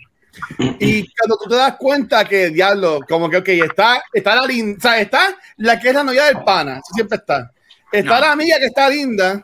Y 0.78 1.10
cuando 1.16 1.36
tú 1.42 1.48
te 1.48 1.56
das 1.56 1.76
cuenta 1.76 2.24
que, 2.24 2.50
diablo, 2.50 3.00
como 3.08 3.28
que, 3.30 3.38
ok, 3.38 3.48
está, 3.48 4.02
está 4.12 4.36
la 4.36 4.46
linda, 4.46 4.76
o 4.78 4.80
sea, 4.82 5.00
está 5.00 5.34
la 5.56 5.80
que 5.80 5.88
es 5.88 5.94
la 5.94 6.04
novia 6.04 6.26
del 6.26 6.44
pana, 6.44 6.74
eso 6.74 6.92
siempre 6.94 7.16
está. 7.16 7.50
Está 7.90 8.14
No. 8.16 8.20
la 8.20 8.32
amiga 8.32 8.58
que 8.58 8.66
está 8.66 8.88
linda, 8.88 9.42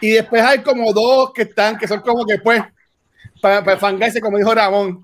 y 0.00 0.10
después 0.12 0.40
hay 0.42 0.60
como 0.60 0.92
dos 0.92 1.32
que 1.32 1.42
están, 1.42 1.76
que 1.76 1.88
son 1.88 2.00
como 2.00 2.24
que, 2.24 2.38
pues, 2.38 2.62
para, 3.42 3.64
para 3.64 3.76
fangarse, 3.76 4.20
como 4.20 4.38
dijo 4.38 4.54
Ramón. 4.54 5.00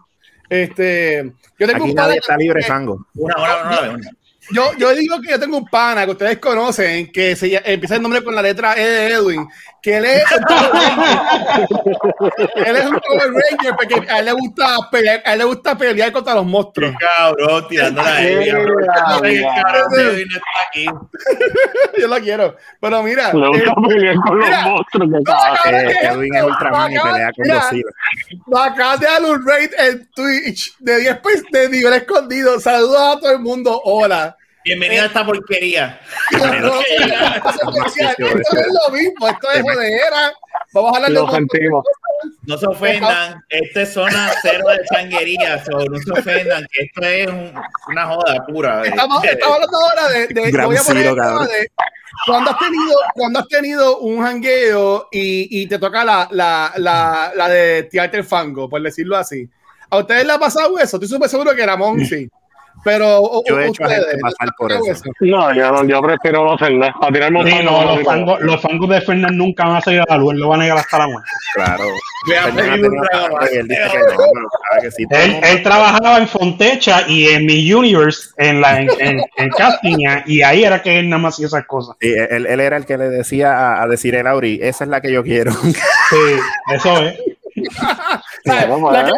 Este, 0.49 1.32
yo 1.59 1.66
tengo 1.66 1.82
Aquí 1.84 1.90
un 1.90 1.94
pana 1.94 2.09
nadie 2.09 2.18
está 2.20 2.36
que- 2.36 2.42
libre, 2.44 2.61
que- 2.61 2.66
fango. 2.66 3.07
Una, 3.14 3.34
una, 3.36 3.57
una, 3.62 3.80
una, 3.80 3.90
una. 3.94 4.11
yo, 4.51 4.72
yo 4.78 4.94
digo 4.94 5.20
que 5.20 5.30
yo 5.30 5.40
tengo 5.40 5.57
un 5.59 5.66
pana 5.66 6.05
que 6.05 6.12
ustedes 6.12 6.38
conocen, 6.38 7.11
que 7.11 7.34
se, 7.36 7.61
empieza 7.64 7.97
el 7.97 8.03
nombre 8.03 8.22
con 8.22 8.34
la 8.34 8.42
letra 8.42 8.74
E 8.76 8.84
de 8.88 9.07
Edwin, 9.14 9.47
que 9.87 9.97
él 9.99 10.05
es 10.05 10.24
un 10.32 10.41
Power 10.43 10.72
Ranger. 10.72 12.66
él 12.66 12.76
es 12.76 12.87
un 12.87 12.99
Power 12.99 13.30
Ranger 13.30 13.76
porque 13.76 14.11
a 14.11 14.18
él 14.18 14.24
le 14.24 14.32
gusta 14.32 14.76
pelear, 14.91 15.22
a 15.24 15.32
él 15.32 15.39
le 15.39 15.45
gusta 15.45 15.78
pelear 15.78 16.11
contra 16.11 16.34
los 16.34 16.43
Qué 16.43 16.51
monstruos. 16.51 16.95
cabrón, 16.99 17.68
tirando 17.68 18.03
la 18.03 18.16
qué 18.16 18.51
cabrón 18.51 18.82
está 18.82 20.41
aquí. 20.66 20.87
yo 22.01 22.09
lo 22.09 22.16
quiero. 22.16 22.57
Pero 22.80 23.03
mira, 23.05 23.32
Le 23.32 23.49
gusta 23.49 23.70
eh, 23.70 23.89
pelear 23.89 24.16
con 24.16 24.39
los 24.39 24.49
mira, 24.49 24.62
monstruos 24.62 25.09
que 25.09 25.22
cabrón. 25.22 25.74
Eh, 25.76 25.99
Edwin 26.03 26.34
es 26.34 26.43
Ultraman 26.43 26.93
y 26.93 26.99
pelea 26.99 27.32
con 27.32 27.43
Mira, 27.45 27.70
nos 28.45 28.61
acabas 28.61 28.99
de 28.99 29.07
dar 29.07 29.22
un 29.22 29.47
rate 29.47 29.70
en 29.89 30.11
Twitch 30.11 30.76
de 30.80 30.99
10 30.99 31.18
pesos 31.20 31.45
de 31.53 31.68
nivel 31.68 31.93
escondido. 31.93 32.59
Saludos 32.59 32.99
a 32.99 33.20
todo 33.20 33.30
el 33.30 33.39
mundo. 33.39 33.80
Hola. 33.84 34.37
Bienvenido 34.67 35.05
a 35.05 35.07
esta 35.07 35.25
porquería. 35.25 36.01
No, 36.33 36.47
no, 36.61 36.81
esto 36.81 37.51
es 38.59 38.67
lo 38.67 38.93
mismo, 38.93 39.29
esto 39.29 39.51
es 39.53 39.62
jodera. 39.62 40.33
Vamos 40.73 40.93
a 40.93 40.97
hablar 40.97 41.11
de 41.11 41.14
Lo 41.14 41.27
un. 41.29 41.85
No 42.47 42.59
se 42.59 42.67
ofendan, 42.67 43.45
esta 43.49 43.83
es 43.83 43.93
zona 43.93 44.33
cero 44.43 44.64
de 44.69 44.79
changuería, 44.93 45.64
so, 45.64 45.71
no 45.85 45.99
se 46.01 46.11
ofendan, 46.11 46.67
que 46.73 46.83
esto 46.85 47.01
es 47.03 47.27
un- 47.29 47.53
una 47.89 48.07
joda 48.07 48.45
pura. 48.47 48.83
Estamos, 48.85 49.23
estamos 49.25 49.55
hablando 49.55 49.79
ahora 49.79 50.09
de, 50.09 50.27
de- 50.29 50.51
Gran 50.51 50.67
voy 50.67 50.77
a 50.77 50.83
poner 50.83 51.03
Ciro, 51.11 51.14
de 51.45 51.71
cuando 52.27 52.51
has 52.51 52.59
tenido, 52.59 52.99
cuando 53.14 53.39
has 53.39 53.49
tenido 53.49 53.99
un 54.01 54.21
jangueo 54.23 55.09
y, 55.12 55.62
y 55.62 55.69
te 55.69 55.79
toca 55.79 56.05
la, 56.05 56.27
la, 56.33 56.73
la, 56.77 57.31
la 57.37 57.49
de 57.49 57.85
tirarte 57.85 58.17
el 58.17 58.25
fango, 58.25 58.69
por 58.69 58.83
decirlo 58.83 59.17
así. 59.17 59.49
¿A 59.91 59.99
ustedes 59.99 60.27
les 60.27 60.35
ha 60.35 60.41
pasado 60.41 60.77
eso? 60.79 60.97
Estoy 60.97 61.09
súper 61.09 61.29
seguro 61.29 61.55
que 61.55 61.64
Ramón 61.64 62.05
sí. 62.05 62.29
Pero 62.87 63.43
Yo 63.49 63.59
he 63.59 63.66
hecho 63.66 63.82
a 63.82 63.89
ustedes, 63.89 64.07
gente 64.07 64.20
pasar 64.20 64.47
¿les 64.47 64.49
ha 64.49 64.57
por 64.57 64.68
pasado 64.68 64.93
eso. 64.93 65.05
No, 65.18 65.53
yo, 65.53 65.72
no, 65.72 65.84
yo 65.84 66.01
prefiero 66.03 66.45
no. 66.45 66.55
A 66.55 67.12
tirar 67.12 67.32
Sí, 67.45 67.64
no, 67.64 67.84
los, 67.84 68.05
fangos, 68.05 68.41
los 68.41 68.62
fangos 68.62 68.89
de 68.89 69.01
Fernández 69.01 69.37
nunca 69.37 69.64
van 69.64 69.76
a 69.78 69.80
salir 69.80 70.03
a 70.03 70.05
la 70.09 70.18
luz, 70.18 70.34
él 70.34 70.39
lo 70.39 70.51
va 70.51 70.55
a 70.55 70.59
negar 70.59 70.78
hasta 70.78 70.99
la 70.99 71.09
muerte. 71.09 71.28
Claro. 71.53 71.82
A 74.70 75.51
él 75.51 75.62
trabajaba 75.64 76.18
en 76.18 76.28
Fontecha 76.28 77.03
y 77.09 77.26
en 77.26 77.45
mi 77.45 77.72
Universe, 77.72 78.30
en 78.37 78.61
la 78.61 78.80
en, 78.80 78.89
en, 79.01 79.20
en 79.37 79.51
Castiña, 79.51 80.22
y 80.24 80.43
ahí 80.43 80.62
era 80.62 80.80
que 80.80 81.01
él 81.01 81.09
nada 81.09 81.22
más 81.22 81.34
hacía 81.34 81.49
esas 81.49 81.66
cosas. 81.66 81.97
Sí, 82.01 82.12
él, 82.12 82.47
él 82.47 82.61
era 82.61 82.76
el 82.76 82.87
que 82.87 82.97
le 82.97 83.09
decía 83.09 83.53
a, 83.59 83.82
a 83.82 83.89
decir 83.89 84.14
el 84.14 84.28
Auri, 84.28 84.61
esa 84.62 84.84
es 84.84 84.91
la 84.91 85.01
que 85.01 85.11
yo 85.11 85.24
quiero. 85.24 85.53
Sí, 85.53 85.72
eso 86.72 87.03
es. 87.03 87.18
Vamos, 88.68 88.93
La 88.93 89.05
que, 89.05 89.12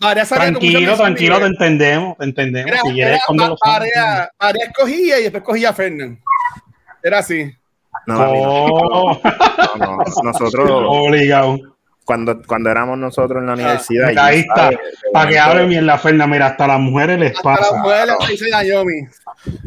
cómo 0.00 0.24
Tranquilo, 0.24 0.96
tranquilo, 0.96 1.38
te 1.38 1.46
entendemos, 1.46 2.16
te 2.16 2.24
entendemos. 2.24 2.72
Era, 2.72 2.80
Si 2.82 2.92
quieres 2.92 3.20
Varea 4.38 4.64
escogía 4.64 5.20
y 5.20 5.22
después 5.24 5.42
cogía 5.44 5.70
a 5.70 5.72
Fernan. 5.74 6.18
Era 7.02 7.18
así. 7.18 7.52
No, 8.06 8.14
no. 8.14 8.26
Oh, 8.32 9.20
No, 9.78 9.96
no. 9.96 10.04
Nosotros, 10.22 10.70
obligado. 10.86 11.58
Cuando, 12.10 12.42
cuando 12.42 12.70
éramos 12.72 12.98
nosotros 12.98 13.40
en 13.40 13.46
la 13.46 13.52
universidad. 13.52 14.10
Ahí 14.18 14.40
está. 14.40 14.70
Para 15.12 15.30
que 15.30 15.38
hable 15.38 15.66
bien 15.66 15.86
la 15.86 15.96
Ferna, 15.96 16.26
mira, 16.26 16.46
hasta 16.46 16.66
las 16.66 16.80
mujeres 16.80 17.20
les 17.20 17.36
Hasta 17.36 17.50
las 17.50 17.60
pasa. 17.60 17.76
mujeres 17.76 18.14
le 18.20 18.32
dicen 18.32 18.54
a 18.54 18.64
Yomi. 18.64 19.02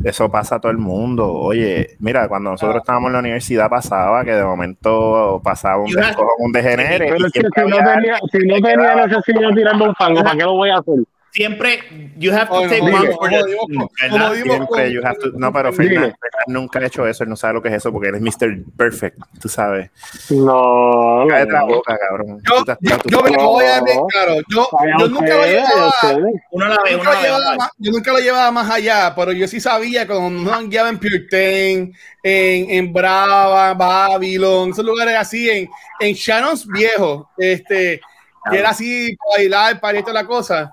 Eso 0.04 0.30
pasa 0.30 0.56
a 0.56 0.60
todo 0.60 0.74
el 0.74 0.78
mundo. 0.78 1.32
Oye, 1.32 1.96
mira, 2.00 2.28
cuando 2.28 2.52
nosotros 2.52 2.82
estábamos 2.82 3.08
en 3.08 3.14
la 3.14 3.20
universidad 3.20 3.70
pasaba 3.70 4.26
que 4.26 4.34
de 4.34 4.44
momento 4.44 5.40
pasaba 5.42 5.78
un 5.78 5.90
descojo, 5.90 6.34
un 6.40 6.52
degenere. 6.52 7.12
Pero 7.14 7.28
es 7.28 7.32
que 7.32 7.40
si 7.40 7.70
no 7.70 7.78
tenía, 7.78 8.18
si 8.30 8.38
no 8.40 8.56
tenía 8.56 8.96
necesidad 9.08 9.50
de 9.50 9.56
tirarme 9.56 9.88
un 9.88 9.96
fango, 9.96 10.22
¿para 10.22 10.36
qué 10.36 10.44
lo 10.44 10.54
voy 10.56 10.70
a 10.70 10.80
hacer? 10.80 10.96
Siempre, 11.34 11.80
you 12.20 12.32
have 12.32 12.48
to 12.48 12.54
Oh, 12.54 12.68
take 12.68 12.84
one 12.84 13.12
for 13.12 13.28
the 13.28 13.58
no, 15.36 15.52
pero 15.52 15.74
Fernan 15.74 16.14
nunca 16.46 16.78
ha 16.78 16.86
hecho 16.86 17.08
eso, 17.08 17.24
él 17.24 17.30
no 17.32 17.36
sabe 17.36 17.56
lo 17.56 17.62
que 17.64 17.70
es 17.70 17.74
eso 17.74 17.92
porque 17.92 18.10
él 18.10 18.16
es 18.16 18.22
Mr. 18.22 18.64
Perfect, 18.78 19.18
tú 19.42 19.50
sabes. 19.50 19.90
No, 20.30 21.26
Cállate 21.28 21.52
la 21.52 21.64
boca, 21.64 21.98
cabrón. 21.98 22.40
Yo, 22.44 22.64
me 23.24 23.36
voy 23.36 23.66
a 23.66 23.82
ver 23.82 23.98
claro. 24.10 24.36
Yo, 24.48 24.70
nunca 25.10 25.36
lo 25.36 25.46
llevaba. 25.46 25.92
la 26.04 26.14
ve, 26.84 26.92
Yo 26.92 26.98
nunca, 26.98 27.10
la 27.14 27.14
lo 27.16 27.22
llevaba 27.24 27.56
más, 27.56 27.70
yo 27.80 27.92
nunca 27.92 28.14
lo 28.14 28.20
llevaba 28.20 28.52
más 28.52 28.70
allá, 28.70 29.16
pero 29.16 29.32
yo 29.32 29.48
sí 29.48 29.60
sabía 29.60 30.06
que 30.06 30.14
cuando 30.14 30.40
uno 30.40 30.68
guiaba 30.68 30.90
en 30.90 31.00
Purten, 31.00 31.96
en, 32.22 32.70
en 32.70 32.94
Brava, 32.94 33.74
Babylon, 33.74 34.70
esos 34.70 34.86
lugares 34.86 35.16
así, 35.16 35.50
en, 35.50 35.68
en 36.00 36.14
Shannon's 36.14 36.68
viejo, 36.68 37.32
este, 37.40 38.00
que 38.52 38.60
era 38.60 38.70
así, 38.70 39.18
para 39.18 39.32
bailar, 39.38 39.80
para 39.80 39.98
esto 39.98 40.14
la 40.14 40.28
cosa. 40.28 40.72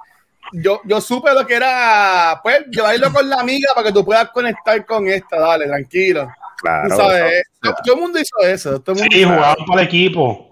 Yo, 0.53 0.81
yo 0.85 1.01
supe 1.01 1.33
lo 1.33 1.47
que 1.47 1.55
era, 1.55 2.41
pues, 2.43 2.65
llevarlo 2.71 3.13
con 3.13 3.29
la 3.29 3.37
amiga 3.41 3.69
para 3.75 3.87
que 3.89 3.93
tú 3.93 4.05
puedas 4.05 4.31
conectar 4.31 4.85
con 4.87 5.07
esta, 5.09 5.39
dale, 5.39 5.67
tranquilo. 5.67 6.29
Claro. 6.63 6.89
Tú 6.91 6.97
sabes, 6.97 7.33
eso- 7.63 7.75
todo 7.85 7.95
el 7.95 8.01
mundo 8.01 8.19
hizo 8.21 8.39
eso. 8.43 8.81
Todo 8.81 8.97
el 8.97 9.01
mundo 9.03 9.17
Sí, 9.17 9.25
jugaban 9.25 9.57
para 9.67 9.81
el 9.83 9.87
equipo. 9.87 10.49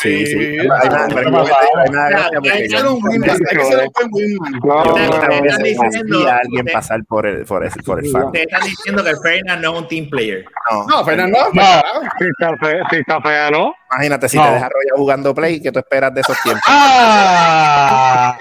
Sí, 0.00 0.24
sí. 0.26 0.32
Sí. 0.32 0.58
Hay 2.50 2.62
que 2.62 2.68
ser 2.70 2.86
un 2.86 2.98
wingman, 3.02 3.30
hay 3.30 3.56
que 3.56 3.64
ser 3.64 3.78
un 3.84 3.92
buen 3.92 4.08
wingman. 4.10 4.52
No, 4.52 4.60
yo 4.60 4.84
no, 4.84 4.90
Ustedes 4.90 5.10
no, 5.10 5.16
muchas 5.16 5.32
están 5.44 5.62
veces 5.62 5.78
diciendo- 5.90 6.18
vi 6.18 6.26
a 6.26 6.36
alguien 6.38 6.66
pasar 6.72 7.00
por 7.06 7.26
el, 7.26 7.44
por 7.44 7.64
el, 7.64 7.70
por 7.84 8.02
el 8.04 8.10
fan. 8.10 8.24
Ustedes 8.24 8.46
están 8.50 8.64
diciendo 8.68 9.04
que 9.04 9.12
Fernan 9.22 9.60
no 9.60 9.72
es 9.74 9.78
un 9.82 9.88
team 9.88 10.08
player. 10.10 10.44
No. 10.70 10.86
No, 10.86 11.04
Fernando, 11.04 11.38
No. 11.52 11.62
Si 12.18 12.24
está 12.24 12.56
fea, 12.56 12.82
si 12.90 12.96
está 12.96 13.20
fea, 13.20 13.50
¿no? 13.50 13.74
Imagínate 13.94 14.28
si 14.28 14.36
No. 14.38 14.44
te 14.44 14.50
dejas 14.54 14.70
rollar 14.70 14.96
jugando 14.96 15.34
play, 15.34 15.60
¿qué 15.60 15.70
tú 15.70 15.78
esperas 15.78 16.14
de 16.14 16.22
esos 16.22 16.40
tiempos? 16.42 16.62
¡Ah! 16.66 18.36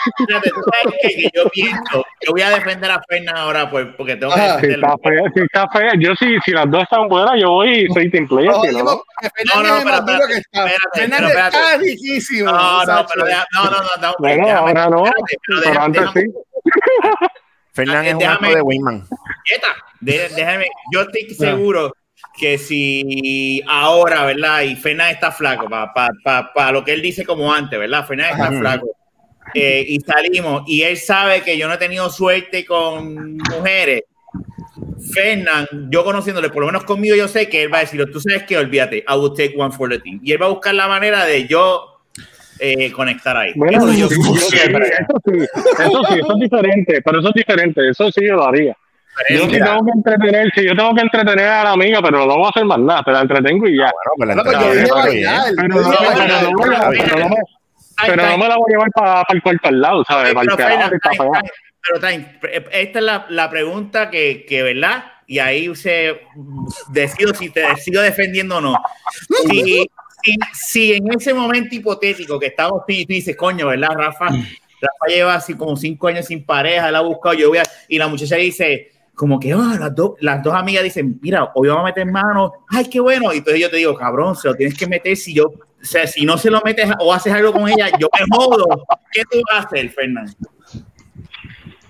Que 1.02 1.30
yo 1.34 1.50
pienso, 1.50 2.06
yo 2.26 2.32
voy 2.32 2.42
a 2.42 2.50
defender 2.52 2.90
a 2.92 3.02
Fernan 3.08 3.36
ahora 3.38 3.70
por- 3.70 3.96
porque 3.98 4.16
tengo 4.16 4.34
que 4.34 4.40
Ajá. 4.40 4.60
Si 4.60 4.68
defenderlo. 4.68 4.96
está 4.96 5.10
fea, 5.10 5.24
si 5.34 5.42
está 5.42 5.68
fea. 5.70 5.92
Yo 6.00 6.16
sí, 6.16 6.38
si 6.46 6.52
las 6.52 6.70
dos 6.72 6.84
están 6.84 7.08
buenas, 7.08 7.40
yo 7.40 7.50
voy 7.50 7.70
y 7.86 7.88
soy 7.94 8.10
team 8.10 8.28
player. 8.28 8.52
No, 8.52 8.62
si 8.62 8.72
no, 8.76 8.84
no. 8.84 9.04
pero 9.84 11.40
está 11.40 11.78
riquísimo. 11.78 12.52
No, 12.52 12.86
no, 12.86 13.06
pero 13.14 13.26
no, 13.26 13.64
no, 13.64 13.72
no, 13.72 13.82
no, 14.02 14.16
Bueno, 14.20 14.50
ahora 14.50 14.90
no, 14.90 15.04
pero 15.64 15.82
antes 15.82 16.10
sí. 16.14 16.22
Fernán 17.74 18.06
es 18.06 18.14
un 18.14 18.20
déjame- 18.20 18.56
de 18.56 18.62
Wingman. 18.62 19.08
déjame, 20.02 20.68
yo 20.94 21.02
estoy 21.02 21.30
seguro 21.36 21.94
que 22.40 22.58
si 22.58 23.62
ahora, 23.68 24.26
¿verdad? 24.26 24.62
Y 24.62 24.76
Fernan 24.76 25.10
está 25.12 25.32
flaco, 25.32 25.68
para 25.70 25.94
pa, 25.94 26.10
pa, 26.24 26.52
pa 26.54 26.72
lo 26.72 26.84
que 26.84 26.94
él 26.94 27.02
dice 27.02 27.26
como 27.26 27.54
antes, 27.54 27.78
¿verdad? 27.78 28.06
Fernan 28.08 28.32
está 28.32 28.48
Ajá. 28.48 28.60
flaco. 28.60 28.96
eh, 29.54 29.84
y 29.86 30.00
salimos, 30.00 30.64
y 30.66 30.82
él 30.84 30.96
sabe 30.98 31.42
que 31.42 31.58
yo 31.58 31.68
no 31.68 31.74
he 31.74 31.78
tenido 31.78 32.10
suerte 32.10 32.64
con 32.66 33.36
mujeres. 33.38 34.04
Fernan, 35.14 35.68
yo 35.90 36.04
conociéndole, 36.04 36.50
por 36.50 36.62
lo 36.62 36.68
menos 36.68 36.84
conmigo, 36.86 37.16
yo 37.16 37.28
sé 37.28 37.50
que 37.50 37.64
él 37.64 37.74
va 37.74 37.80
a 37.80 37.82
decir, 37.82 38.04
tú 38.12 38.20
sabes 38.22 38.44
que 38.44 38.58
olvídate, 38.58 39.04
I 39.08 39.16
will 39.18 39.34
take 39.36 39.54
one 39.58 39.72
for 39.74 39.90
the 39.90 40.00
team. 40.00 40.20
Y 40.24 40.32
él 40.32 40.42
va 40.42 40.46
a 40.46 40.50
buscar 40.50 40.74
la 40.74 40.88
manera 40.88 41.26
de 41.26 41.48
yo 41.48 42.00
eh, 42.60 42.92
conectar 42.92 43.36
ahí. 43.36 43.52
Bueno, 43.56 43.78
Eso 43.78 43.94
yo- 43.94 44.08
sí, 44.10 44.16
yo- 44.24 44.34
sí, 44.36 44.56
siempre. 44.58 44.86
eso 44.88 45.22
sí, 45.26 45.40
eso 45.84 46.04
sí, 46.08 46.20
eso 46.20 46.34
es 46.34 46.40
diferente, 46.40 47.02
pero 47.02 47.20
eso 47.20 47.30
es 47.30 47.34
diferente, 47.34 47.90
eso 47.90 48.12
sí 48.12 48.22
yo 48.26 48.36
lo 48.36 48.48
haría. 48.48 48.78
Yo 49.30 49.42
sí 49.46 49.48
Mira. 49.52 49.66
tengo 49.66 49.86
que 49.86 49.92
entretener, 49.96 50.52
sí, 50.56 50.66
yo 50.66 50.76
tengo 50.76 50.96
que 50.96 51.02
entretener 51.02 51.48
a 51.48 51.64
la 51.66 51.72
amiga, 51.72 52.02
pero 52.02 52.26
no 52.26 52.36
voy 52.38 52.46
a 52.46 52.50
hacer 52.50 52.66
más 52.66 52.80
nada, 52.80 53.04
te 53.04 53.12
la 53.12 53.22
entretengo 53.22 53.68
y 53.68 53.78
ya. 53.78 53.92
Bueno, 54.18 54.42
pues 54.44 54.54
No, 54.54 54.60
pero. 54.60 54.60
Pero 58.04 58.16
no, 58.26 58.38
me- 58.38 58.48
la 58.48 58.56
voy 58.58 58.66
a 58.68 58.72
llevar 58.72 58.90
para 58.92 59.24
el 59.30 59.42
cuarto 59.44 59.68
al 59.68 59.82
lado, 59.82 60.04
¿sabes? 60.06 60.30
Ay, 60.30 60.34
Para 60.34 60.86
el 60.86 60.98
pero, 61.84 62.00
Time, 62.00 62.40
esta 62.72 63.00
es 63.00 63.06
la, 63.06 63.26
la 63.30 63.50
pregunta 63.50 64.10
que, 64.10 64.46
que, 64.48 64.62
¿verdad? 64.64 65.04
Y 65.28 65.40
ahí 65.40 65.74
se 65.76 66.22
decido 66.90 67.34
si 67.34 67.50
te 67.50 67.62
decido 67.62 68.02
defendiendo 68.02 68.58
o 68.58 68.62
no. 68.62 68.76
Si, 69.50 69.88
si, 70.24 70.36
si 70.54 70.94
en 70.94 71.12
ese 71.14 71.34
momento 71.34 71.74
hipotético 71.74 72.40
que 72.40 72.48
estamos, 72.48 72.82
tú 72.88 72.94
dices, 73.08 73.36
coño, 73.36 73.68
¿verdad, 73.68 73.90
Rafa? 73.96 74.28
Rafa 74.28 75.06
lleva 75.08 75.36
así 75.36 75.56
como 75.56 75.76
cinco 75.76 76.08
años 76.08 76.26
sin 76.28 76.44
pareja, 76.46 76.92
la 76.92 77.00
ha 77.00 77.02
buscado, 77.02 77.34
yo 77.36 77.50
voy 77.50 77.60
a, 77.60 77.64
y 77.88 77.98
la 77.98 78.08
muchacha 78.08 78.36
dice, 78.36 78.92
como 79.22 79.40
que 79.40 79.54
"Ah, 79.54 79.78
las, 79.80 79.94
dos 79.94 80.14
las 80.20 80.42
dos 80.42 80.52
amigas 80.56 80.84
dicen, 80.84 81.20
mira, 81.22 81.52
hoy 81.54 81.68
vamos 81.68 81.84
a 81.84 81.86
meter 81.86 82.08
mano, 82.08 82.54
ay, 82.68 82.90
qué 82.90 83.00
bueno. 83.00 83.32
Y 83.32 83.38
entonces 83.38 83.62
yo 83.62 83.70
te 83.70 83.78
digo, 83.78 83.96
cabrón, 83.96 84.36
se 84.36 84.48
lo 84.48 84.56
tienes 84.56 84.76
que 84.76 84.88
meter 84.88 85.16
si 85.16 85.32
yo, 85.32 85.50
o 85.50 85.54
sea, 85.80 86.08
si 86.08 86.26
no 86.26 86.40
se 86.40 86.50
lo 86.50 86.60
metes 86.66 86.90
o 87.00 87.14
haces 87.14 87.32
algo 87.32 87.54
con 87.54 87.70
ella, 87.70 87.92
yo 88.00 88.08
me 88.12 88.26
jodo. 88.36 88.66
¿Qué 89.12 89.22
tú 89.30 89.40
vas 89.48 89.64
a 89.64 89.68
hacer, 89.68 89.92
Fernando? 89.92 90.34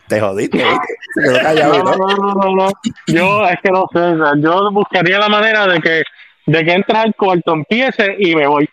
Te 0.10 0.20
jodiste, 0.20 0.58
¿viste? 0.58 0.94
Se 1.14 1.22
quedó 1.22 1.40
callado 1.42 1.84
No, 1.86 1.96
no, 1.96 2.08
no, 2.18 2.34
no, 2.34 2.56
no. 2.66 2.72
Yo 3.08 3.48
es 3.48 3.60
que 3.64 3.72
no 3.72 3.86
sé, 3.94 4.00
o 4.00 4.18
sea, 4.18 4.34
yo 4.38 4.70
buscaría 4.74 5.18
la 5.18 5.30
manera 5.30 5.68
de 5.68 5.80
que 5.80 6.04
de 6.48 6.66
que 6.66 6.74
entres 6.74 7.00
al 7.00 7.16
cuarto, 7.16 7.54
empiece 7.54 8.14
y 8.20 8.36
me 8.36 8.46
voy. 8.46 8.68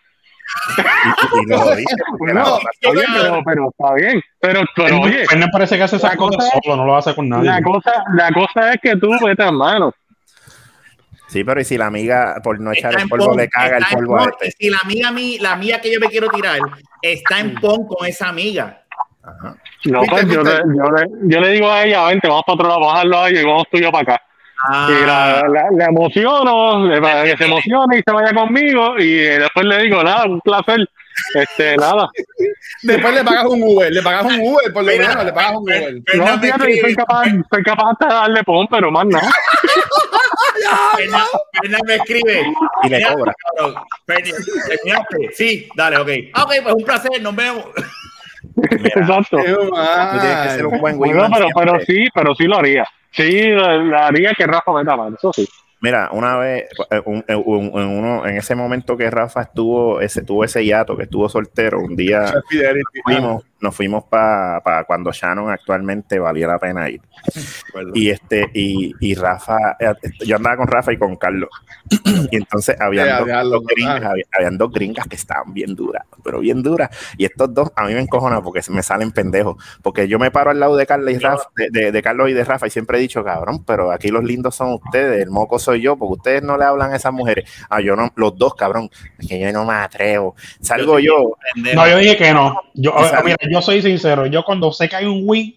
Y, 0.77 1.39
y 1.39 1.45
lo 1.47 1.59
jodiste 1.59 1.95
porque 2.17 2.33
la 2.33 2.41
No, 2.41 2.53
otra- 2.55 2.69
Está 2.71 2.91
bien, 2.91 3.05
pero, 3.13 3.41
pero 3.45 3.69
está 3.69 3.93
bien. 3.93 4.21
Pero, 4.39 4.61
pero 4.75 5.01
oye, 5.01 5.25
Fernan 5.27 5.49
parece 5.51 5.77
que 5.77 5.83
hace 5.83 5.95
esas 5.97 6.15
cosas 6.15 6.37
cosa 6.45 6.59
solo, 6.63 6.75
no 6.77 6.85
lo 6.85 6.95
hace 6.95 7.15
con 7.15 7.29
nadie. 7.29 7.45
la 7.49 7.61
cosa, 7.61 8.03
la 8.13 8.31
cosa 8.31 8.73
es 8.73 8.81
que 8.81 8.95
tú 8.95 9.11
metas 9.21 9.51
mano. 9.51 9.93
Sí, 11.27 11.43
pero 11.43 11.61
y 11.61 11.63
si 11.65 11.77
la 11.77 11.85
amiga, 11.85 12.35
por 12.43 12.59
no 12.59 12.71
echar 12.71 12.91
Está 12.91 13.03
el 13.03 13.09
polvo, 13.09 13.27
pon, 13.27 13.37
le 13.37 13.47
caga 13.49 13.77
el 13.77 13.85
polvo 13.91 14.17
a 14.19 14.23
este. 14.25 14.47
y 14.47 14.51
si 14.51 14.69
la 14.71 14.79
amiga, 14.83 15.11
mi, 15.11 15.37
la 15.37 15.51
amiga 15.51 15.79
que 15.79 15.93
yo 15.93 15.99
me 15.99 16.07
quiero 16.07 16.27
tirar 16.29 16.57
está 17.03 17.39
en 17.39 17.53
pon 17.55 17.85
con 17.85 18.07
esa 18.07 18.29
amiga. 18.29 18.83
No, 19.85 20.01
pues 20.09 20.27
yo 20.27 20.41
le, 20.41 20.51
yo, 20.75 20.91
le, 20.91 21.07
yo 21.27 21.39
le 21.39 21.49
digo 21.49 21.69
a 21.69 21.83
ella, 21.83 22.05
vente, 22.07 22.27
vamos 22.27 22.43
para 22.47 22.55
otro 22.55 22.67
lado, 22.67 22.79
vamos 22.81 23.15
a 23.15 23.25
ahí 23.25 23.37
y 23.37 23.43
vamos 23.45 23.65
tú 23.71 23.77
y 23.77 23.81
yo 23.83 23.91
para 23.91 24.15
acá. 24.15 24.23
Ah, 24.67 24.87
Y 24.89 25.05
la, 25.05 25.41
la, 25.47 25.63
la 25.71 25.85
emociono, 25.85 26.85
le, 26.85 27.01
para 27.01 27.23
que 27.23 27.37
se 27.37 27.45
emocione 27.45 27.97
y 27.99 28.01
se 28.05 28.11
vaya 28.11 28.33
conmigo 28.33 28.95
y 28.99 29.19
eh, 29.19 29.39
después 29.39 29.65
le 29.65 29.83
digo, 29.83 30.03
nada, 30.03 30.25
un 30.25 30.41
placer. 30.41 30.87
Este, 31.35 31.75
nada. 31.77 32.09
Después 32.83 33.13
le 33.13 33.23
pagas 33.23 33.45
un 33.45 33.61
Uber, 33.63 33.91
le 33.91 34.01
pagas 34.01 34.25
un 34.25 34.39
Uber, 34.41 34.73
por 34.73 34.83
lo 34.83 34.91
Mira, 34.91 35.07
menos 35.09 35.25
le 35.25 35.33
pagas 35.33 35.51
un 35.51 35.63
Uber. 35.63 35.93
No, 35.93 36.01
Fernan 36.05 36.39
me 36.39 36.45
fíjate, 36.47 36.81
soy 36.81 36.95
capaz, 36.95 37.23
soy 37.51 37.63
capaz 37.63 37.91
hasta 37.91 38.07
de 38.07 38.13
darle 38.13 38.43
pon, 38.43 38.67
pero 38.69 38.91
más 38.91 39.05
nada. 39.07 39.29
Fernan 41.61 41.81
me 41.85 41.95
escribe. 41.95 42.43
Y 42.83 42.89
le 42.89 42.97
"Mira, 42.97 43.13
cobra. 43.13 43.33
Sí, 45.33 45.67
dale, 45.75 45.97
ok. 45.97 46.09
Ah, 46.33 46.43
Ok, 46.43 46.53
pues 46.63 46.75
un 46.75 46.83
placer, 46.83 47.21
nos 47.21 47.35
vemos. 47.35 47.65
Exacto. 48.71 49.37
Tú 49.37 50.19
tienes 50.19 50.37
que 50.43 50.49
ser 50.49 50.65
un 50.65 50.79
buen 50.79 50.99
pero, 50.99 51.47
pero 51.55 51.79
sí, 51.85 52.07
pero 52.13 52.35
sí 52.35 52.43
lo 52.45 52.57
haría. 52.57 52.85
Sí, 53.11 53.49
lo 53.49 53.97
haría 53.97 54.33
que 54.37 54.45
Rafa 54.45 54.71
meta 54.73 54.95
mano, 54.95 55.15
eso 55.17 55.31
sí. 55.33 55.47
Mira, 55.81 56.09
una 56.11 56.37
vez, 56.37 56.65
eh, 56.91 57.01
un- 57.05 57.23
eh, 57.27 57.35
un- 57.35 57.71
en, 57.73 57.87
uno, 57.87 58.27
en 58.27 58.35
ese 58.37 58.53
momento 58.53 58.97
que 58.97 59.09
Rafa 59.09 59.43
estuvo, 59.43 60.01
ese, 60.01 60.23
tuvo 60.23 60.43
ese 60.43 60.63
hiato, 60.65 60.97
que 60.97 61.03
estuvo 61.03 61.29
soltero, 61.29 61.79
un 61.79 61.95
día 61.95 62.33
fuimos, 63.05 63.43
nos 63.61 63.75
fuimos 63.75 64.03
para 64.05 64.83
cuando 64.85 65.11
Shannon 65.11 65.49
actualmente 65.51 66.17
valía 66.19 66.47
la 66.47 66.59
pena 66.59 66.89
ir. 66.89 67.01
Y 67.93 68.09
este, 68.09 68.49
y, 68.53 68.93
y 68.99 69.15
Rafa, 69.15 69.57
eh, 69.79 69.93
yo 70.25 70.37
andaba 70.37 70.57
con 70.57 70.67
Rafa 70.67 70.93
y 70.93 70.97
con 70.97 71.15
Carlos. 71.17 71.49
Y 72.31 72.35
entonces 72.37 72.79
habían, 72.79 73.17
dos, 73.19 73.25
déjalo, 73.27 73.49
dos 73.49 73.63
gringas, 73.67 74.03
había- 74.03 74.25
habían 74.31 74.57
dos 74.57 74.71
gringas 74.71 75.07
que 75.07 75.15
estaban 75.15 75.53
bien 75.53 75.75
duras, 75.75 76.05
pero 76.23 76.39
bien 76.39 76.61
duras. 76.63 76.89
Y 77.17 77.25
estos 77.25 77.53
dos 77.53 77.71
a 77.75 77.85
mí 77.85 77.93
me 77.93 77.99
encojonan 78.01 78.41
porque 78.43 78.61
se 78.61 78.71
me 78.71 78.83
salen 78.83 79.11
pendejos. 79.11 79.55
Porque 79.81 80.07
yo 80.07 80.19
me 80.19 80.31
paro 80.31 80.51
al 80.51 80.59
lado 80.59 80.75
de 80.75 80.85
Carlos 80.85 81.11
y 81.13 81.17
Rafa, 81.17 81.49
de, 81.55 81.69
de- 81.71 81.91
de 81.91 82.01
Carlos 82.01 82.29
y 82.29 82.33
de 82.33 82.43
Rafa, 82.43 82.67
y 82.67 82.69
siempre 82.69 82.97
he 82.97 83.01
dicho, 83.01 83.23
cabrón, 83.23 83.63
pero 83.65 83.91
aquí 83.91 84.09
los 84.09 84.23
lindos 84.23 84.55
son 84.55 84.73
ustedes, 84.73 85.21
el 85.23 85.29
moco 85.31 85.59
soy 85.59 85.81
yo, 85.81 85.97
porque 85.97 86.13
ustedes 86.13 86.43
no 86.43 86.57
le 86.57 86.65
hablan 86.65 86.93
a 86.93 86.95
esas 86.95 87.11
mujeres. 87.13 87.49
Ah, 87.69 87.81
yo 87.81 87.95
no, 87.95 88.11
los 88.15 88.37
dos, 88.37 88.55
cabrón, 88.55 88.89
es 89.17 89.27
que 89.27 89.39
yo 89.39 89.51
no 89.51 89.65
me 89.65 89.73
atrevo. 89.73 90.35
Salgo 90.61 90.99
yo, 90.99 91.35
No, 91.75 91.87
yo 91.87 91.97
dije 91.97 92.17
que 92.17 92.33
no. 92.33 92.55
Yo, 92.73 92.91
Exacto. 92.97 93.25
mira, 93.25 93.37
yo 93.51 93.61
soy 93.61 93.81
sincero. 93.81 94.25
Yo 94.27 94.43
cuando 94.43 94.71
sé 94.71 94.87
que 94.89 94.95
hay 94.95 95.05
un 95.05 95.21
win, 95.25 95.55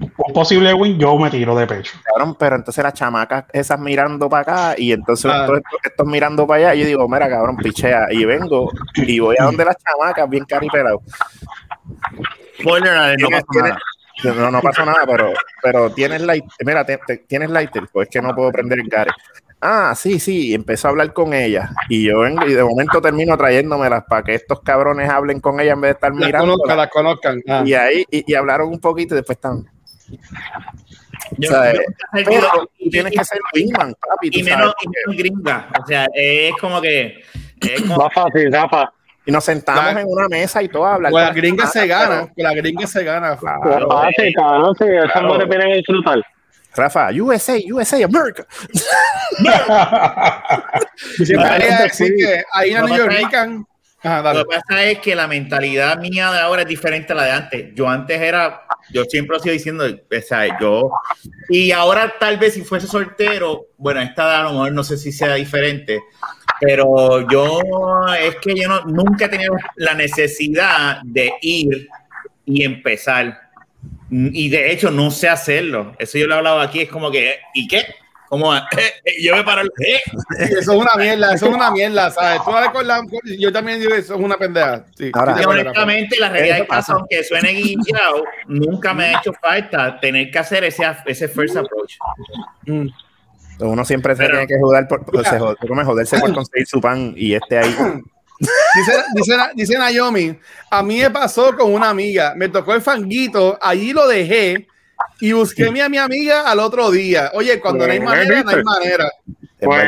un 0.00 0.32
posible 0.32 0.72
win, 0.74 0.98
yo 0.98 1.16
me 1.18 1.30
tiro 1.30 1.54
de 1.56 1.66
pecho. 1.66 1.92
cabrón, 2.04 2.34
pero 2.38 2.56
entonces 2.56 2.82
las 2.82 2.94
chamacas 2.94 3.44
esas 3.52 3.78
mirando 3.80 4.28
para 4.28 4.42
acá 4.42 4.74
y 4.76 4.92
entonces 4.92 5.30
Ah. 5.32 5.44
estos, 5.44 5.60
estos 5.82 6.06
mirando 6.06 6.46
para 6.46 6.58
allá, 6.70 6.74
y 6.74 6.80
yo 6.80 6.86
digo, 6.86 7.08
mira, 7.08 7.28
cabrón, 7.28 7.56
pichea, 7.56 8.06
y 8.10 8.24
vengo 8.24 8.70
y 8.96 9.18
voy 9.20 9.36
a 9.38 9.44
donde 9.44 9.64
las 9.64 9.76
chamacas, 9.76 10.28
bien 10.28 10.44
caripelado. 10.44 11.00
Spoiler 12.60 13.16
no 13.20 13.28
pasa 13.30 13.62
nada. 13.62 13.78
No, 14.22 14.50
no 14.50 14.60
pasó 14.60 14.84
nada, 14.84 15.04
pero, 15.06 15.32
pero 15.62 15.90
tienes 15.92 16.20
light, 16.20 16.44
mira, 16.64 16.84
te- 16.84 16.98
te- 17.06 17.16
tienes 17.18 17.48
lighter, 17.48 17.84
pues 17.90 18.06
es 18.08 18.12
que 18.12 18.20
no 18.20 18.34
puedo 18.34 18.52
prender 18.52 18.78
el 18.80 18.88
gare. 18.88 19.10
Ah, 19.62 19.94
sí, 19.94 20.18
sí, 20.18 20.48
y 20.48 20.54
empezó 20.54 20.88
a 20.88 20.90
hablar 20.92 21.12
con 21.12 21.34
ella. 21.34 21.70
Y 21.90 22.04
yo 22.06 22.20
vengo 22.20 22.46
y 22.46 22.54
de 22.54 22.64
momento 22.64 23.00
termino 23.02 23.36
trayéndomelas 23.36 24.04
para 24.08 24.22
que 24.22 24.34
estos 24.34 24.60
cabrones 24.60 25.10
hablen 25.10 25.38
con 25.40 25.60
ella 25.60 25.72
en 25.74 25.80
vez 25.82 25.88
de 25.90 25.92
estar 25.94 26.14
Las 26.14 26.26
mirando. 26.26 26.52
conozcan, 26.54 26.76
las 26.78 26.88
conozcan. 26.90 27.42
Ah. 27.46 27.62
Y 27.66 27.74
ahí, 27.74 28.04
y, 28.10 28.32
y 28.32 28.34
hablaron 28.34 28.68
un 28.70 28.80
poquito 28.80 29.14
y 29.14 29.16
después 29.18 29.36
están. 29.36 29.66
Yo- 31.36 31.50
O 31.50 31.52
sea, 31.52 31.72
yo- 31.74 31.80
Pero 32.12 32.40
tú 32.78 32.90
tienes 32.90 33.12
que 33.12 33.24
ser 33.24 33.38
wingman, 33.54 33.94
papi. 33.94 34.30
y 34.32 34.42
menos, 34.42 34.74
gringa. 35.16 35.68
O 35.82 35.86
sea, 35.86 36.06
es 36.14 36.52
como 36.60 36.80
que. 36.80 37.20
Es 37.60 37.82
como, 37.82 37.98
Va 37.98 38.10
fácil, 38.10 38.50
Rafa. 38.52 38.90
Y 39.26 39.30
nos 39.30 39.44
sentamos 39.44 39.92
La- 39.92 40.00
en 40.00 40.06
una 40.08 40.26
mesa 40.28 40.62
y 40.62 40.68
todo 40.68 40.86
a 40.86 40.94
hablar. 40.94 41.12
Con 41.12 41.20
las 41.20 41.30
con 41.30 41.36
gringas 41.36 41.72
se 41.72 41.86
gana, 41.86 42.20
con 42.20 42.32
las 42.44 42.54
gringas 42.54 42.90
se 42.90 43.04
gana. 43.04 43.36
Claro. 43.36 43.86
Va 43.88 44.04
fácil, 44.04 44.32
cabrón. 44.34 44.74
Sí, 44.78 44.84
esas 44.88 45.12
Claro. 45.12 45.26
mujeres 45.28 45.48
vienen 45.50 45.72
a 45.72 45.76
disfrutar. 45.76 46.24
Rafa, 46.74 47.10
USA, 47.12 47.56
USA, 47.72 48.04
America. 48.04 48.46
Sí. 51.16 51.34
decir 51.34 52.14
que 52.16 52.42
hay 52.52 52.70
una 52.72 52.80
Lo 52.82 52.88
New 52.88 52.96
que 52.96 53.02
pasa 53.04 53.14
es- 53.16 53.20
Yorkican. 53.22 53.66
Ajá, 54.02 54.32
Lo 54.32 54.44
que 54.46 54.56
pasa 54.56 54.82
es 54.84 54.98
que 55.00 55.14
la 55.14 55.26
mentalidad 55.26 55.98
mía 55.98 56.32
de 56.32 56.38
ahora 56.40 56.62
es 56.62 56.68
diferente 56.68 57.12
a 57.12 57.16
la 57.16 57.24
de 57.24 57.30
antes. 57.32 57.74
Yo 57.74 57.86
antes 57.86 58.18
era, 58.18 58.62
yo 58.90 59.04
siempre 59.04 59.36
lo 59.36 59.42
sigo 59.42 59.52
diciendo, 59.52 59.84
o 59.84 60.20
sea, 60.22 60.58
yo, 60.58 60.90
y 61.50 61.70
ahora 61.70 62.10
tal 62.18 62.38
vez 62.38 62.54
si 62.54 62.62
fuese 62.62 62.86
soltero, 62.86 63.66
bueno, 63.76 64.00
esta 64.00 64.22
edad 64.22 64.40
a 64.40 64.44
lo 64.44 64.52
mejor 64.52 64.72
no 64.72 64.84
sé 64.84 64.96
si 64.96 65.12
sea 65.12 65.34
diferente, 65.34 66.00
pero 66.62 67.28
yo, 67.28 67.60
es 68.18 68.36
que 68.36 68.54
yo 68.54 68.68
no, 68.70 68.80
nunca 68.86 69.26
he 69.26 69.28
tenido 69.28 69.54
la 69.76 69.92
necesidad 69.92 71.00
de 71.04 71.34
ir 71.42 71.86
y 72.46 72.64
empezar. 72.64 73.38
Y 74.10 74.48
de 74.48 74.72
hecho 74.72 74.90
no 74.90 75.10
sé 75.10 75.28
hacerlo. 75.28 75.94
Eso 75.98 76.18
yo 76.18 76.26
lo 76.26 76.34
he 76.34 76.38
hablado 76.38 76.60
aquí, 76.60 76.80
es 76.80 76.88
como 76.88 77.10
que, 77.10 77.36
¿y 77.54 77.68
qué? 77.68 77.84
Como, 78.28 78.52
yo 79.20 79.34
me 79.34 79.42
paro, 79.42 79.62
¿eh? 79.62 80.00
Sí, 80.38 80.44
eso 80.44 80.58
es 80.60 80.68
una 80.68 80.94
mierda, 80.96 81.34
eso 81.34 81.46
es 81.48 81.54
una 81.54 81.70
mierda, 81.72 82.10
¿sabes? 82.12 82.38
Tú 82.44 82.52
con 82.72 82.86
la- 82.86 83.02
yo 83.38 83.52
también 83.52 83.80
digo 83.80 83.92
eso 83.94 84.14
es 84.14 84.20
una 84.20 84.36
pendeja. 84.36 84.84
Sí, 84.96 85.10
Ahora- 85.12 85.36
sí, 85.36 85.44
honestamente, 85.44 86.16
la 86.18 86.28
realidad 86.28 86.56
del 86.58 86.68
caso, 86.68 86.92
aunque 86.94 87.24
suene 87.24 87.50
guillado, 87.52 88.24
nunca 88.46 88.94
me 88.94 89.06
ha 89.06 89.18
hecho 89.18 89.32
falta 89.32 89.98
tener 89.98 90.30
que 90.30 90.38
hacer 90.38 90.62
ese, 90.62 90.84
ese 91.06 91.26
first 91.28 91.56
approach. 91.56 91.94
Mm. 92.66 92.86
Uno 93.60 93.84
siempre 93.84 94.14
se 94.14 94.22
Pero- 94.22 94.34
tiene 94.38 94.46
que 94.46 94.58
joder 94.60 94.86
por, 94.88 95.04
joderse 95.84 96.18
por 96.20 96.32
conseguir 96.32 96.66
su 96.66 96.80
pan 96.80 97.12
y 97.16 97.34
este 97.34 97.58
ahí. 97.58 97.74
Dice, 98.40 98.92
dice, 99.14 99.36
dice 99.54 99.78
Naomi, 99.78 100.38
a 100.70 100.82
mí 100.82 101.00
me 101.00 101.10
pasó 101.10 101.54
con 101.54 101.74
una 101.74 101.90
amiga, 101.90 102.32
me 102.34 102.48
tocó 102.48 102.74
el 102.74 102.80
fanguito, 102.80 103.58
allí 103.60 103.92
lo 103.92 104.08
dejé 104.08 104.66
y 105.20 105.32
busqué 105.32 105.66
a 105.66 105.70
mi, 105.70 105.80
a 105.80 105.88
mi 105.88 105.98
amiga 105.98 106.50
al 106.50 106.58
otro 106.60 106.90
día. 106.90 107.30
Oye, 107.34 107.60
cuando 107.60 107.86
no 107.86 107.92
hay 107.92 108.00
manera, 108.00 108.42
no 108.42 108.50
hay 108.50 108.62
manera. 108.62 109.10
Es 109.58 109.66
Pues, 109.66 109.86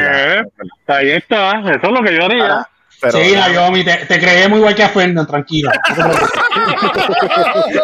ahí 0.86 1.10
está. 1.12 1.60
Eso 1.60 1.80
es 1.82 1.90
lo 1.90 2.02
que 2.02 2.14
yo 2.14 2.24
haría. 2.24 2.54
Ah, 2.58 2.68
Pero, 3.02 3.18
sí, 3.18 3.32
Naomi, 3.32 3.84
te, 3.84 3.96
te 4.06 4.18
creemos 4.20 4.58
igual 4.60 4.74
que 4.76 4.82
a 4.84 4.88
Fernan, 4.88 5.26
tranquila. 5.26 5.72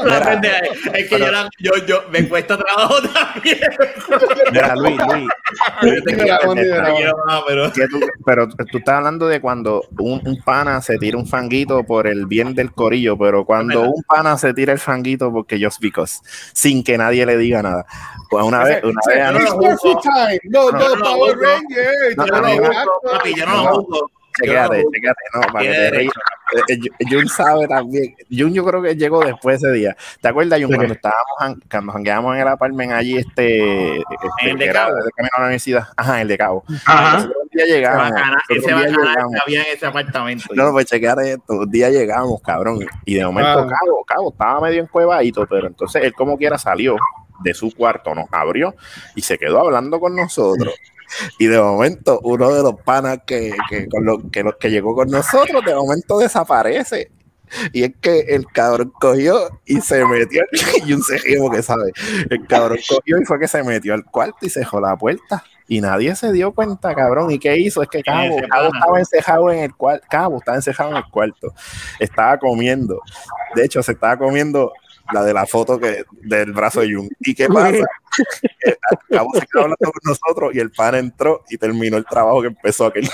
No 0.04 0.14
es 0.94 1.08
que 1.08 1.18
yo, 1.18 1.30
la- 1.30 1.48
yo, 1.58 1.72
yo 1.86 2.02
me 2.10 2.28
cuesta 2.28 2.56
trabajo 2.56 2.94
también. 3.12 3.58
mira, 4.52 4.74
Luis, 4.76 4.96
Luis, 5.10 5.28
Yo 5.82 6.02
te 6.04 6.12
Mira, 6.16 6.24
quiero, 6.24 6.38
Juan, 6.44 6.58
mira, 6.58 6.84
te 6.84 6.92
quiero 6.94 7.12
más, 7.26 7.42
pero 7.46 7.72
tú- 7.72 8.00
pero 8.24 8.48
tú 8.48 8.78
estás 8.78 8.94
hablando 8.96 9.26
de 9.28 9.40
cuando 9.40 9.82
un, 9.98 10.20
un 10.24 10.42
pana 10.42 10.80
se 10.82 10.98
tira 10.98 11.16
un 11.18 11.26
fanguito 11.26 11.82
por 11.84 12.06
el 12.06 12.26
bien 12.26 12.54
del 12.54 12.72
corillo, 12.72 13.16
pero 13.18 13.44
cuando 13.44 13.82
un 13.82 14.02
pana 14.04 14.36
se 14.38 14.54
tira 14.54 14.72
el 14.72 14.78
fanguito 14.78 15.32
porque 15.32 15.58
just 15.62 15.80
because, 15.80 16.20
sin 16.52 16.84
que 16.84 16.96
nadie 16.98 17.26
le 17.26 17.36
diga 17.36 17.62
nada. 17.62 17.86
Pues 18.30 18.44
una 18.44 18.62
vez, 18.62 18.82
una 18.84 19.00
vez 19.06 19.20
a 19.22 19.32
no. 19.32 19.38
No, 19.40 19.48
No, 20.70 20.78
no, 20.78 20.96
no. 20.96 20.96
No, 20.98 21.26
Yo 21.26 21.34
yo 22.16 22.26
no, 22.26 22.26
no 22.26 22.40
no 22.40 22.46
hago. 22.46 22.66
juzgo, 22.66 23.00
papi, 23.12 23.34
yo 23.34 23.46
no 23.46 23.52
lo 23.56 23.62
No. 23.64 23.70
juzgo. 23.74 23.96
Yo 23.98 24.06
no 24.06 24.17
Chequéate, 24.40 24.84
chequéate, 24.92 25.20
no, 25.34 25.40
para 25.40 25.52
que 25.52 25.60
Tiene 25.60 25.74
te 25.76 25.82
derecho. 25.82 26.12
rías. 26.50 26.64
Eh, 26.68 26.78
eh, 26.98 27.04
Jun 27.10 27.28
sabe 27.28 27.68
también. 27.68 28.14
Jun 28.30 28.54
yo 28.54 28.64
creo 28.64 28.80
que 28.82 28.96
llegó 28.96 29.22
después 29.24 29.60
de 29.60 29.68
ese 29.68 29.76
día. 29.78 29.96
¿Te 30.22 30.28
acuerdas, 30.28 30.58
Jun, 30.60 30.70
¿De 30.70 30.76
cuando 30.76 30.94
estábamos, 30.94 31.58
cuando 31.70 31.92
jangueamos 31.92 32.34
en 32.36 32.40
el 32.42 32.48
apartment 32.48 32.92
allí, 32.92 33.16
este, 33.18 33.96
este 33.98 34.04
¿En 34.42 34.48
el 34.50 34.58
de 34.58 34.70
Cabo? 34.72 34.94
de 34.94 35.10
camino 35.14 35.30
a 35.36 35.40
la 35.40 35.46
universidad? 35.46 35.88
Ajá, 35.96 36.20
el 36.22 36.28
de 36.28 36.38
Cabo. 36.38 36.64
Ajá. 36.86 37.18
Un 37.18 37.48
día 37.52 37.66
llegamos. 37.66 38.10
bacana- 38.10 38.42
Ese 38.48 38.66
día 38.66 38.76
llegamos. 38.86 39.32
que 39.32 39.38
había 39.44 39.60
en 39.62 39.66
ese 39.74 39.86
apartamento. 39.86 40.44
No, 40.54 40.72
pues 40.72 40.86
chequeate 40.86 41.32
esto. 41.32 41.52
Un 41.52 41.70
día 41.70 41.90
llegamos, 41.90 42.40
cabrón. 42.40 42.78
Y 43.04 43.14
de 43.14 43.24
momento, 43.26 43.50
Ah. 43.50 43.68
Cabo, 43.68 44.04
Cabo 44.06 44.30
estaba 44.32 44.60
medio 44.62 44.82
encuevadito, 44.82 45.46
pero 45.46 45.66
entonces 45.66 46.02
él 46.02 46.14
como 46.14 46.38
quiera 46.38 46.56
salió 46.56 46.96
de 47.42 47.52
su 47.54 47.74
cuarto, 47.74 48.14
nos 48.14 48.26
abrió 48.32 48.74
y 49.14 49.20
se 49.20 49.36
quedó 49.38 49.60
hablando 49.60 50.00
con 50.00 50.16
nosotros. 50.16 50.74
Y 51.38 51.46
de 51.46 51.60
momento, 51.60 52.20
uno 52.22 52.52
de 52.52 52.62
los 52.62 52.80
panas 52.82 53.20
que, 53.26 53.54
que, 53.68 53.88
con 53.88 54.04
los, 54.04 54.18
que, 54.30 54.44
que 54.58 54.70
llegó 54.70 54.94
con 54.94 55.08
nosotros, 55.10 55.64
de 55.64 55.74
momento 55.74 56.18
desaparece. 56.18 57.10
Y 57.72 57.84
es 57.84 57.92
que 58.00 58.20
el 58.20 58.46
cabrón 58.46 58.92
cogió 59.00 59.60
y 59.64 59.80
se 59.80 60.04
metió. 60.04 60.44
Y 60.86 60.92
un 60.92 61.02
cejimo 61.02 61.50
que 61.50 61.62
sabe. 61.62 61.92
El 62.30 62.46
cabrón 62.46 62.78
cogió 62.88 63.20
y 63.20 63.24
fue 63.24 63.38
que 63.38 63.48
se 63.48 63.62
metió 63.62 63.94
al 63.94 64.04
cuarto 64.04 64.38
y 64.42 64.50
se 64.50 64.60
dejó 64.60 64.80
la 64.80 64.96
puerta. 64.96 65.44
Y 65.66 65.80
nadie 65.80 66.14
se 66.14 66.32
dio 66.32 66.52
cuenta, 66.52 66.94
cabrón. 66.94 67.30
¿Y 67.30 67.38
qué 67.38 67.56
hizo? 67.58 67.82
Es 67.82 67.88
que 67.88 68.02
Cabo, 68.02 68.36
Cabo 68.50 68.70
estaba 68.72 68.98
encejado 68.98 69.50
en 69.50 69.58
el 69.60 69.74
cuarto. 69.74 70.06
Cabo 70.08 70.38
estaba 70.38 70.56
encejado 70.56 70.90
en 70.90 70.96
el 70.96 71.04
cuarto. 71.10 71.52
Estaba 71.98 72.38
comiendo. 72.38 73.00
De 73.54 73.64
hecho, 73.64 73.82
se 73.82 73.92
estaba 73.92 74.16
comiendo 74.16 74.72
la 75.12 75.22
de 75.24 75.32
la 75.34 75.46
foto 75.46 75.78
que, 75.78 76.04
del 76.22 76.52
brazo 76.52 76.80
de 76.80 76.94
Jung. 76.94 77.08
¿Y 77.20 77.34
qué 77.34 77.48
pasa? 77.48 77.84
Se 78.16 79.40
quedó 79.46 79.62
hablando 79.62 79.76
con 79.78 80.00
nosotros 80.04 80.54
y 80.54 80.58
el 80.60 80.70
pan 80.72 80.94
entró 80.96 81.44
y 81.48 81.56
terminó 81.58 81.96
el 81.96 82.04
trabajo 82.04 82.40
que 82.42 82.48
empezó 82.48 82.86
aquel. 82.86 83.08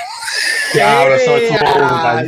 Diablo, 0.72 1.14
eso 1.14 1.36
¡Eh, 1.36 1.44
estuvo 1.48 1.72
brutal. 1.74 2.26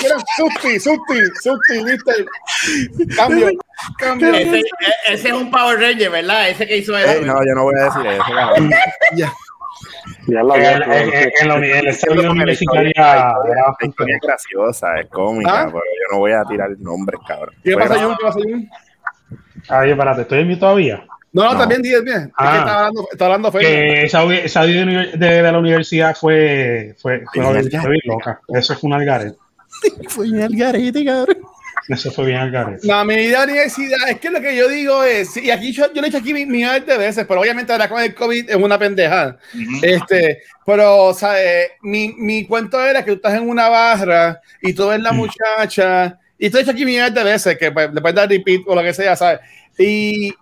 Quiero, 0.00 0.18
Susti, 0.36 0.80
Susti, 0.80 1.20
Susti, 1.42 1.84
¿viste? 1.84 3.14
Cambio, 3.14 3.50
cambio. 3.98 4.34
Ese, 4.34 4.62
ese 5.08 5.28
es 5.28 5.34
un 5.34 5.50
Power 5.50 5.78
Ranger, 5.78 6.10
¿verdad? 6.10 6.48
Ese 6.48 6.66
que 6.66 6.78
hizo 6.78 6.98
Eh, 6.98 7.04
eso. 7.04 7.20
no, 7.22 7.34
yo 7.44 7.54
no 7.54 7.62
voy 7.64 7.74
a 7.80 7.84
decir 7.84 8.06
eso. 8.06 8.24
cabrón. 8.34 8.70
Ya 10.28 10.42
la 10.42 10.54
En, 10.56 10.82
en- 10.82 10.90
en- 10.92 11.64
en 12.40 12.48
historia- 12.48 12.92
era 12.96 13.76
es 13.80 14.20
graciosa, 14.22 15.00
es 15.00 15.08
cómica, 15.10 15.62
¿Ah? 15.62 15.64
pero 15.66 15.78
yo 15.78 16.12
no 16.12 16.18
voy 16.18 16.32
a 16.32 16.44
tirar 16.44 16.70
nombres, 16.78 17.20
cabrón. 17.26 17.54
¿Qué 17.62 17.72
Fue 17.72 17.82
pasa, 17.82 18.02
Jun? 18.04 18.16
¿Qué 18.16 18.24
pasa, 18.24 18.38
Jun? 18.42 18.68
Ay, 19.68 19.90
espérate, 19.90 20.22
¿estoy 20.22 20.40
en 20.40 20.48
mí 20.48 20.56
todavía? 20.58 21.04
No, 21.32 21.44
no, 21.44 21.52
No. 21.52 21.58
también, 21.58 21.82
diez, 21.82 22.02
bien. 22.02 22.16
Es 22.22 22.26
que 22.28 22.32
Ah. 22.36 22.56
está 22.58 22.76
hablando, 22.78 23.08
está 23.12 23.24
hablando. 23.26 23.52
Que 23.52 24.02
esa, 24.04 24.24
esa 24.34 24.62
de, 24.62 24.72
de- 25.16 25.42
de 25.42 25.52
la 25.52 25.58
universidad 25.58 26.16
fue, 26.16 26.94
fue, 27.00 27.22
fue, 27.32 27.44
fue 27.70 27.98
loca. 28.04 28.40
Eso 28.48 28.74
fue 28.76 28.88
un 28.88 28.94
algarete. 28.94 29.36
Fue 30.08 30.28
un 30.30 30.40
algarete, 30.40 31.04
cabrón. 31.04 31.36
Eso 31.88 32.10
fue 32.10 32.26
bien 32.26 32.38
algarete. 32.38 32.86
La 32.86 33.04
medida 33.04 33.38
de 33.38 33.52
universidad, 33.52 34.08
es 34.08 34.18
que 34.18 34.30
lo 34.30 34.40
que 34.40 34.56
yo 34.56 34.68
digo 34.68 35.04
es, 35.04 35.36
y 35.36 35.50
aquí 35.50 35.72
yo, 35.72 35.92
yo 35.92 36.00
lo 36.00 36.06
he 36.06 36.08
hecho 36.08 36.18
aquí 36.18 36.34
mi, 36.34 36.44
mi 36.44 36.62
de 36.64 36.98
veces, 36.98 37.24
pero 37.26 37.40
obviamente 37.40 37.72
ahora 37.72 37.88
con 37.88 38.02
el 38.02 38.14
COVID 38.14 38.50
es 38.50 38.56
una 38.56 38.78
pendejada. 38.78 39.38
Este, 39.82 40.42
pero, 40.64 41.14
¿sabes? 41.14 41.70
Mi, 41.82 42.12
mi 42.16 42.44
cuento 42.44 42.84
era 42.84 43.04
que 43.04 43.12
tú 43.12 43.16
estás 43.16 43.34
en 43.34 43.48
una 43.48 43.68
barra 43.68 44.40
y 44.60 44.72
tú 44.72 44.88
ves 44.88 45.00
la 45.00 45.12
muchacha, 45.12 46.18
y 46.38 46.50
tú 46.50 46.58
he 46.58 46.62
hecho 46.62 46.72
aquí 46.72 46.84
mi 46.84 46.96
de 46.96 47.24
veces, 47.24 47.56
que 47.56 47.70
pues, 47.70 47.92
después 47.92 48.14
de 48.14 48.26
repeat 48.26 48.62
o 48.66 48.74
lo 48.74 48.82
que 48.82 48.92
sea, 48.92 49.16
¿sabes? 49.16 49.40
Y 49.78 50.34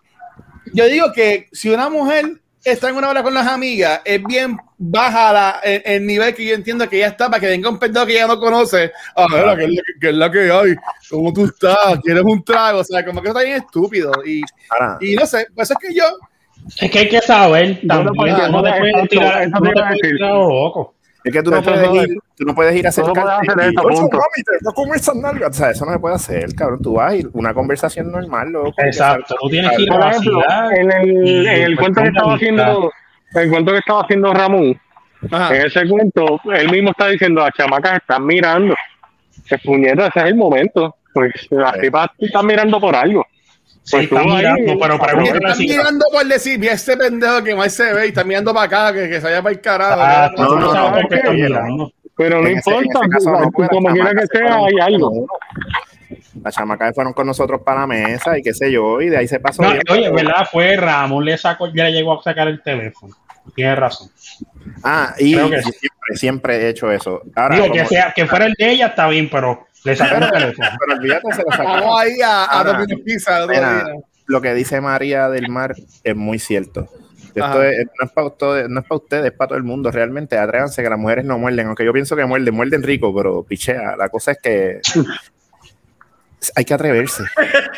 yo 0.72 0.86
digo 0.86 1.12
que 1.12 1.48
si 1.52 1.68
una 1.68 1.88
mujer 1.88 2.40
está 2.64 2.88
en 2.88 2.96
una 2.96 3.08
hora 3.10 3.22
con 3.22 3.34
las 3.34 3.46
amigas, 3.46 4.00
es 4.04 4.22
bien 4.24 4.56
baja 4.78 5.32
la, 5.32 5.60
el, 5.62 5.82
el 5.84 6.06
nivel 6.06 6.34
que 6.34 6.46
yo 6.46 6.54
entiendo 6.54 6.88
que 6.88 6.98
ya 6.98 7.08
está 7.08 7.28
para 7.28 7.40
que 7.40 7.46
venga 7.48 7.68
un 7.68 7.78
pendejo 7.78 8.06
que 8.06 8.12
ella 8.14 8.26
no 8.26 8.38
conoce. 8.40 8.90
A 9.14 9.26
ver, 9.32 9.44
¿qué 9.58 9.64
es, 9.64 9.70
la, 9.70 9.74
que- 9.82 9.82
qué 10.00 10.08
es 10.08 10.14
la 10.14 10.30
que 10.30 10.50
hay? 10.50 10.74
¿Cómo 11.10 11.32
tú 11.32 11.44
estás? 11.44 11.98
¿Quieres 12.02 12.22
un 12.24 12.42
trago? 12.44 12.80
O 12.80 12.84
sea, 12.84 13.04
como 13.04 13.20
que 13.22 13.28
eso 13.28 13.38
está 13.38 13.44
bien 13.48 13.62
estúpido. 13.62 14.12
Y, 14.24 14.40
Ahora, 14.70 14.98
y 15.00 15.14
no 15.14 15.26
sé, 15.26 15.46
pues 15.54 15.70
es 15.70 15.76
que 15.78 15.94
yo, 15.94 16.04
Es 16.80 16.90
que 16.90 16.98
hay 17.00 17.08
que 17.08 17.20
saber 17.20 17.80
No, 17.82 18.04
te 18.04 18.10
puedes 18.16 19.08
tirar, 19.08 19.48
no 19.50 19.60
te 19.60 19.72
puedes 19.72 20.00
tirar 20.00 20.30
loco. 20.30 20.93
Es 21.24 21.32
que 21.32 21.42
tú 21.42 21.50
no 21.50 21.62
puedes 21.62 21.80
no 21.90 22.00
es- 22.02 22.08
ir, 22.08 22.18
tú 22.36 22.44
no 22.44 22.54
puedes 22.54 22.76
ir 22.76 22.86
a 22.86 22.90
Tú 22.92 23.00
no 23.00 23.06
acercarte 23.12 23.50
hacer 23.50 23.72
y, 23.72 23.74
eso, 23.74 23.86
"Oye, 23.86 23.96
punto". 24.00 24.16
mami, 24.18 24.42
te 24.44 24.52
voy 24.62 24.70
a 24.70 24.74
comer 24.74 24.96
esas 24.96 25.16
nalgas". 25.16 25.50
O 25.50 25.52
sea, 25.54 25.70
eso 25.70 25.86
no 25.86 25.92
se 25.92 25.98
puede 25.98 26.14
hacer, 26.14 26.54
cabrón. 26.54 26.82
Tú 26.82 26.94
vas 26.94 27.12
a 27.12 27.16
ir 27.16 27.28
una 27.32 27.54
conversación 27.54 28.12
normal, 28.12 28.50
loco. 28.52 28.72
Exacto, 28.78 29.34
tú 29.40 29.48
tienes 29.48 29.70
que 29.76 29.82
ir 29.82 29.92
a 29.92 29.98
Por 29.98 30.06
ejemplo, 30.08 30.42
en 30.76 30.92
el, 30.92 31.26
y, 31.26 31.46
en 31.48 31.62
el 31.62 31.76
cuento 31.78 32.02
que 32.02 32.08
estaba 32.08 32.34
haciendo, 32.34 32.92
el 33.34 33.50
cuento 33.50 33.72
que 33.72 33.78
estaba 33.78 34.00
haciendo 34.02 34.34
Ramón, 34.34 34.80
ajá, 35.30 35.56
en 35.56 35.66
ese 35.66 35.88
cuento, 35.88 36.40
él 36.54 36.70
mismo 36.70 36.90
está 36.90 37.08
diciendo, 37.08 37.40
las 37.40 37.52
chamacas 37.54 37.96
están 37.96 38.24
mirando. 38.26 38.74
Que 39.48 39.58
puñeta, 39.58 40.06
ese 40.08 40.20
es 40.20 40.24
el 40.26 40.34
momento. 40.36 40.94
Pues 41.12 41.32
las 41.50 41.78
tipas 41.80 42.08
están 42.18 42.46
mirando 42.46 42.80
por 42.80 42.94
algo. 42.96 43.26
Sí, 43.86 43.96
Pues 43.96 44.08
tú 44.08 44.16
están 44.16 44.30
ahí- 44.30 44.36
mirando, 44.38 44.80
pero 44.80 44.98
pregúntale 44.98 45.36
están 45.36 45.50
así. 45.52 45.68
mirando 45.68 46.06
por 46.10 46.24
decir, 46.26 46.58
vi 46.58 46.68
a 46.68 46.72
ese 46.72 46.96
pendejo 46.96 47.44
que 47.44 47.54
más 47.54 47.72
se 47.74 47.92
ve 47.92 48.06
y 48.06 48.08
está 48.08 48.24
mirando 48.24 48.54
para 48.54 48.66
acá, 48.66 48.92
que, 48.94 49.08
que 49.10 49.16
se 49.20 49.26
vaya 49.26 49.42
para 49.42 49.54
el 49.54 49.60
carajo. 49.60 50.00
Ah, 50.00 50.30
no, 50.36 50.44
no 50.44 50.58
no, 50.58 50.74
no, 50.74 51.00
no, 51.00 51.32
mirando. 51.32 51.92
Pero 52.16 52.40
no 52.40 52.48
importa, 52.48 53.00
pues, 53.52 53.68
como 53.68 53.88
las 53.90 53.94
quiera 53.94 54.14
que 54.20 54.26
sea, 54.26 54.54
hay 54.56 54.80
algo. 54.80 55.10
uno. 55.10 55.26
Las 56.42 56.54
chamacas 56.54 56.94
fueron 56.94 57.12
con 57.12 57.26
nosotros 57.26 57.60
para 57.62 57.80
la 57.80 57.86
mesa 57.86 58.38
y 58.38 58.42
qué 58.42 58.52
sé 58.54 58.70
yo, 58.72 59.00
y 59.00 59.08
de 59.08 59.18
ahí 59.18 59.28
se 59.28 59.38
pasó. 59.40 59.62
No, 59.62 59.70
bien. 59.70 59.82
oye, 59.90 60.10
¿verdad? 60.10 60.46
Fue 60.50 60.76
Ramón, 60.76 61.24
le 61.24 61.36
sacó, 61.38 61.68
ya 61.72 61.84
le 61.84 61.92
llegó 61.92 62.18
a 62.18 62.22
sacar 62.22 62.48
el 62.48 62.62
teléfono. 62.62 63.14
Tienes 63.54 63.78
razón. 63.78 64.08
Ah, 64.82 65.14
y 65.18 65.34
sí. 65.34 65.40
siempre, 65.40 66.16
siempre 66.16 66.56
he 66.56 66.68
hecho 66.70 66.90
eso. 66.90 67.20
Ahora, 67.36 67.56
Digo, 67.56 67.72
que, 67.72 67.84
sea, 67.86 68.12
que 68.16 68.26
fuera 68.26 68.46
el 68.46 68.54
de 68.58 68.70
ella 68.70 68.86
está 68.86 69.06
bien, 69.08 69.28
pero 69.30 69.66
le 69.84 69.96
sacaron 69.96 70.22
el 70.24 70.30
teléfono. 70.30 70.68
pero 70.80 70.98
olvídate, 70.98 71.32
se 71.32 71.42
lo 71.42 71.50
sacaron. 71.50 71.80
Vamos 71.80 72.00
ahí 72.00 72.20
a, 72.22 72.44
a 72.44 72.58
Ahora, 72.60 72.84
Pizza. 73.04 73.46
Mira, 73.46 73.86
lo 74.26 74.40
que 74.40 74.54
dice 74.54 74.80
María 74.80 75.28
del 75.28 75.48
Mar 75.48 75.74
es 76.02 76.16
muy 76.16 76.38
cierto. 76.38 76.88
Esto 77.34 77.62
es- 77.64 77.86
no, 78.00 78.06
es 78.06 78.12
para 78.12 78.26
ustedes, 78.28 78.68
no 78.68 78.80
es 78.80 78.86
para 78.86 78.96
ustedes, 78.96 79.24
es 79.26 79.32
para 79.32 79.48
todo 79.48 79.58
el 79.58 79.64
mundo. 79.64 79.90
Realmente, 79.90 80.38
atrévanse 80.38 80.82
que 80.82 80.88
las 80.88 80.98
mujeres 80.98 81.24
no 81.24 81.36
muerden. 81.38 81.66
Aunque 81.66 81.84
yo 81.84 81.92
pienso 81.92 82.14
que 82.16 82.24
muerden, 82.24 82.54
muerden 82.54 82.82
rico, 82.82 83.12
pero 83.14 83.42
pichea. 83.42 83.96
La 83.96 84.08
cosa 84.08 84.32
es 84.32 84.38
que 84.42 84.80
hay 86.54 86.64
que 86.64 86.74
atreverse. 86.74 87.24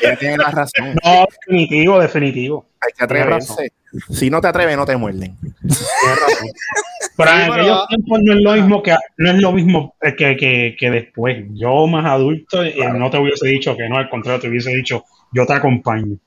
Ella 0.03 0.17
tiene 0.17 0.37
la 0.39 0.51
razón. 0.51 0.95
No, 1.05 1.27
definitivo, 1.31 1.99
definitivo. 1.99 2.67
Hay 2.81 2.93
que 2.97 3.05
atreverse. 3.05 3.73
Si 4.11 4.31
no 4.31 4.41
te 4.41 4.49
atreves, 4.49 4.77
no 4.77 4.85
te 4.85 4.97
muerden. 4.97 5.37
Tienes 5.41 6.21
razón. 6.21 6.49
Pero 7.17 7.31
en 7.31 7.53
aquellos 7.53 7.89
tiempos 7.89 8.21
no 8.23 8.33
es 8.35 8.41
lo 8.41 8.53
mismo 8.53 8.83
que 8.83 8.95
no 9.17 9.31
es 9.31 9.37
lo 9.37 9.53
mismo 9.53 9.95
que, 10.01 10.37
que, 10.37 10.77
que 10.79 10.91
después. 10.91 11.45
Yo 11.55 11.87
más 11.87 12.05
adulto 12.05 12.63
eh, 12.63 12.75
no 12.95 13.11
te 13.11 13.19
hubiese 13.19 13.49
dicho 13.49 13.75
que 13.75 13.89
no, 13.89 13.97
al 13.97 14.11
contrario, 14.11 14.41
te 14.41 14.49
hubiese 14.49 14.71
dicho 14.71 15.05
yo 15.33 15.47
te 15.47 15.55
acompaño. 15.55 16.19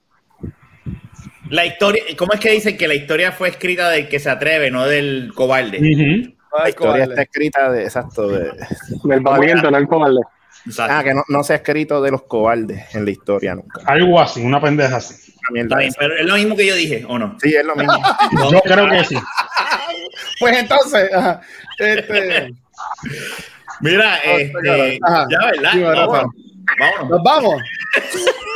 La 1.49 1.65
historia, 1.65 2.03
¿cómo 2.17 2.33
es 2.33 2.39
que 2.39 2.51
dicen 2.51 2.77
que 2.77 2.87
la 2.87 2.93
historia 2.93 3.31
fue 3.31 3.49
escrita 3.49 3.89
del 3.89 4.07
que 4.07 4.19
se 4.19 4.29
atreve, 4.29 4.69
no 4.69 4.85
del 4.85 5.31
cobarde? 5.33 5.79
La 5.79 6.69
historia 6.69 6.75
cobarde. 6.75 7.03
está 7.03 7.21
escrita 7.23 7.71
de 7.71 7.83
exacto. 7.83 8.27
De, 8.27 8.51
Del 9.03 9.21
valiente, 9.21 9.69
no 9.71 9.77
el 9.77 9.87
cobarde. 9.87 10.21
Exacto. 10.65 10.93
ah, 10.95 11.03
que 11.03 11.13
no, 11.13 11.23
no 11.27 11.43
se 11.43 11.53
ha 11.53 11.55
escrito 11.57 12.01
de 12.01 12.11
los 12.11 12.23
cobardes 12.23 12.93
en 12.93 13.05
la 13.05 13.11
historia 13.11 13.55
nunca. 13.55 13.81
Algo 13.85 14.19
así, 14.19 14.41
una 14.41 14.61
pendeja 14.61 14.97
así. 14.97 15.33
Está 15.55 15.77
bien, 15.77 15.93
pero 15.97 16.15
es 16.15 16.25
lo 16.25 16.35
mismo 16.35 16.55
que 16.55 16.65
yo 16.67 16.75
dije, 16.75 17.05
¿o 17.07 17.17
no? 17.17 17.37
Sí, 17.41 17.55
es 17.55 17.65
lo 17.65 17.75
mismo. 17.75 17.93
Yo 18.51 18.61
creo 18.61 18.89
que 18.89 19.03
sí. 19.03 19.15
Pues 20.39 20.57
entonces, 20.57 21.11
ajá, 21.13 21.41
este, 21.77 22.53
Mira, 23.81 24.17
este, 24.17 24.99
Ajá. 25.03 25.27
ya, 25.29 25.45
¿verdad? 25.45 26.07
Vámonos. 26.07 26.31
Vámonos. 26.79 27.09
nos 27.09 27.23
vamos. 27.23 27.61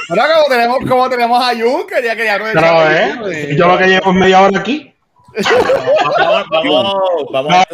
Ahora 0.10 0.36
como 0.36 0.48
tenemos, 0.50 0.78
como 0.88 1.10
tenemos 1.10 1.42
a 1.42 1.56
Jun, 1.56 1.88
que 1.88 2.04
ya 2.04 2.16
quería 2.16 2.38
Pero, 2.38 3.32
¿eh? 3.32 3.56
Yo 3.56 3.68
lo 3.68 3.78
que 3.78 3.88
llevo 3.88 4.12
es 4.12 4.16
media 4.16 4.42
hora 4.42 4.60
aquí. 4.60 4.93
Vamos, 6.18 6.45
vamos, 6.49 7.26
vamos. 7.31 7.51
No, 7.51 7.65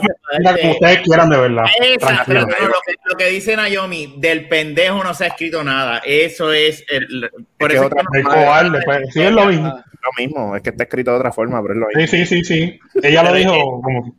como 0.41 0.56
este, 0.56 0.72
ustedes 0.72 0.99
quieran, 1.02 1.30
de 1.30 1.38
verdad. 1.38 1.65
Esa, 1.81 2.23
pero 2.26 2.41
no, 2.41 2.48
lo, 2.48 2.53
que, 2.86 2.94
lo 3.06 3.18
que 3.18 3.26
dice 3.27 3.56
Naomi, 3.56 4.15
del 4.18 4.48
pendejo 4.48 5.03
no 5.03 5.14
se 5.14 5.26
ha 5.26 5.27
escrito 5.27 5.64
nada. 5.64 6.02
Eso 6.06 6.52
es. 6.53 6.86
El, 6.90 7.30
por 7.57 7.69
que 7.69 7.76
eso 7.77 7.86
otra- 7.88 8.02
es 8.02 8.07
que 8.11 8.18
El 8.19 8.23
no- 8.23 8.30
cobarde, 8.31 8.81
pues, 8.86 9.14
sí 9.14 9.22
es 9.22 9.31
lo 9.31 9.45
mismo. 9.45 9.68
lo 9.68 10.10
mismo. 10.18 10.56
Es 10.56 10.61
que 10.64 10.69
está 10.69 10.84
escrito 10.84 11.11
de 11.11 11.18
otra 11.18 11.31
forma, 11.31 11.61
pero 11.61 11.73
es 11.73 11.80
lo 11.80 11.88
mismo. 11.88 12.02
Sí, 12.07 12.26
sí, 12.26 12.26
sí, 12.26 12.44
sí. 12.44 12.80
Ella 13.03 13.23
lo 13.23 13.34
dijo 13.34 13.81
como 13.81 14.15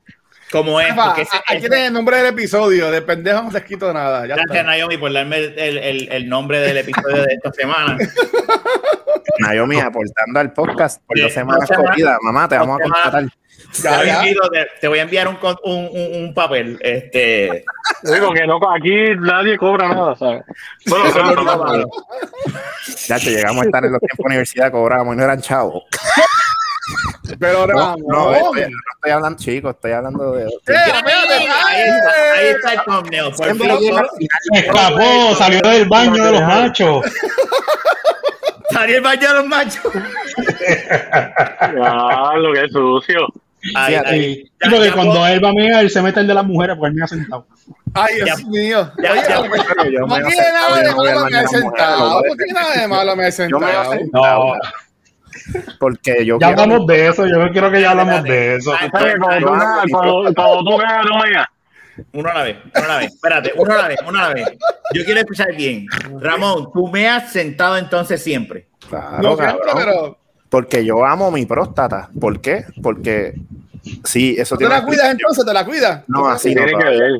como 0.50 0.80
es. 0.80 0.92
Porque 0.94 1.22
ese- 1.22 1.36
aquí 1.46 1.60
tienes 1.60 1.86
el 1.86 1.92
nombre 1.92 2.16
del 2.16 2.26
episodio, 2.26 2.90
de 2.90 3.02
pendejo 3.02 3.40
no 3.42 3.50
se 3.52 3.58
ha 3.58 3.60
escrito 3.60 3.92
nada. 3.92 4.22
Ya 4.26 4.34
Gracias, 4.34 4.56
está. 4.58 4.62
Naomi, 4.64 4.96
por 4.98 5.12
darme 5.12 5.36
el, 5.38 5.78
el, 5.78 6.08
el 6.10 6.28
nombre 6.28 6.58
del 6.60 6.78
episodio 6.78 7.22
de 7.22 7.34
esta 7.34 7.52
semana. 7.52 7.96
Naomi 9.40 9.78
aportando 9.80 10.40
al 10.40 10.52
podcast 10.52 11.02
por 11.06 11.16
Sí, 11.16 11.22
dos 11.22 11.32
semanas 11.32 11.68
corridas. 11.74 12.18
Mamá, 12.22 12.48
te 12.48 12.56
vamos 12.58 12.78
a 12.80 12.82
contratar. 12.82 13.24
Te, 13.24 13.82
Ya, 13.82 13.96
voy 13.98 14.08
a 14.08 14.12
ya. 14.12 14.22
enviar- 14.22 14.50
te- 14.50 14.68
te 14.80 14.88
voy 14.88 14.98
a 14.98 15.02
enviar 15.02 15.28
un, 15.28 15.38
un, 15.64 15.88
un, 15.92 16.24
un 16.24 16.34
papel. 16.34 16.78
Este, 16.82 17.64
Digo 18.02 18.32
que 18.32 18.46
no, 18.46 18.58
aquí 18.74 19.14
nadie 19.18 19.56
cobra 19.58 19.88
nada, 19.88 20.16
¿sabes? 20.16 20.42
Bueno, 20.86 21.04
claro, 21.12 21.28
único 21.28 21.42
claro. 21.44 21.64
malo. 21.64 21.90
Ya 23.06 23.18
te 23.18 23.30
llegamos 23.30 23.62
a 23.62 23.66
estar 23.66 23.84
en 23.84 23.92
los 23.92 24.00
tiempos 24.00 24.18
de 24.18 24.24
universidad, 24.26 24.70
cobrábamos 24.72 25.14
y 25.14 25.18
no 25.18 25.24
eran 25.24 25.40
chavos. 25.40 25.84
Pero 27.38 27.66
No, 27.68 27.94
no, 27.96 27.96
no, 28.08 28.32
estoy, 28.34 28.60
no 28.62 28.76
estoy 28.96 29.10
hablando, 29.12 29.38
chicos, 29.38 29.74
estoy 29.76 29.92
hablando 29.92 30.32
de. 30.32 30.44
Eh, 30.44 30.48
espérate, 30.66 31.12
ahí, 31.12 31.82
está, 31.82 32.32
ahí 32.34 32.46
está 32.48 32.72
el 32.72 32.80
thumbnail. 32.84 33.32
Por 33.36 34.56
escapó, 34.56 35.34
salió 35.36 35.60
del 35.60 35.88
baño 35.88 36.24
de 36.24 36.32
los 36.32 36.42
machos. 36.42 37.04
Salió 38.72 38.96
el 38.96 39.02
baño 39.02 39.28
de 39.28 39.34
los 39.34 39.46
machos. 39.46 39.92
Ya, 41.60 42.32
lo 42.36 42.52
que 42.52 42.64
es 42.64 42.72
sucio. 42.72 43.26
Ahí, 43.74 43.92
Fíjate. 43.94 44.08
ahí. 44.10 44.34
Sí, 44.36 44.50
Ya, 44.64 44.70
porque 44.70 44.86
ya 44.86 44.92
cuando 44.94 45.12
puedo- 45.12 45.26
él 45.26 45.44
va 45.44 45.48
a 45.50 45.52
mear, 45.52 45.80
él 45.84 45.90
se 45.90 46.00
mete 46.02 46.20
el 46.20 46.26
de 46.26 46.34
las 46.34 46.44
mujeres 46.44 46.76
porque 46.76 46.88
él 46.90 46.94
me 46.96 47.04
ha 47.04 47.08
sentado. 47.08 47.46
Ay, 47.92 48.14
Dios 48.16 48.28
Ya- 48.40 48.46
mío. 48.48 48.92
ya- 49.02 49.12
Oye, 49.12 49.20
ya- 49.28 49.34
yo 49.90 50.06
no 50.06 50.16
tiene 50.16 50.52
nada 50.52 50.76
de 50.82 50.94
malo 50.94 51.02
me 51.02 51.14
mujeres, 51.24 51.50
sentado. 51.50 52.18
a 52.18 52.22
No 52.26 52.34
tiene 52.36 52.52
nada 52.52 52.74
de 52.80 52.88
malo 52.88 53.16
me 53.16 53.28
he 53.28 53.30
Yo 53.32 53.58
me 53.60 53.66
voy 53.66 53.74
a 53.76 53.84
sentado. 53.98 54.44
No. 54.54 54.54
Porque 55.78 56.24
yo 56.24 56.38
Ya 56.38 56.46
quiero- 56.48 56.62
hablamos 56.62 56.86
de 56.86 57.06
eso, 57.08 57.26
yo 57.26 57.36
no 57.36 57.50
quiero 57.52 57.70
que 57.70 57.80
ya 57.80 57.90
hablamos 57.90 58.22
de 58.22 58.56
eso. 58.56 58.72
Ay. 58.78 58.88
Cuando 58.90 60.64
tú 60.64 60.78
veas, 60.78 61.04
no 61.06 61.22
veas. 61.22 61.46
Uno 62.12 62.30
a 62.30 62.34
la 62.34 62.42
vez, 62.44 62.56
uno 62.74 62.84
a 62.84 62.88
la 62.88 62.96
vez. 62.98 63.12
Espérate, 63.14 63.52
uno 63.56 63.74
a 63.74 63.76
la 63.76 63.88
vez, 63.88 63.98
uno 64.06 64.18
a 64.18 64.28
la 64.28 64.34
vez. 64.34 64.48
Yo 64.94 65.04
quiero 65.04 65.20
escuchar 65.20 65.54
bien. 65.54 65.86
Ramón, 66.20 66.70
tú 66.72 66.88
me 66.88 67.08
has 67.08 67.30
sentado 67.32 67.76
entonces 67.76 68.22
siempre. 68.22 68.68
Claro, 68.88 69.22
No 69.22 69.36
siempre, 69.36 69.58
cabrón. 69.66 69.76
pero 69.76 70.18
Porque 70.48 70.84
yo 70.84 71.04
amo 71.04 71.30
mi 71.30 71.46
próstata. 71.46 72.08
¿Por 72.20 72.40
qué? 72.40 72.64
Porque 72.82 73.34
sí, 74.04 74.34
eso 74.38 74.54
¿tú 74.56 74.60
te 74.60 74.64
tiene 74.64 74.74
la 74.74 74.78
una 74.80 74.86
cuidas 74.88 75.10
entonces? 75.10 75.44
¿Te 75.44 75.52
la 75.52 75.64
cuidas? 75.64 76.04
No, 76.08 76.28
así 76.28 76.54
no. 76.54 76.64
Tiene 76.64 76.78
que 76.82 76.88
ver. 76.88 77.12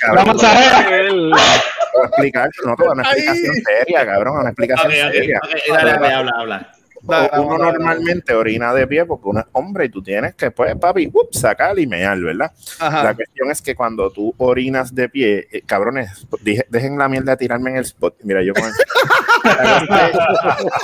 cabrón, 0.00 0.36
La 0.42 0.86
te 0.88 1.08
voy 1.10 2.04
a 2.04 2.06
explicar, 2.06 2.50
no 2.64 2.76
te 2.76 2.82
voy 2.84 2.92
a 2.92 2.94
dar 2.94 2.94
una 2.94 3.02
explicación 3.02 3.54
seria, 3.54 4.06
cabrón, 4.06 4.36
una 4.38 4.48
explicación 4.50 4.92
ok, 4.92 5.12
seria. 5.12 5.40
ok, 5.42 5.50
dale, 5.74 5.90
dale, 5.92 6.14
habla, 6.14 6.32
habla. 6.38 6.72
Uno 7.02 7.58
normalmente 7.58 8.34
orina 8.34 8.72
de 8.74 8.86
pie 8.86 9.04
porque 9.06 9.28
uno 9.28 9.40
es 9.40 9.46
hombre 9.52 9.86
y 9.86 9.88
tú 9.88 10.02
tienes 10.02 10.34
que, 10.34 10.50
pues, 10.50 10.76
papi, 10.76 11.10
sacar 11.30 11.78
y 11.78 11.86
mear, 11.86 12.18
¿verdad? 12.20 12.52
Ajá. 12.78 13.04
La 13.04 13.14
cuestión 13.14 13.50
es 13.50 13.62
que 13.62 13.74
cuando 13.74 14.10
tú 14.10 14.34
orinas 14.38 14.94
de 14.94 15.08
pie, 15.08 15.48
eh, 15.50 15.62
cabrones, 15.66 16.26
dije- 16.42 16.66
dejen 16.68 16.98
la 16.98 17.08
mierda 17.08 17.32
de 17.32 17.36
tirarme 17.38 17.70
en 17.70 17.76
el 17.76 17.84
spot. 17.84 18.16
Mira, 18.22 18.42
yo 18.42 18.52
con 18.54 18.64
el- 18.64 18.72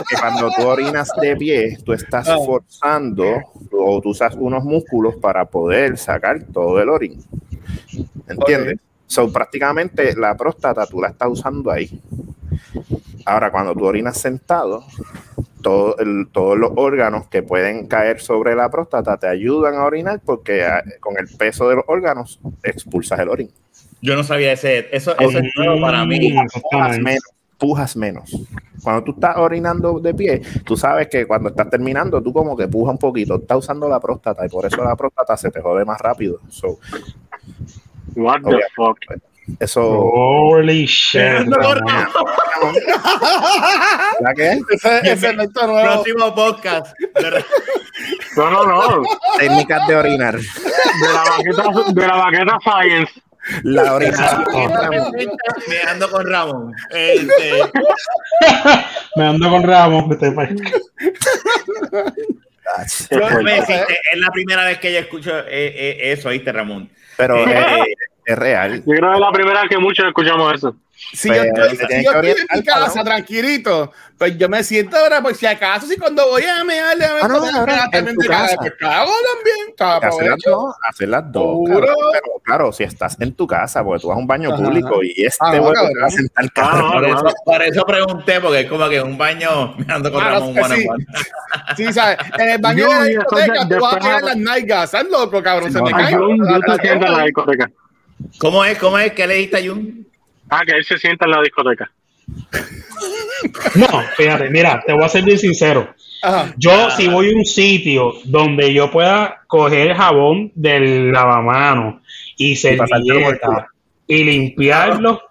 que 0.09 0.17
cuando 0.21 0.51
tú 0.57 0.67
orinas 0.67 1.11
de 1.21 1.37
pie, 1.37 1.79
tú 1.85 1.93
estás 1.93 2.29
Ah. 2.29 2.37
forzando 2.45 3.25
o 3.73 4.01
tú 4.01 4.11
usas 4.11 4.35
unos 4.37 4.65
músculos 4.65 5.17
para 5.17 5.45
poder 5.45 5.99
sacar 5.99 6.43
todo 6.53 6.81
el 6.81 6.89
orín. 6.89 7.23
¿Entiendes? 8.29 8.79
So, 9.07 9.33
prácticamente 9.33 10.17
la 10.17 10.35
próstata 10.37 10.87
tú 10.87 11.01
la 11.01 11.09
estás 11.09 11.29
usando 11.31 11.71
ahí. 11.71 12.01
Ahora, 13.25 13.51
cuando 13.51 13.75
tú 13.75 13.85
orinas 13.85 14.19
sentado, 14.19 14.85
todo 15.67 15.99
el- 15.99 16.29
todos 16.31 16.57
los 16.57 16.71
órganos 16.77 17.27
que 17.27 17.43
pueden 17.43 17.89
caer 17.89 18.21
sobre 18.21 18.55
la 18.55 18.71
próstata 18.71 19.17
te 19.17 19.27
ayudan 19.27 19.75
a 19.75 19.85
orinar 19.85 20.21
porque 20.25 20.65
ah, 20.65 20.81
con 21.01 21.19
el 21.19 21.27
peso 21.37 21.69
de 21.69 21.75
los 21.75 21.85
órganos 21.89 22.39
expulsas 22.63 23.19
el 23.19 23.29
orín. 23.29 23.51
Yo 24.01 24.15
no 24.15 24.23
sabía 24.23 24.53
ese. 24.53 24.87
Eso, 24.95 25.19
eso 25.19 25.39
es 25.41 25.45
nuevo 25.57 25.81
para 25.81 26.05
mí. 26.05 26.33
Mm, 26.33 26.47
eso 26.47 26.59
está 26.59 26.69
Pujas 26.71 26.99
menos, 27.01 27.23
pujas 27.59 27.97
menos. 27.97 28.31
Cuando 28.85 29.03
tú 29.03 29.11
estás 29.13 29.37
orinando 29.39 29.99
de 29.99 30.15
pie, 30.15 30.41
tú 30.65 30.77
sabes 30.77 31.09
que 31.09 31.27
cuando 31.27 31.49
estás 31.49 31.69
terminando, 31.69 32.23
tú 32.23 32.33
como 32.33 32.57
que 32.57 32.69
pujas 32.69 32.93
un 32.93 32.99
poquito, 32.99 33.35
estás 33.35 33.59
usando 33.59 33.89
la 33.89 33.99
próstata 33.99 34.47
y 34.47 34.49
por 34.49 34.67
eso 34.67 34.85
la 34.85 34.95
próstata 34.95 35.37
se 35.37 35.51
te 35.51 35.61
jode 35.61 35.85
más 35.85 36.01
rápido. 36.01 36.39
So, 36.49 36.79
What 38.15 38.43
the 38.43 38.61
fuck. 38.77 38.99
Eso, 39.61 39.83
Holy 39.89 40.87
shit. 40.87 41.23
No, 41.47 41.57
no, 41.57 41.75
Ramón. 41.75 42.09
no. 42.63 42.73
¿verdad 44.21 44.35
que 44.37 44.49
es? 44.53 44.61
Ese, 44.71 45.13
ese 45.13 45.29
es 45.29 45.35
nuestro 45.37 45.67
nuevo. 45.69 46.03
Próximo 46.03 46.35
podcast. 46.35 46.97
De- 47.15 47.45
No, 48.37 48.51
no, 48.51 48.65
no. 48.67 49.03
Técnicas 49.39 49.87
de 49.89 49.97
orinar. 49.97 50.35
De 50.37 51.13
la 51.13 51.25
baqueta, 51.31 51.93
de 51.93 52.07
la 52.07 52.17
baqueta 52.17 52.59
Science. 52.63 53.13
La 53.63 53.95
orinación. 53.95 54.45
Me 55.69 55.79
ando 55.91 56.11
con 56.11 56.27
Ramón. 56.29 56.75
Este, 56.91 57.63
Me 59.15 59.25
ando 59.25 59.49
con 59.51 59.63
me 63.45 63.53
deciste, 63.55 63.99
es 64.13 64.19
la 64.19 64.31
primera 64.31 64.65
vez 64.65 64.79
que 64.79 64.93
yo 64.93 64.99
escucho 64.99 65.39
eh, 65.39 65.45
eh, 65.49 66.13
eso, 66.13 66.31
¿viste, 66.31 66.51
Ramón? 66.53 66.91
Pero 67.17 67.37
Eh, 67.37 67.45
eh, 67.47 67.85
es 68.27 68.39
real. 68.39 68.77
Yo 68.79 68.83
creo 68.85 69.09
que 69.11 69.15
es 69.15 69.21
la 69.21 69.33
primera 69.33 69.61
vez 69.63 69.71
que 69.71 69.79
muchos 69.79 70.05
escuchamos 70.07 70.55
eso. 70.55 70.77
Si 71.13 71.29
yo 71.29 71.35
estoy, 71.43 71.77
si 71.77 72.05
yo 72.05 72.13
en 72.23 72.35
mi 72.55 72.63
casa 72.65 73.05
tranquilito, 73.05 73.93
pues 74.19 74.37
yo 74.39 74.49
me 74.49 74.65
siento 74.65 74.97
ahora, 74.97 75.21
por 75.23 75.35
si 75.35 75.45
acaso, 75.47 75.87
si 75.87 75.97
cuando 75.99 76.27
voy 76.27 76.43
a 76.43 76.65
mearle 76.65 77.05
a 77.05 77.11
Ah, 77.23 77.29
no, 77.29 77.41
me 77.45 77.53
cabrón, 77.53 77.79
en 77.93 78.15
tu 78.17 78.23
casa. 78.27 78.57
pues 78.57 78.73
cago 78.81 79.13
también, 79.35 80.03
Hacer 80.11 80.27
las 80.31 80.39
dos, 80.45 80.75
hacer 80.89 81.09
las 81.11 81.31
dos. 81.33 81.59
Pero 81.69 81.95
claro, 82.43 82.73
si 82.73 82.83
estás 82.85 83.21
en 83.21 83.35
tu 83.35 83.47
casa, 83.47 83.85
porque 83.85 84.01
tú 84.01 84.09
vas 84.09 84.17
a 84.17 84.21
un 84.21 84.27
baño 84.27 84.53
Ajá. 84.55 84.63
público 84.65 85.03
y 85.03 85.13
este 85.25 85.37
Ah, 85.45 85.51
huevo 85.53 85.73
te 85.73 86.01
va 86.01 86.07
a 86.07 86.11
sentar 86.11 86.51
Ah. 86.57 86.91
Por 86.95 87.03
no, 87.09 87.15
eso, 87.19 87.35
por 87.45 87.63
eso 87.63 87.85
pregunté, 87.87 88.41
porque 88.41 88.61
es 88.61 88.69
como 88.69 88.89
que 88.89 89.01
un 89.03 89.19
baño 89.19 89.75
me 89.77 89.93
ando 89.93 90.11
con 90.11 90.23
Ah, 90.25 90.31
Ramón 90.31 90.59
on 90.59 91.07
sí. 91.77 91.93
sabes, 91.93 92.17
en 92.39 92.49
el 92.49 92.59
baño 92.61 92.79
Yo, 92.79 92.89
de 92.89 92.95
la 92.99 93.05
discoteca 93.05 93.69
tú 93.69 93.81
vas 93.81 93.95
a 93.95 93.99
tirar 94.01 94.23
las 94.23 94.37
nalgas, 94.39 94.85
¿estás 94.95 95.05
loco, 95.11 95.43
cabrón? 95.43 95.71
Se 95.71 95.79
No, 95.79 95.85
me 95.85 95.91
no, 95.93 95.97
cae. 95.99 96.99
La 96.99 97.25
discoteca. 97.25 97.71
¿Cómo 98.39 98.65
es? 98.65 98.79
¿Cómo 98.79 98.99
es? 98.99 99.13
¿Qué 99.13 99.27
le 99.27 99.35
diste 99.35 99.59
a 99.59 99.67
Jun? 99.67 100.07
Ah, 100.51 100.63
que 100.65 100.73
él 100.73 100.85
se 100.85 100.99
sienta 100.99 101.25
en 101.25 101.31
la 101.33 101.41
discoteca. 101.43 101.91
No, 103.75 104.03
fíjate, 104.17 104.51
mira, 104.51 104.83
te 104.87 104.93
voy 104.93 105.05
a 105.05 105.09
ser 105.09 105.25
bien 105.25 105.39
sincero. 105.39 105.95
Ajá. 106.23 106.55
Yo, 106.57 106.91
si 106.91 107.09
voy 107.09 107.31
a 107.31 107.37
un 107.37 107.45
sitio 107.45 108.15
donde 108.25 108.73
yo 108.73 108.91
pueda 108.91 109.43
coger 109.47 109.95
jabón 109.95 110.51
del 110.55 111.13
lavamano 111.13 112.01
y 112.37 112.53
el 112.53 112.57
servilleta 112.57 113.69
y 114.07 114.25
limpiarlo, 114.25 115.23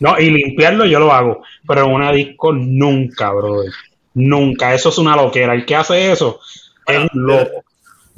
no, 0.00 0.18
y 0.18 0.30
limpiarlo 0.30 0.84
yo 0.84 0.98
lo 0.98 1.12
hago, 1.12 1.42
pero 1.66 1.86
en 1.86 1.92
una 1.92 2.12
disco 2.12 2.52
nunca, 2.52 3.30
brother. 3.32 3.72
Nunca. 4.14 4.74
Eso 4.74 4.88
es 4.88 4.98
una 4.98 5.14
loquera. 5.14 5.54
El 5.54 5.64
que 5.64 5.76
hace 5.76 6.10
eso 6.10 6.40
es 6.86 6.98
un 6.98 7.08
loco. 7.12 7.64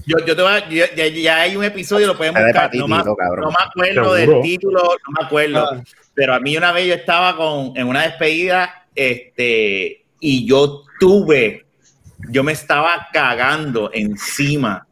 Yo, 0.08 0.24
yo 0.26 0.34
te 0.34 0.42
voy 0.42 0.52
a- 0.52 0.68
ya, 0.68 0.94
ya- 0.94 1.06
ya 1.08 1.40
hay 1.42 1.54
un 1.56 1.64
episodio, 1.64 2.06
lo 2.06 2.16
pueden 2.16 2.32
buscar. 2.32 2.74
No, 2.74 2.88
me- 2.88 2.96
no 2.96 3.50
acuerdo 3.58 4.16
Seguro. 4.16 4.34
del 4.38 4.42
título, 4.42 4.80
no 4.82 5.12
me 5.20 5.26
acuerdo. 5.26 5.68
Ah. 5.70 5.82
Pero 6.14 6.34
a 6.34 6.40
mí 6.40 6.56
una 6.56 6.72
vez 6.72 6.86
yo 6.86 6.94
estaba 6.94 7.36
con, 7.36 7.76
en 7.76 7.86
una 7.86 8.02
despedida 8.02 8.86
este, 8.94 10.04
y 10.20 10.46
yo 10.46 10.82
tuve, 10.98 11.66
yo 12.30 12.42
me 12.42 12.52
estaba 12.52 13.08
cagando 13.12 13.90
encima. 13.92 14.86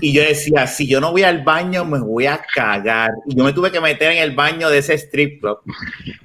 Y 0.00 0.12
yo 0.12 0.22
decía, 0.22 0.66
si 0.66 0.86
yo 0.88 1.00
no 1.00 1.12
voy 1.12 1.22
al 1.22 1.42
baño, 1.44 1.84
me 1.84 2.00
voy 2.00 2.26
a 2.26 2.40
cagar. 2.54 3.12
Y 3.26 3.36
yo 3.36 3.44
me 3.44 3.52
tuve 3.52 3.70
que 3.70 3.80
meter 3.80 4.12
en 4.12 4.18
el 4.18 4.34
baño 4.34 4.68
de 4.70 4.78
ese 4.78 4.94
strip 4.94 5.40
club. 5.40 5.60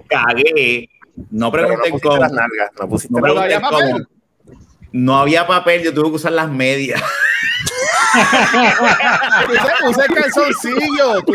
Cagué. 0.08 0.90
No 1.30 1.52
pregunten 1.52 1.92
pusiste 1.92 2.08
cómo. 2.08 2.20
las 2.20 2.32
nalgas, 2.32 2.72
no 2.80 2.88
pusiste 2.90 3.14
había 3.40 3.62
cómo. 3.62 4.00
No 4.92 5.18
había 5.20 5.48
papel, 5.48 5.84
yo 5.84 5.94
tuve 5.94 6.10
que 6.10 6.16
usar 6.16 6.32
las 6.34 6.50
medias. 6.50 7.02
Tú 9.80 9.92
calzoncillo. 10.14 11.22
Tú 11.26 11.34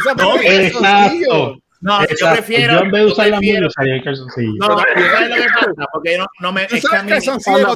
No. 1.80 2.02
Exacto. 2.02 2.16
Yo 2.18 2.32
prefiero. 2.32 2.72
Yo 2.72 2.80
en 2.80 2.90
vez 2.90 3.04
de 3.04 3.12
usar 3.12 3.28
la 3.28 3.66
usaría 3.66 3.94
el 3.94 4.04
calzoncillo. 4.04 4.52
No, 4.58 4.66
¿sabes 4.78 5.28
lo 5.28 5.36
que 5.36 5.42
pasa? 5.42 5.86
Porque 5.92 6.12
yo 6.12 6.18
no, 6.18 6.26
no 6.40 6.52
me. 6.52 6.64
Es 6.64 6.88
que 6.88 6.96
a 6.96 7.02
mí, 7.02 7.10
calzoncillo 7.10 7.72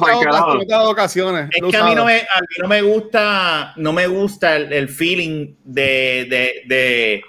ocasiones. 0.89 1.49
es 1.51 1.63
que 1.71 1.77
a 1.77 1.83
mí 1.85 1.95
no 1.95 2.05
me, 2.05 2.17
a 2.17 2.41
mí 2.41 2.47
no 2.61 2.67
me 2.67 2.81
gusta, 2.81 3.73
no 3.77 3.93
me 3.93 4.07
gusta 4.07 4.55
el, 4.57 4.73
el 4.73 4.89
feeling 4.89 5.55
de, 5.63 6.27
de, 6.29 6.63
de 6.67 7.23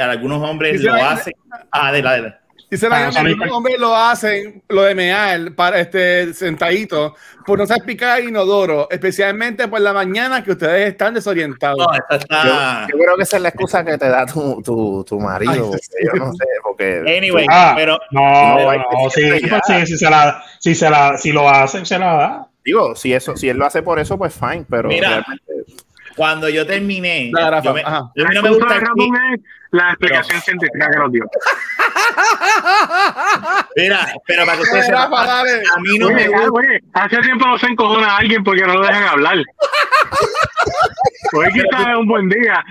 algunos 0.00 0.42
hombres 0.42 0.82
lo 0.82 0.94
hacen. 0.94 1.34
Ah, 1.70 1.92
de 1.92 2.02
la, 2.02 2.12
de 2.14 2.22
la. 2.22 2.41
Dice 2.72 2.88
la 2.88 3.00
gente, 3.12 3.18
algunos 3.18 3.50
hombres 3.54 3.78
lo 3.78 3.94
hacen, 3.94 4.62
lo 4.68 4.80
de 4.84 4.94
mear, 4.94 5.54
para 5.54 5.78
este 5.78 6.32
sentadito, 6.32 7.14
por 7.44 7.58
no 7.58 7.66
saber 7.66 7.84
picar 7.84 8.22
inodoro, 8.22 8.88
especialmente 8.90 9.68
por 9.68 9.78
la 9.82 9.92
mañana 9.92 10.42
que 10.42 10.52
ustedes 10.52 10.88
están 10.88 11.12
desorientados. 11.12 11.76
No, 11.86 12.16
está. 12.16 12.86
Yo 12.90 12.96
creo 12.96 13.14
que 13.18 13.24
esa 13.24 13.36
es 13.36 13.42
la 13.42 13.50
excusa 13.50 13.84
que 13.84 13.98
te 13.98 14.08
da 14.08 14.24
tu, 14.24 14.62
tu, 14.62 15.04
tu 15.04 15.20
marido. 15.20 15.52
Ay, 15.74 16.06
yo 16.06 16.12
no 16.24 16.32
sé, 16.32 16.44
porque 16.62 17.00
Anyway, 17.18 17.44
Ah, 17.50 17.74
pero 17.76 17.98
No, 18.10 18.22
No, 18.74 19.10
sí, 19.10 19.20
sí, 19.66 19.86
si 19.86 19.98
se 19.98 20.08
la, 20.08 20.42
si 20.58 20.74
se 20.74 20.88
la, 20.88 21.18
si 21.18 21.30
lo 21.30 21.46
hacen, 21.50 21.84
se 21.84 21.98
la 21.98 22.06
da. 22.16 22.48
digo, 22.64 22.96
si 22.96 23.12
eso, 23.12 23.36
si 23.36 23.50
él 23.50 23.58
lo 23.58 23.66
hace 23.66 23.82
por 23.82 23.98
eso, 23.98 24.16
pues 24.16 24.32
fine, 24.32 24.64
pero 24.70 24.88
Mira. 24.88 25.08
realmente 25.10 25.74
cuando 26.16 26.48
yo 26.48 26.66
terminé, 26.66 27.30
Dale, 27.32 27.50
Rafa, 27.50 27.64
yo 27.64 27.74
me- 27.74 27.80
ajá. 27.82 27.96
a 27.98 28.02
mí 28.14 28.22
La 28.24 28.30
no 28.30 28.42
me 28.42 28.48
gusta 28.50 28.66
de 28.66 28.74
el 28.74 28.80
Ramón 28.80 29.16
es 29.34 29.40
la 29.70 29.88
explicación 29.90 30.40
científica 30.42 30.90
que 30.90 30.98
nos 30.98 31.12
dio. 31.12 31.24
Mira, 33.76 34.06
pero 34.26 34.44
para 34.44 34.56
que 34.56 34.62
ustedes 34.62 34.86
sepan, 34.86 35.10
Rafa, 35.10 35.26
dale. 35.26 35.50
a 35.74 35.80
mí 35.80 35.98
no 35.98 36.08
me 36.10 36.14
Oye, 36.14 36.28
gusta. 36.28 36.50
oye, 36.52 36.80
hace 36.94 37.16
tiempo 37.18 37.46
no 37.46 37.58
se 37.58 37.66
encojona 37.66 38.06
a 38.08 38.16
alguien 38.18 38.44
porque 38.44 38.62
no 38.62 38.74
lo 38.74 38.86
dejan 38.86 39.04
hablar. 39.04 39.38
Hoy 41.34 41.46
quizás 41.52 41.88
es 41.88 41.96
un 41.96 42.06
buen 42.06 42.28
día. 42.28 42.62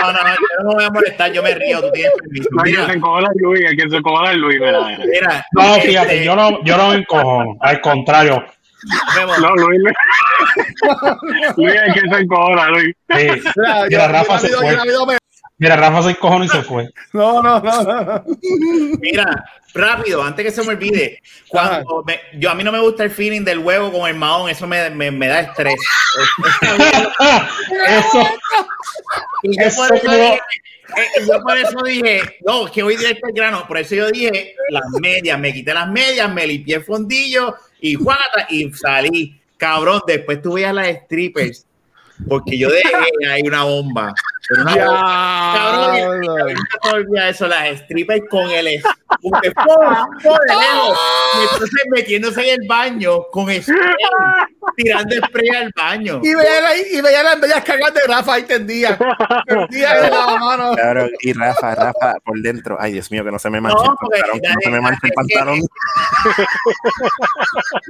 No, 0.00 0.12
no, 0.12 0.18
yo 0.18 0.34
no 0.64 0.68
me 0.68 0.74
voy 0.74 0.84
a 0.84 0.90
molestar, 0.90 1.32
yo 1.32 1.42
me 1.42 1.54
río, 1.54 1.80
tú 1.80 1.90
tienes 1.92 2.12
permiso. 2.20 2.48
No, 2.50 2.62
quien 2.64 2.86
se 2.86 2.92
encojona 2.92 3.28
es 3.34 3.40
Luis, 3.42 3.60
que 3.76 3.90
se 3.90 3.96
encojona 3.96 4.30
es 4.32 4.36
Luis. 4.38 4.58
Mira, 4.60 4.80
mira. 4.80 4.98
mira, 5.06 5.46
No, 5.52 5.76
este, 5.76 5.88
fíjate, 5.88 6.24
yo 6.24 6.34
no, 6.34 6.62
yo 6.64 6.76
no 6.76 6.88
me 6.90 6.96
encojo. 6.96 7.56
Al 7.60 7.80
contrario. 7.80 8.44
No, 9.40 9.54
Luis, 9.56 9.80
Luis 11.56 11.74
es 11.74 11.82
el 11.82 11.94
que 11.94 12.00
se 12.00 12.16
encojona, 12.22 12.68
Luis. 12.70 12.94
Sí. 13.10 13.16
Mira, 13.16 13.34
Mira, 13.56 13.88
yo- 13.88 14.08
Rafa 14.08 14.38
se 14.38 14.48
fue. 14.48 14.78
Mira, 15.60 15.74
Rafa 15.76 16.02
se 16.02 16.10
encojó 16.10 16.44
y 16.44 16.48
se 16.48 16.62
fue. 16.62 16.88
No, 17.12 17.42
no, 17.42 17.58
no, 17.60 17.82
no. 17.82 18.24
Mira, 19.00 19.44
rápido, 19.74 20.22
antes 20.22 20.44
que 20.44 20.52
se 20.52 20.62
me 20.62 20.68
olvide, 20.68 21.20
cuando 21.48 22.04
me- 22.06 22.20
yo 22.38 22.48
a 22.50 22.54
mí 22.54 22.62
no 22.62 22.70
me 22.70 22.78
gusta 22.78 23.02
el 23.02 23.10
feeling 23.10 23.42
del 23.42 23.58
huevo 23.58 23.90
con 23.90 24.08
el 24.08 24.14
mahón, 24.14 24.48
eso 24.48 24.68
me, 24.68 24.88
me, 24.90 25.10
me 25.10 25.26
da 25.26 25.40
estrés. 25.40 25.74
Eso, 27.88 28.26
Y 29.42 29.60
Eso 29.60 29.82
por 29.86 29.96
eso 29.96 30.06
no- 30.06 30.12
dije, 30.14 30.40
eh, 30.96 31.26
yo 31.28 31.42
por 31.42 31.58
eso 31.58 31.82
dije, 31.84 32.20
no, 32.46 32.66
que 32.70 32.82
voy 32.82 32.96
directo 32.96 33.26
al 33.26 33.32
grano. 33.32 33.66
Por 33.66 33.78
eso 33.78 33.94
yo 33.94 34.10
dije 34.10 34.54
las 34.70 34.84
medias, 35.00 35.38
me 35.38 35.52
quité 35.52 35.74
las 35.74 35.88
medias, 35.88 36.32
me 36.32 36.46
limpié 36.46 36.76
el 36.76 36.84
fondillo 36.84 37.54
y 37.80 37.96
y 38.50 38.72
salí. 38.72 39.40
Cabrón, 39.56 40.00
después 40.06 40.40
tú 40.40 40.52
veías 40.54 40.72
las 40.74 40.86
strippers, 41.04 41.66
porque 42.28 42.56
yo 42.56 42.70
dejé 42.70 42.92
ahí 43.30 43.42
una 43.42 43.64
bomba. 43.64 44.14
Pero 44.48 44.62
una 44.62 44.74
bomba. 44.86 45.52
Cabrón, 45.56 46.56
te 46.82 46.88
olvidas 46.90 47.34
eso, 47.34 47.48
las 47.48 47.78
strippers 47.80 48.22
con 48.30 48.48
el 48.50 48.66
es- 48.68 48.82
con 48.82 49.32
el 49.42 49.52
¡pum! 49.52 49.64
¡pum! 50.22 50.36
de 50.48 50.54
lejos. 50.54 50.98
y 51.34 51.42
entonces 51.52 51.80
metiéndose 51.90 52.52
en 52.52 52.60
el 52.62 52.68
baño 52.68 53.24
con 53.32 53.50
spray, 53.50 53.76
tirando 54.82 55.14
spray 55.26 55.48
al 55.50 55.72
baño. 55.76 56.20
Y 56.22 56.34
veía 56.34 56.60
la, 56.60 56.76
y 56.76 57.00
veía 57.00 57.22
las 57.22 57.40
bellas 57.40 57.62
cagas 57.64 57.92
de 57.94 58.00
Rafa 58.06 58.34
ahí 58.34 58.42
tendía. 58.44 58.96
Tendía 59.46 59.94
de 60.00 60.10
la 60.10 60.26
mano. 60.38 60.72
Claro, 60.74 61.08
y 61.20 61.32
Rafa, 61.32 61.74
Rafa 61.74 62.14
por 62.24 62.38
dentro. 62.40 62.76
Ay, 62.80 62.92
Dios 62.92 63.10
mío, 63.10 63.24
que 63.24 63.30
no 63.32 63.38
se 63.38 63.50
me 63.50 63.60
manche 63.60 63.76
No, 63.84 63.90
el 63.92 63.96
porque 64.00 64.20
pantalón. 64.20 64.40
que 64.40 64.48
no 64.48 64.60
se 64.62 64.70
me 64.70 64.80
manche 64.80 65.00
el 65.06 65.12
pantalón. 65.12 65.60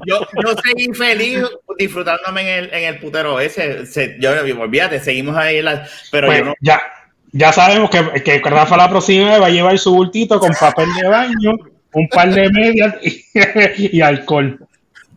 Yo, 0.06 0.20
yo 0.42 0.54
seguí 0.64 0.92
feliz 0.94 1.42
disfrutándome 1.78 2.40
en 2.42 2.64
el, 2.64 2.74
en 2.74 2.84
el 2.94 2.98
putero 2.98 3.38
ese. 3.40 3.86
Se- 3.86 4.16
yo, 4.20 4.30
olvídate, 4.60 5.00
seguimos 5.00 5.36
ahí. 5.36 5.58
en 5.58 5.64
la- 5.66 5.86
pero 6.10 6.26
pues, 6.28 6.38
yo 6.38 6.44
no. 6.46 6.54
ya, 6.60 6.80
ya 7.32 7.52
sabemos 7.52 7.90
que, 7.90 8.22
que 8.22 8.38
Rafa 8.40 8.76
la 8.76 8.88
próxima 8.88 9.38
va 9.38 9.46
a 9.46 9.50
llevar 9.50 9.78
su 9.78 9.94
bultito 9.94 10.38
con 10.40 10.52
papel 10.54 10.88
de 11.00 11.08
baño, 11.08 11.52
un 11.92 12.08
par 12.08 12.30
de 12.32 12.48
medias 12.50 12.94
y, 13.02 13.24
y 13.98 14.00
alcohol. 14.00 14.58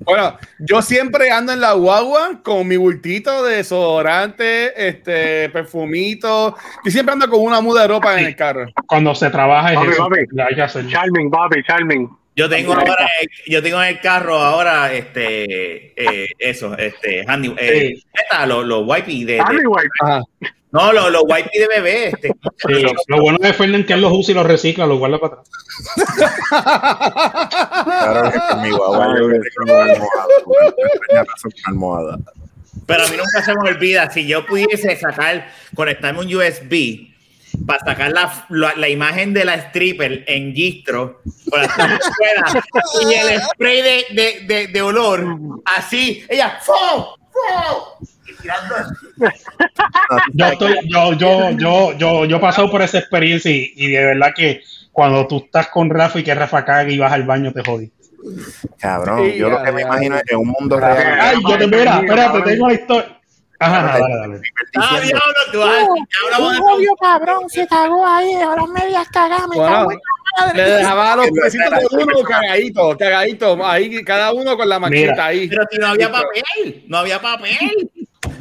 Bueno, 0.03 0.37
yo 0.59 0.81
siempre 0.81 1.31
ando 1.31 1.53
en 1.53 1.61
la 1.61 1.73
guagua 1.73 2.41
con 2.43 2.67
mi 2.67 2.75
bultito 2.77 3.43
de 3.43 3.57
desodorante, 3.57 4.87
este, 4.87 5.49
perfumito. 5.49 6.55
Yo 6.83 6.91
siempre 6.91 7.13
ando 7.13 7.29
con 7.29 7.39
una 7.41 7.61
muda 7.61 7.83
de 7.83 7.87
ropa 7.89 8.19
en 8.19 8.25
el 8.27 8.35
carro. 8.35 8.65
Cuando 8.87 9.13
se 9.13 9.29
trabaja 9.29 9.71
es 9.73 9.77
Papi, 9.77 9.89
eso. 9.91 10.07
papi. 10.07 10.19
Hay 10.47 10.55
que 10.55 10.61
hacerlo. 10.61 10.89
Charming, 10.89 11.29
papi, 11.29 11.63
charming. 11.63 12.09
Yo 12.35 12.49
tengo 12.49 12.73
ahora, 12.73 13.09
yo 13.45 13.61
tengo 13.61 13.81
en 13.83 13.89
el 13.89 13.99
carro 13.99 14.35
ahora, 14.35 14.91
este, 14.93 15.93
eh, 16.01 16.29
eso, 16.39 16.77
este, 16.77 17.25
handy, 17.27 17.53
eh, 17.57 17.91
Sí. 17.95 18.03
esta, 18.13 18.45
los, 18.45 18.65
los 18.65 18.83
wipes 18.87 19.25
de. 19.27 19.39
Ajá. 19.39 20.21
No, 20.71 20.93
los, 20.93 21.11
los 21.11 21.23
wipes 21.27 21.51
de 21.51 21.67
bebé, 21.67 22.07
este, 22.07 22.29
¿cómo 22.29 22.55
se 22.57 22.75
Sí, 22.75 22.81
lo, 22.81 22.91
lo 23.07 23.21
bueno 23.21 23.37
de 23.41 23.53
Fernan 23.53 23.83
que 23.85 23.93
él 23.93 24.01
los 24.01 24.13
usa 24.13 24.31
y 24.31 24.35
los 24.35 24.45
recicla, 24.45 24.85
los 24.85 24.99
guarda 24.99 25.19
para 25.19 25.33
atrás. 25.33 25.49
Claro 27.85 28.31
que 28.31 28.69
yo 28.69 28.89
una 28.89 29.05
almohada. 29.05 29.99
Con 31.41 31.51
almohada. 31.65 32.17
Pero 32.85 33.03
a 33.03 33.07
mí 33.07 33.17
nunca 33.17 33.43
se 33.43 33.53
me 33.53 33.69
olvida, 33.69 34.09
si 34.11 34.27
yo 34.27 34.45
pudiese 34.45 34.95
sacar, 34.97 35.47
conectarme 35.75 36.19
un 36.19 36.33
USB 36.33 37.07
para 37.65 37.79
sacar 37.83 38.11
la, 38.11 38.45
la, 38.49 38.73
la 38.75 38.89
imagen 38.89 39.33
de 39.33 39.45
la 39.45 39.55
stripper 39.55 40.23
en 40.27 40.53
gistro, 40.53 41.21
una 41.51 41.65
escuela, 41.65 42.63
y 43.09 43.13
el 43.13 43.41
spray 43.41 43.81
de, 43.81 44.05
de, 44.11 44.39
de, 44.47 44.67
de 44.67 44.81
olor, 44.81 45.25
así, 45.65 46.23
ella, 46.29 46.59
¡fum! 46.61 47.03
¡fum! 47.31 48.07
Tirando 48.41 48.75
Yo, 50.33 50.45
estoy, 50.47 50.75
yo, 50.89 51.13
yo, 51.13 51.51
yo, 51.51 51.93
yo, 51.97 52.25
yo 52.25 52.37
he 52.37 52.39
pasado 52.39 52.69
por 52.71 52.81
esa 52.81 52.99
experiencia 52.99 53.51
y, 53.51 53.73
y 53.75 53.87
de 53.91 54.05
verdad 54.05 54.33
que 54.35 54.61
cuando 54.91 55.27
tú 55.27 55.43
estás 55.45 55.67
con 55.67 55.89
Rafa 55.89 56.19
y 56.19 56.23
que 56.23 56.35
Rafa 56.35 56.65
caga 56.65 56.89
y 56.91 56.97
vas 56.97 57.13
al 57.13 57.23
baño 57.23 57.51
te 57.53 57.63
jodí. 57.63 57.91
Cabrón, 58.79 59.31
Sí, 59.31 59.37
yo 59.37 59.49
lo 59.49 59.57
ya, 59.59 59.65
que 59.65 59.71
me 59.71 59.81
ya. 59.81 59.87
imagino 59.87 60.15
es 60.17 60.23
que 60.23 60.33
en 60.33 60.39
un 60.41 60.47
mundo 60.49 60.79
real. 60.79 61.17
Ay, 61.19 61.37
yo 61.47 61.57
te 61.57 61.67
mira, 61.67 61.99
espérate, 61.99 62.41
tengo 62.41 62.67
la 62.67 62.73
historia. 62.73 63.17
Ajá, 63.59 63.99
dale, 63.99 64.15
dale. 64.15 64.41
¡Ah, 64.75 64.99
diablo! 65.01 65.21
Tú 65.51 65.61
a 65.61 65.67
ya 65.67 66.37
hablamos 66.37 66.79
de 66.79 66.87
cabrón, 66.99 67.49
se 67.49 67.67
cagó 67.67 68.07
ahí, 68.07 68.33
ahora 68.33 68.63
me 68.65 68.87
Bueno, 69.55 69.71
cago 69.71 69.91
en 69.91 69.99
la 69.99 70.45
madre. 70.47 70.63
Le 70.63 70.71
dejaba 70.71 71.15
los 71.15 71.27
pesitos 71.29 71.69
de 71.69 72.03
uno 72.03 72.23
cagadito, 72.23 72.97
cagadito, 72.97 73.65
ahí 73.65 74.03
cada 74.03 74.33
uno 74.33 74.57
con 74.57 74.67
la 74.67 74.79
Mira. 74.79 75.25
ahí. 75.25 75.47
Pero 75.47 75.63
si 75.69 75.77
no 75.77 75.87
había 75.87 76.11
papel, 76.11 76.85
no 76.87 76.97
había 76.97 77.21
papel. 77.21 77.91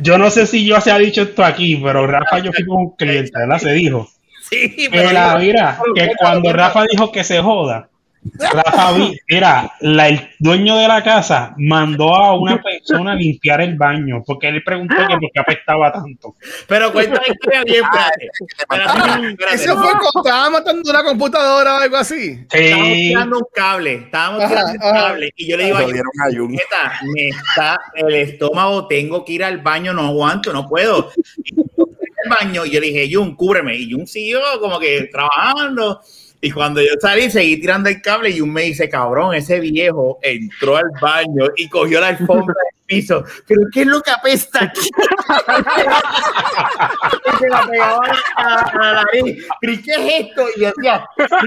Yo 0.01 0.19
no 0.19 0.31
sé 0.31 0.47
si 0.47 0.65
yo 0.65 0.81
se 0.81 0.91
ha 0.91 0.99
dicho 0.99 1.23
esto 1.23 1.45
aquí, 1.45 1.77
pero 1.77 2.07
Rafa 2.07 2.39
yo 2.39 2.53
fui 2.53 2.65
con 2.65 2.77
un 2.79 2.97
cliente, 2.97 3.33
¿verdad? 3.35 3.59
Se 3.59 3.73
dijo. 3.73 4.09
Sí, 4.49 4.89
Que 4.91 5.13
la, 5.13 5.37
mira, 5.37 5.79
que 5.95 6.13
cuando 6.19 6.53
Rafa 6.53 6.85
dijo 6.91 7.13
que 7.13 7.25
se 7.25 7.41
joda, 7.41 7.90
Rafa, 8.39 8.93
mira, 9.29 9.73
la- 9.81 10.09
el 10.09 10.29
dueño 10.39 10.77
de 10.77 10.87
la 10.87 11.03
casa 11.03 11.55
mandó 11.57 12.15
a 12.15 12.39
una 12.39 12.61
persona 12.61 13.13
a 13.13 13.15
limpiar 13.15 13.63
el 13.63 13.77
baño 13.77 14.23
porque 14.27 14.49
él 14.49 14.63
preguntó 14.63 14.95
que 14.95 15.17
por 15.17 15.31
qué 15.33 15.41
apestaba 15.41 15.91
tanto. 15.93 16.35
Pero 16.69 16.89
historia 16.89 17.65
bien, 17.65 17.83
espérate. 17.85 18.31
Espérate. 18.59 19.55
Eso 19.55 19.75
fue 19.79 19.91
cuando 19.93 20.11
estaba 20.23 20.51
matando 20.51 20.91
una 20.91 21.03
computadora 21.03 21.75
o 21.75 21.79
algo 21.79 21.97
así. 21.97 22.47
Estábamos 22.53 22.87
Sí, 22.89 23.09
tirando 23.09 23.39
un 23.39 23.45
cable, 23.55 23.95
estábamos 23.95 24.43
Ajá, 24.45 24.49
tirando 24.55 24.73
un 24.73 24.93
cable 24.93 25.33
y 25.37 25.51
yo 25.51 25.57
le 25.57 25.65
digo 25.65 25.77
a 25.79 25.81
Lo 25.81 25.87
dieron 25.89 26.13
a 26.21 26.37
Jun. 26.37 26.53
Me 27.15 27.29
está 27.29 27.79
el 27.95 28.15
estómago, 28.15 28.87
tengo 28.87 29.25
que 29.25 29.33
ir 29.33 29.45
al 29.45 29.59
baño, 29.59 29.95
no 29.95 30.07
aguanto, 30.07 30.53
no 30.53 30.69
puedo. 30.69 31.11
Y 31.43 31.55
yo 31.57 31.65
al 32.25 32.31
baño 32.39 32.67
y 32.67 32.71
yo 32.71 32.81
le 32.81 32.87
dije, 32.89 33.09
Jun, 33.11 33.35
cúbreme. 33.35 33.75
Y 33.77 33.91
Jun 33.91 34.07
siguió 34.07 34.41
como 34.61 34.79
que 34.79 35.09
trabajando. 35.11 36.03
Y 36.41 36.51
cuando 36.51 36.81
yo 36.81 36.93
salí, 37.01 37.31
seguí 37.31 37.61
tirando 37.61 37.89
el 37.89 38.01
cable 38.01 38.31
y 38.31 38.39
Jun 38.39 38.53
me 38.53 38.63
dice, 38.63 38.89
cabrón, 38.89 39.35
ese 39.35 39.61
viejo 39.61 40.19
entró 40.23 40.77
al 40.77 40.91
baño 41.01 41.47
y 41.57 41.69
cogió 41.69 42.01
la 42.01 42.09
alfombra 42.09 42.55
piso. 42.91 43.25
Pero 43.47 43.61
¿qué 43.73 43.83
es 43.83 43.87
lo 43.87 44.03
que 44.03 44.11
apesta 44.11 44.65
aquí? 44.65 44.89
y 47.27 47.37
se 47.39 47.49
la 47.49 47.67
pegaba 47.67 48.01
a, 48.37 48.55
a 48.55 48.93
la 48.93 49.03
nariz. 49.05 49.47
Pero, 49.61 49.73
¿y 49.73 49.83
¿qué 49.83 49.93
es 49.93 50.27
esto? 50.27 50.45
Y 50.57 50.61
yo 50.61 50.73
decía, 50.77 51.05
"¿Qué 51.17 51.23
es 51.25 51.31
esta 51.33 51.47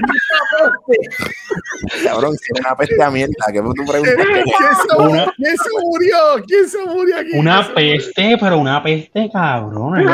peste?". 0.86 2.04
Cabrón, 2.08 2.34
si 2.36 2.50
era 2.54 2.68
una 2.68 2.76
peste 2.76 3.02
a 3.02 3.10
mierda, 3.10 3.32
que 3.52 3.60
tú 3.60 3.72
preguntas. 3.86 4.14
¿Quién 4.16 4.44
se, 4.44 4.96
Una- 4.96 5.32
quién 5.36 5.56
se 5.56 5.70
murió? 5.82 6.16
¿Quién 6.46 6.68
se 6.68 6.84
murió 6.86 7.16
aquí? 7.18 7.30
una 7.34 7.74
peste, 7.74 8.36
pero 8.40 8.58
una 8.58 8.82
peste 8.82 9.30
cabrón. 9.32 10.00
Yo, 10.02 10.08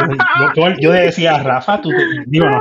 yo- 0.69 0.75
yo 0.81 0.93
le 0.93 1.01
decía 1.03 1.37
a 1.37 1.43
Rafa, 1.43 1.81
tú 1.81 1.91
te- 1.91 1.97
digo 2.27 2.47
no. 2.47 2.61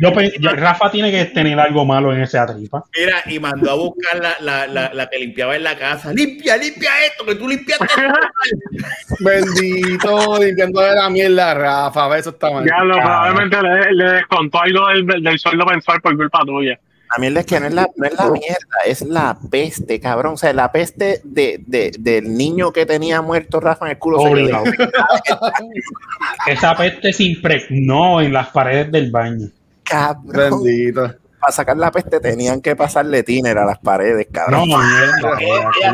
Yo- 0.00 0.50
Rafa 0.56 0.90
tiene 0.90 1.10
que 1.10 1.24
tener 1.26 1.58
algo 1.58 1.84
malo 1.84 2.12
en 2.12 2.20
esa 2.22 2.44
tripa. 2.46 2.84
Mira, 2.96 3.22
y 3.26 3.38
mandó 3.38 3.70
a 3.70 3.74
buscar 3.74 4.20
la, 4.20 4.36
la, 4.40 4.66
la, 4.66 4.92
la 4.92 5.08
que 5.08 5.18
limpiaba 5.18 5.56
en 5.56 5.64
la 5.64 5.76
casa. 5.76 6.12
Limpia, 6.12 6.56
limpia 6.56 6.90
esto, 7.06 7.24
que 7.24 7.34
tú 7.34 7.48
limpiaste. 7.48 7.86
Bendito, 9.20 10.38
limpiando 10.42 10.80
de 10.80 10.94
la 10.94 11.10
mierda, 11.10 11.54
Rafa. 11.54 12.18
Eso 12.18 12.30
está 12.30 12.50
mal. 12.50 12.64
Ya 12.66 12.82
lo, 12.84 12.94
probablemente 12.96 13.56
le, 13.62 13.92
le 13.92 14.12
descontó 14.12 14.60
algo 14.60 14.88
del, 14.88 15.22
del 15.22 15.38
sueldo 15.38 15.64
mensual 15.66 16.00
por 16.00 16.16
culpa 16.16 16.40
tuya. 16.44 16.78
La 17.08 17.20
mierda 17.20 17.40
es 17.40 17.46
que 17.46 17.60
no 17.60 17.66
es 17.66 17.72
la, 17.74 17.88
no 17.96 18.04
es 18.06 18.14
la 18.14 18.30
mierda, 18.30 18.66
es 18.84 19.02
la 19.02 19.38
peste, 19.50 20.00
cabrón. 20.00 20.34
O 20.34 20.36
sea, 20.36 20.52
la 20.52 20.72
peste 20.72 21.20
de, 21.22 21.62
de- 21.64 21.92
del 21.98 22.34
niño 22.36 22.72
que 22.72 22.84
tenía 22.84 23.22
muerto 23.22 23.60
Rafa 23.60 23.84
en 23.86 23.92
el 23.92 23.98
culo. 23.98 24.18
se 24.18 24.24
le- 24.34 24.42
Obligado. 24.42 24.64
Esa 26.46 26.74
peste 26.76 27.12
se 27.12 27.24
impregnó 27.24 28.20
en 28.20 28.32
las 28.32 28.48
paredes 28.48 28.90
del 28.90 29.10
baño. 29.10 29.46
Cabrón. 29.84 30.62
Bendito. 30.64 31.14
Para 31.46 31.54
sacar 31.54 31.76
la 31.76 31.92
peste 31.92 32.18
tenían 32.18 32.60
que 32.60 32.74
pasarle 32.74 33.22
tiner 33.22 33.56
a 33.56 33.64
las 33.64 33.78
paredes, 33.78 34.26
cabrón. 34.32 34.68
No, 34.68 34.76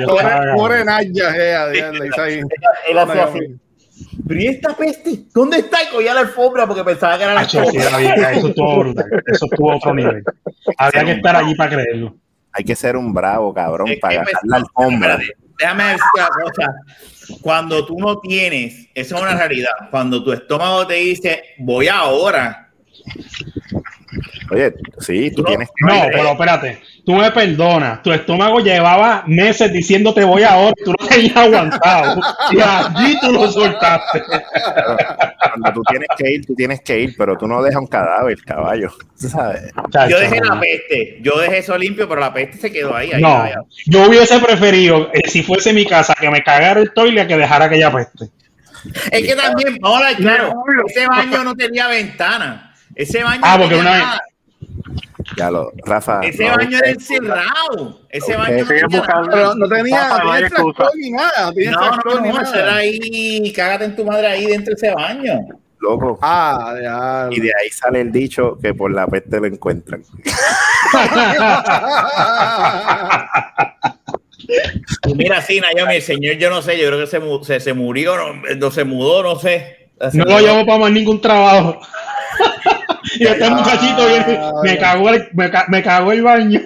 Pobre, 0.57 0.83
Naya, 0.83 1.37
eh. 1.37 1.93
Él 2.89 2.99
hacía 2.99 3.25
así. 3.25 3.41
Pero 4.27 4.41
¿y 4.41 4.47
esta 4.47 4.75
peste? 4.75 5.25
¿Dónde 5.35 5.59
está? 5.59 5.83
Y 5.83 5.89
cogía 5.95 6.15
la 6.15 6.21
alfombra 6.21 6.67
porque 6.67 6.83
pensaba 6.83 7.19
que 7.19 7.25
era 7.25 7.35
la 7.35 7.41
había- 7.43 8.33
Eso 8.33 8.49
estuvo 8.49 8.79
brutal. 8.79 9.05
Eso 9.27 9.45
estuvo 9.45 9.73
a 9.73 9.77
otro 9.77 9.95
nivel. 9.95 10.25
Había 10.79 11.05
que 11.05 11.13
estar 11.13 11.37
allí 11.37 11.55
para 11.55 11.71
creerlo. 11.71 12.17
Hay 12.53 12.65
que 12.65 12.75
ser 12.75 12.97
un 12.97 13.13
bravo, 13.13 13.53
cabrón, 13.53 13.91
para 14.01 14.15
me- 14.15 14.21
agarrar 14.23 14.41
la 14.45 14.57
alfombra. 14.57 15.19
Déjame 15.59 15.83
decirte 15.85 16.07
una 16.15 16.29
cosa. 16.29 16.75
Cuando 17.43 17.85
tú 17.85 17.99
no 17.99 18.19
tienes, 18.21 18.89
eso 18.95 19.17
es 19.17 19.23
una 19.23 19.35
realidad. 19.37 19.73
Cuando 19.91 20.25
tu 20.25 20.33
estómago 20.33 20.87
te 20.87 20.95
dice, 20.95 21.43
voy 21.59 21.89
ahora. 21.89 22.71
Oye, 24.53 24.75
sí, 24.99 25.31
tú 25.35 25.43
No, 25.43 25.49
tienes 25.49 25.69
que. 25.75 25.87
No, 25.87 26.03
pero 26.13 26.33
espérate. 26.33 26.83
Tú 27.07 27.15
me 27.15 27.31
perdonas. 27.31 28.03
Tu 28.03 28.13
estómago 28.13 28.61
llevaba 28.61 29.25
meses 29.27 29.73
diciéndote 29.73 30.23
voy 30.25 30.43
ahora. 30.43 30.73
Tú 30.85 30.93
no 30.99 31.07
tenías 31.09 31.37
aguantado. 31.37 32.21
Y 32.53 32.61
allí 32.61 33.19
tú 33.21 33.33
lo 33.33 33.51
soltaste. 33.51 34.23
Cuando 34.23 35.73
tú 35.73 35.83
tienes 35.89 36.09
que 36.17 36.31
ir, 36.31 36.47
tú 36.47 36.55
tienes 36.55 36.81
que 36.83 37.01
ir, 37.01 37.15
pero 37.17 37.37
tú 37.37 37.47
no 37.47 37.63
dejas 37.63 37.81
un 37.81 37.87
cadáver, 37.87 38.39
caballo. 38.45 38.91
¿Tú 39.21 39.29
¿Sabes? 39.29 39.73
Yo 40.09 40.19
dejé 40.19 40.41
la 40.41 40.61
peste. 40.61 41.19
Yo 41.23 41.39
dejé 41.39 41.59
eso 41.59 41.77
limpio, 41.79 42.09
pero 42.09 42.21
la 42.21 42.33
peste 42.33 42.59
se 42.59 42.71
quedó 42.73 42.95
ahí. 42.95 43.11
ahí, 43.13 43.21
No, 43.23 43.45
yo 43.87 44.09
hubiese 44.09 44.39
preferido, 44.39 45.11
eh, 45.13 45.29
si 45.29 45.43
fuese 45.43 45.73
mi 45.73 45.87
casa, 45.87 46.15
que 46.21 46.31
me 46.31 46.43
cagara 46.43 46.81
el 46.81 46.93
toile 46.93 47.27
que 47.27 47.37
dejara 47.37 47.65
aquella 47.67 47.91
peste. 47.91 48.27
Es 49.11 49.27
que 49.27 49.35
también, 49.37 49.79
vamos 49.81 50.03
a 50.03 50.09
hablar 50.09 50.17
claro, 50.21 50.53
ese 50.89 51.07
baño 51.07 51.45
no 51.45 51.55
tenía 51.55 51.87
ventana. 51.89 52.75
Ese 52.95 53.23
baño 53.23 53.41
Ah, 53.45 53.57
no 53.57 53.63
porque 53.63 53.77
tenía 53.77 53.91
una 53.91 53.99
vez- 53.99 54.07
nada. 54.07 54.21
Ya 55.37 55.51
lo, 55.51 55.73
Rafa. 55.85 56.21
Ese 56.23 56.45
no, 56.45 56.57
baño 56.57 56.79
era 56.79 56.91
encerrado. 56.91 58.01
Ese 58.11 58.37
baño 58.37 58.65
nada. 58.65 59.23
Pero 59.31 59.55
no 59.55 59.69
tenía, 59.69 60.09
Rafa, 60.09 60.25
no 60.25 60.33
ni 60.97 61.11
nada. 61.11 61.47
No 61.47 61.53
tenía 61.53 61.71
No, 61.73 62.21
ni 62.21 62.29
no, 62.29 62.43
nada. 62.43 62.61
era 62.61 62.77
ahí, 62.77 63.53
cágate 63.53 63.85
en 63.87 63.97
tu 63.97 64.05
madre 64.05 64.27
ahí 64.27 64.47
dentro 64.47 64.75
de 64.75 64.77
ese 64.87 64.95
baño. 64.95 65.41
Loco. 65.81 66.19
Ah, 66.23 66.75
ya. 66.81 67.29
Y 67.31 67.41
de 67.41 67.51
ahí 67.61 67.69
sale 67.71 68.03
el 68.03 68.13
dicho 68.13 68.59
que 68.63 68.73
por 68.75 68.93
la 68.93 69.07
peste 69.07 69.41
lo 69.41 69.47
encuentran. 69.47 70.03
Mira, 75.17 75.41
sí, 75.41 75.61
Naomi, 75.61 75.97
el 75.97 76.03
señor, 76.03 76.35
yo 76.37 76.51
no 76.51 76.63
sé, 76.63 76.79
yo 76.79 76.89
creo 76.89 77.01
que 77.01 77.07
se, 77.07 77.21
se, 77.45 77.61
se 77.61 77.73
murió, 77.75 78.17
no, 78.17 78.35
no 78.57 78.71
se 78.71 78.85
mudó, 78.85 79.23
no 79.23 79.37
sé. 79.37 79.89
Se 80.11 80.19
No 80.19 80.25
lo 80.25 80.41
llevo 80.41 80.67
para 80.67 80.79
más 80.79 80.91
ningún 80.93 81.21
trabajo. 81.21 81.81
y 83.19 83.25
este 83.27 83.51
muchachito 83.51 84.07
viene, 84.07 84.39
me 84.63 84.79
cagó 84.79 85.09
el, 85.11 85.29
me, 85.33 85.51
ca- 85.51 85.67
me 85.69 85.83
cagó 85.83 86.13
el 86.13 86.23
baño. 86.23 86.61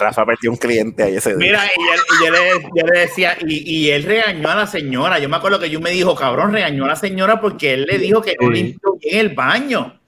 Rafa 0.00 0.24
perdió 0.24 0.50
un 0.50 0.56
cliente 0.56 1.02
ahí 1.02 1.16
ese 1.16 1.30
día. 1.36 1.38
Mira, 1.38 1.60
y, 1.66 1.80
él- 1.82 2.00
y 2.20 2.24
yo, 2.24 2.32
le, 2.32 2.62
yo 2.80 2.86
le 2.92 3.00
decía, 3.00 3.36
y, 3.46 3.70
y 3.86 3.90
él 3.90 4.04
regañó 4.04 4.48
a 4.50 4.54
la 4.54 4.66
señora. 4.66 5.18
Yo 5.18 5.28
me 5.28 5.36
acuerdo 5.36 5.58
que 5.60 5.68
yo 5.70 5.80
me 5.80 5.90
dijo, 5.90 6.14
cabrón, 6.14 6.52
regañó 6.52 6.84
a 6.86 6.88
la 6.88 6.96
señora 6.96 7.40
porque 7.40 7.74
él 7.74 7.86
le 7.86 7.98
dijo 7.98 8.22
que 8.22 8.34
no 8.40 8.48
Sí. 8.48 8.54
limpió 8.54 8.94
bien 9.00 9.18
el 9.18 9.28
baño. 9.34 9.98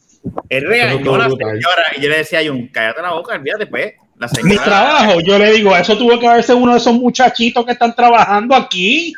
Él 0.49 0.65
regañó 0.67 1.15
a 1.17 1.19
la 1.19 1.29
señora 1.29 1.85
y 1.97 2.01
yo 2.01 2.09
le 2.09 2.17
decía, 2.19 2.41
Jun, 2.47 2.69
cállate 2.69 3.03
la 3.03 3.13
boca, 3.13 3.35
olvídate 3.35 3.67
pues. 3.67 3.93
La 4.17 4.29
Mi 4.45 4.57
trabajo, 4.57 5.21
yo 5.21 5.39
le 5.39 5.53
digo, 5.53 5.77
eso 5.77 5.99
tuvo 5.99 6.19
que 6.21 6.29
haberse 6.29 6.55
uno 6.55 6.73
de 6.73 6.79
esos 6.79 6.95
muchachitos 6.95 7.67
que 7.67 7.73
están 7.73 7.95
trabajando 7.97 8.55
aquí. 8.55 9.13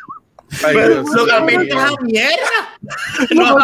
Ay, 0.65 0.75
Pero 0.75 1.03
Dios 1.03 1.27
lo 1.27 1.33
a 1.33 1.41
mierda. 1.41 1.89
No, 3.31 3.57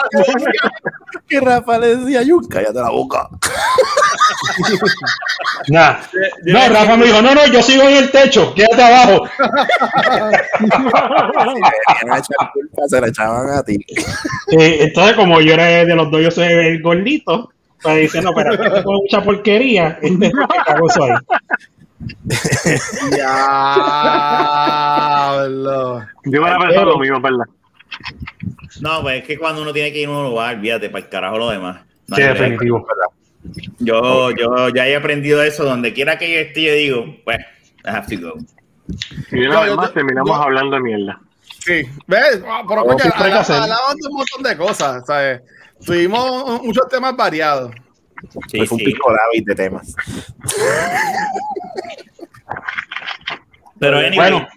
que 1.27 1.39
Rafa 1.39 1.79
le 1.79 1.95
decía, 1.95 2.21
Yun, 2.23 2.47
cállate 2.47 2.79
la 2.79 2.89
boca. 2.89 3.29
Nah. 5.67 5.97
No, 6.45 6.69
Rafa 6.69 6.97
me 6.97 7.05
dijo, 7.05 7.21
no, 7.21 7.33
no, 7.33 7.47
yo 7.47 7.61
sigo 7.61 7.83
en 7.83 7.95
el 7.95 8.11
techo, 8.11 8.53
quédate 8.53 8.83
abajo. 8.83 9.25
Se 12.87 12.99
la 12.99 13.07
echaban 13.07 13.49
a 13.49 13.63
ti. 13.63 13.79
Eh, 14.51 14.77
entonces, 14.81 15.15
como 15.15 15.39
yo 15.41 15.53
era 15.53 15.85
de 15.85 15.95
los 15.95 16.11
dos, 16.11 16.21
yo 16.21 16.31
soy 16.31 16.47
el 16.47 16.81
gordito, 16.81 17.51
pues 17.81 18.01
dice, 18.01 18.21
no, 18.21 18.33
pero 18.33 18.57
de 18.57 18.83
mucha 18.83 19.21
porquería, 19.21 19.99
este 20.01 20.25
ahí. 20.27 20.31
Diablo. 24.33 26.05
Yo 26.25 26.41
me 26.41 26.49
la 26.49 26.59
pensado 26.59 26.85
lo 26.85 26.97
mismo, 26.99 27.19
¿verdad? 27.21 27.45
no, 28.81 29.01
pues 29.01 29.21
es 29.21 29.27
que 29.27 29.37
cuando 29.37 29.61
uno 29.61 29.71
tiene 29.73 29.91
que 29.93 29.99
ir 29.99 30.07
a 30.07 30.11
un 30.11 30.23
lugar, 30.23 30.55
olvídate, 30.55 30.89
para 30.89 31.03
el 31.05 31.09
carajo 31.09 31.37
lo 31.37 31.49
demás. 31.49 31.81
No 32.07 32.15
Sí, 32.15 32.21
definitivo. 32.23 32.85
Yo, 33.79 34.31
yo 34.31 34.69
ya 34.69 34.87
he 34.87 34.95
aprendido 34.95 35.43
eso. 35.43 35.63
Donde 35.65 35.93
quiera 35.93 36.17
que 36.17 36.31
yo 36.33 36.39
esté, 36.39 36.61
yo 36.63 36.73
digo, 36.73 37.05
pues, 37.23 37.37
I 37.85 37.89
have 37.89 38.07
to 38.15 38.21
go. 38.21 38.33
Y 39.31 39.45
una 39.45 39.55
No, 39.55 39.61
vez 39.61 39.75
más 39.75 39.93
terminamos 39.93 40.29
yo- 40.29 40.35
hablando 40.43 40.75
de 40.75 40.81
mierda. 40.81 41.19
Sí, 41.59 41.83
¿ves? 42.07 42.41
Ah, 42.45 42.63
Pero 42.67 42.81
Como 42.83 42.97
coño, 42.97 43.11
hablamos 43.15 43.95
de 43.95 44.07
un 44.09 44.15
montón 44.17 44.43
de 44.43 44.57
cosas, 44.57 45.05
¿sabes? 45.05 45.41
Tuvimos 45.85 46.61
muchos 46.61 46.87
temas 46.89 47.15
variados. 47.15 47.71
Sí, 48.47 48.57
Pues 48.57 48.69
fue 48.69 48.75
un 48.77 48.79
sí. 48.79 48.85
pico 48.85 49.11
David 49.11 49.45
de 49.47 49.55
temas. 49.55 49.95
Pero 53.79 53.97
anyway, 53.97 54.15
Bueno. 54.31 54.47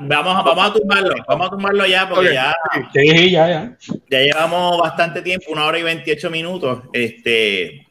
vamos, 0.00 0.36
a- 0.36 0.42
vamos 0.42 0.70
a 0.70 0.72
tumbarlo. 0.74 1.14
Vamos 1.26 1.46
a 1.48 1.50
tumbarlo 1.50 1.86
ya 1.86 2.08
porque 2.08 2.28
Ok, 2.28 2.34
ya, 2.34 2.54
Sí, 2.94 3.08
sí, 3.10 3.30
ya, 3.32 3.48
ya. 3.48 3.76
ya 4.10 4.18
llevamos 4.20 4.78
bastante 4.78 5.22
tiempo, 5.22 5.50
una 5.50 5.64
hora 5.66 5.78
y 5.78 5.82
28 5.82 6.30
minutos. 6.30 6.82
Este, 6.92 7.86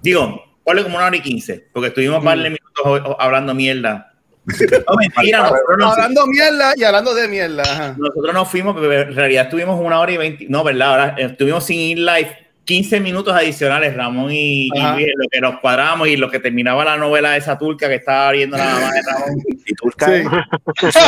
digo, 0.00 0.42
ponle 0.64 0.82
como 0.82 0.96
una 0.96 1.06
hora 1.06 1.16
y 1.16 1.20
15, 1.20 1.68
porque 1.74 1.88
estuvimos 1.88 2.24
par 2.24 2.38
de 2.38 2.44
minutos 2.50 3.16
hablando 3.18 3.54
mierda. 3.54 4.06
No, 4.88 4.96
mentira, 4.96 5.38
nosotros 5.42 5.76
nos, 5.78 5.92
Hablando 5.92 6.26
mierda 6.26 6.72
y 6.74 6.84
hablando 6.84 7.14
de 7.14 7.28
mierda. 7.28 7.62
ajá. 7.62 7.94
nosotros 7.98 8.32
nos 8.34 8.48
fuimos, 8.48 8.74
pero 8.74 8.92
en 9.02 9.14
realidad 9.14 9.44
estuvimos 9.44 9.78
una 9.78 10.00
hora 10.00 10.10
y 10.12 10.16
20, 10.16 10.46
no, 10.48 10.64
¿verdad? 10.64 10.90
Ahora 10.90 11.14
estuvimos 11.18 11.64
sin 11.64 11.78
ir 11.78 11.98
live 11.98 12.49
15 12.70 13.00
minutos 13.00 13.34
adicionales, 13.34 13.96
Ramón 13.96 14.30
y. 14.30 14.68
Luis, 14.68 15.08
lo 15.16 15.28
que 15.28 15.40
nos 15.40 15.58
cuadramos 15.58 16.06
y 16.06 16.16
lo 16.16 16.30
que 16.30 16.38
terminaba 16.38 16.84
la 16.84 16.96
novela 16.96 17.32
de 17.32 17.38
esa 17.38 17.58
turca 17.58 17.88
que 17.88 17.96
estaba 17.96 18.30
viendo 18.30 18.56
la 18.56 18.64
mamá 18.64 18.92
de 18.92 19.02
Ramón. 19.02 19.42
Y 19.66 19.74
tú, 19.74 19.90
Sí. 19.98 20.98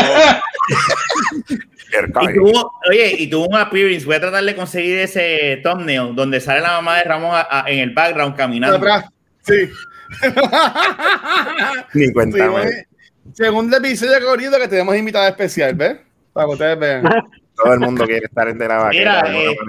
Y 2.23 2.35
tuvo, 2.35 2.73
oye, 2.89 3.15
y 3.19 3.27
tuvo 3.29 3.47
un 3.49 3.57
appearance. 3.57 4.07
Voy 4.07 4.15
a 4.17 4.21
tratar 4.21 4.43
de 4.43 4.57
conseguir 4.57 4.99
ese 4.99 5.61
thumbnail 5.63 6.15
donde 6.17 6.41
sale 6.41 6.61
la 6.63 6.73
mamá 6.73 6.97
de 6.99 7.05
Ramón 7.05 7.31
a- 7.35 7.47
a- 7.49 7.71
en 7.71 7.81
el 7.81 7.91
background 7.91 8.35
caminando. 8.35 8.79
Atrás. 8.79 9.05
Sí. 9.43 9.69
Ni 11.95 12.13
cuenta. 12.13 12.39
Sí. 12.39 12.71
Segundo 13.35 13.77
episodio 13.77 14.25
corrido 14.27 14.59
que 14.59 14.69
tenemos 14.69 14.97
invitada 14.97 15.29
especial, 15.29 15.75
¿ves? 15.75 15.99
Para 16.33 16.47
que 16.47 16.53
ustedes 16.55 16.79
vean. 16.79 17.03
Todo 17.55 17.75
el 17.75 17.81
mundo 17.81 18.05
quiere 18.07 18.25
estar 18.25 18.49
en 18.49 18.57
de 18.59 18.67
la 18.69 18.89
Mira, 18.89 19.17
vaquera. 19.23 19.31
de 19.31 19.49
otra. 19.49 19.65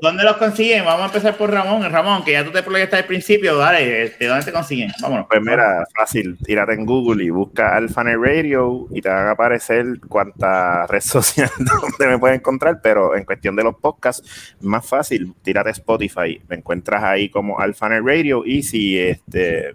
¿Dónde 0.00 0.24
los 0.24 0.36
consiguen? 0.36 0.84
Vamos 0.84 1.02
a 1.02 1.06
empezar 1.06 1.36
por 1.36 1.50
Ramón. 1.50 1.82
Ramón, 1.90 2.24
que 2.24 2.32
ya 2.32 2.44
tú 2.44 2.50
te 2.50 2.62
proyectaste 2.62 3.02
al 3.02 3.06
principio, 3.06 3.56
dale, 3.56 4.04
este, 4.04 4.26
¿dónde 4.26 4.44
te 4.44 4.52
consiguen? 4.52 4.90
Vámonos. 5.00 5.26
Pues 5.28 5.40
mira, 5.42 5.84
fácil, 5.94 6.38
tírate 6.44 6.74
en 6.74 6.86
Google 6.86 7.24
y 7.24 7.30
busca 7.30 7.76
Alphanet 7.76 8.18
Radio 8.18 8.86
y 8.90 9.00
te 9.00 9.08
van 9.08 9.26
a 9.26 9.30
aparecer 9.32 9.86
cuánta 10.08 10.86
red 10.86 11.00
social 11.00 11.50
donde 11.58 12.06
me 12.06 12.18
puedes 12.18 12.38
encontrar, 12.38 12.80
pero 12.82 13.16
en 13.16 13.24
cuestión 13.24 13.56
de 13.56 13.64
los 13.64 13.76
podcasts, 13.76 14.56
más 14.60 14.86
fácil, 14.86 15.34
tírate 15.42 15.70
Spotify, 15.70 16.40
me 16.48 16.56
encuentras 16.56 17.02
ahí 17.02 17.28
como 17.28 17.58
Alphanet 17.58 18.02
Radio 18.04 18.44
y 18.44 18.62
si 18.62 18.98
este 18.98 19.74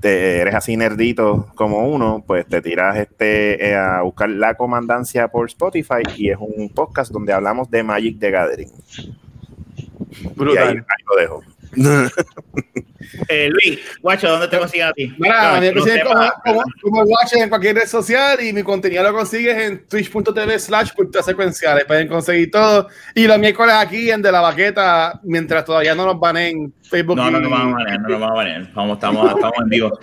te 0.00 0.38
eres 0.38 0.54
así 0.54 0.76
nerdito 0.76 1.48
como 1.54 1.88
uno, 1.88 2.24
pues 2.26 2.46
te 2.46 2.60
tiras 2.62 2.96
este 2.96 3.70
eh, 3.70 3.74
a 3.74 4.02
buscar 4.02 4.30
La 4.30 4.54
Comandancia 4.54 5.28
por 5.28 5.46
Spotify 5.46 6.02
y 6.16 6.30
es 6.30 6.38
un 6.38 6.68
podcast 6.70 7.12
donde 7.12 7.32
hablamos 7.32 7.70
de 7.70 7.82
Magic 7.82 8.18
Y 8.60 8.64
ahí, 8.64 10.32
Brutal. 10.34 10.68
ahí 10.68 11.04
lo 11.08 11.16
dejo. 11.16 11.42
Eh, 13.28 13.48
Luis, 13.50 13.78
Guacho, 14.00 14.28
¿dónde 14.28 14.48
te 14.48 14.58
consiguen 14.58 14.86
a 14.88 14.92
ti? 14.92 15.14
Mira, 15.18 15.60
No, 15.60 15.72
no 15.72 15.82
como, 15.82 16.32
como, 16.44 16.62
como 16.82 17.02
Watcher 17.02 17.42
en 17.42 17.48
cualquier 17.48 17.76
red 17.76 17.86
social 17.86 18.42
y 18.42 18.52
mi 18.52 18.62
contenido 18.62 19.02
lo 19.02 19.12
consigues 19.12 19.56
en 19.56 19.86
twitch.tv 19.86 20.58
slash 20.58 20.92
cultura 20.92 21.22
secuencial. 21.22 21.78
Ahí 21.78 21.84
pueden 21.84 22.08
conseguir 22.08 22.50
todo. 22.50 22.88
Y 23.14 23.26
los 23.26 23.38
miércoles 23.38 23.74
aquí 23.78 24.10
en 24.10 24.22
De 24.22 24.32
la 24.32 24.40
Baqueta, 24.40 25.20
mientras 25.22 25.64
todavía 25.64 25.94
no 25.94 26.06
nos 26.06 26.18
van 26.18 26.36
en 26.38 26.74
Facebook. 26.82 27.16
No, 27.16 27.30
no 27.30 27.40
nos 27.40 27.50
vamos 27.50 27.74
a 27.74 27.76
manejar, 27.78 28.00
no 28.00 28.08
nos 28.08 28.20
vamos 28.20 28.32
a 28.32 28.42
manejar. 28.42 28.72
Vamos, 28.74 28.96
estamos, 28.96 29.30
estamos 29.34 29.54
en 29.62 29.68
vivo. 29.68 29.98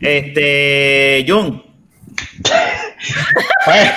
Este, 0.00 1.24
Jun, 1.28 1.62
Pues, 3.64 3.90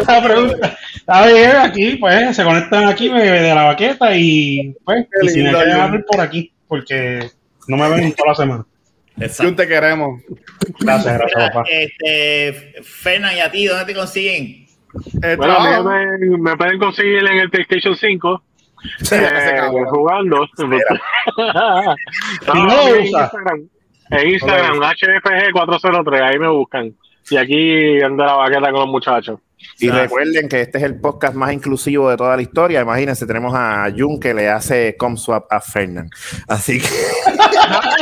esa 0.00 0.22
pregunta. 0.22 0.78
Está 0.94 1.26
bien, 1.26 1.56
aquí, 1.56 1.96
pues, 1.96 2.36
se 2.36 2.44
conectan 2.44 2.86
aquí 2.86 3.08
de 3.08 3.54
la 3.54 3.64
baqueta 3.64 4.14
y, 4.14 4.74
pues, 4.84 5.06
y 5.22 5.28
si 5.28 5.42
me 5.42 5.52
quieren 5.52 5.80
abrir 5.80 6.04
por 6.04 6.20
aquí, 6.20 6.52
porque 6.68 7.30
no 7.66 7.76
me 7.76 7.88
ven 7.88 8.12
toda 8.12 8.28
la 8.30 8.34
semana. 8.34 8.66
Jun, 9.38 9.56
te 9.56 9.66
queremos. 9.68 10.22
Gracias, 10.78 11.18
gracias, 11.18 11.50
papá. 11.50 11.64
este, 11.70 12.82
Fernan, 12.82 13.36
¿y 13.36 13.40
a 13.40 13.50
ti 13.50 13.66
dónde 13.66 13.84
te 13.84 13.94
consiguen? 13.94 14.66
El 15.22 15.36
Bueno, 15.36 15.84
me, 15.84 16.38
me 16.38 16.56
pueden 16.56 16.78
conseguir 16.78 17.18
en 17.18 17.38
el 17.38 17.50
PlayStation 17.50 17.94
5 17.94 18.42
Sí, 19.02 19.14
ese 19.14 19.56
eh, 19.56 19.60
jugando. 19.90 20.46
Si 20.56 20.62
no 20.64 20.78
No, 22.54 22.90
lo 22.90 23.02
usa. 23.02 23.30
Instagram, 24.10 24.74
en 24.76 24.82
Instagram 24.82 25.22
HFG403, 25.54 26.22
ahí 26.22 26.38
me 26.38 26.48
buscan. 26.48 26.94
Y 27.30 27.36
aquí 27.36 28.00
anda 28.02 28.26
la 28.26 28.34
baqueta 28.34 28.70
con 28.72 28.80
los 28.80 28.88
muchachos. 28.88 29.38
Y 29.78 29.88
Ah. 29.90 30.02
recuerden 30.02 30.48
que 30.48 30.62
este 30.62 30.78
es 30.78 30.84
el 30.84 30.98
podcast 30.98 31.34
más 31.34 31.52
inclusivo 31.52 32.08
de 32.10 32.16
toda 32.16 32.34
la 32.34 32.40
historia. 32.42 32.80
Imagínense, 32.80 33.26
tenemos 33.26 33.52
a 33.54 33.88
Jun 33.96 34.18
que 34.18 34.32
le 34.32 34.48
hace 34.48 34.96
comswap 34.96 35.52
a 35.52 35.60
Fernand. 35.60 36.10
Así 36.48 36.80
que 36.80 36.88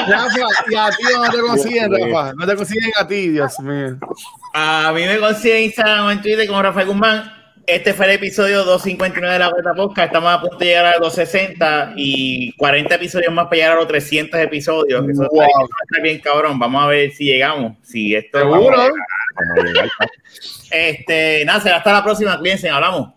Rafa, 0.09 0.49
y 0.71 0.75
a 0.77 0.91
ti 0.91 1.03
no 1.15 1.31
te 1.31 1.41
consiguen, 1.41 1.93
Rafa. 1.93 2.33
No 2.35 2.47
te 2.47 2.57
consiguen 2.57 2.91
a 2.99 3.07
ti, 3.07 3.29
Dios 3.31 3.59
mío. 3.61 3.99
A 4.55 4.93
mí 4.95 5.03
me 5.05 5.19
consiguen 5.19 5.59
en 5.59 5.65
Instagram 5.65 6.07
o 6.07 6.11
en 6.13 6.23
Twitter 6.23 6.47
como 6.47 6.63
Rafael 6.63 6.87
Guzmán. 6.87 7.33
Este 7.69 7.93
fue 7.93 8.07
el 8.07 8.13
episodio 8.13 8.65
259 8.65 9.31
de 9.35 9.39
la 9.39 9.53
Beta 9.55 9.75
Podcast. 9.75 10.07
Estamos 10.07 10.33
a 10.33 10.41
punto 10.41 10.57
de 10.57 10.65
llegar 10.65 10.87
a 10.87 10.91
los 10.93 11.15
260 11.15 11.93
y 11.97 12.53
40 12.57 12.95
episodios 12.95 13.31
más 13.35 13.45
para 13.45 13.57
llegar 13.57 13.73
a 13.73 13.75
los 13.77 13.89
300 13.89 14.41
episodios. 14.41 15.07
Eso 15.07 15.23
está, 15.25 15.35
Wow. 15.35 15.69
está 15.91 16.03
bien 16.03 16.19
cabrón. 16.21 16.59
Vamos 16.59 16.83
a 16.83 16.87
ver 16.87 17.11
si 17.13 17.25
llegamos. 17.27 17.77
Si 17.83 18.15
esto 18.15 18.39
Seguro. 18.39 18.63
llegar, 18.65 19.89
Este, 20.71 21.45
nada, 21.45 21.61
será 21.61 21.77
hasta 21.77 21.93
la 21.93 22.03
próxima. 22.05 22.39
Cuídense, 22.39 22.71
hablamos. 22.71 23.11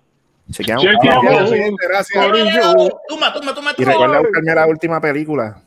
chequeamos. 0.51 0.83
Chequeamos. 0.83 1.23
Gracias, 1.49 1.69
gracias. 1.87 2.25
Corillo. 2.25 2.99
Tuma, 3.07 3.33
tuma, 3.33 3.55
tuma, 3.55 3.71
Y 3.77 3.83
recuerda 3.85 4.19
buscarme 4.19 4.53
la 4.55 4.67
última 4.67 4.99
película. 4.99 5.61